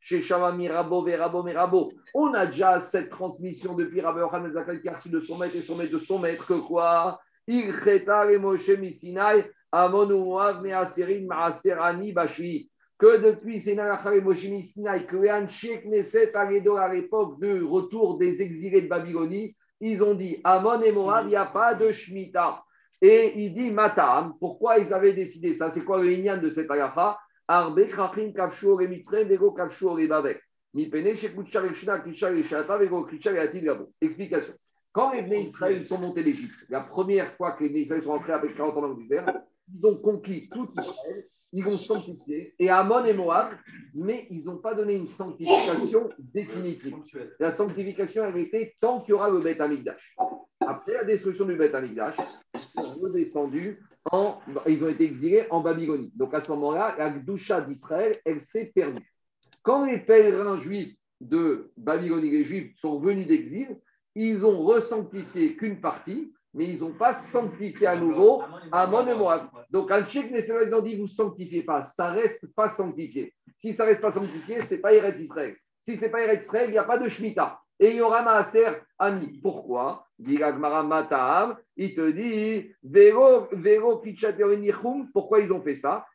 chez 0.00 0.22
Mirabo, 0.56 1.02
Verabo, 1.02 1.42
Mirabo. 1.44 1.92
On 2.12 2.34
a 2.34 2.46
déjà 2.46 2.80
cette 2.80 3.08
transmission 3.08 3.74
depuis 3.74 4.00
Rabbi 4.00 4.18
Yohan 4.18 4.40
Ben 4.40 4.52
Zakai 4.52 4.82
qui 4.82 4.88
a 4.88 4.94
reçu 4.94 5.08
de 5.08 5.20
son 5.20 5.38
maître 5.38 5.54
et 5.54 5.62
son 5.62 5.76
maître 5.76 5.92
de 5.92 5.98
son 5.98 6.18
maître 6.18 6.44
que 6.46 6.54
quoi? 6.54 7.20
Il 7.46 7.72
et 7.86 8.38
Moshe 8.38 8.68
Misinai, 8.70 9.50
Amon 9.70 10.10
Uav 10.10 10.60
Measerin 10.60 11.24
Maaserani 11.26 12.12
Bashi. 12.12 12.68
Que 12.98 13.22
depuis 13.22 13.60
Sénachar 13.60 14.12
et 14.12 14.20
Moshe 14.20 14.44
Misinai, 14.44 15.06
que 15.06 15.16
Hanshek 15.16 15.86
Neset 15.86 16.34
à 16.34 16.92
l'époque 16.92 17.38
de 17.38 17.62
retour 17.62 18.18
des 18.18 18.42
exilés 18.42 18.82
de 18.82 18.88
Babylonie, 18.88 19.54
ils 19.86 20.02
ont 20.02 20.14
dit 20.14 20.40
Amon 20.44 20.80
et 20.82 20.92
Moab, 20.92 21.26
il 21.26 21.30
n'y 21.30 21.36
a 21.36 21.44
pas 21.44 21.74
de 21.74 21.92
Shemitah. 21.92 22.64
Et 23.02 23.34
il 23.36 23.52
dit 23.52 23.70
Matam, 23.70 24.34
pourquoi 24.40 24.78
ils 24.78 24.92
avaient 24.94 25.12
décidé 25.12 25.52
ça? 25.52 25.70
C'est 25.70 25.84
quoi 25.84 26.02
le 26.02 26.08
lignan 26.08 26.40
de 26.40 26.48
cette 26.48 26.70
agafa 26.70 27.18
Arbe 27.46 27.86
krachim 27.88 28.32
kavshu 28.32 28.82
et 28.82 28.88
mitzrem 28.88 29.28
vego 29.28 29.52
kavshu 29.52 30.00
et 30.00 30.06
babek. 30.08 30.40
Mi 30.72 30.88
pene 30.88 31.14
shekutchar 31.14 31.66
et 31.66 31.74
kisha 32.02 32.32
et 32.32 32.42
shata 32.44 32.78
vego 32.78 33.04
kitchar 33.04 33.34
et 33.34 33.40
atil 33.40 33.64
gabo. 33.64 33.92
Explication. 34.00 34.54
Quand 34.92 35.12
les 35.12 35.22
Bnei 35.22 35.48
Israël 35.48 35.84
sont 35.84 35.98
montés 35.98 36.22
d'Égypte, 36.22 36.64
la 36.70 36.80
première 36.80 37.34
fois 37.34 37.52
que 37.52 37.64
les 37.64 37.68
Bnei 37.68 37.82
Israël 37.82 38.02
sont 38.02 38.12
rentrés 38.12 38.32
après 38.32 38.54
40 38.54 38.76
ans 38.78 38.80
dans 38.80 38.94
le 38.94 39.02
désert, 39.02 39.30
ils 39.68 39.86
ont 39.86 39.96
conquis 39.96 40.48
tout 40.48 40.70
Israël, 40.78 41.26
ils 41.54 41.64
vont 41.64 41.76
sanctifier, 41.76 42.52
et 42.58 42.68
Amon 42.68 43.04
et 43.04 43.14
Moab, 43.14 43.52
mais 43.94 44.26
ils 44.30 44.44
n'ont 44.44 44.58
pas 44.58 44.74
donné 44.74 44.94
une 44.94 45.06
sanctification 45.06 46.10
définitive. 46.18 46.96
La 47.38 47.52
sanctification, 47.52 48.24
elle 48.24 48.38
était 48.38 48.74
tant 48.80 49.00
qu'il 49.00 49.10
y 49.10 49.12
aura 49.12 49.30
le 49.30 49.38
Beth 49.38 49.60
Amikdash. 49.60 50.16
Après 50.60 50.94
la 50.94 51.04
destruction 51.04 51.44
du 51.44 51.54
Beth 51.54 51.74
Amikdash, 51.74 52.16
ils 52.54 52.82
sont 52.82 53.00
redescendus 53.00 53.80
en. 54.10 54.40
Ils 54.66 54.82
ont 54.82 54.88
été 54.88 55.04
exilés 55.04 55.46
en 55.50 55.60
Babylonie. 55.60 56.10
Donc 56.16 56.34
à 56.34 56.40
ce 56.40 56.50
moment-là, 56.50 56.96
la 56.98 57.10
Gdusha 57.10 57.60
d'Israël, 57.60 58.18
elle 58.24 58.40
s'est 58.40 58.72
perdue. 58.74 59.14
Quand 59.62 59.86
les 59.86 59.98
pèlerins 59.98 60.58
juifs 60.58 60.96
de 61.20 61.70
Babylonie, 61.76 62.30
les 62.30 62.44
juifs, 62.44 62.76
sont 62.80 62.98
venus 62.98 63.28
d'exil, 63.28 63.78
ils 64.16 64.44
ont 64.44 64.64
resanctifié 64.64 65.56
qu'une 65.56 65.80
partie, 65.80 66.32
mais 66.54 66.66
ils 66.66 66.80
n'ont 66.80 66.92
pas 66.92 67.14
sanctifié 67.14 67.86
à 67.88 67.96
nouveau 67.96 68.42
Amon 68.72 69.06
et 69.06 69.14
Moab. 69.14 69.48
Donc, 69.70 69.90
un 69.90 70.04
tchèque, 70.04 70.30
ils 70.32 70.74
ont 70.74 70.80
dit, 70.82 70.96
vous 70.96 71.02
ne 71.02 71.08
sanctifiez 71.08 71.64
pas, 71.64 71.82
ça 71.82 72.10
reste 72.10 72.46
pas 72.54 72.70
sanctifié. 72.70 73.34
Si 73.58 73.74
ça 73.74 73.84
reste 73.84 74.00
pas 74.00 74.12
sanctifié, 74.12 74.62
c'est 74.62 74.80
pas 74.80 74.94
Eretz 74.94 75.20
Israël. 75.20 75.56
Si 75.80 75.96
ce 75.96 76.04
n'est 76.04 76.10
pas 76.10 76.22
Eretz 76.22 76.44
Israël, 76.44 76.68
il 76.68 76.72
n'y 76.72 76.78
a 76.78 76.84
pas 76.84 76.98
de 76.98 77.08
Shemitah. 77.08 77.58
Et 77.80 77.90
il 77.90 77.96
y 77.96 78.00
aura 78.00 78.22
Maaser 78.22 78.68
Ani. 78.98 79.40
Pourquoi? 79.42 80.06
Il 80.18 80.38
te 80.38 82.10
dit 82.10 82.70
Vero, 82.84 83.48
Vero 83.50 83.98
Kitchaterenichum. 83.98 85.10
Pourquoi 85.12 85.40
ils 85.40 85.52
ont 85.52 85.60
fait 85.60 85.74
ça? 85.74 86.06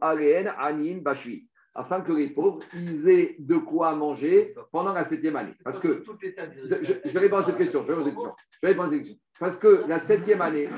Anim 0.00 1.00
Bashvi. 1.00 1.48
Afin 1.74 2.02
que 2.02 2.12
les 2.12 2.28
pauvres, 2.28 2.60
ils 2.74 3.08
aient 3.08 3.36
de 3.38 3.56
quoi 3.56 3.96
manger 3.96 4.54
pendant 4.70 4.92
la 4.92 5.04
septième 5.04 5.34
année. 5.34 5.54
Parce 5.64 5.80
que 5.80 6.04
je, 6.04 6.92
je 7.04 7.12
vais 7.12 7.18
répondre 7.18 7.42
à 7.42 7.46
cette 7.46 7.58
question. 7.58 7.82
Je 7.82 7.92
vais 7.92 8.02
répondre 8.62 8.88
à 8.88 8.90
cette 8.90 9.00
question. 9.00 9.18
Parce 9.40 9.58
que 9.58 9.84
la 9.88 9.98
septième 9.98 10.40
année, 10.40 10.68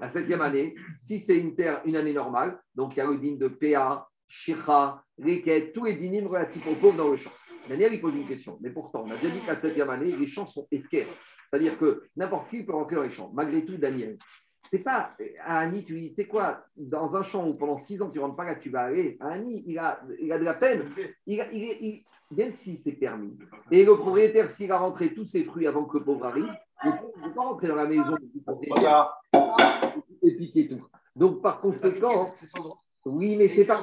la 0.00 0.08
septième 0.08 0.40
année, 0.40 0.74
si 0.98 1.20
c'est 1.20 1.38
une 1.38 1.54
terre, 1.54 1.82
une 1.84 1.94
année 1.94 2.12
normale, 2.12 2.60
donc 2.74 2.96
il 2.96 2.98
y 2.98 3.00
a 3.00 3.06
le 3.06 3.18
din 3.18 3.36
de 3.36 3.46
PA, 3.46 4.08
Shira, 4.26 5.04
Reket, 5.18 5.72
tous 5.72 5.84
les 5.84 5.94
dynimes 5.94 6.26
relatifs 6.26 6.66
aux 6.66 6.74
pauvres 6.74 6.96
dans 6.96 7.10
le 7.10 7.16
champ. 7.16 7.32
Daniel, 7.68 7.94
il 7.94 8.00
pose 8.00 8.14
une 8.14 8.26
question. 8.26 8.58
Mais 8.60 8.70
pourtant, 8.70 9.04
on 9.06 9.10
a 9.10 9.16
déjà 9.16 9.30
dit 9.32 9.40
que 9.40 9.46
la 9.46 9.54
septième 9.54 9.90
année, 9.90 10.12
les 10.16 10.26
champs 10.26 10.46
sont 10.46 10.66
efkers. 10.70 11.06
C'est-à-dire 11.50 11.78
que 11.78 12.02
n'importe 12.16 12.50
qui 12.50 12.64
peut 12.64 12.72
rentrer 12.72 12.96
dans 12.96 13.02
les 13.02 13.12
champs. 13.12 13.30
Malgré 13.34 13.64
tout, 13.64 13.76
Daniel, 13.76 14.18
c'est 14.70 14.80
pas 14.80 15.12
à 15.44 15.58
Annie, 15.60 15.84
tu 15.84 15.98
dis, 15.98 16.10
tu 16.10 16.22
sais 16.22 16.28
quoi, 16.28 16.64
dans 16.76 17.16
un 17.16 17.22
champ 17.22 17.46
où 17.48 17.54
pendant 17.54 17.78
six 17.78 18.00
ans 18.02 18.10
tu 18.10 18.18
ne 18.18 18.22
rentres 18.24 18.36
pas 18.36 18.44
là, 18.44 18.56
tu 18.56 18.70
vas 18.70 18.82
aller. 18.82 19.16
Annie, 19.20 19.64
il 19.66 19.78
a, 19.78 20.00
il 20.20 20.30
a 20.32 20.38
de 20.38 20.44
la 20.44 20.54
peine. 20.54 20.84
Il 21.26 21.40
a- 21.40 21.50
il 21.52 21.64
est- 21.64 21.78
il- 21.80 22.04
même 22.36 22.52
si 22.52 22.76
c'est 22.76 22.92
permis. 22.92 23.36
Et 23.70 23.84
le 23.84 23.96
propriétaire, 23.96 24.50
s'il 24.50 24.70
a 24.72 24.78
rentré 24.78 25.14
tous 25.14 25.26
ses 25.26 25.44
fruits 25.44 25.66
avant 25.66 25.84
que 25.84 25.98
le 25.98 26.04
pauvre 26.04 26.26
arrive, 26.26 26.52
le 26.84 26.90
pauvre 26.92 27.12
ne 27.16 27.22
peut 27.28 27.34
pas 27.34 27.42
rentrer 27.42 27.68
dans 27.68 27.74
la 27.76 27.86
maison 27.88 28.16
et 30.22 30.36
piquer 30.36 30.68
tout. 30.68 30.84
Donc, 31.16 31.42
par 31.42 31.60
conséquent, 31.60 32.24
oui, 33.04 33.36
mais 33.36 33.48
c'est 33.48 33.64
pas. 33.66 33.80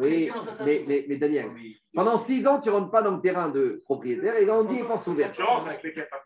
Oui, 0.00 0.28
mais, 0.64 0.84
mais, 0.88 1.06
mais 1.08 1.16
Daniel, 1.16 1.46
pendant 1.94 2.18
six 2.18 2.46
ans, 2.46 2.60
tu 2.60 2.68
ne 2.68 2.74
rentres 2.74 2.90
pas 2.90 3.02
dans 3.02 3.14
le 3.16 3.20
terrain 3.20 3.48
de 3.50 3.80
propriétaire 3.84 4.34
et 4.36 4.44
là, 4.44 4.58
on 4.58 4.64
dit 4.64 4.80
un 4.80 4.84
peu. 5.14 5.22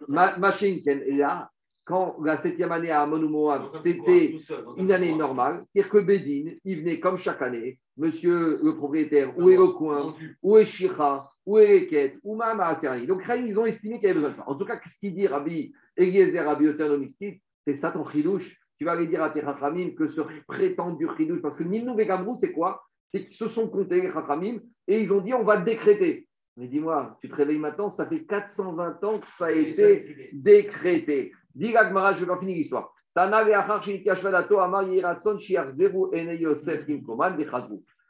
Ma, 0.08 0.36
machine, 0.38 0.80
là, 1.16 1.50
quand 1.92 2.16
la 2.24 2.38
septième 2.38 2.72
année 2.72 2.90
à 2.90 3.02
Amon 3.02 3.20
Moab, 3.28 3.68
c'était 3.68 4.34
une 4.78 4.90
année 4.92 5.14
normale, 5.14 5.62
c'est-à-dire 5.66 5.92
que 5.92 5.98
Bédine, 5.98 6.56
il 6.64 6.80
venait 6.80 6.98
comme 6.98 7.18
chaque 7.18 7.42
année, 7.42 7.78
monsieur 7.98 8.60
le 8.62 8.74
propriétaire, 8.76 9.38
où 9.38 9.50
est 9.50 9.58
le 9.58 9.66
coin, 9.68 10.14
où 10.42 10.56
est 10.56 10.64
Shira, 10.64 11.30
où 11.44 11.58
est 11.58 11.80
Reket, 11.80 12.18
où 12.22 12.34
Mama 12.34 12.68
Aserani. 12.68 13.06
Donc, 13.06 13.20
ils 13.36 13.58
ont 13.58 13.66
estimé 13.66 13.96
qu'il 13.96 14.04
y 14.04 14.10
avait 14.10 14.20
besoin 14.20 14.30
de 14.30 14.36
ça. 14.36 14.44
En 14.46 14.54
tout 14.54 14.64
cas, 14.64 14.80
ce 14.86 14.98
qu'il 14.98 15.14
dit 15.14 15.26
Rabbi 15.26 15.74
Eliezer, 15.98 16.46
Rabbi 16.46 16.68
Osernomiski, 16.68 17.42
c'est 17.66 17.74
ça 17.74 17.90
ton 17.90 18.08
chidouche. 18.08 18.56
Tu 18.78 18.86
vas 18.86 18.92
aller 18.92 19.06
dire 19.06 19.22
à 19.22 19.28
tes 19.28 19.40
Rachamim 19.40 19.90
que 19.90 20.08
ce 20.08 20.22
prétendu 20.48 21.06
chidouche, 21.18 21.42
parce 21.42 21.56
que 21.56 21.64
Nilnou 21.64 22.00
et 22.00 22.06
Gamrou, 22.06 22.36
c'est 22.36 22.52
quoi? 22.52 22.82
C'est 23.12 23.26
qu'ils 23.26 23.36
se 23.36 23.48
sont 23.48 23.68
comptés, 23.68 24.00
les 24.00 24.08
Rachamim, 24.08 24.60
et 24.88 25.02
ils 25.02 25.12
ont 25.12 25.20
dit 25.20 25.34
on 25.34 25.44
va 25.44 25.60
décréter. 25.60 26.26
Mais 26.56 26.68
dis-moi, 26.68 27.18
tu 27.20 27.28
te 27.28 27.34
réveilles 27.34 27.58
maintenant, 27.58 27.90
ça 27.90 28.06
fait 28.06 28.24
420 28.24 29.04
ans 29.04 29.18
que 29.18 29.26
ça 29.26 29.46
a 29.46 29.52
été 29.52 30.30
décrété. 30.32 31.32
Dis 31.54 31.72
Gagmara, 31.72 32.14
je 32.14 32.20
vais 32.20 32.26
pas 32.26 32.38
finir 32.38 32.56
l'histoire. 32.56 32.92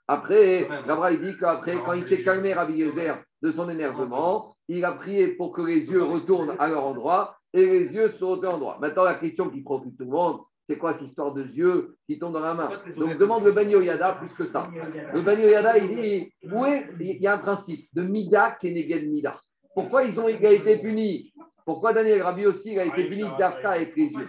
Après, 0.08 0.68
Gabra, 0.86 1.12
il 1.12 1.20
dit 1.22 1.36
qu'après, 1.38 1.76
quand 1.84 1.92
il 1.92 2.04
s'est 2.04 2.22
calmé, 2.22 2.52
Rabbi 2.52 2.74
Yezer, 2.74 3.22
de 3.42 3.50
son 3.50 3.68
énervement, 3.68 4.54
il 4.68 4.84
a 4.84 4.92
prié 4.92 5.28
pour 5.28 5.52
que 5.52 5.62
les 5.62 5.90
yeux 5.90 6.04
retournent 6.04 6.54
à 6.58 6.68
leur 6.68 6.84
endroit 6.86 7.36
et 7.52 7.66
les 7.66 7.92
yeux 7.92 8.10
se 8.10 8.24
retournent 8.24 8.52
à 8.52 8.56
endroit. 8.56 8.78
Maintenant, 8.80 9.04
la 9.04 9.14
question 9.14 9.50
qui 9.50 9.62
préoccupe 9.62 9.96
tout 9.98 10.04
le 10.04 10.10
monde, 10.10 10.40
c'est 10.68 10.78
quoi 10.78 10.94
cette 10.94 11.08
histoire 11.08 11.34
de 11.34 11.42
yeux 11.42 11.96
qui 12.06 12.20
tombent 12.20 12.34
dans 12.34 12.40
la 12.40 12.54
main? 12.54 12.70
Donc, 12.96 13.18
demande 13.18 13.44
le 13.44 13.50
Ben 13.50 13.68
Yoyada 13.68 14.12
plus 14.12 14.32
que 14.32 14.46
ça. 14.46 14.70
Le 15.12 15.20
Ben 15.20 15.38
Yoyada, 15.40 15.78
il 15.78 15.88
dit 15.88 16.32
où 16.44 16.64
est, 16.64 16.88
il 17.00 17.20
y 17.20 17.26
a 17.26 17.34
un 17.34 17.38
principe 17.38 17.88
de 17.92 18.02
Mida 18.02 18.52
Keneged 18.52 19.10
Mida. 19.10 19.40
Pourquoi 19.74 20.04
ils 20.04 20.20
ont 20.20 20.28
été 20.28 20.78
punis? 20.78 21.32
Pourquoi 21.64 21.92
Daniel 21.92 22.22
Rabbi 22.22 22.46
aussi 22.46 22.72
il 22.72 22.78
a 22.78 22.84
été 22.84 23.04
puni 23.08 23.22
d'Afka 23.38 23.70
avec 23.72 23.94
les 23.96 24.12
yeux 24.12 24.26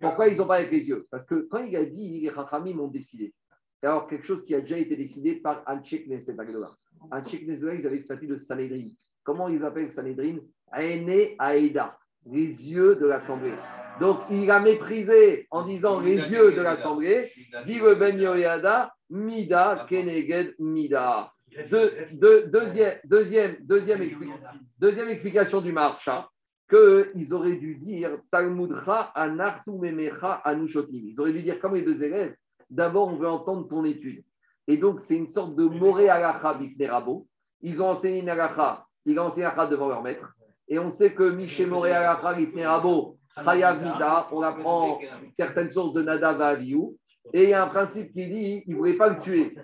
Pourquoi 0.00 0.28
ils 0.28 0.38
n'ont 0.38 0.46
pas 0.46 0.56
avec 0.56 0.70
les 0.70 0.88
yeux 0.88 1.06
Parce 1.10 1.24
que 1.26 1.46
quand 1.50 1.64
il 1.64 1.74
a 1.76 1.84
dit, 1.84 2.20
les 2.20 2.30
Rachamim 2.30 2.78
ont 2.78 2.88
décidé. 2.88 3.34
Alors, 3.82 4.06
quelque 4.08 4.26
chose 4.26 4.44
qui 4.44 4.54
a 4.54 4.60
déjà 4.60 4.78
été 4.78 4.96
décidé 4.96 5.36
par 5.36 5.62
Anchek 5.66 6.06
Neset 6.08 6.34
Agdola. 6.38 6.70
Anchek 7.12 7.46
Neset, 7.46 7.78
ils 7.78 7.86
avaient 7.86 7.96
le 7.96 8.02
statut 8.02 8.26
de 8.26 8.38
Sanhedrin. 8.38 8.88
Comment 9.22 9.48
ils 9.48 9.64
appellent 9.64 9.92
Sanhedrin? 9.92 10.38
Aene 10.72 11.34
Aeda, 11.40 11.96
les 12.26 12.70
yeux 12.70 12.96
de 12.96 13.06
l'Assemblée. 13.06 13.54
Donc, 14.00 14.18
il 14.30 14.50
a 14.50 14.60
méprisé 14.60 15.46
en 15.50 15.64
disant 15.64 16.00
les 16.00 16.16
yeux 16.16 16.52
de 16.52 16.60
l'Assemblée, 16.62 17.30
dit 17.66 17.78
le 17.78 17.94
Ben 17.94 18.18
Yoyada, 18.18 18.92
Mida 19.10 19.86
Keneged 19.88 20.54
Mida. 20.58 21.32
Deux- 21.70 21.92
deux- 22.12 22.46
deuxième, 22.48 22.98
deuxième, 23.04 23.56
deuxième, 23.60 24.02
explication, 24.02 24.48
deuxième 24.78 25.08
explication 25.08 25.60
du 25.60 25.72
Marcha, 25.72 26.28
qu'ils 26.68 27.32
auraient 27.32 27.56
dû 27.56 27.76
dire 27.76 28.18
Talmudra 28.30 29.12
anartu 29.14 29.70
memecha 29.70 30.32
anushotim. 30.44 31.08
Ils 31.08 31.20
auraient 31.20 31.32
dû 31.32 31.42
dire 31.42 31.60
comme 31.60 31.74
les 31.74 31.82
deux 31.82 32.02
élèves, 32.02 32.34
d'abord 32.70 33.08
on 33.08 33.16
veut 33.16 33.28
entendre 33.28 33.68
ton 33.68 33.84
étude. 33.84 34.24
Et 34.66 34.76
donc 34.76 35.02
c'est 35.02 35.16
une 35.16 35.28
sorte 35.28 35.54
de 35.54 35.64
moré 35.64 36.08
alacha 36.08 36.54
bifnerabo. 36.54 37.26
Ils 37.62 37.80
ont 37.82 37.90
enseigné 37.90 38.20
une 38.20 38.28
alacha, 38.28 38.84
ils 39.04 39.18
ont 39.18 39.24
enseigné 39.24 39.46
alacha 39.46 39.68
devant 39.68 39.88
leur 39.88 40.02
maître. 40.02 40.32
Et 40.68 40.78
on 40.78 40.90
sait 40.90 41.14
que 41.14 41.30
Miché 41.30 41.66
moré 41.66 41.92
alacha 41.92 42.34
bifnerabo, 42.34 43.18
chayav 43.44 43.82
mida, 43.82 44.28
on 44.32 44.42
apprend 44.42 44.98
certaines 45.36 45.70
sources 45.70 45.92
de 45.92 46.02
Nadav 46.02 46.40
à 46.40 46.48
Aviou. 46.48 46.96
Et 47.32 47.44
il 47.44 47.50
y 47.50 47.54
a 47.54 47.64
un 47.64 47.68
principe 47.68 48.12
qui 48.12 48.28
dit 48.28 48.64
il 48.66 48.72
ne 48.72 48.76
voulait 48.76 48.96
pas 48.96 49.08
le 49.08 49.20
tuer. 49.20 49.56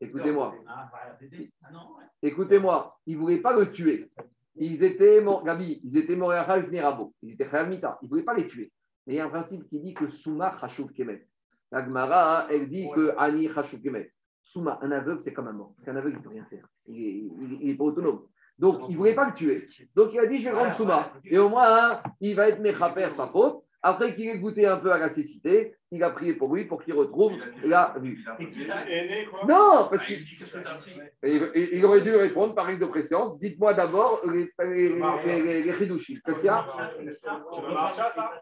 Écoutez-moi. 0.00 0.54
Écoutez-moi, 2.22 2.98
ils 3.06 3.16
ne 3.16 3.20
voulaient 3.20 3.40
pas 3.40 3.56
le 3.56 3.70
tuer. 3.70 4.10
Ils 4.56 4.84
étaient, 4.84 5.20
mor- 5.20 5.44
Gabi, 5.44 5.80
ils 5.84 5.96
étaient 5.96 6.16
Moréacha 6.16 6.58
et 6.58 6.62
Vénérabo. 6.62 7.14
Ils 7.22 7.32
étaient 7.32 7.48
Khayamita. 7.48 7.98
Ils 8.02 8.06
ne 8.06 8.08
voulaient 8.10 8.22
pas 8.22 8.34
les 8.34 8.46
tuer. 8.48 8.70
Mais 9.06 9.14
il 9.14 9.16
y 9.16 9.20
a 9.20 9.24
un 9.26 9.30
principe 9.30 9.66
qui 9.68 9.80
dit 9.80 9.94
que 9.94 10.08
Souma 10.08 10.56
Chashuv 10.60 10.92
Kemet. 10.92 11.26
La 11.70 11.84
Gemara, 11.84 12.46
elle 12.50 12.68
dit 12.68 12.88
que 12.94 13.14
Ani 13.16 13.48
Chashuv 13.52 13.80
Kemet. 13.80 14.12
Souma, 14.42 14.78
un 14.82 14.90
aveugle, 14.92 15.22
c'est 15.22 15.32
comme 15.32 15.48
un 15.48 15.52
mort. 15.52 15.74
Un 15.86 15.96
aveugle, 15.96 16.16
il 16.16 16.18
ne 16.18 16.22
peut 16.22 16.28
rien 16.30 16.44
faire. 16.44 16.66
Il 16.86 17.30
n'est 17.64 17.74
pas 17.74 17.84
autonome. 17.84 18.26
Donc, 18.58 18.82
il 18.88 18.92
ne 18.92 18.96
voulait 18.98 19.14
pas 19.14 19.26
le 19.28 19.34
tuer. 19.34 19.58
Donc, 19.94 20.10
il 20.12 20.18
a 20.18 20.26
dit, 20.26 20.38
je 20.38 20.50
vais 20.50 20.54
rendre 20.54 20.74
Souma. 20.74 21.12
Et 21.24 21.38
au 21.38 21.48
moins, 21.48 21.64
hein, 21.66 22.02
il 22.20 22.36
va 22.36 22.48
être 22.48 22.60
Mechaper, 22.60 23.14
sa 23.14 23.28
faute. 23.28 23.61
Après 23.84 24.14
qu'il 24.14 24.28
ait 24.28 24.38
goûté 24.38 24.64
un 24.66 24.76
peu 24.76 24.92
à 24.92 24.98
la 24.98 25.08
cécité, 25.08 25.74
il 25.90 26.04
a 26.04 26.10
prié 26.10 26.34
pour 26.34 26.54
lui 26.54 26.66
pour 26.66 26.82
qu'il 26.84 26.94
retrouve 26.94 27.32
la 27.64 27.94
vue. 28.00 28.24
Non, 29.48 29.88
parce 29.90 30.06
qu'il 30.06 30.24
et- 31.24 31.36
et- 31.54 31.76
il 31.76 31.84
aurait 31.84 32.02
dû 32.02 32.14
répondre 32.14 32.54
par 32.54 32.66
règle 32.66 32.80
de 32.80 32.86
préséance. 32.86 33.36
Dites-moi 33.40 33.74
d'abord 33.74 34.22
les, 34.30 34.52
chidouchim. 35.76 36.14
Qu'est-ce 36.24 36.36
qu'il 36.38 36.46
y 36.46 36.48
a? 36.48 36.64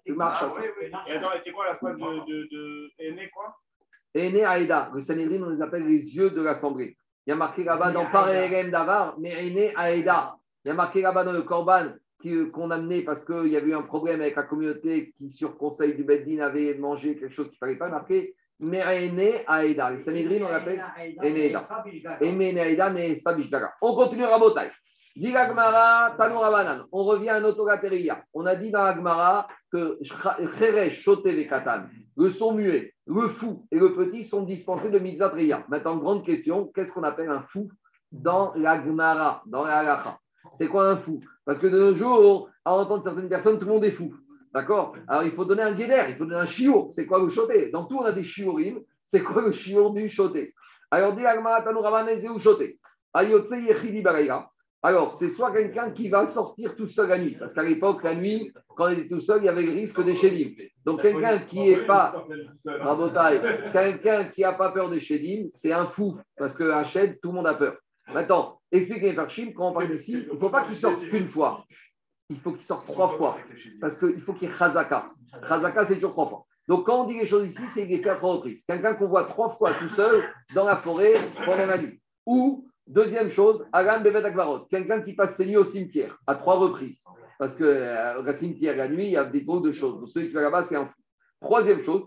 Le 0.07 0.15
marcha, 0.15 0.47
Ah, 0.47 0.51
ça. 0.51 0.61
oui. 0.61 0.87
Et 1.09 1.13
attends, 1.13 1.29
c'est 1.43 1.53
quoi 1.53 1.67
la 1.69 1.75
phrase 1.77 1.97
de, 1.97 2.91
aîné, 2.99 3.31
quoi? 3.33 3.57
Aîné 4.15 4.45
Aïda. 4.45 4.91
Le 4.95 5.01
Sanhedrin, 5.03 5.43
on 5.43 5.51
les 5.51 5.63
appelle 5.63 5.87
les 5.87 6.17
yeux 6.17 6.31
de 6.31 6.43
l'Assemblée. 6.43 6.97
Il 7.27 7.31
y 7.31 7.33
a 7.33 7.37
marqué 7.37 7.65
là-bas 7.65 7.93
dans 7.93 8.07
Parelem 8.11 8.71
Davar, 8.71 9.17
mais 9.19 9.31
Aîné 9.47 9.73
Aïda. 9.77 10.37
Il 10.65 10.69
y 10.69 10.71
a 10.73 10.75
marqué 10.75 11.01
là-bas 11.01 11.25
dans 11.25 11.33
le 11.33 11.43
Corban 11.43 11.93
qu'on 12.23 12.71
a 12.71 12.77
amené 12.77 13.03
parce 13.03 13.25
qu'il 13.25 13.49
y 13.49 13.57
avait 13.57 13.71
eu 13.71 13.75
un 13.75 13.83
problème 13.83 14.21
avec 14.21 14.37
la 14.37 14.43
communauté 14.43 15.13
qui, 15.17 15.31
sur 15.31 15.57
conseil 15.57 15.95
du 15.95 16.05
Beddin, 16.05 16.41
avait 16.41 16.75
mangé 16.75 17.17
quelque 17.17 17.35
chose 17.35 17.49
qu'il 17.49 17.57
ne 17.61 17.67
fallait 17.67 17.79
pas 17.79 17.89
marquer. 17.89 18.35
Mais 18.59 18.79
Aîné 18.79 19.45
Aïda. 19.47 19.91
Les 19.91 20.03
Sanhedrin, 20.03 20.45
on 20.47 20.51
l'appelle 20.51 20.85
Aîné 21.23 21.47
Aïda. 21.47 21.69
Aîné 22.21 22.61
Aïda, 22.61 22.91
mais 22.91 23.15
c'est 23.15 23.23
pas 23.23 23.35
Bishdaga. 23.35 23.73
On 23.81 23.95
continue 23.95 24.25
Rabotai. 24.25 24.69
Dit 25.17 25.33
l'Agmara, 25.33 26.15
Tanu 26.17 26.37
Rabanan. 26.37 26.85
On 26.93 27.05
revient 27.05 27.31
à 27.31 27.41
notre 27.41 27.67
Gateria. 27.67 28.23
On 28.33 28.47
a 28.47 28.55
dit 28.55 28.71
dans 28.71 28.85
l'Agmara 28.85 29.49
que 29.73 29.99
Cheresh, 30.03 31.01
Shote 31.03 31.25
Vekatan, 31.25 31.85
le 32.17 32.31
son 32.31 32.53
muet, 32.53 32.95
le 33.07 33.29
fou 33.29 33.67
et 33.73 33.79
le 33.79 33.95
petit 33.95 34.25
sont 34.25 34.43
dispensés 34.43 34.91
de 34.91 34.99
mitzvah 34.99 35.31
Triya. 35.31 35.65
Maintenant, 35.69 35.97
grande 35.97 36.25
question, 36.25 36.71
qu'est-ce 36.75 36.93
qu'on 36.93 37.03
appelle 37.03 37.31
un 37.31 37.43
fou 37.43 37.71
dans 38.13 38.53
l'Agmara, 38.55 39.43
dans 39.47 39.65
la 39.65 40.03
C'est 40.61 40.69
quoi 40.69 40.91
un 40.91 40.97
fou? 40.99 41.21
Parce 41.47 41.59
que 41.59 41.69
de 41.69 41.79
nos 41.79 41.95
jours, 41.95 42.51
à 42.67 42.75
entendre 42.75 43.03
certaines 43.03 43.31
personnes, 43.31 43.59
tout 43.59 43.65
le 43.65 43.73
monde 43.73 43.85
est 43.87 43.93
fou. 43.93 44.15
D'accord? 44.53 44.95
Alors, 45.09 45.23
il 45.23 45.31
faut 45.31 45.47
donner 45.47 45.63
un 45.63 45.75
guédère, 45.75 46.11
il 46.11 46.17
faut 46.17 46.27
donner 46.27 46.41
un 46.41 46.45
chiour. 46.45 46.91
C'est 46.93 47.07
quoi 47.07 47.19
le 47.19 47.31
choté 47.31 47.71
Dans 47.71 47.87
tout, 47.87 47.97
on 47.97 48.05
a 48.05 48.13
des 48.13 48.23
chiorim. 48.23 48.81
C'est 49.07 49.23
quoi 49.23 49.41
le 49.41 49.53
chiour 49.53 49.95
du 49.95 50.11
choté? 50.11 50.53
Alors, 50.91 51.17
dit. 51.17 51.23
Alors, 54.83 55.15
c'est 55.15 55.31
soit 55.31 55.53
quelqu'un 55.53 55.91
qui 55.93 56.11
va 56.11 56.27
sortir 56.27 56.77
tout 56.77 56.89
seul 56.89 57.09
la 57.09 57.19
nuit, 57.19 57.37
parce 57.39 57.55
qu'à 57.55 57.63
l'époque, 57.63 58.03
la 58.03 58.15
nuit, 58.15 58.53
quand 58.77 58.85
on 58.85 58.91
était 58.91 59.09
tout 59.09 59.21
seul, 59.21 59.41
il 59.43 59.47
y 59.47 59.49
avait 59.49 59.63
le 59.63 59.73
risque 59.73 60.05
des 60.05 60.15
chédim. 60.15 60.51
Donc, 60.85 61.01
quelqu'un 61.01 61.39
qui 61.39 61.61
n'est 61.61 61.87
pas, 61.87 62.27
quelqu'un 63.73 64.25
qui 64.25 64.43
n'a 64.43 64.53
pas 64.53 64.73
peur 64.73 64.91
des 64.91 65.01
chédim, 65.01 65.49
c'est 65.51 65.73
un 65.73 65.87
fou, 65.87 66.19
parce 66.37 66.55
qu'un 66.55 66.85
shed, 66.85 67.19
tout 67.23 67.31
le 67.31 67.37
monde 67.37 67.47
a 67.47 67.55
peur. 67.55 67.77
Maintenant, 68.13 68.60
expliquez 68.73 69.15
Farchim, 69.15 69.53
quand 69.55 69.71
on 69.71 69.73
parle 69.73 69.91
d'ici, 69.91 70.13
il 70.13 70.35
ne 70.35 70.39
faut 70.39 70.51
pas 70.51 70.65
qu'il 70.65 70.77
sorte 70.77 71.01
qu'une 71.09 71.29
fois. 71.29 71.65
Il 72.29 72.39
faut 72.39 72.53
qu'il 72.53 72.65
sorte 72.65 72.87
trois 72.87 73.11
fois, 73.17 73.39
parce 73.81 73.99
qu'il 73.99 74.21
faut 74.21 74.33
qu'il 74.35 74.49
y 74.49 74.53
ait 74.53 74.57
chazaka. 74.57 75.11
Chazaka, 75.49 75.87
c'est 75.87 75.97
toujours 75.97 76.13
trois 76.13 76.29
fois. 76.29 76.47
Donc, 76.69 76.87
quand 76.87 77.03
on 77.03 77.07
dit 77.09 77.19
les 77.19 77.27
choses 77.27 77.49
ici, 77.49 77.63
c'est 77.75 77.87
qu'il 77.87 77.99
est 77.99 78.03
fait 78.03 78.11
à 78.11 78.17
trois 78.17 78.35
reprises. 78.35 78.65
Quelqu'un 78.65 78.95
qu'on 78.95 79.09
voit 79.09 79.25
trois 79.25 79.57
fois 79.57 79.73
tout 79.73 79.89
seul 79.97 80.23
dans 80.55 80.65
la 80.65 80.77
forêt 80.77 81.15
pendant 81.45 81.67
la 81.67 81.79
nuit. 81.79 82.01
Ou 82.27 82.71
Deuxième 82.91 83.31
chose, 83.31 83.65
Agan 83.73 84.01
Bevet 84.01 84.25
Akvarot, 84.25 84.65
quelqu'un 84.65 85.01
qui 85.01 85.13
passe 85.13 85.37
ses 85.37 85.47
nuits 85.47 85.57
au 85.57 85.65
cimetière 85.65 86.19
à 86.27 86.35
trois 86.35 86.57
reprises. 86.57 87.01
Parce 87.39 87.55
que 87.55 87.63
euh, 87.63 88.21
le 88.21 88.35
cimetière, 88.35 88.77
la 88.77 88.89
nuit, 88.89 89.05
il 89.05 89.13
y 89.13 89.17
a 89.17 89.25
des 89.25 89.43
drôles 89.43 89.63
de 89.63 89.71
choses. 89.71 90.01
Donc, 90.01 90.09
celui 90.09 90.27
qui 90.27 90.33
va 90.33 90.43
là-bas, 90.43 90.65
c'est 90.65 90.75
un 90.75 90.87
fou. 90.87 91.01
Troisième 91.41 91.85
chose, 91.85 92.03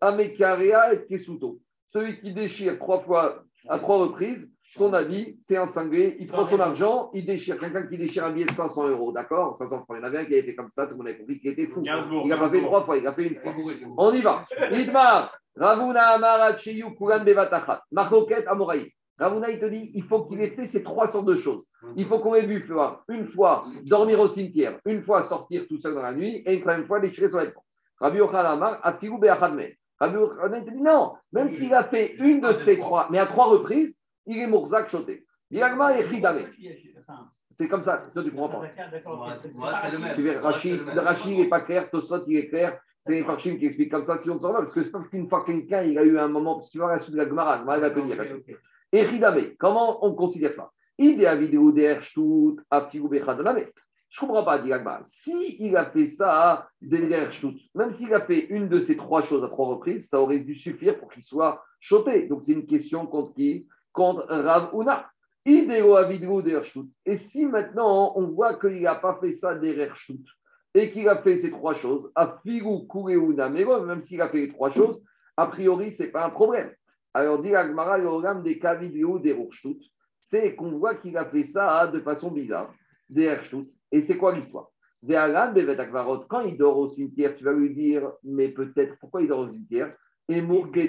Amekarea 0.00 0.94
et 0.94 1.04
Kesuto. 1.04 1.60
Celui 1.88 2.18
qui 2.20 2.32
déchire 2.32 2.78
trois 2.78 3.00
fois 3.02 3.44
à 3.68 3.78
trois 3.78 3.98
reprises, 3.98 4.50
son 4.74 4.92
avis, 4.92 5.36
c'est 5.40 5.56
un 5.56 5.66
cinglé. 5.66 6.16
Il 6.20 6.26
prend 6.26 6.44
son 6.44 6.58
argent, 6.58 7.10
il 7.14 7.24
déchire. 7.24 7.58
Quelqu'un 7.58 7.86
qui 7.86 7.96
déchire 7.96 8.24
un 8.24 8.32
billet 8.32 8.46
de 8.46 8.52
500 8.52 8.88
euros, 8.88 9.12
d'accord 9.12 9.56
500 9.56 9.84
francs. 9.84 9.96
Il 9.96 9.98
y 9.98 10.00
en 10.00 10.04
avait 10.04 10.18
un 10.18 10.24
qui 10.24 10.34
avait 10.34 10.42
fait 10.42 10.54
comme 10.54 10.70
ça, 10.70 10.86
tout 10.86 10.92
le 10.92 10.96
monde 10.98 11.08
avait 11.08 11.18
compris 11.18 11.38
qu'il 11.38 11.50
était 11.50 11.66
fou. 11.66 11.82
Il 11.84 12.28
n'a 12.28 12.36
pas 12.36 12.50
fait 12.50 12.62
trois 12.62 12.84
fois, 12.84 12.96
il 12.96 13.06
a 13.06 13.12
fait 13.14 13.28
une 13.28 13.36
fois. 13.36 13.54
On 13.96 14.12
y 14.12 14.20
va. 14.20 14.44
Idmar, 14.72 15.36
Ravuna 15.56 16.08
Amara 16.08 16.56
Cheyu 16.56 16.94
Kuran 16.96 17.24
Bevatachat. 17.24 17.82
Marcoquette 17.92 18.46
Amoraï. 18.48 18.90
Ravuna, 19.16 19.48
il 19.48 19.60
te 19.60 19.66
dit, 19.66 19.92
il 19.94 20.02
faut 20.02 20.24
qu'il 20.24 20.40
ait 20.40 20.50
fait 20.50 20.66
ces 20.66 20.82
trois 20.82 21.06
sortes 21.06 21.26
de 21.26 21.36
choses. 21.36 21.68
Il 21.94 22.06
faut 22.06 22.18
qu'on 22.18 22.34
ait 22.34 22.46
vu 22.46 22.66
une 23.08 23.26
fois 23.26 23.64
dormir 23.84 24.18
au 24.18 24.28
cimetière, 24.28 24.80
une 24.86 25.02
fois 25.02 25.22
sortir 25.22 25.66
tout 25.68 25.78
seul 25.78 25.94
dans 25.94 26.02
la 26.02 26.12
nuit, 26.12 26.42
et 26.44 26.54
une 26.54 26.60
troisième 26.62 26.86
fois 26.86 26.98
déchirer 26.98 27.28
son 27.28 27.36
vêtement. 27.36 27.64
Rabbi 28.00 28.18
Yochanan 28.18 28.46
Amar, 28.46 28.80
Afigu 28.82 29.18
Beachadme. 29.18 29.62
Rabbi 30.00 30.14
Yochanan 30.16 30.64
te 30.64 30.70
dit, 30.70 30.82
non, 30.82 31.12
même 31.32 31.48
s'il 31.48 31.72
a 31.72 31.84
fait 31.84 32.14
une 32.18 32.40
de 32.40 32.52
ces 32.54 32.76
trois, 32.76 33.06
mais 33.10 33.18
à 33.18 33.26
trois 33.26 33.46
reprises, 33.46 33.96
il 34.26 34.38
est 34.38 34.46
Mourzak 34.46 34.88
choté. 34.88 35.24
Yagma 35.50 35.98
et 35.98 36.04
Chidame. 36.04 36.46
C'est 37.52 37.68
comme 37.68 37.82
ça, 37.82 38.04
sinon 38.10 38.24
tu 38.24 38.30
ne 38.30 38.36
comprends 38.36 38.60
pas. 38.60 38.68
Tu 40.14 40.22
verras, 40.22 40.50
Rachid, 40.50 40.82
Rachid, 40.88 41.38
n'est 41.38 41.48
pas 41.48 41.60
clair, 41.60 41.90
Tosot, 41.90 42.24
il 42.26 42.36
est 42.36 42.48
clair. 42.48 42.80
C'est 43.06 43.16
les 43.16 43.24
Farchim 43.24 43.58
qui 43.58 43.66
expliquent 43.66 43.90
comme 43.90 44.02
ça, 44.02 44.16
si 44.16 44.30
on 44.30 44.36
ne 44.36 44.40
s'en 44.40 44.50
va, 44.52 44.60
parce 44.60 44.72
que 44.72 44.82
c'est 44.82 44.90
pas 44.90 45.02
qu'une 45.02 45.28
fois 45.28 45.44
quelqu'un, 45.44 45.82
il 45.82 45.98
a 45.98 46.04
eu 46.04 46.18
un 46.18 46.28
moment, 46.28 46.54
parce 46.54 46.68
que 46.68 46.72
tu 46.72 46.78
vois 46.78 46.90
la 46.90 46.98
suite 46.98 47.12
de 47.12 47.18
la 47.18 47.28
Gemara, 47.28 47.58
Gemara 47.58 47.78
va 47.78 47.90
te 47.90 48.00
dire. 48.00 48.16
Et 48.90 49.04
Chidame, 49.06 49.54
comment 49.58 50.02
on 50.06 50.14
considère 50.14 50.54
ça? 50.54 50.70
Je 50.98 51.04
ne 51.06 51.26
comprends 54.20 54.44
pas, 54.44 54.58
dit 54.60 54.72
Agma. 54.72 55.00
Si 55.02 55.56
il 55.58 55.76
a 55.76 55.84
fait 55.86 56.06
ça 56.06 56.68
derrière 56.80 57.30
shtut, 57.30 57.68
même 57.74 57.92
s'il 57.92 58.14
a 58.14 58.20
fait 58.20 58.46
une 58.46 58.68
de 58.68 58.80
ces 58.80 58.96
trois 58.96 59.20
choses 59.22 59.44
à 59.44 59.48
trois 59.48 59.66
reprises, 59.66 60.08
ça 60.08 60.20
aurait 60.20 60.40
dû 60.40 60.54
suffire 60.54 60.98
pour 60.98 61.10
qu'il 61.12 61.22
soit 61.22 61.62
choté. 61.80 62.26
Donc 62.26 62.44
c'est 62.44 62.52
une 62.52 62.64
question 62.64 63.06
contre 63.06 63.34
qui? 63.34 63.66
Contre 63.94 64.26
Rav 64.28 64.74
Una. 64.74 65.06
Idéo 65.46 65.94
avidou 65.94 66.42
derrière 66.42 66.66
shtut. 66.66 66.90
Et 67.06 67.16
si 67.16 67.46
maintenant 67.46 68.12
on 68.16 68.26
voit 68.28 68.58
qu'il 68.58 68.82
n'a 68.82 68.96
pas 68.96 69.18
fait 69.20 69.32
ça 69.32 69.54
derrière 69.54 69.96
shtut, 69.96 70.24
et 70.74 70.90
qu'il 70.90 71.08
a 71.08 71.22
fait 71.22 71.38
ces 71.38 71.50
trois 71.50 71.74
choses, 71.74 72.10
afigu 72.14 72.86
kureuna 72.88 73.48
megon, 73.48 73.82
même 73.86 74.02
s'il 74.02 74.20
a 74.20 74.28
fait 74.28 74.46
les 74.46 74.52
trois 74.52 74.70
choses, 74.70 75.02
a 75.36 75.46
priori, 75.46 75.90
ce 75.92 76.02
n'est 76.02 76.10
pas 76.10 76.26
un 76.26 76.30
problème. 76.30 76.72
Alors, 77.12 77.40
dit 77.42 77.54
Agmara, 77.54 77.98
le 77.98 78.42
des 78.42 78.60
des 79.20 79.32
Rurshtut, 79.32 79.80
c'est 80.18 80.56
qu'on 80.56 80.78
voit 80.78 80.96
qu'il 80.96 81.16
a 81.16 81.26
fait 81.26 81.44
ça 81.44 81.86
de 81.86 82.00
façon 82.00 82.30
bizarre, 82.30 82.74
des 83.08 83.22
Hershtut. 83.24 83.68
Et 83.92 84.02
c'est 84.02 84.16
quoi 84.16 84.34
l'histoire? 84.34 84.70
Quand 85.06 86.40
il 86.40 86.56
dort 86.56 86.78
au 86.78 86.88
cimetière, 86.88 87.36
tu 87.36 87.44
vas 87.44 87.52
lui 87.52 87.72
dire, 87.74 88.10
mais 88.24 88.48
peut-être, 88.48 88.96
pourquoi 88.98 89.22
il 89.22 89.28
dort 89.28 89.40
au 89.40 89.52
cimetière? 89.52 89.94
Peut-être 90.26 90.82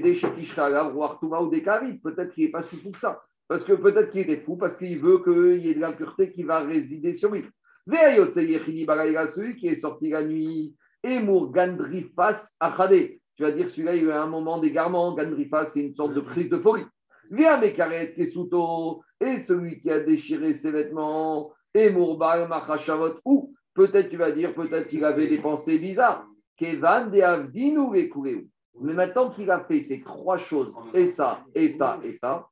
qu'il 2.33 2.45
n'est 2.45 2.51
pas 2.51 2.61
si 2.61 2.77
fou 2.77 2.91
que 2.91 2.99
ça. 2.99 3.21
Parce 3.47 3.63
que 3.63 3.73
peut-être 3.73 4.11
qu'il 4.11 4.21
était 4.21 4.41
fou, 4.41 4.55
parce 4.57 4.75
qu'il 4.75 4.97
veut 4.99 5.21
qu'il 5.23 5.63
y 5.63 5.69
ait 5.69 5.75
de 5.75 5.81
l'impureté 5.81 6.31
qui 6.31 6.43
va 6.43 6.59
résider 6.59 7.13
sur 7.13 7.31
lui. 7.31 7.45
Celui 7.87 9.55
qui 9.55 9.67
est 9.67 9.75
sorti 9.75 10.09
la 10.09 10.25
nuit, 10.25 10.75
et 11.03 11.19
Mourgandrifas 11.19 12.55
Achade. 12.59 13.11
Tu 13.37 13.43
vas 13.43 13.51
dire, 13.51 13.69
celui-là, 13.69 13.95
il 13.95 14.09
a 14.09 14.15
eu 14.15 14.17
un 14.17 14.27
moment 14.27 14.59
d'égarement. 14.59 15.13
Gandrifa, 15.13 15.65
c'est 15.65 15.83
une 15.83 15.93
sorte 15.93 16.13
de 16.13 16.21
prise 16.21 16.49
de 16.49 16.57
folie. 16.57 16.85
Viens, 17.29 17.59
Mekaret 17.59 18.13
Kesuto, 18.13 19.03
et 19.19 19.37
celui 19.37 19.81
qui 19.81 19.91
a 19.91 19.99
déchiré 19.99 20.53
ses 20.53 20.71
vêtements, 20.71 21.51
Mourbar 21.75 22.47
Machashavot, 22.47 23.19
ou 23.25 23.53
peut-être 23.73 24.09
tu 24.09 24.17
vas 24.17 24.31
dire, 24.31 24.55
peut-être 24.55 24.87
qu'il 24.87 25.03
avait 25.03 25.27
des 25.27 25.39
pensées 25.39 25.77
bizarres. 25.77 26.25
Kevan 26.57 27.11
de 27.11 27.19
Avdinu. 27.19 28.49
Mais 28.81 28.93
maintenant 28.93 29.29
qu'il 29.31 29.49
a 29.51 29.61
fait 29.61 29.81
ces 29.81 30.01
trois 30.01 30.37
choses, 30.37 30.71
et 30.93 31.07
ça, 31.07 31.43
et 31.53 31.69
ça, 31.69 31.99
et 32.03 32.13
ça. 32.13 32.47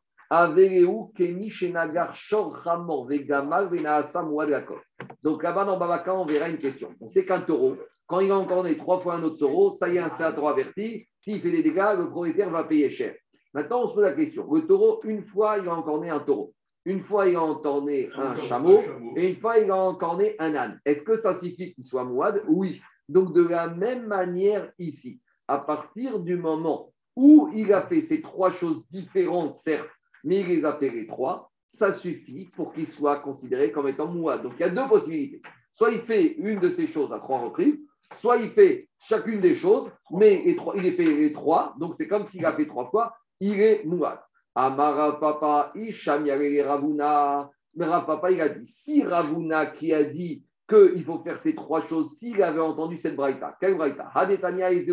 Donc 5.24 5.44
là-bas, 5.44 5.66
dans 5.66 5.78
Babaka, 5.78 6.16
on 6.16 6.26
verra 6.26 6.50
une 6.50 6.58
question. 6.58 6.90
On 7.00 7.08
sait 7.08 7.24
qu'un 7.26 7.42
taureau, 7.42 7.76
quand 8.08 8.20
il 8.20 8.32
a 8.32 8.38
encore 8.38 8.64
né 8.64 8.76
trois 8.78 9.00
fois 9.00 9.16
un 9.16 9.24
autre 9.24 9.38
taureau, 9.38 9.72
ça 9.72 9.90
y 9.90 9.98
est, 9.98 10.00
un 10.00 10.10
sénateur 10.10 10.48
averti. 10.48 11.08
S'il 11.20 11.40
fait 11.40 11.52
des 11.52 11.62
dégâts, 11.62 11.98
le 11.98 12.10
propriétaire 12.10 12.50
va 12.50 12.64
payer 12.64 12.90
cher. 12.90 13.14
Maintenant, 13.54 13.84
on 13.84 13.90
se 13.90 13.94
pose 13.94 14.04
la 14.04 14.14
question. 14.14 14.52
Le 14.52 14.66
taureau, 14.66 15.02
une 15.04 15.24
fois, 15.24 15.60
il 15.60 15.68
a 15.68 15.76
encore 15.76 16.02
né 16.02 16.10
un 16.10 16.20
taureau. 16.20 16.54
Une 16.86 17.02
fois, 17.02 17.28
il 17.30 17.36
a 17.36 17.44
encore 17.44 17.84
né 17.84 18.10
un 18.16 18.36
chameau. 18.38 18.82
Et 19.16 19.30
une 19.30 19.38
fois, 19.38 19.60
il 19.60 19.70
a 19.70 19.76
encore 19.76 20.18
né 20.18 20.36
un 20.40 20.56
âne. 20.56 20.80
Est-ce 20.86 21.04
que 21.04 21.16
ça 21.16 21.36
suffit 21.36 21.74
qu'il 21.74 21.86
soit 21.86 22.04
mouad? 22.04 22.44
Oui. 22.48 22.82
Donc, 23.08 23.34
de 23.34 23.48
la 23.48 23.68
même 23.68 24.08
manière 24.08 24.72
ici, 24.80 25.22
à 25.48 25.58
partir 25.60 26.20
du 26.20 26.36
moment 26.36 26.92
où 27.16 27.50
il 27.54 27.74
a 27.74 27.86
fait 27.88 28.02
ces 28.02 28.22
trois 28.22 28.52
choses 28.52 28.84
différentes, 28.90 29.56
certes, 29.56 29.90
mais 30.24 30.42
il 30.42 30.48
les 30.48 30.66
a 30.66 30.78
fait 30.78 30.90
les 30.90 31.08
trois, 31.08 31.52
ça 31.68 31.92
suffit 31.92 32.50
pour 32.56 32.74
qu'il 32.74 32.88
soit 32.88 33.20
considéré 33.20 33.72
comme 33.72 33.88
étant 33.88 34.08
mouad. 34.08 34.44
Donc, 34.44 34.54
il 34.58 34.62
y 34.62 34.64
a 34.64 34.70
deux 34.70 34.88
possibilités. 34.88 35.42
Soit 35.74 35.92
il 35.92 36.02
fait 36.02 36.34
une 36.34 36.60
de 36.60 36.70
ces 36.70 36.88
choses 36.88 37.12
à 37.12 37.20
trois 37.20 37.40
reprises, 37.40 37.88
soit 38.16 38.38
il 38.38 38.52
fait 38.52 38.90
chacune 39.00 39.40
des 39.40 39.56
choses, 39.56 39.90
mais 40.12 40.44
il 40.46 40.82
les 40.82 40.92
fait 40.92 41.04
les 41.04 41.34
trois, 41.34 41.76
donc 41.80 41.96
c'est 41.98 42.08
comme 42.08 42.26
s'il 42.26 42.46
a 42.46 42.54
fait 42.54 42.68
trois 42.68 42.90
fois, 42.90 43.16
il 43.40 43.60
est 43.60 43.84
mouad. 43.86 44.20
Amara 44.56 45.20
papa, 45.20 45.72
Isham 45.76 46.26
Ravuna. 46.28 47.50
Papa, 47.76 48.32
il 48.32 48.40
a 48.40 48.50
dit, 48.50 48.68
si 48.68 49.04
Ravuna 49.04 49.66
qui 49.66 49.94
a 49.94 50.04
dit 50.04 50.44
qu'il 50.74 51.04
faut 51.04 51.20
faire 51.20 51.40
ces 51.40 51.56
trois 51.56 51.86
choses, 51.88 52.18
s'il 52.18 52.42
avait 52.42 52.60
entendu 52.60 52.98
cette 52.98 53.16
braïta, 53.16 53.56
quelle 53.60 53.76
braïta? 53.76 54.10
Hadetania 54.14 54.72
et. 54.72 54.84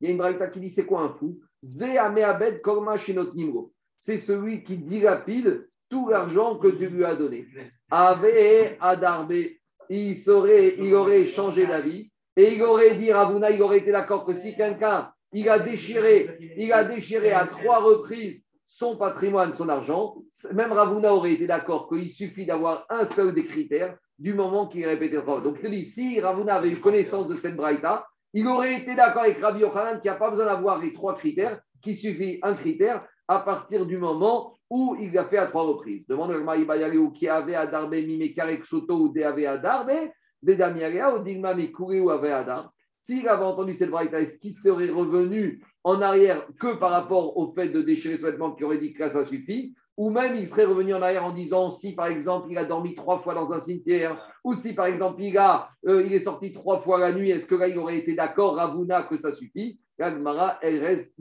Il 0.00 0.06
y 0.06 0.06
a 0.06 0.10
une 0.10 0.18
braïta 0.18 0.48
qui 0.48 0.60
dit, 0.60 0.70
c'est 0.70 0.86
quoi 0.86 1.02
un 1.02 1.08
fou? 1.14 1.40
Zé 1.62 1.98
Ameabed 1.98 2.60
Korma 2.60 2.98
Shenot 2.98 3.34
Nimro. 3.34 3.72
C'est 3.98 4.18
celui 4.18 4.64
qui 4.64 4.78
dilapide 4.78 5.66
tout 5.88 6.08
l'argent 6.08 6.58
que 6.58 6.68
tu 6.68 6.88
lui 6.88 7.04
as 7.04 7.16
donné. 7.16 7.46
Ave 7.90 8.76
il, 9.90 10.16
serait, 10.16 10.76
il 10.78 10.94
aurait 10.94 11.26
changé 11.26 11.66
d'avis 11.66 12.10
et 12.36 12.54
il 12.54 12.62
aurait 12.62 12.94
dit, 12.94 13.12
Ravuna, 13.12 13.50
il 13.50 13.62
aurait 13.62 13.78
été 13.78 13.92
d'accord 13.92 14.24
que 14.24 14.34
si 14.34 14.56
quelqu'un, 14.56 15.12
il 15.32 15.48
a 15.48 15.58
déchiré, 15.58 16.36
il 16.56 16.72
a 16.72 16.84
déchiré 16.84 17.32
à 17.32 17.46
trois 17.46 17.80
reprises 17.80 18.40
son 18.66 18.96
patrimoine, 18.96 19.54
son 19.54 19.68
argent, 19.68 20.16
même 20.52 20.72
Ravuna 20.72 21.14
aurait 21.14 21.34
été 21.34 21.46
d'accord 21.46 21.88
qu'il 21.88 22.10
suffit 22.10 22.46
d'avoir 22.46 22.86
un 22.88 23.04
seul 23.04 23.34
des 23.34 23.44
critères 23.44 23.96
du 24.18 24.34
moment 24.34 24.68
qu'il 24.68 24.86
répétait 24.86 25.22
fois. 25.22 25.40
Donc, 25.40 25.56
je 25.56 25.62
te 25.62 25.66
dis, 25.68 25.84
si 25.84 26.20
Ravuna 26.20 26.56
avait 26.56 26.70
eu 26.70 26.80
connaissance 26.80 27.28
de 27.28 27.36
cette 27.36 27.56
braïta, 27.56 28.06
il 28.32 28.46
aurait 28.48 28.74
été 28.74 28.94
d'accord 28.94 29.22
avec 29.22 29.38
Rabbi 29.38 29.60
Yochanan 29.60 30.00
qu'il 30.00 30.10
n'y 30.10 30.16
a 30.16 30.18
pas 30.18 30.30
besoin 30.30 30.46
d'avoir 30.46 30.80
les 30.80 30.92
trois 30.92 31.16
critères, 31.16 31.60
qu'il 31.82 31.96
suffit 31.96 32.38
un 32.42 32.54
critère 32.54 33.06
à 33.28 33.40
partir 33.40 33.86
du 33.86 33.96
moment 33.96 34.56
où 34.70 34.96
il 35.00 35.12
l'a 35.12 35.24
fait 35.26 35.38
à 35.38 35.46
trois 35.46 35.62
reprises. 35.62 36.06
Demande 36.08 36.32
à 36.32 36.88
ou 36.96 37.10
qui 37.12 37.28
avait 37.28 37.54
à 37.54 37.66
Darbe, 37.66 37.94
Mimekarek 37.94 38.64
Soto 38.64 38.94
ou 38.96 39.08
Deave 39.12 39.46
à 39.46 39.58
Darbe, 39.58 39.92
Dedamiaria 40.42 41.16
ou 41.16 41.22
Digma 41.22 41.54
Mikuri 41.54 42.00
ou 42.00 42.10
Ave 42.10 42.24
Adar. 42.24 42.72
S'il 43.02 43.28
avait 43.28 43.44
entendu 43.44 43.74
cette 43.74 43.90
braïta, 43.90 44.20
est-ce 44.20 44.38
qu'il 44.38 44.54
serait 44.54 44.88
revenu 44.88 45.62
en 45.84 46.00
arrière 46.00 46.46
que 46.58 46.74
par 46.74 46.90
rapport 46.90 47.36
au 47.36 47.52
fait 47.52 47.68
de 47.68 47.82
déchirer 47.82 48.16
ce 48.16 48.22
vêtement 48.22 48.52
qui 48.52 48.64
aurait 48.64 48.78
dit 48.78 48.94
que 48.94 49.08
ça 49.10 49.26
suffit? 49.26 49.74
Ou 49.96 50.10
même 50.10 50.36
il 50.36 50.48
serait 50.48 50.64
revenu 50.64 50.94
en 50.94 51.02
arrière 51.02 51.24
en 51.24 51.32
disant 51.32 51.70
si 51.70 51.94
par 51.94 52.06
exemple 52.06 52.48
il 52.50 52.58
a 52.58 52.64
dormi 52.64 52.94
trois 52.94 53.20
fois 53.20 53.34
dans 53.34 53.52
un 53.52 53.60
cimetière, 53.60 54.20
ou 54.42 54.54
si 54.54 54.74
par 54.74 54.86
exemple 54.86 55.22
il, 55.22 55.36
a, 55.38 55.68
euh, 55.86 56.04
il 56.04 56.12
est 56.12 56.20
sorti 56.20 56.52
trois 56.52 56.80
fois 56.80 56.98
la 56.98 57.12
nuit, 57.12 57.30
est-ce 57.30 57.46
que 57.46 57.54
là 57.54 57.68
il 57.68 57.78
aurait 57.78 57.98
été 57.98 58.14
d'accord, 58.14 58.56
Ravuna, 58.56 59.02
que 59.04 59.16
ça 59.16 59.34
suffit? 59.34 59.78
La 59.98 60.10
Gemara, 60.10 60.58
elle 60.60 60.84
reste. 60.84 61.12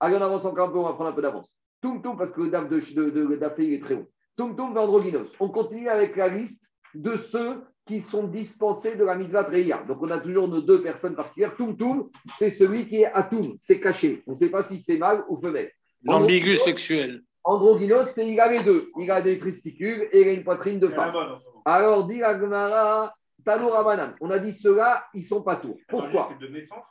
Allez, 0.00 0.16
on 0.16 0.22
avance 0.22 0.46
encore 0.46 0.70
un 0.70 0.72
peu, 0.72 0.78
on 0.78 0.84
va 0.84 0.94
prendre 0.94 1.10
un 1.10 1.12
peu 1.12 1.20
d'avance. 1.20 1.52
Toum 1.82 2.02
Toum, 2.02 2.16
parce 2.16 2.32
que 2.32 2.40
le 2.40 2.50
DAF 2.50 2.68
de, 2.68 2.80
de, 2.80 3.10
de, 3.10 3.26
le 3.26 3.36
DAF, 3.36 3.54
il 3.58 3.74
est 3.74 3.80
très 3.80 3.94
haut. 3.94 4.08
Toum 4.36 4.56
Toum 4.56 4.72
Vendroginos. 4.72 5.34
On 5.38 5.50
continue 5.50 5.88
avec 5.88 6.16
la 6.16 6.28
liste 6.28 6.64
de 6.94 7.16
ceux 7.16 7.62
qui 7.86 8.00
sont 8.00 8.26
dispensés 8.26 8.96
de 8.96 9.04
la 9.04 9.14
mitzvah 9.14 9.42
Reya. 9.42 9.82
Donc 9.82 9.98
on 10.02 10.10
a 10.10 10.20
toujours 10.20 10.48
nos 10.48 10.62
deux 10.62 10.82
personnes 10.82 11.14
particulières. 11.14 11.56
Toum 11.56 11.76
Toum, 11.76 12.10
c'est 12.38 12.50
celui 12.50 12.86
qui 12.86 13.02
est 13.02 13.12
Atoum, 13.12 13.56
c'est 13.58 13.80
caché. 13.80 14.22
On 14.26 14.32
ne 14.32 14.36
sait 14.36 14.50
pas 14.50 14.62
si 14.62 14.80
c'est 14.80 14.96
mâle 14.96 15.24
ou 15.28 15.38
femelle. 15.38 15.70
L'ambigu 16.04 16.56
sexuel. 16.56 17.22
Androgynos, 17.48 18.10
c'est 18.10 18.28
il 18.28 18.38
a 18.40 18.48
les 18.48 18.62
deux. 18.62 18.90
Il 18.98 19.10
a 19.10 19.22
des 19.22 19.38
testicules 19.38 20.06
et 20.12 20.20
il 20.20 20.28
a 20.28 20.32
une 20.32 20.44
poitrine 20.44 20.78
de 20.78 20.88
femme. 20.88 21.14
Alors, 21.64 22.06
dit 22.06 22.18
la 22.18 22.38
Gemara, 22.38 23.14
Tano 23.42 23.70
Rabanan. 23.70 24.14
On 24.20 24.30
a 24.30 24.38
dit 24.38 24.52
ceux-là, 24.52 25.06
ils 25.14 25.24
sont 25.24 25.42
pas 25.42 25.56
tours. 25.56 25.78
Pourquoi 25.88 26.28
C'est 26.30 26.46
de 26.46 26.52
naissance 26.52 26.84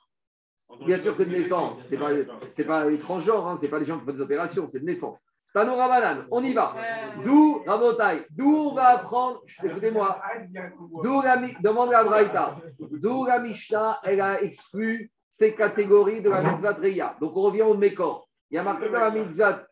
Bien 0.84 0.98
sûr, 0.98 1.16
c'est 1.16 1.26
de 1.26 1.32
naissance. 1.32 1.78
C'est 1.84 1.98
pas, 1.98 2.10
c'est 2.54 2.64
pas 2.64 2.86
les 2.86 2.98
transgenres, 2.98 3.48
hein. 3.48 3.58
c'est 3.60 3.70
pas 3.70 3.78
les 3.78 3.86
gens 3.86 4.00
qui 4.00 4.06
font 4.06 4.14
des 4.14 4.22
opérations, 4.22 4.68
c'est 4.68 4.80
de 4.80 4.86
naissance. 4.86 5.24
Tano 5.54 5.76
Rabanan, 5.76 6.26
on 6.32 6.44
y 6.44 6.54
va. 6.54 6.74
D'où, 7.24 7.62
Rabotai, 7.68 8.26
d'où 8.32 8.70
on 8.70 8.74
va 8.74 8.98
apprendre, 8.98 9.44
écoutez-moi, 9.64 10.20
d'où 11.04 11.22
la, 11.22 11.38
demande 11.62 11.92
la 11.92 12.04
Braïta, 12.04 12.58
d'où 12.80 13.26
la 13.26 13.40
Mishnah, 13.40 14.00
elle 14.04 14.22
a 14.22 14.42
exclu 14.42 15.12
ces 15.30 15.54
catégories 15.54 16.24
de 16.24 16.32
la 16.32 16.42
mitzvah. 16.42 16.74
Donc, 17.22 17.38
on 17.38 17.42
revient 17.42 17.62
au 17.62 17.76
Mékor. 17.76 18.27
Il 18.50 18.56
y 18.56 18.58
a 18.58 18.64
marqué 18.64 18.90
dans 18.90 19.00
la 19.00 19.12
mitzvah 19.12 19.68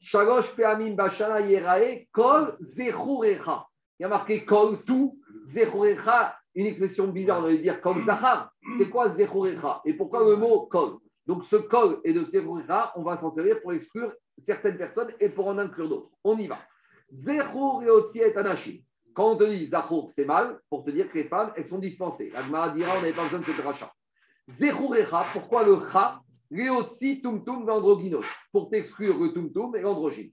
Shalosh 0.00 0.54
Peamim 0.54 0.94
Bashana 0.94 1.40
Yerae 1.40 2.06
Kol 2.12 2.56
Zechurecha. 2.60 3.66
Il 3.98 4.02
y 4.02 4.06
a 4.06 4.08
marqué 4.08 4.44
Kol 4.44 4.84
tout, 4.84 5.18
Zechurecha, 5.44 6.36
une 6.54 6.66
expression 6.66 7.08
bizarre, 7.08 7.40
on 7.40 7.42
va 7.42 7.56
dire 7.56 7.80
Kol 7.80 8.00
Zachar. 8.00 8.50
C'est 8.78 8.88
quoi 8.88 9.08
Zechurecha? 9.08 9.82
Et 9.84 9.94
pourquoi 9.94 10.20
le 10.28 10.36
mot 10.36 10.66
Kol? 10.66 10.98
Donc 11.26 11.44
ce 11.44 11.56
Kol 11.56 12.00
et 12.04 12.12
de 12.12 12.24
Zechurecha, 12.24 12.92
on 12.96 13.02
va 13.02 13.16
s'en 13.16 13.30
servir 13.30 13.60
pour 13.60 13.72
exclure 13.72 14.12
certaines 14.38 14.78
personnes 14.78 15.12
et 15.20 15.28
pour 15.28 15.48
en 15.48 15.58
inclure 15.58 15.88
d'autres. 15.88 16.10
On 16.24 16.38
y 16.38 16.46
va. 16.46 16.56
Zechur 17.10 17.82
et 17.82 18.36
Anashim. 18.36 18.78
Quand 19.14 19.32
on 19.32 19.36
te 19.36 19.44
dit 19.44 19.66
Zachur, 19.66 20.08
c'est 20.10 20.24
mal, 20.24 20.60
pour 20.70 20.84
te 20.84 20.90
dire 20.90 21.10
que 21.10 21.18
les 21.18 21.24
femmes, 21.24 21.52
elles 21.56 21.66
sont 21.66 21.78
dispensées. 21.78 22.32
La 22.32 22.68
dira, 22.70 22.92
on 22.96 23.00
n'avait 23.00 23.12
pas 23.12 23.24
besoin 23.24 23.40
de 23.40 23.44
ce 23.44 23.62
rachat. 23.62 23.92
Zechurecha, 24.46 25.26
pourquoi 25.32 25.64
le 25.64 25.80
Cha 25.92 26.20
Tumtum 26.50 27.66
pour 28.52 28.70
t'exclure 28.70 29.18
le 29.18 29.32
tumtum 29.32 29.76
et 29.76 29.80
l'androgyne. 29.80 30.30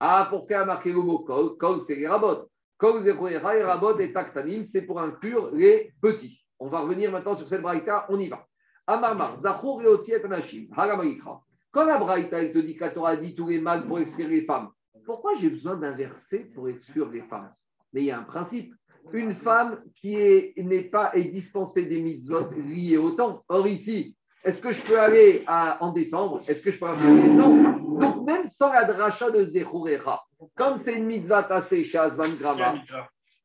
Ah, 0.00 0.26
pourquoi 0.28 0.58
a 0.58 0.64
marqué 0.64 0.92
le 0.92 1.00
mot 1.00 1.20
kol 1.20 1.56
Kol, 1.56 1.80
c'est 1.80 1.96
les 1.96 2.06
rabots. 2.06 2.50
Kol 2.76 3.02
zechurecha 3.02 3.56
et 3.56 3.62
rabot 3.62 3.98
et 3.98 4.12
taktanim, 4.12 4.64
c'est 4.64 4.82
pour 4.82 5.00
inclure 5.00 5.50
les 5.52 5.92
petits. 6.02 6.40
On 6.58 6.68
va 6.68 6.80
revenir 6.80 7.10
maintenant 7.10 7.36
sur 7.36 7.48
cette 7.48 7.62
braïta, 7.62 8.06
on 8.08 8.18
y 8.18 8.28
va. 8.28 8.46
Amarmar, 8.86 9.40
zachur 9.40 9.80
leotsi 9.80 10.12
et 10.12 10.24
anashim, 10.24 10.66
haramarikra. 10.76 11.40
Quand 11.70 11.86
la 11.86 11.98
braïta, 11.98 12.42
elle 12.42 12.52
te 12.52 12.58
dit 12.58 12.76
que 12.76 12.92
Torah 12.92 13.16
dit 13.16 13.34
tous 13.34 13.48
les 13.48 13.60
mâles 13.60 13.86
pour 13.86 13.98
exclure 13.98 14.28
les 14.28 14.44
femmes, 14.44 14.68
pourquoi 15.06 15.34
j'ai 15.34 15.50
besoin 15.50 15.76
d'un 15.76 15.92
verset 15.92 16.50
pour 16.54 16.68
exclure 16.68 17.10
les 17.10 17.22
femmes? 17.22 17.52
Mais 17.92 18.02
il 18.02 18.06
y 18.06 18.10
a 18.10 18.18
un 18.18 18.24
principe. 18.24 18.74
Une 19.12 19.32
femme 19.32 19.82
qui 19.96 20.14
est- 20.14 20.54
n'est 20.56 20.84
pas 20.84 21.14
est 21.14 21.24
dispensée 21.24 21.84
des 21.84 22.00
mitzvot 22.00 22.50
liées 22.50 22.96
au 22.96 23.10
temps. 23.12 23.44
Or 23.48 23.66
ici, 23.66 24.16
est-ce 24.44 24.60
que 24.60 24.72
je 24.72 24.82
peux 24.82 24.98
aller 24.98 25.42
à- 25.46 25.82
en 25.82 25.92
décembre? 25.92 26.42
Est-ce 26.46 26.62
que 26.62 26.70
je 26.70 26.78
peux 26.78 26.86
aller 26.86 27.02
Non. 27.02 27.78
Donc, 27.98 28.26
même 28.26 28.46
sans 28.46 28.72
la 28.72 28.84
dracha 28.84 29.30
de 29.30 29.44
Zechurecha, 29.44 30.20
comme 30.56 30.78
c'est 30.78 30.94
une 30.94 31.06
mitzvah 31.06 31.44
tassée 31.44 31.84
chez 31.84 31.98
Asvan 31.98 32.28
Grama, 32.38 32.74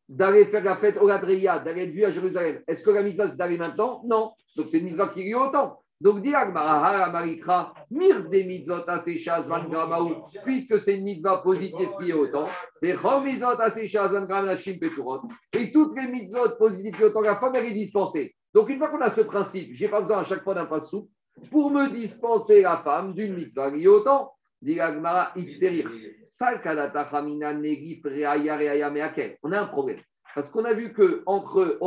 d'aller 0.07 0.45
faire 0.47 0.63
la 0.63 0.75
fête 0.77 0.97
au 0.97 1.07
Ladreya, 1.07 1.59
d'aller 1.59 1.83
être 1.83 1.91
vu 1.91 2.03
à 2.03 2.11
Jérusalem, 2.11 2.61
est-ce 2.67 2.83
que 2.83 2.89
la 2.89 3.03
mitzvah 3.03 3.27
c'est 3.27 3.37
d'aller 3.37 3.57
maintenant? 3.57 4.01
Non. 4.05 4.31
Donc, 4.57 4.67
c'est 4.69 4.79
une 4.79 4.85
mitzvah 4.85 5.07
qui 5.09 5.21
est 5.21 5.25
liée 5.25 5.35
au 5.35 5.49
temps. 5.49 5.79
Donc, 6.01 6.21
dit 6.21 6.31
Marikra, 6.31 7.73
mir 7.91 8.29
des 8.29 8.45
mitzvot 8.45 8.79
tassées 8.81 9.17
chez 9.17 9.29
Asvan 9.29 9.65
Gramaou, 9.69 10.15
puisque 10.45 10.79
c'est 10.79 10.95
une 10.95 11.03
mitzvah 11.03 11.39
positive 11.39 11.89
liée 11.99 12.13
au 12.13 12.27
temps, 12.27 12.47
les 12.81 12.95
mitzvot 13.23 13.55
tassées 13.57 13.87
chez 13.87 13.97
Asvan 13.97 14.25
Grama 14.25 14.47
Nashim 14.47 14.79
Peturot, 14.79 15.21
et 15.53 15.71
toutes 15.71 15.95
les 15.99 16.07
mitzvot 16.07 16.55
positives 16.57 16.97
liées 16.97 17.05
au 17.05 17.09
temps, 17.09 17.21
la 17.21 17.35
femme 17.35 17.53
elle 17.55 17.65
est 17.65 17.71
dispensée. 17.71 18.33
Donc, 18.53 18.69
une 18.69 18.77
fois 18.77 18.89
qu'on 18.89 19.01
a 19.01 19.09
ce 19.09 19.21
principe, 19.21 19.73
je 19.73 19.83
n'ai 19.83 19.91
pas 19.91 20.01
besoin 20.01 20.19
à 20.19 20.23
chaque 20.25 20.43
fois 20.43 20.55
d'un 20.55 20.65
passou 20.65 21.09
pour 21.51 21.71
me 21.71 21.89
dispenser 21.89 22.61
la 22.61 22.77
femme 22.77 23.13
d'une 23.13 23.35
mitzvah 23.35 23.69
liée 23.69 23.87
au 23.87 24.01
temps. 24.01 24.33
Dit 24.61 24.75
l'Agmara, 24.75 25.31
itzterir. 25.37 25.89
Salkadata 26.25 27.07
chamina 27.09 27.53
negi 27.53 28.01
preaya 28.01 28.57
reaya 28.57 28.89
meakel. 28.89 29.37
On 29.43 29.51
a 29.53 29.61
un 29.61 29.67
problème. 29.67 30.01
Parce 30.35 30.51
qu'on 30.51 30.65
a 30.65 30.73
vu 30.73 30.93
que 30.93 31.23
entre 31.25 31.79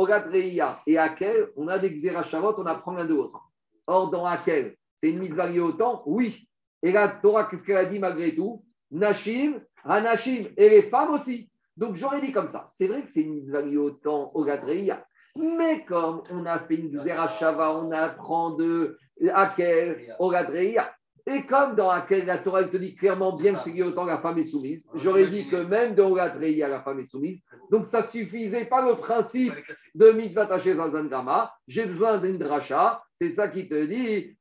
et 0.85 0.97
Akel, 0.97 1.49
on 1.55 1.67
a 1.67 1.79
des 1.79 1.91
Xerashavot, 1.91 2.55
on 2.57 2.65
apprend 2.65 2.93
l'un 2.93 3.05
de 3.05 3.13
l'autre. 3.13 3.39
Or, 3.87 4.11
dans 4.11 4.25
Akel, 4.25 4.75
c'est 4.95 5.11
une 5.11 5.19
mitzvah 5.19 5.47
liée 5.47 5.59
au 5.59 5.73
temps 5.73 6.03
Oui. 6.05 6.47
Et 6.81 6.91
la 6.91 7.07
Torah, 7.07 7.45
qu'est-ce 7.45 7.63
qu'elle 7.63 7.77
a 7.77 7.85
dit 7.85 7.99
malgré 7.99 8.35
tout? 8.35 8.63
Nashim, 8.91 9.61
Hanashim, 9.83 10.49
et 10.57 10.69
les 10.69 10.83
femmes 10.83 11.11
aussi. 11.11 11.49
Donc, 11.77 11.95
j'aurais 11.95 12.21
dit 12.21 12.31
comme 12.31 12.47
ça. 12.47 12.65
C'est 12.67 12.87
vrai 12.87 13.03
que 13.03 13.09
c'est 13.09 13.21
une 13.21 13.35
mitzvah 13.35 13.61
liée 13.61 13.77
au 13.77 13.91
temps, 13.91 14.31
Ogat 14.33 14.61
Reia. 14.61 15.05
Mais 15.35 15.83
comme 15.85 16.21
on 16.31 16.45
a 16.45 16.59
fait 16.59 16.75
une 16.75 16.91
Xerashava, 17.03 17.75
on 17.75 17.91
apprend 17.91 18.51
de 18.51 18.97
Akel, 19.33 20.15
Ogat 20.19 20.43
Reia. 20.43 20.93
Et 21.25 21.45
comme 21.45 21.75
dans 21.75 21.89
laquelle 21.91 22.25
la 22.25 22.39
Torah 22.39 22.61
elle 22.61 22.69
te 22.69 22.75
dit 22.75 22.95
clairement 22.95 23.37
bien 23.37 23.55
que 23.55 23.61
c'est 23.61 23.71
lié 23.71 23.81
au 23.81 23.91
temps 23.91 24.03
la 24.03 24.17
femme 24.17 24.37
est 24.39 24.43
soumise, 24.43 24.83
j'aurais 24.95 25.27
dit 25.27 25.47
que 25.47 25.55
même 25.55 25.95
dans 25.95 26.11
Ogat 26.11 26.33
Reia, 26.33 26.67
la 26.67 26.81
femme 26.81 26.99
est 26.99 27.05
soumise. 27.05 27.41
Donc 27.71 27.87
ça 27.87 28.03
suffisait 28.03 28.65
pas 28.65 28.85
le 28.85 28.95
principe 28.95 29.53
de 29.95 30.11
mitzvah 30.11 30.45
taché 30.45 30.75
zazan 30.75 31.05
gama. 31.05 31.53
J'ai 31.67 31.85
besoin 31.85 32.17
d'une 32.17 32.37
dracha. 32.37 33.01
C'est 33.15 33.29
ça 33.29 33.47
qui 33.47 33.69
te 33.69 33.85
dit 33.85 34.37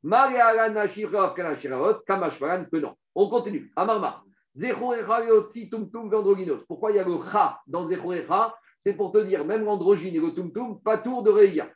kamashvaran 2.07 2.65
que 2.65 2.77
non. 2.79 2.95
On 3.15 3.29
continue. 3.29 3.71
Amarma. 3.77 4.25
Pourquoi 6.69 6.91
il 6.91 6.97
y 6.97 6.99
a 6.99 7.05
le 7.05 7.19
cha 7.31 7.61
dans 7.67 7.89
Zechorecha 7.89 8.55
C'est 8.85 8.95
pour 8.95 9.13
te 9.13 9.19
dire, 9.19 9.45
même 9.45 9.65
l'androgyne 9.65 10.17
et 10.17 10.19
le 10.19 10.35
tumtum, 10.35 10.83
pas 10.83 10.99
tour 10.99 11.23
de 11.23 11.33
chayat. 11.33 11.71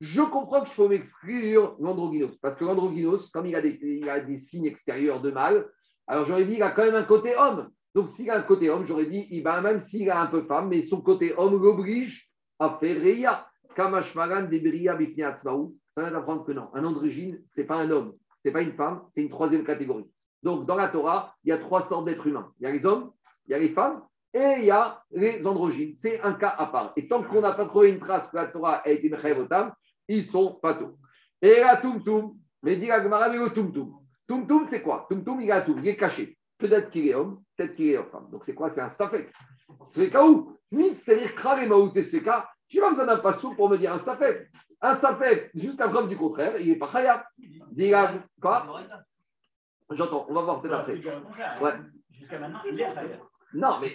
Je 0.00 0.22
comprends 0.22 0.62
qu'il 0.62 0.74
faut 0.74 0.88
m'exclure 0.88 1.76
l'androgynos, 1.80 2.36
parce 2.40 2.56
que 2.56 2.64
l'androgynos, 2.64 3.28
comme 3.30 3.46
il 3.46 3.56
a, 3.56 3.60
des, 3.60 4.38
signes 4.38 4.66
extérieurs 4.66 5.20
de 5.20 5.32
mâle, 5.32 5.68
alors 6.06 6.24
j'aurais 6.26 6.44
dit 6.44 6.54
qu'il 6.54 6.62
a 6.62 6.70
quand 6.70 6.84
même 6.84 6.94
un 6.94 7.02
côté 7.02 7.34
homme. 7.36 7.68
Donc 7.92 8.08
s'il 8.08 8.30
a 8.30 8.38
un 8.38 8.42
côté 8.42 8.70
homme, 8.70 8.86
j'aurais 8.86 9.06
dit, 9.06 9.40
va, 9.42 9.60
même 9.60 9.80
s'il 9.80 10.08
a 10.10 10.22
un 10.22 10.28
peu 10.28 10.42
femme, 10.44 10.68
mais 10.68 10.82
son 10.82 11.00
côté 11.00 11.34
homme 11.36 11.60
l'oblige 11.60 12.30
à 12.60 12.78
faire 12.78 13.02
Reya. 13.02 13.48
Kamashmaran 13.74 14.44
de 14.44 14.58
Bria 14.58 14.94
Bifni 14.94 15.24
Atzmaou. 15.24 15.76
Ça 15.90 16.02
vient 16.02 16.12
d'apprendre 16.12 16.44
que 16.44 16.52
non, 16.52 16.68
un 16.74 16.84
androgyne, 16.84 17.42
ce 17.48 17.60
n'est 17.60 17.66
pas 17.66 17.78
un 17.78 17.90
homme, 17.90 18.14
ce 18.42 18.48
n'est 18.48 18.52
pas 18.52 18.62
une 18.62 18.74
femme, 18.74 19.02
c'est 19.08 19.22
une 19.22 19.28
troisième 19.28 19.64
catégorie. 19.64 20.08
Donc 20.42 20.66
dans 20.66 20.76
la 20.76 20.88
Torah, 20.88 21.34
il 21.44 21.50
y 21.50 21.52
a 21.52 21.58
trois 21.58 21.82
sortes 21.82 22.06
d'êtres 22.06 22.26
humains. 22.26 22.52
Il 22.60 22.64
y 22.64 22.66
a 22.66 22.72
les 22.72 22.84
hommes, 22.84 23.12
il 23.46 23.52
y 23.52 23.54
a 23.54 23.58
les 23.58 23.70
femmes 23.70 24.02
et 24.32 24.56
il 24.58 24.64
y 24.66 24.70
a 24.70 25.02
les 25.10 25.46
androgynes. 25.46 25.94
C'est 25.96 26.20
un 26.20 26.34
cas 26.34 26.54
à 26.56 26.66
part. 26.66 26.92
Et 26.96 27.08
tant 27.08 27.22
qu'on 27.22 27.40
n'a 27.40 27.52
pas 27.52 27.66
trouvé 27.66 27.90
une 27.90 27.98
trace 27.98 28.28
que 28.28 28.36
la 28.36 28.48
Torah 28.48 28.82
a 28.84 28.88
été 28.88 29.08
mechayevotam, 29.08 29.72
ils 30.06 30.24
sont 30.24 30.54
pas 30.54 30.74
tous. 30.74 30.94
Et 31.40 31.60
la 31.60 31.76
tumtum, 31.76 32.34
mais 32.62 32.76
dit 32.76 32.86
la 32.86 33.02
Gemara, 33.02 33.28
mais 33.28 33.38
le 33.38 33.50
tumtum. 33.50 33.94
Tumtum, 34.26 34.66
c'est 34.66 34.82
quoi? 34.82 35.06
Tumtum, 35.08 35.40
il 35.40 35.50
à 35.50 35.62
tout, 35.62 35.76
il 35.78 35.88
est 35.88 35.96
caché. 35.96 36.36
Peut-être 36.58 36.90
qu'il 36.90 37.06
est 37.08 37.14
homme, 37.14 37.40
peut-être 37.56 37.74
qu'il 37.74 37.90
est 37.90 38.02
femme. 38.10 38.28
Donc 38.30 38.44
c'est 38.44 38.54
quoi? 38.54 38.68
C'est 38.68 38.80
un 38.80 38.88
safek. 38.88 39.32
Sveka 39.84 40.26
où? 40.26 40.56
C'est-à-dire 40.70 41.34
kral 41.34 41.62
et 41.62 41.68
maouté 41.68 42.02
sveka. 42.02 42.48
Je 42.68 42.76
n'ai 42.76 42.82
pas 42.82 42.90
besoin 42.90 43.06
d'un 43.06 43.54
pour 43.54 43.70
me 43.70 43.78
dire 43.78 43.92
un 43.92 43.98
safek. 43.98 44.50
Un 44.80 44.94
safek, 44.94 45.50
la 45.54 45.88
preuve 45.88 46.08
du 46.08 46.16
contraire, 46.16 46.60
il 46.60 46.68
n'est 46.68 46.76
pas 46.76 46.88
khaya. 46.88 47.24
Dit 47.70 47.92
Quoi? 48.40 48.66
J'entends, 49.90 50.26
on 50.28 50.34
va 50.34 50.42
voir 50.42 50.60
peut-être 50.60 50.74
après. 50.74 50.94
Ouais. 51.62 51.72
Jusqu'à 52.10 52.38
maintenant, 52.38 52.58
il 52.70 52.80
est. 52.80 52.86
Non, 53.54 53.78
mais 53.80 53.88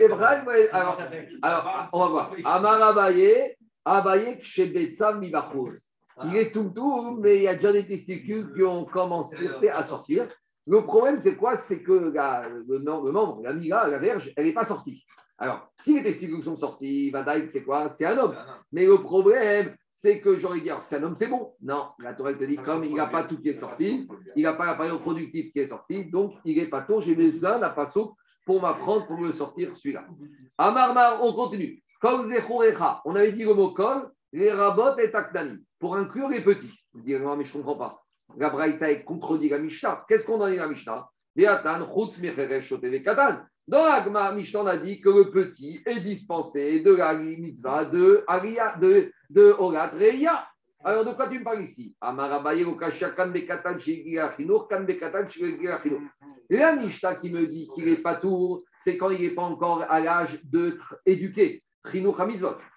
Ebrahim, 0.00 0.48
alors, 0.72 0.98
alors, 1.42 1.88
on 1.92 1.98
va 2.00 2.06
voir. 2.06 2.32
Amar 2.44 2.80
Abaye, 2.82 3.56
Abaye 3.84 4.38
Kshebetsa 4.40 5.14
Mibachos. 5.14 5.74
Il 6.26 6.36
est 6.36 6.52
tout 6.52 6.70
tout, 6.70 7.18
mais 7.20 7.36
il 7.38 7.42
y 7.42 7.48
a 7.48 7.54
déjà 7.56 7.72
des 7.72 7.84
testicules 7.84 8.52
qui 8.54 8.62
ont 8.62 8.84
commencé 8.84 9.48
à 9.68 9.82
sortir. 9.82 10.28
Le 10.66 10.82
problème, 10.82 11.18
c'est 11.18 11.34
quoi? 11.34 11.56
C'est 11.56 11.82
que 11.82 12.12
la- 12.14 12.48
le, 12.48 12.78
mem- 12.78 13.04
le 13.04 13.10
membre, 13.12 13.42
la 13.42 13.52
mila, 13.52 13.88
la 13.88 13.98
verge, 13.98 14.32
elle 14.36 14.46
n'est 14.46 14.54
pas 14.54 14.64
sortie. 14.64 15.04
Alors, 15.36 15.68
si 15.76 15.94
les 15.96 16.04
testicules 16.04 16.44
sont 16.44 16.56
sortis, 16.56 17.10
Vadaïk, 17.10 17.50
c'est 17.50 17.64
quoi? 17.64 17.88
C'est 17.88 18.06
un 18.06 18.16
homme. 18.16 18.36
Mais 18.70 18.86
le 18.86 18.98
problème, 19.02 19.74
c'est 19.94 20.20
que 20.20 20.36
j'aurais 20.36 20.60
dit, 20.60 20.70
alors, 20.70 20.82
c'est 20.82 20.96
un 20.96 21.04
homme, 21.04 21.14
c'est 21.14 21.28
bon. 21.28 21.54
Non, 21.62 21.90
la 22.00 22.14
Torah 22.14 22.34
te 22.34 22.44
dit, 22.44 22.56
comme 22.56 22.84
il 22.84 22.94
n'a 22.94 23.06
pas 23.06 23.24
tout 23.24 23.40
qui 23.40 23.50
est 23.50 23.54
sorti, 23.54 24.08
il 24.34 24.42
n'a 24.42 24.52
pas 24.52 24.66
la 24.66 24.74
période 24.74 25.00
productive 25.00 25.52
qui 25.52 25.60
est 25.60 25.66
sortie, 25.66 26.04
donc 26.06 26.34
il 26.44 26.56
n'est 26.56 26.68
pas 26.68 26.82
tôt. 26.82 27.00
J'ai 27.00 27.14
besoin 27.14 27.60
d'un 27.60 27.70
passo 27.70 28.16
pour 28.44 28.60
m'apprendre, 28.60 29.06
pour 29.06 29.18
me 29.18 29.32
sortir 29.32 29.76
celui-là. 29.76 30.04
Amarmar, 30.58 31.22
on 31.22 31.32
continue. 31.32 31.82
Kol. 32.00 32.26
On 33.06 33.16
avait 33.16 33.32
dit 33.32 33.44
le 33.44 33.54
mot 33.54 33.70
kol, 33.70 34.10
les 34.32 34.52
rabots 34.52 34.98
et 34.98 35.10
taknani, 35.10 35.64
pour 35.78 35.96
inclure 35.96 36.28
les 36.28 36.42
petits. 36.42 36.74
Vous 36.92 37.00
dites, 37.00 37.20
non, 37.20 37.36
mais 37.36 37.44
je 37.44 37.56
ne 37.56 37.62
comprends 37.62 37.78
pas. 37.78 38.02
La 38.36 38.50
Braïta 38.50 38.90
est 38.90 39.04
contredit 39.04 39.48
la 39.48 39.58
Mishnah. 39.58 40.04
Qu'est-ce 40.08 40.26
qu'on 40.26 40.40
a 40.40 40.50
dit 40.50 40.56
la 40.56 40.68
Mishnah? 40.68 41.08
Beatan, 41.36 41.86
chutz 41.94 42.20
katan. 43.04 43.46
Dans 43.66 43.82
la 43.82 44.02
Gma, 44.02 44.32
Mishnah, 44.32 44.68
a 44.68 44.76
dit 44.76 45.00
que 45.00 45.08
le 45.08 45.30
petit 45.30 45.80
est 45.86 46.00
dispensé 46.00 46.80
de 46.80 46.94
la 46.94 47.14
mitzvah 47.14 47.86
de 47.86 48.22
Aria, 48.26 48.76
de, 48.76 49.10
de 49.30 49.54
Orat 49.58 49.88
Reya. 49.88 50.46
Alors, 50.84 51.06
de 51.06 51.12
quoi 51.14 51.30
tu 51.30 51.38
me 51.38 51.44
parles 51.44 51.62
ici? 51.62 51.94
La 56.50 56.76
Mishnah 56.76 57.14
qui 57.14 57.30
me 57.30 57.46
dit 57.46 57.66
qu'il 57.74 57.86
n'est 57.86 58.02
pas 58.02 58.16
tour, 58.16 58.64
c'est 58.80 58.98
quand 58.98 59.08
il 59.08 59.22
n'est 59.22 59.34
pas 59.34 59.44
encore 59.44 59.80
à 59.88 59.98
l'âge 59.98 60.38
d'être 60.44 61.00
éduqué. 61.06 61.62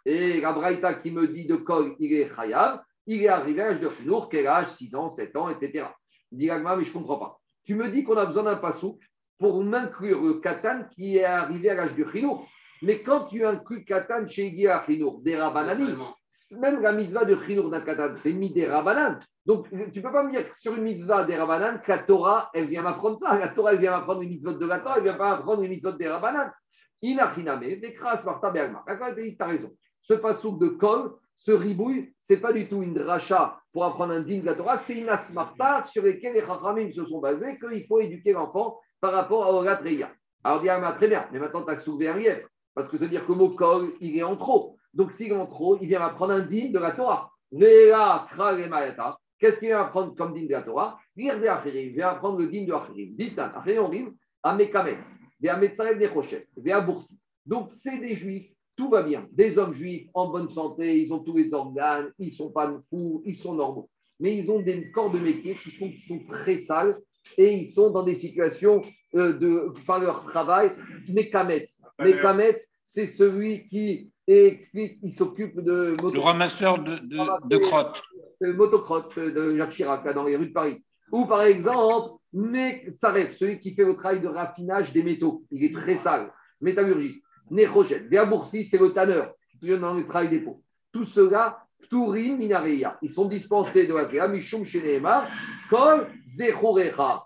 Et 0.05 0.39
la 0.39 0.53
Braïta 0.53 0.93
qui 0.93 1.11
me 1.11 1.27
dit 1.27 1.47
de 1.47 1.57
Kol, 1.57 1.95
il 1.99 2.13
est 2.13 2.33
Chayav, 2.33 2.81
il 3.07 3.23
est 3.23 3.27
arrivé 3.27 3.61
à 3.61 3.71
l'âge 3.71 3.81
de 3.81 3.89
Chinour, 3.89 4.29
quel 4.29 4.47
âge? 4.47 4.69
6 4.69 4.95
ans, 4.95 5.11
7 5.11 5.35
ans, 5.35 5.49
etc. 5.49 5.87
Dit 6.31 6.49
mais 6.49 6.85
je 6.85 6.89
ne 6.89 6.93
comprends 6.93 7.19
pas. 7.19 7.39
Tu 7.65 7.75
me 7.75 7.89
dis 7.89 8.05
qu'on 8.05 8.15
a 8.15 8.25
besoin 8.25 8.43
d'un 8.43 8.55
passou 8.55 8.97
pour 9.39 9.63
m'inclure 9.63 10.21
le 10.21 10.33
Katan 10.39 10.85
qui 10.95 11.17
est 11.17 11.23
arrivé 11.23 11.69
à 11.69 11.75
l'âge 11.75 11.95
de 11.95 12.05
Chinour. 12.09 12.47
Mais 12.81 13.01
quand 13.01 13.25
tu 13.25 13.45
inclus 13.45 13.85
Katan 13.85 14.27
chez 14.27 14.51
Guia 14.51 14.83
Chinour, 14.85 15.21
des 15.23 15.35
Rabbanani, 15.35 15.95
même 16.59 16.81
la 16.81 16.91
mitzvah 16.91 17.25
de 17.25 17.35
Chinour 17.41 17.69
d'un 17.69 17.81
Katan, 17.81 18.15
c'est 18.15 18.33
mis 18.33 18.53
des 18.53 18.67
Rabbanan. 18.67 19.17
Donc, 19.45 19.69
tu 19.69 19.75
ne 19.75 20.03
peux 20.03 20.11
pas 20.11 20.23
me 20.23 20.31
dire 20.31 20.49
que 20.49 20.57
sur 20.57 20.75
une 20.75 20.83
mitzvah 20.83 21.25
des 21.25 21.35
Rabbanan, 21.35 21.81
que 21.81 21.91
la 21.91 21.99
Torah, 21.99 22.51
elle 22.53 22.67
vient 22.67 22.83
m'apprendre 22.83 23.17
ça. 23.17 23.37
La 23.37 23.49
Torah, 23.49 23.73
elle 23.73 23.79
vient 23.79 23.91
m'apprendre 23.91 24.21
une 24.21 24.29
mitzvah 24.29 24.53
de 24.53 24.65
la 24.65 24.79
Torah, 24.79 24.95
elle 24.97 25.03
vient 25.03 25.13
pas 25.13 25.37
m'apprendre 25.37 25.63
une 25.63 25.69
mitzvah 25.69 25.93
des 25.93 26.07
Rabbanan. 26.07 26.51
Inachiname, 27.01 27.61
Vekras, 27.61 28.23
Marta, 28.25 28.51
dit, 28.51 29.37
tu 29.37 29.43
as 29.43 29.45
raison. 29.45 29.71
Ce 30.01 30.13
passouk 30.13 30.59
de 30.59 30.67
Kol, 30.69 31.13
ce 31.35 31.51
ribouille, 31.51 32.13
ce 32.19 32.33
n'est 32.33 32.39
pas 32.39 32.53
du 32.53 32.67
tout 32.67 32.81
une 32.81 32.93
dracha 32.93 33.59
pour 33.71 33.85
apprendre 33.85 34.13
un 34.13 34.21
digne 34.21 34.41
de 34.41 34.47
la 34.47 34.55
Torah, 34.55 34.77
c'est 34.77 34.95
une 34.95 35.09
asmarta 35.09 35.83
sur 35.83 36.03
lesquelles 36.03 36.33
les 36.33 36.41
chachamim 36.41 36.91
se 36.91 37.05
sont 37.05 37.19
basés 37.19 37.59
qu'il 37.59 37.85
faut 37.85 37.99
éduquer 37.99 38.33
l'enfant 38.33 38.79
par 38.99 39.13
rapport 39.13 39.45
à 39.45 39.51
Orat 39.51 39.77
Reya. 39.77 40.11
Alors, 40.43 40.61
dit 40.61 40.69
Alma, 40.69 40.93
très 40.93 41.07
bien, 41.07 41.27
mais 41.31 41.39
maintenant 41.39 41.63
tu 41.63 41.71
as 41.71 41.77
soulevé 41.77 42.07
un 42.07 42.17
lièvre, 42.17 42.47
parce 42.73 42.87
que 42.87 42.97
ça 42.97 43.05
veut 43.05 43.09
dire 43.09 43.25
que 43.25 43.31
le 43.31 43.37
mot 43.37 43.55
il 44.01 44.17
est 44.17 44.23
en 44.23 44.37
trop. 44.37 44.77
Donc, 44.93 45.11
s'il 45.11 45.31
est 45.31 45.35
en 45.35 45.47
trop, 45.47 45.77
il 45.81 45.87
vient 45.87 46.01
apprendre 46.01 46.33
un 46.33 46.41
digne 46.41 46.71
de 46.71 46.79
la 46.79 46.91
Torah. 46.91 47.31
Qu'est-ce 49.39 49.59
qu'il 49.59 49.67
vient 49.67 49.81
apprendre 49.81 50.15
comme 50.15 50.33
digne 50.33 50.47
de 50.47 50.53
la 50.53 50.63
Torah? 50.63 50.99
Achirim, 51.17 51.87
il 51.89 51.93
vient 51.93 52.09
apprendre 52.09 52.39
le 52.39 52.47
digne 52.47 52.65
de 52.65 52.73
achirim. 52.73 53.15
Dites, 53.15 53.37
achirim, 53.37 53.83
on 53.83 53.87
rime, 53.87 54.15
à 54.41 54.55
Mekametz, 54.55 55.15
vea 55.39 55.57
Metzarev 55.57 55.99
Nechoshet, 55.99 56.47
vea 56.55 56.81
Boursi. 56.81 57.19
Donc, 57.45 57.69
c'est 57.69 57.97
des 57.99 58.15
juifs, 58.15 58.51
tout 58.75 58.89
va 58.89 59.03
bien. 59.03 59.27
Des 59.31 59.57
hommes 59.57 59.73
juifs 59.73 60.09
en 60.13 60.29
bonne 60.29 60.49
santé, 60.49 61.01
ils 61.01 61.13
ont 61.13 61.19
tous 61.19 61.37
les 61.37 61.53
organes, 61.53 62.11
ils 62.19 62.27
ne 62.27 62.33
sont 62.33 62.51
pas 62.51 62.73
fous, 62.89 63.21
ils 63.25 63.35
sont 63.35 63.53
normaux. 63.53 63.89
Mais 64.19 64.35
ils 64.35 64.51
ont 64.51 64.59
des 64.59 64.89
corps 64.91 65.11
de 65.11 65.19
métier 65.19 65.55
qui 65.55 65.97
sont 65.99 66.19
très 66.27 66.57
sales 66.57 66.99
et 67.37 67.53
ils 67.53 67.67
sont 67.67 67.89
dans 67.89 68.03
des 68.03 68.13
situations 68.15 68.81
euh, 69.15 69.33
de 69.33 69.71
enfin, 69.71 69.99
leur 69.99 70.23
travail. 70.25 70.71
Mekametz, 71.09 71.81
c'est 72.83 73.05
celui 73.05 73.67
qui 73.67 74.11
explique, 74.27 74.99
il 75.03 75.13
s'occupe 75.15 75.59
de 75.61 75.95
Le 76.01 76.19
ramasseur 76.19 76.79
de, 76.79 76.97
de, 76.97 77.47
de 77.47 77.57
crottes. 77.57 78.01
c'est 78.39 78.47
le 78.47 78.53
motocrotte 78.53 79.17
de 79.17 79.57
Jacques 79.57 79.71
Chirac, 79.71 80.05
là, 80.05 80.13
dans 80.13 80.23
les 80.25 80.35
rues 80.35 80.47
de 80.47 80.53
Paris. 80.53 80.83
Ou 81.11 81.25
par 81.25 81.41
exemple, 81.43 82.17
Tsaref, 82.97 83.35
celui 83.37 83.59
qui 83.59 83.73
fait 83.73 83.85
le 83.85 83.95
travail 83.95 84.21
de 84.21 84.27
raffinage 84.27 84.91
des 84.93 85.03
métaux. 85.03 85.43
Il 85.51 85.63
est 85.63 85.73
très 85.73 85.95
sale, 85.95 86.31
métallurgiste. 86.61 87.23
Nechoget, 87.49 88.01
Béaboursi, 88.09 88.63
c'est 88.65 88.77
le 88.77 88.93
tanneur, 88.93 89.33
qui 89.49 89.55
est 89.55 89.59
toujours 89.59 89.79
dans 89.79 89.93
le 89.93 90.05
travail 90.05 90.29
des 90.29 90.41
pots. 90.41 90.61
Tout 90.91 91.05
cela, 91.05 91.65
Pturim 91.83 92.37
Minareya. 92.37 92.97
Ils 93.01 93.09
sont 93.09 93.25
dispensés 93.25 93.87
de 93.87 93.93
la 93.93 94.05
Kéa, 94.05 94.27
Mishum 94.27 94.65
Sheneemar, 94.65 95.27
Kol 95.69 96.07
Zechorecha. 96.25 97.23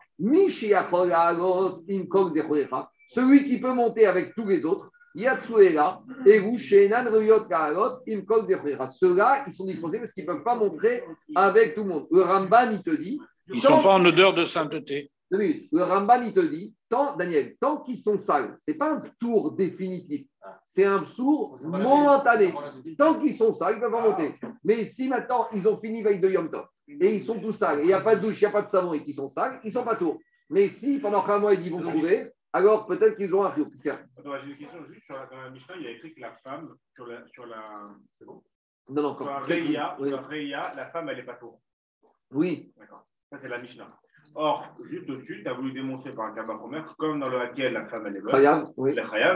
Celui 3.08 3.48
qui 3.48 3.60
peut 3.60 3.74
monter 3.74 4.06
avec 4.06 4.36
tous 4.36 4.46
les 4.46 4.64
autres, 4.66 4.92
Yatsuela, 5.16 6.02
et 6.26 6.40
vous, 6.40 6.58
Shenan 6.58 7.10
Ruyot 7.10 7.46
Kaalot, 7.46 8.00
Im 8.08 8.22
Kol 8.22 8.48
Zechorecha. 8.48 8.88
Ceux-là, 8.88 9.44
ils 9.48 9.54
sont 9.54 9.66
dispensés 9.66 10.00
parce 10.00 10.14
qu'ils 10.14 10.26
ne 10.26 10.32
peuvent 10.32 10.44
pas 10.44 10.56
montrer 10.56 11.04
avec 11.36 11.76
tout 11.76 11.84
le 11.84 11.90
monde. 11.90 12.08
Le 12.12 12.22
Ramban, 12.22 12.70
il 12.72 12.84
te 12.84 12.92
dit. 12.92 13.20
Ils 13.50 13.56
ne 13.56 13.62
sont 13.62 13.82
pas 13.82 13.96
en 13.96 14.06
odeur 14.06 14.34
de 14.34 14.46
sainteté. 14.46 15.12
Oui, 15.32 15.68
le 15.72 15.84
Ramban, 15.84 16.22
il 16.24 16.34
te 16.34 16.40
dit, 16.40 16.74
tant, 16.92 17.16
Daniel, 17.16 17.56
tant 17.58 17.78
qu'ils 17.82 17.98
sont 17.98 18.20
sales, 18.20 18.56
ce 18.60 18.70
n'est 18.70 18.78
pas 18.78 18.92
un 18.92 19.02
tour 19.20 19.54
définitif, 19.54 20.28
c'est 20.66 20.86
un 20.86 21.04
tour 21.04 21.58
momentané. 21.64 22.54
Tant 22.98 23.20
qu'ils 23.20 23.34
sont 23.34 23.54
sales, 23.54 23.76
ils 23.78 23.80
peuvent 23.80 23.92
pas 23.92 24.10
monter. 24.10 24.36
Mais 24.64 24.84
si 24.84 25.08
maintenant 25.08 25.48
ils 25.54 25.68
ont 25.68 25.80
fini 25.80 26.04
veille 26.04 26.20
de 26.20 26.30
Yom 26.30 26.52
Tov 26.52 26.68
et 26.88 27.16
ils 27.16 27.22
sont 27.22 27.40
tous 27.40 27.54
sales, 27.54 27.80
et 27.80 27.84
il 27.84 27.88
n'y 27.88 27.94
a 27.94 28.02
pas 28.02 28.18
de 28.18 28.22
douche, 28.22 28.40
il 28.42 28.44
n'y 28.44 28.50
a 28.50 28.52
pas 28.52 28.62
de 28.62 28.70
savon 28.70 28.94
et 28.94 29.04
qu'ils 29.04 29.16
sont 29.16 29.30
sales, 29.30 29.60
ils 29.64 29.68
ne 29.68 29.72
sont 29.72 29.86
pas 29.86 29.96
tours. 29.96 30.20
Mais 30.50 30.68
si 30.68 31.00
pendant 31.00 31.26
un 31.26 31.40
mois 31.40 31.54
ils 31.54 31.72
vont 31.72 31.82
trouver, 31.82 32.30
alors 32.52 32.86
peut-être 32.86 33.16
qu'ils 33.16 33.34
ont 33.34 33.46
un. 33.46 33.52
Attends, 33.52 33.62
j'ai 34.44 34.52
une 34.52 34.58
question 34.58 34.86
juste 34.86 35.06
sur 35.06 35.16
la, 35.16 35.26
dans 35.28 35.42
la 35.42 35.50
Mishnah, 35.50 35.76
il 35.78 35.84
y 35.84 35.88
a 35.88 35.92
écrit 35.92 36.14
que 36.14 36.20
la 36.20 36.34
femme, 36.44 36.76
sur 36.94 37.08
la. 37.08 37.26
Sur 37.28 37.46
la 37.46 37.90
c'est 38.20 38.26
bon? 38.26 38.44
Non, 38.90 39.04
non, 39.04 39.16
Sur 39.16 39.26
la 39.26 39.42
oui. 39.48 40.10
sur 40.10 40.22
la 40.22 40.22
Reya, 40.28 40.74
la 40.76 40.88
femme, 40.88 41.08
elle 41.08 41.18
n'est 41.18 41.24
pas 41.24 41.36
tour. 41.36 41.62
oui, 42.32 42.74
D'accord. 42.78 43.06
Ça, 43.32 43.38
c'est 43.38 43.48
la 43.48 43.60
Mishnah. 43.60 43.88
Or, 44.34 44.74
juste 44.90 45.10
au-dessus, 45.10 45.42
tu 45.44 45.50
as 45.50 45.54
voulu 45.54 45.74
démontrer 45.74 46.14
par 46.14 46.26
un 46.28 46.34
Kabachomer 46.34 46.82
que 46.88 46.96
comme 46.98 47.20
dans 47.20 47.28
le 47.28 47.40
Hakel, 47.42 47.74
la 47.74 47.86
femme, 47.88 48.06
elle 48.08 48.16
est 48.16 48.22
bonne, 48.22 48.68
oui. 48.78 48.96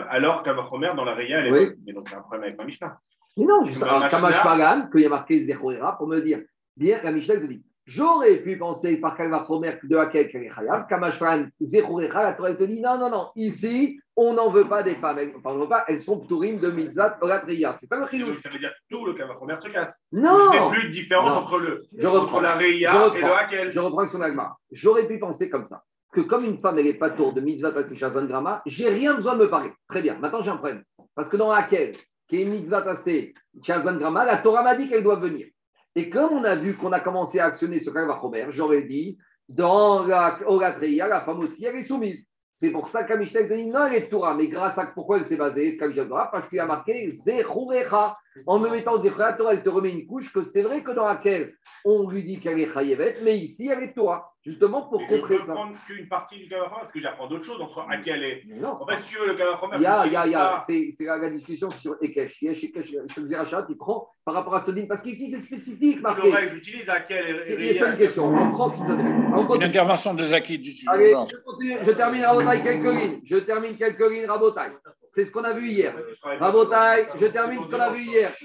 alors 0.10 0.42
Kabachomer, 0.44 0.92
dans 0.96 1.04
la 1.04 1.16
Reya, 1.16 1.40
elle 1.40 1.48
est 1.48 1.52
Oui. 1.52 1.66
bonne. 1.68 1.76
Mais 1.86 1.94
donc, 1.94 2.08
c'est 2.10 2.16
un 2.16 2.22
problème 2.22 2.44
avec 2.44 2.58
ma 2.58 2.66
Mishnah. 2.66 2.98
Mais 3.38 3.46
non, 3.46 3.66
juste 3.66 3.82
Mishnah- 3.82 4.08
Kamash 4.10 4.36
Fagan, 4.42 4.90
qu'il 4.90 5.02
y 5.02 5.06
a 5.06 5.10
marqué 5.10 5.40
Zechoera, 5.44 5.98
pour 5.98 6.08
me 6.08 6.22
dire, 6.22 6.40
bien, 6.78 6.98
la 7.04 7.12
Mishnah 7.12 7.40
te 7.42 7.46
dit, 7.46 7.62
j'aurais 7.86 8.38
pu 8.38 8.58
penser 8.58 8.98
par 8.98 9.16
Chomer 9.18 9.78
de 9.84 9.96
laquelle 9.96 10.28
qu'elle 10.30 10.44
est 10.44 10.50
Khayab, 10.50 10.88
Kamash 10.88 11.18
Fagan, 11.18 11.48
Zechoera, 11.62 12.24
la 12.24 12.34
Torah 12.34 12.56
te 12.56 12.64
dit, 12.64 12.82
non, 12.82 12.98
non, 12.98 13.10
non, 13.10 13.30
ici, 13.36 14.00
on 14.16 14.34
n'en 14.34 14.50
veut 14.50 14.68
pas 14.68 14.82
des 14.84 14.96
femmes, 14.96 15.18
elles, 15.20 15.34
enfin, 15.38 15.66
pas, 15.68 15.84
elles 15.88 16.00
sont 16.00 16.20
Pturim 16.20 16.60
de 16.60 16.72
Mitzat, 16.72 17.18
Orat 17.22 17.42
Reya. 17.46 17.76
C'est 17.80 17.86
ça 17.88 17.98
le 17.98 18.08
chidouche. 18.08 18.42
ça 18.42 18.50
veut 18.50 18.60
dire 18.60 18.72
tout 18.90 19.06
le 19.06 19.14
Kabachomer 19.14 19.58
se 19.58 19.68
casse. 19.70 20.02
Non, 20.12 20.40
Je 20.52 20.58
n'ai 20.58 20.70
plus 20.80 20.88
de 20.88 20.94
différence 20.94 21.30
Non. 21.30 21.36
entre 21.38 21.60
le 21.60 21.84
Je 21.98 22.08
entre 22.08 22.20
reprends. 22.22 22.40
la 22.42 22.56
Reya 22.56 23.12
et 23.16 23.22
le 23.22 23.34
Hakel. 23.34 23.72
Je 23.72 23.80
reprends 23.80 24.00
avec 24.00 24.12
son 24.12 24.22
agma. 24.22 24.56
J'aurais 24.72 25.08
pu 25.08 25.20
penser 25.20 25.50
comme 25.50 25.66
ça, 25.66 25.84
que 26.14 26.22
comme 26.22 26.46
une 26.46 26.60
femme, 26.60 26.80
elle 26.80 26.86
n'est 26.86 26.94
pas 26.94 27.10
tour 27.10 27.34
de 27.34 27.42
mitzvah 27.42 27.72
tassé 27.74 27.98
shazan 27.98 28.26
grama, 28.26 28.62
j'ai 28.66 28.88
rien 28.90 29.16
besoin 29.16 29.36
de 29.36 29.44
me 29.44 29.50
parler. 29.50 29.72
Très 29.90 30.02
bien, 30.02 30.18
maintenant 30.20 30.42
j'ai 30.42 30.50
un 30.50 30.58
problème. 30.58 30.84
Parce 31.14 31.30
que 31.30 31.38
dans 31.38 31.52
laquelle, 31.52 31.94
qui 32.28 32.42
est 32.42 32.46
mitzvah 32.46 32.84
tassé 32.84 33.34
shazan 33.62 33.98
grama, 33.98 34.24
la 34.26 34.38
Torah 34.38 34.64
m'a 34.64 34.76
dit 34.76 34.88
qu'elle 34.88 35.04
doit 35.04 35.18
venir. 35.18 35.48
Et 35.96 36.10
comme 36.10 36.34
on 36.34 36.44
a 36.44 36.56
vu 36.56 36.74
qu'on 36.74 36.92
a 36.92 37.00
commencé 37.00 37.40
à 37.40 37.46
actionner 37.46 37.80
ce 37.80 37.90
cas 37.90 38.06
Robert, 38.14 38.52
j'aurais 38.52 38.84
dit, 38.84 39.18
dans 39.48 40.06
la 40.06 40.40
Oratreya, 40.46 41.08
la 41.08 41.22
femme 41.22 41.40
aussi, 41.40 41.66
elle 41.66 41.76
est 41.76 41.84
soumise. 41.84 42.30
C'est 42.58 42.72
pour 42.72 42.88
ça 42.88 43.04
qu'Amishtek 43.04 43.52
dit 43.52 43.68
non, 43.68 43.86
elle 43.86 43.96
est 43.96 44.10
Torah. 44.10 44.36
Mais 44.36 44.48
grâce 44.48 44.78
à 44.78 44.86
pourquoi 44.88 45.18
elle 45.18 45.26
s'est 45.26 45.38
basée, 45.38 45.78
Parce 45.78 46.50
qu'il 46.50 46.60
a 46.60 46.66
marqué 46.66 47.12
Zechurecha. 47.12 48.18
En 48.48 48.60
me 48.60 48.70
mettant 48.70 49.00
Zechurecha, 49.02 49.34
Torah, 49.34 49.54
elle 49.54 49.64
te 49.64 49.70
remet 49.70 49.92
une 49.92 50.06
couche 50.08 50.32
que 50.34 50.44
c'est 50.44 50.62
vrai 50.62 50.84
que 50.84 50.92
dans 50.92 51.06
laquelle 51.06 51.54
on 51.86 52.10
lui 52.10 52.24
dit 52.24 52.40
qu'elle 52.40 52.60
est 52.60 52.74
Chayevet, 52.74 53.16
mais 53.24 53.38
ici, 53.38 53.70
elle 53.72 53.84
est 53.84 53.94
Torah. 53.94 54.32
Justement 54.44 54.84
pour 54.90 55.02
je 55.02 55.08
contrer 55.16 55.38
peux 55.40 55.46
ça. 55.46 55.54
prendre 55.54 55.74
qu'une 55.88 56.08
partie 56.08 56.38
du 56.38 56.48
Kabachomer 56.48 56.78
parce 56.82 56.92
que 56.92 57.00
j'apprends 57.00 57.28
d'autres 57.28 57.46
choses 57.46 57.60
entre 57.60 57.84
Hakel 57.90 58.24
et. 58.24 58.44
Mais 58.48 58.60
Non. 58.60 58.78
En 58.80 58.86
fait, 58.86 58.98
si 58.98 59.06
tu 59.06 59.18
veux, 59.18 59.26
le 59.28 59.34
Kabachomer, 59.34 59.78
Il 59.78 59.82
y 59.82 59.86
a, 59.88 60.04
je 60.04 60.08
il 60.08 60.14
y 60.14 60.16
a, 60.16 60.26
il 60.28 60.30
y 60.30 60.34
l'utilise 60.34 60.36
a, 60.36 60.50
pas. 60.58 60.64
c'est 60.68 60.94
c'est 60.96 61.04
la, 61.06 61.18
la 61.18 61.30
discussion 61.32 61.72
sur 61.72 61.96
Ekesh. 62.00 62.42
Yesh, 62.44 62.64
Ekesh, 62.66 62.92
Shel 63.12 63.36
Rachat, 63.36 63.66
il 63.70 63.76
prend 63.78 64.08
par 64.24 64.36
rapport 64.36 64.54
à 64.54 64.62
ce 64.62 64.70
parce 64.88 65.02
qu'ici 65.02 65.32
c'est 65.32 65.40
spécifique, 65.40 66.00
marqué. 66.02 66.30
L'oreille, 66.30 66.50
j'utilise 66.50 66.88
Hakel 66.88 67.28
et 67.28 67.44
C'est 67.44 67.54
et 67.54 67.74
c'est 67.74 67.90
une 67.90 67.98
question. 67.98 68.26
On 68.26 68.52
prend 68.52 68.70
ce 68.70 68.76
qui 68.76 68.84
t'intéresse. 68.84 69.24
Une 69.56 69.64
intervention 69.64 70.14
de 70.14 70.26
Zaki 70.26 70.60
dessus. 70.60 70.86
Allez, 70.90 71.14
Non. 71.14 71.26
je 71.28 71.38
continue. 71.38 71.78
Je 71.84 71.92
termine 71.92 72.24
Rabotai 72.26 72.62
quelques 72.62 73.02
lignes. 73.02 73.22
Je 73.26 73.38
termine 73.38 73.76
quelques 73.76 74.12
lignes 74.12 74.28
Rabotai. 74.28 74.70
C'est 75.16 75.24
ce 75.24 75.32
qu'on 75.32 75.46
a 75.46 75.54
vu 75.54 75.70
hier. 75.70 75.96
Rabotai, 76.22 77.08
je 77.16 77.28
termine 77.28 77.64
ce 77.64 77.70
qu'on 77.70 77.80
a 77.80 77.90
vu 77.90 78.02
hier. 78.02 78.36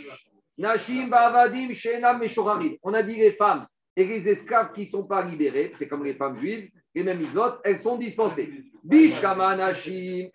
Nashim 0.56 1.08
Ba'avadim 1.08 1.72
Shenam 1.72 2.20
Meshorarim. 2.20 2.76
On 2.84 2.94
a 2.94 3.02
dit 3.02 3.16
les 3.16 3.32
femmes 3.32 3.66
et 3.96 4.04
les 4.04 4.28
esclaves 4.28 4.72
qui 4.72 4.82
ne 4.82 4.86
sont 4.86 5.04
pas 5.04 5.24
libérés, 5.24 5.72
c'est 5.74 5.88
comme 5.88 6.04
les 6.04 6.14
femmes 6.14 6.38
juives, 6.38 6.70
les 6.94 7.02
mêmes 7.02 7.22
islotes, 7.22 7.60
elles 7.64 7.80
sont 7.80 7.98
dispensées. 7.98 8.62
Bishama 8.84 9.56
Nashim 9.56 10.28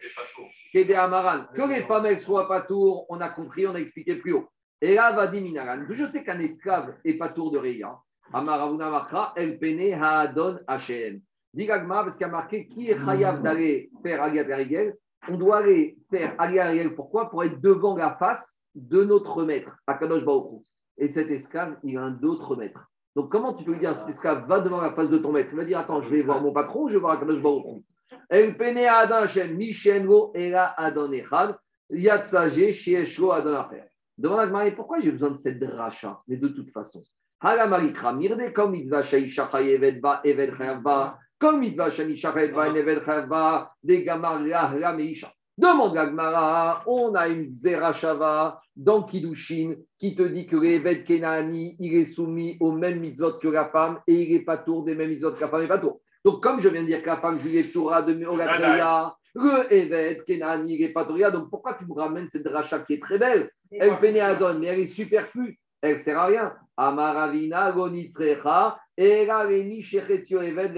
Kede 0.74 0.92
Amaran. 0.92 1.46
Que 1.56 1.62
les 1.70 1.84
femmes 1.84 2.08
elles 2.08 2.20
soient 2.20 2.50
pas 2.50 2.64
tour, 2.64 3.06
on 3.08 3.22
a 3.22 3.30
compris, 3.30 3.66
on 3.66 3.74
a 3.74 3.80
expliqué 3.80 4.16
plus 4.16 4.34
haut. 4.34 4.50
Et 4.82 4.96
là, 4.96 5.14
Vadim. 5.14 5.54
Je 5.90 6.06
sais 6.06 6.26
qu'un 6.26 6.42
esclave 6.42 6.98
est 7.06 7.14
pas 7.14 7.30
tour 7.30 7.50
de 7.54 7.60
Reya. 7.60 7.98
Amaravuna 8.34 8.90
Makra, 8.90 9.32
El 9.38 9.58
Pene 9.58 9.94
Haadon 9.94 10.60
Hashem. 10.68 11.22
Dit 11.54 11.66
parce 11.66 12.18
qu'il 12.18 12.28
y 12.28 12.30
a 12.30 12.34
marqué 12.34 12.68
qui 12.68 12.90
est 12.90 13.06
chayav 13.06 13.42
d'aller 13.42 13.90
faire 14.04 14.30
Garigel. 14.34 14.96
On 15.30 15.38
doit 15.38 15.58
aller 15.58 15.98
faire 16.10 16.36
Aliat 16.38 16.66
Garigel. 16.66 16.96
Pourquoi? 16.96 17.30
Pour 17.30 17.44
être 17.44 17.60
devant 17.62 17.96
la 17.96 18.16
face 18.16 18.60
de 18.76 19.04
notre 19.04 19.44
maître, 19.44 19.72
Akadosh 19.88 20.24
Baruch. 20.26 20.64
Et 20.98 21.10
cet 21.10 21.30
esclave, 21.30 21.78
il 21.84 21.98
a 21.98 22.04
un 22.04 22.22
autre 22.24 22.56
maître. 22.56 22.90
Donc, 23.16 23.32
comment 23.32 23.54
tu 23.54 23.64
peux 23.64 23.74
lui 23.74 23.80
dire, 23.80 23.96
cet 23.96 24.10
esclave, 24.10 24.48
va 24.48 24.60
devant 24.62 24.82
la 24.82 24.94
face 24.94 25.10
de 25.10 25.18
ton 25.18 25.32
maître? 25.32 25.50
Il 25.52 25.58
va 25.58 25.66
dire, 25.66 25.80
attends, 25.80 26.02
je 26.02 26.10
vais 26.10 26.22
voir 26.22 26.42
mon 26.42 26.52
patron, 26.54 26.88
je 26.88 26.94
vais 26.94 27.00
voir 27.00 27.14
Akadosh 27.14 27.42
Baruch. 27.42 27.84
El 28.30 28.58
Pene 28.58 28.78
Acher. 28.78 29.48
Devant 34.18 34.38
la 34.38 34.48
Gemara, 34.48 34.72
pourquoi 34.72 35.00
j'ai 35.00 35.12
besoin 35.12 35.32
de 35.32 35.38
cette 35.38 35.60
dracha? 35.60 36.22
Mais 36.28 36.38
de 36.38 36.48
toute 36.48 36.72
façon. 36.72 37.04
Mirde, 37.44 38.54
comme 38.54 38.76
chayevet 38.76 40.00
ba, 40.00 40.22
chayav 40.24 41.16
comme 41.40 41.60
mitzvah 41.60 41.92
shaisha 41.92 42.32
chayevet 42.32 42.54
ba, 42.54 42.68
evet 42.68 43.04
chayav 43.06 43.28
ba, 43.28 43.72
des 43.84 44.04
gamar 44.04 44.42
la 44.42 44.94
meisha. 44.94 45.32
Demande 45.58 45.96
la 45.96 46.08
Gemara, 46.08 46.84
on 46.86 47.16
a 47.16 47.30
une 47.30 47.54
zerachava 47.54 48.60
dans 48.76 49.04
Kiddushin 49.04 49.76
qui 49.98 50.14
te 50.14 50.24
dit 50.24 50.48
que 50.48 50.58
l'Evet 50.58 51.06
Kenani, 51.06 51.78
il 51.80 51.96
est 51.96 52.04
soumis 52.04 52.58
aux 52.60 52.74
mêmes 52.74 53.00
mitzvot 53.00 53.40
que 53.40 53.48
la 53.48 53.70
femme 53.70 54.02
et 54.06 54.16
il 54.16 54.34
n'est 54.34 54.44
pas 54.44 54.58
tour 54.58 54.84
des 54.84 54.96
mêmes 54.96 55.12
mitzvot 55.12 55.34
que 55.34 55.40
la 55.40 55.48
femme 55.48 55.62
n'est 55.62 55.70
pas 55.70 55.80
tour. 55.80 56.02
Donc, 56.26 56.44
comme 56.44 56.60
je 56.60 56.68
viens 56.68 56.82
de 56.82 56.88
dire 56.88 57.02
que 57.02 57.08
la 57.08 57.22
femme, 57.22 57.40
je 57.40 57.48
lui 57.48 57.58
ai 57.58 57.64
Torah 57.64 58.02
de 58.02 58.26
Ogatreya, 58.26 59.16
le 59.36 59.74
Evet 59.74 60.26
Kenani, 60.28 60.76
il 60.76 60.82
n'est 60.82 60.92
pas 60.92 61.06
donc 61.06 61.50
pourquoi 61.50 61.76
tu 61.76 61.86
me 61.86 61.94
ramènes 61.94 62.28
cette 62.30 62.44
dracha 62.44 62.80
qui 62.80 62.96
est 62.96 63.02
très 63.02 63.18
belle? 63.18 63.50
Elle 63.72 63.98
pénait 64.00 64.20
Adon, 64.20 64.60
mais 64.60 64.68
elle 64.68 64.80
est 64.80 64.88
superflue. 64.88 65.58
Elle 65.82 65.94
ne 65.94 66.00
sert 66.00 66.20
à 66.20 66.26
rien. 66.26 66.54
Amaravina, 66.76 67.72
Gonitzrecha, 67.72 68.78
Eved, 68.98 70.74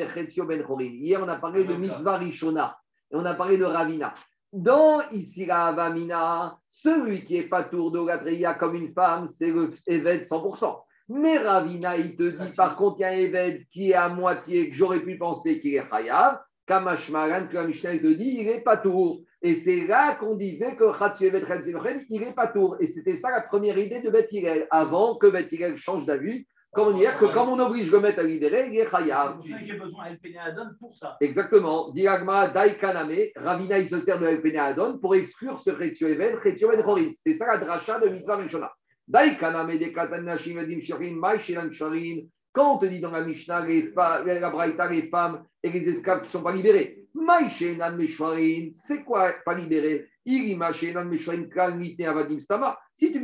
Ben. 0.48 0.94
Hier, 0.94 1.22
on 1.24 1.28
a 1.28 1.36
parlé 1.38 1.66
de 1.66 1.74
Mitzvah 1.76 2.18
Rishona 2.18 2.78
et 3.12 3.16
on 3.16 3.26
a 3.26 3.34
parlé 3.34 3.58
de 3.58 3.66
Ravina. 3.66 4.14
Dans 4.54 5.02
ici 5.12 5.46
la 5.46 5.68
Avamina, 5.68 6.58
celui 6.70 7.26
qui 7.26 7.38
est 7.38 7.50
pas 7.50 7.64
tour 7.64 7.92
de 7.92 8.00
Gatreya 8.04 8.54
comme 8.56 8.76
une 8.76 8.94
femme, 8.94 9.28
c'est 9.28 9.52
le 9.52 9.72
Eved 9.86 10.24
100%. 10.24 10.80
Mais 11.10 11.38
Ravina, 11.38 11.98
il 11.98 12.16
te 12.16 12.24
dit, 12.24 12.52
par 12.56 12.76
contre, 12.76 12.98
il 13.00 13.02
y 13.02 13.06
a 13.06 13.10
un 13.10 13.12
Eved 13.12 13.66
qui 13.72 13.92
est 13.92 13.96
à 13.96 14.10
moitié, 14.10 14.70
que 14.70 14.76
j'aurais 14.76 15.02
pu 15.02 15.18
penser 15.18 15.60
qu'il 15.60 15.76
est 15.76 15.90
Chayav. 15.90 16.40
Kamashmaran, 16.68 17.48
que 17.48 17.56
la 17.56 17.66
Mishnah 17.66 17.94
il 17.94 18.02
te 18.02 18.08
dit, 18.08 18.38
il 18.40 18.46
n'est 18.46 18.62
pas 18.62 18.78
tour. 18.78 19.22
Et 19.42 19.56
c'est 19.56 19.88
là 19.88 20.16
qu'on 20.16 20.36
disait 20.36 20.76
que 20.76 20.98
Khatsuevet, 20.98 21.44
il 22.10 22.20
n'est 22.20 22.34
pas 22.34 22.48
tour. 22.48 22.76
Et 22.80 22.88
c'était 22.88 23.16
ça 23.16 23.30
la 23.32 23.42
première 23.42 23.78
idée 23.78 24.02
de 24.02 24.10
Beth 24.10 24.30
avant 24.70 25.16
que 25.16 25.28
Beth 25.28 25.78
change 25.78 26.06
d'avis. 26.06 26.46
Comme 26.74 26.90
on 26.90 26.98
dit 26.98 27.06
que 27.20 27.26
comme 27.34 27.50
on 27.50 27.60
oblige 27.60 27.92
le 27.92 28.00
maître 28.00 28.20
à 28.20 28.24
libérer, 28.24 28.68
il 28.70 28.80
est 28.80 28.90
chayav. 28.90 29.40
C'est 29.42 29.66
j'ai 29.66 29.74
besoin 29.74 30.06
d'El 30.12 30.38
Adon 30.38 30.70
pour 30.80 30.94
ça. 30.94 31.18
Exactement. 31.22 31.90
Diagma 31.92 32.50
Daikaname, 32.50 33.32
Ravina, 33.36 33.80
il 33.80 33.88
se 33.88 34.00
sert 34.00 34.20
de 34.20 34.28
El 34.28 34.60
Adon 34.60 35.00
pour 35.00 35.16
exclure 35.16 35.60
ce 35.60 35.72
Khetsuevet, 35.72 36.38
Khetsuevet 36.44 36.84
Horin. 36.84 37.10
C'était 37.12 37.38
ça 37.38 37.48
la 37.48 37.58
dracha 37.58 38.00
de 38.00 38.10
Mitzvah 38.10 38.38
Mishona. 38.38 38.72
Daikaname 39.08 39.80
de 39.80 39.86
Katanashim 39.86 40.60
Edim 40.60 40.82
Sharin, 40.82 41.16
Maïshilan 41.16 41.72
Sharin. 41.72 42.28
Quand 42.54 42.76
on 42.76 42.78
te 42.80 42.86
dit 42.86 43.00
dans 43.00 43.12
la 43.12 43.24
Mishnah, 43.24 43.66
les 43.66 43.94
la 43.96 44.50
Braïta, 44.50 44.90
les 44.90 45.10
femmes 45.10 45.44
et 45.64 45.70
les 45.70 45.90
esclaves 45.90 46.20
qui 46.20 46.26
ne 46.26 46.32
sont 46.32 46.44
pas 46.44 46.54
libérés, 46.54 47.08
Maïshenan 47.14 47.96
Meshwarin, 47.96 48.70
c'est 48.74 49.04
quoi 49.04 49.34
pas 49.46 49.56
libérés 49.56 50.08
Si 50.30 50.44
tu 50.44 50.58
me 50.58 50.74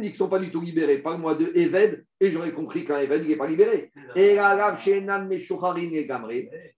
dis 0.01 0.07
qu'ils 0.07 0.11
ne 0.11 0.15
sont 0.15 0.29
pas 0.29 0.39
du 0.39 0.51
tout 0.51 0.61
libérés, 0.61 0.99
parle-moi 0.99 1.35
de 1.35 1.51
Eved, 1.53 2.05
et 2.21 2.31
j'aurais 2.31 2.53
compris 2.53 2.85
qu'un 2.85 2.99
Eved, 2.99 3.23
il 3.23 3.29
n'est 3.29 3.35
pas 3.35 3.49
libéré. 3.49 3.91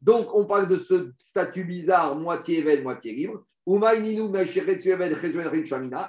Donc, 0.02 0.34
on 0.34 0.46
parle 0.46 0.68
de 0.68 0.80
ce 0.80 1.12
statut 1.20 1.64
bizarre, 1.64 2.16
moitié 2.16 2.58
Eved, 2.60 2.82
moitié 2.82 3.14
libre. 3.14 3.46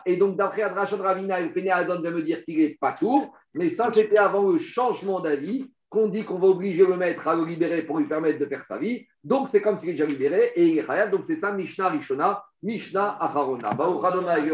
Et 0.07 0.17
donc, 0.17 0.37
d'après 0.37 0.63
Adrashad 0.63 1.01
Ravina, 1.01 1.41
le 1.41 1.53
Pene 1.53 1.69
Adon 1.69 2.01
va 2.01 2.11
me 2.11 2.23
dire 2.23 2.43
qu'il 2.45 2.57
n'est 2.59 2.77
pas 2.81 2.93
tour, 2.93 3.37
mais 3.53 3.69
ça, 3.69 3.91
c'était 3.91 4.17
avant 4.17 4.51
le 4.51 4.59
changement 4.59 5.21
d'avis 5.21 5.71
qu'on 5.91 6.09
dit 6.09 6.25
qu'on 6.25 6.39
va 6.39 6.49
obliger 6.49 6.87
le 6.87 6.97
maître 6.97 7.29
à 7.29 7.37
le 7.37 7.45
libérer 7.45 7.83
pour 7.83 7.99
lui 7.99 8.09
permettre 8.09 8.39
de 8.39 8.47
faire 8.47 8.65
sa 8.65 8.79
vie. 8.79 9.07
Donc, 9.25 9.49
c'est 9.49 9.61
comme 9.61 9.77
s'il 9.77 9.91
est 9.91 9.93
déjà 9.93 10.07
libéré 10.07 10.53
et 10.57 10.67
il 10.67 10.79
est. 10.79 11.11
Donc, 11.11 11.25
c'est 11.25 11.37
ça, 11.37 11.53
Mishnah 11.53 11.91
Rishona, 11.91 12.43
Mishnah 12.63 13.19
Acharona. 13.21 13.77
Baruch 13.77 14.05
Adonai. 14.05 14.51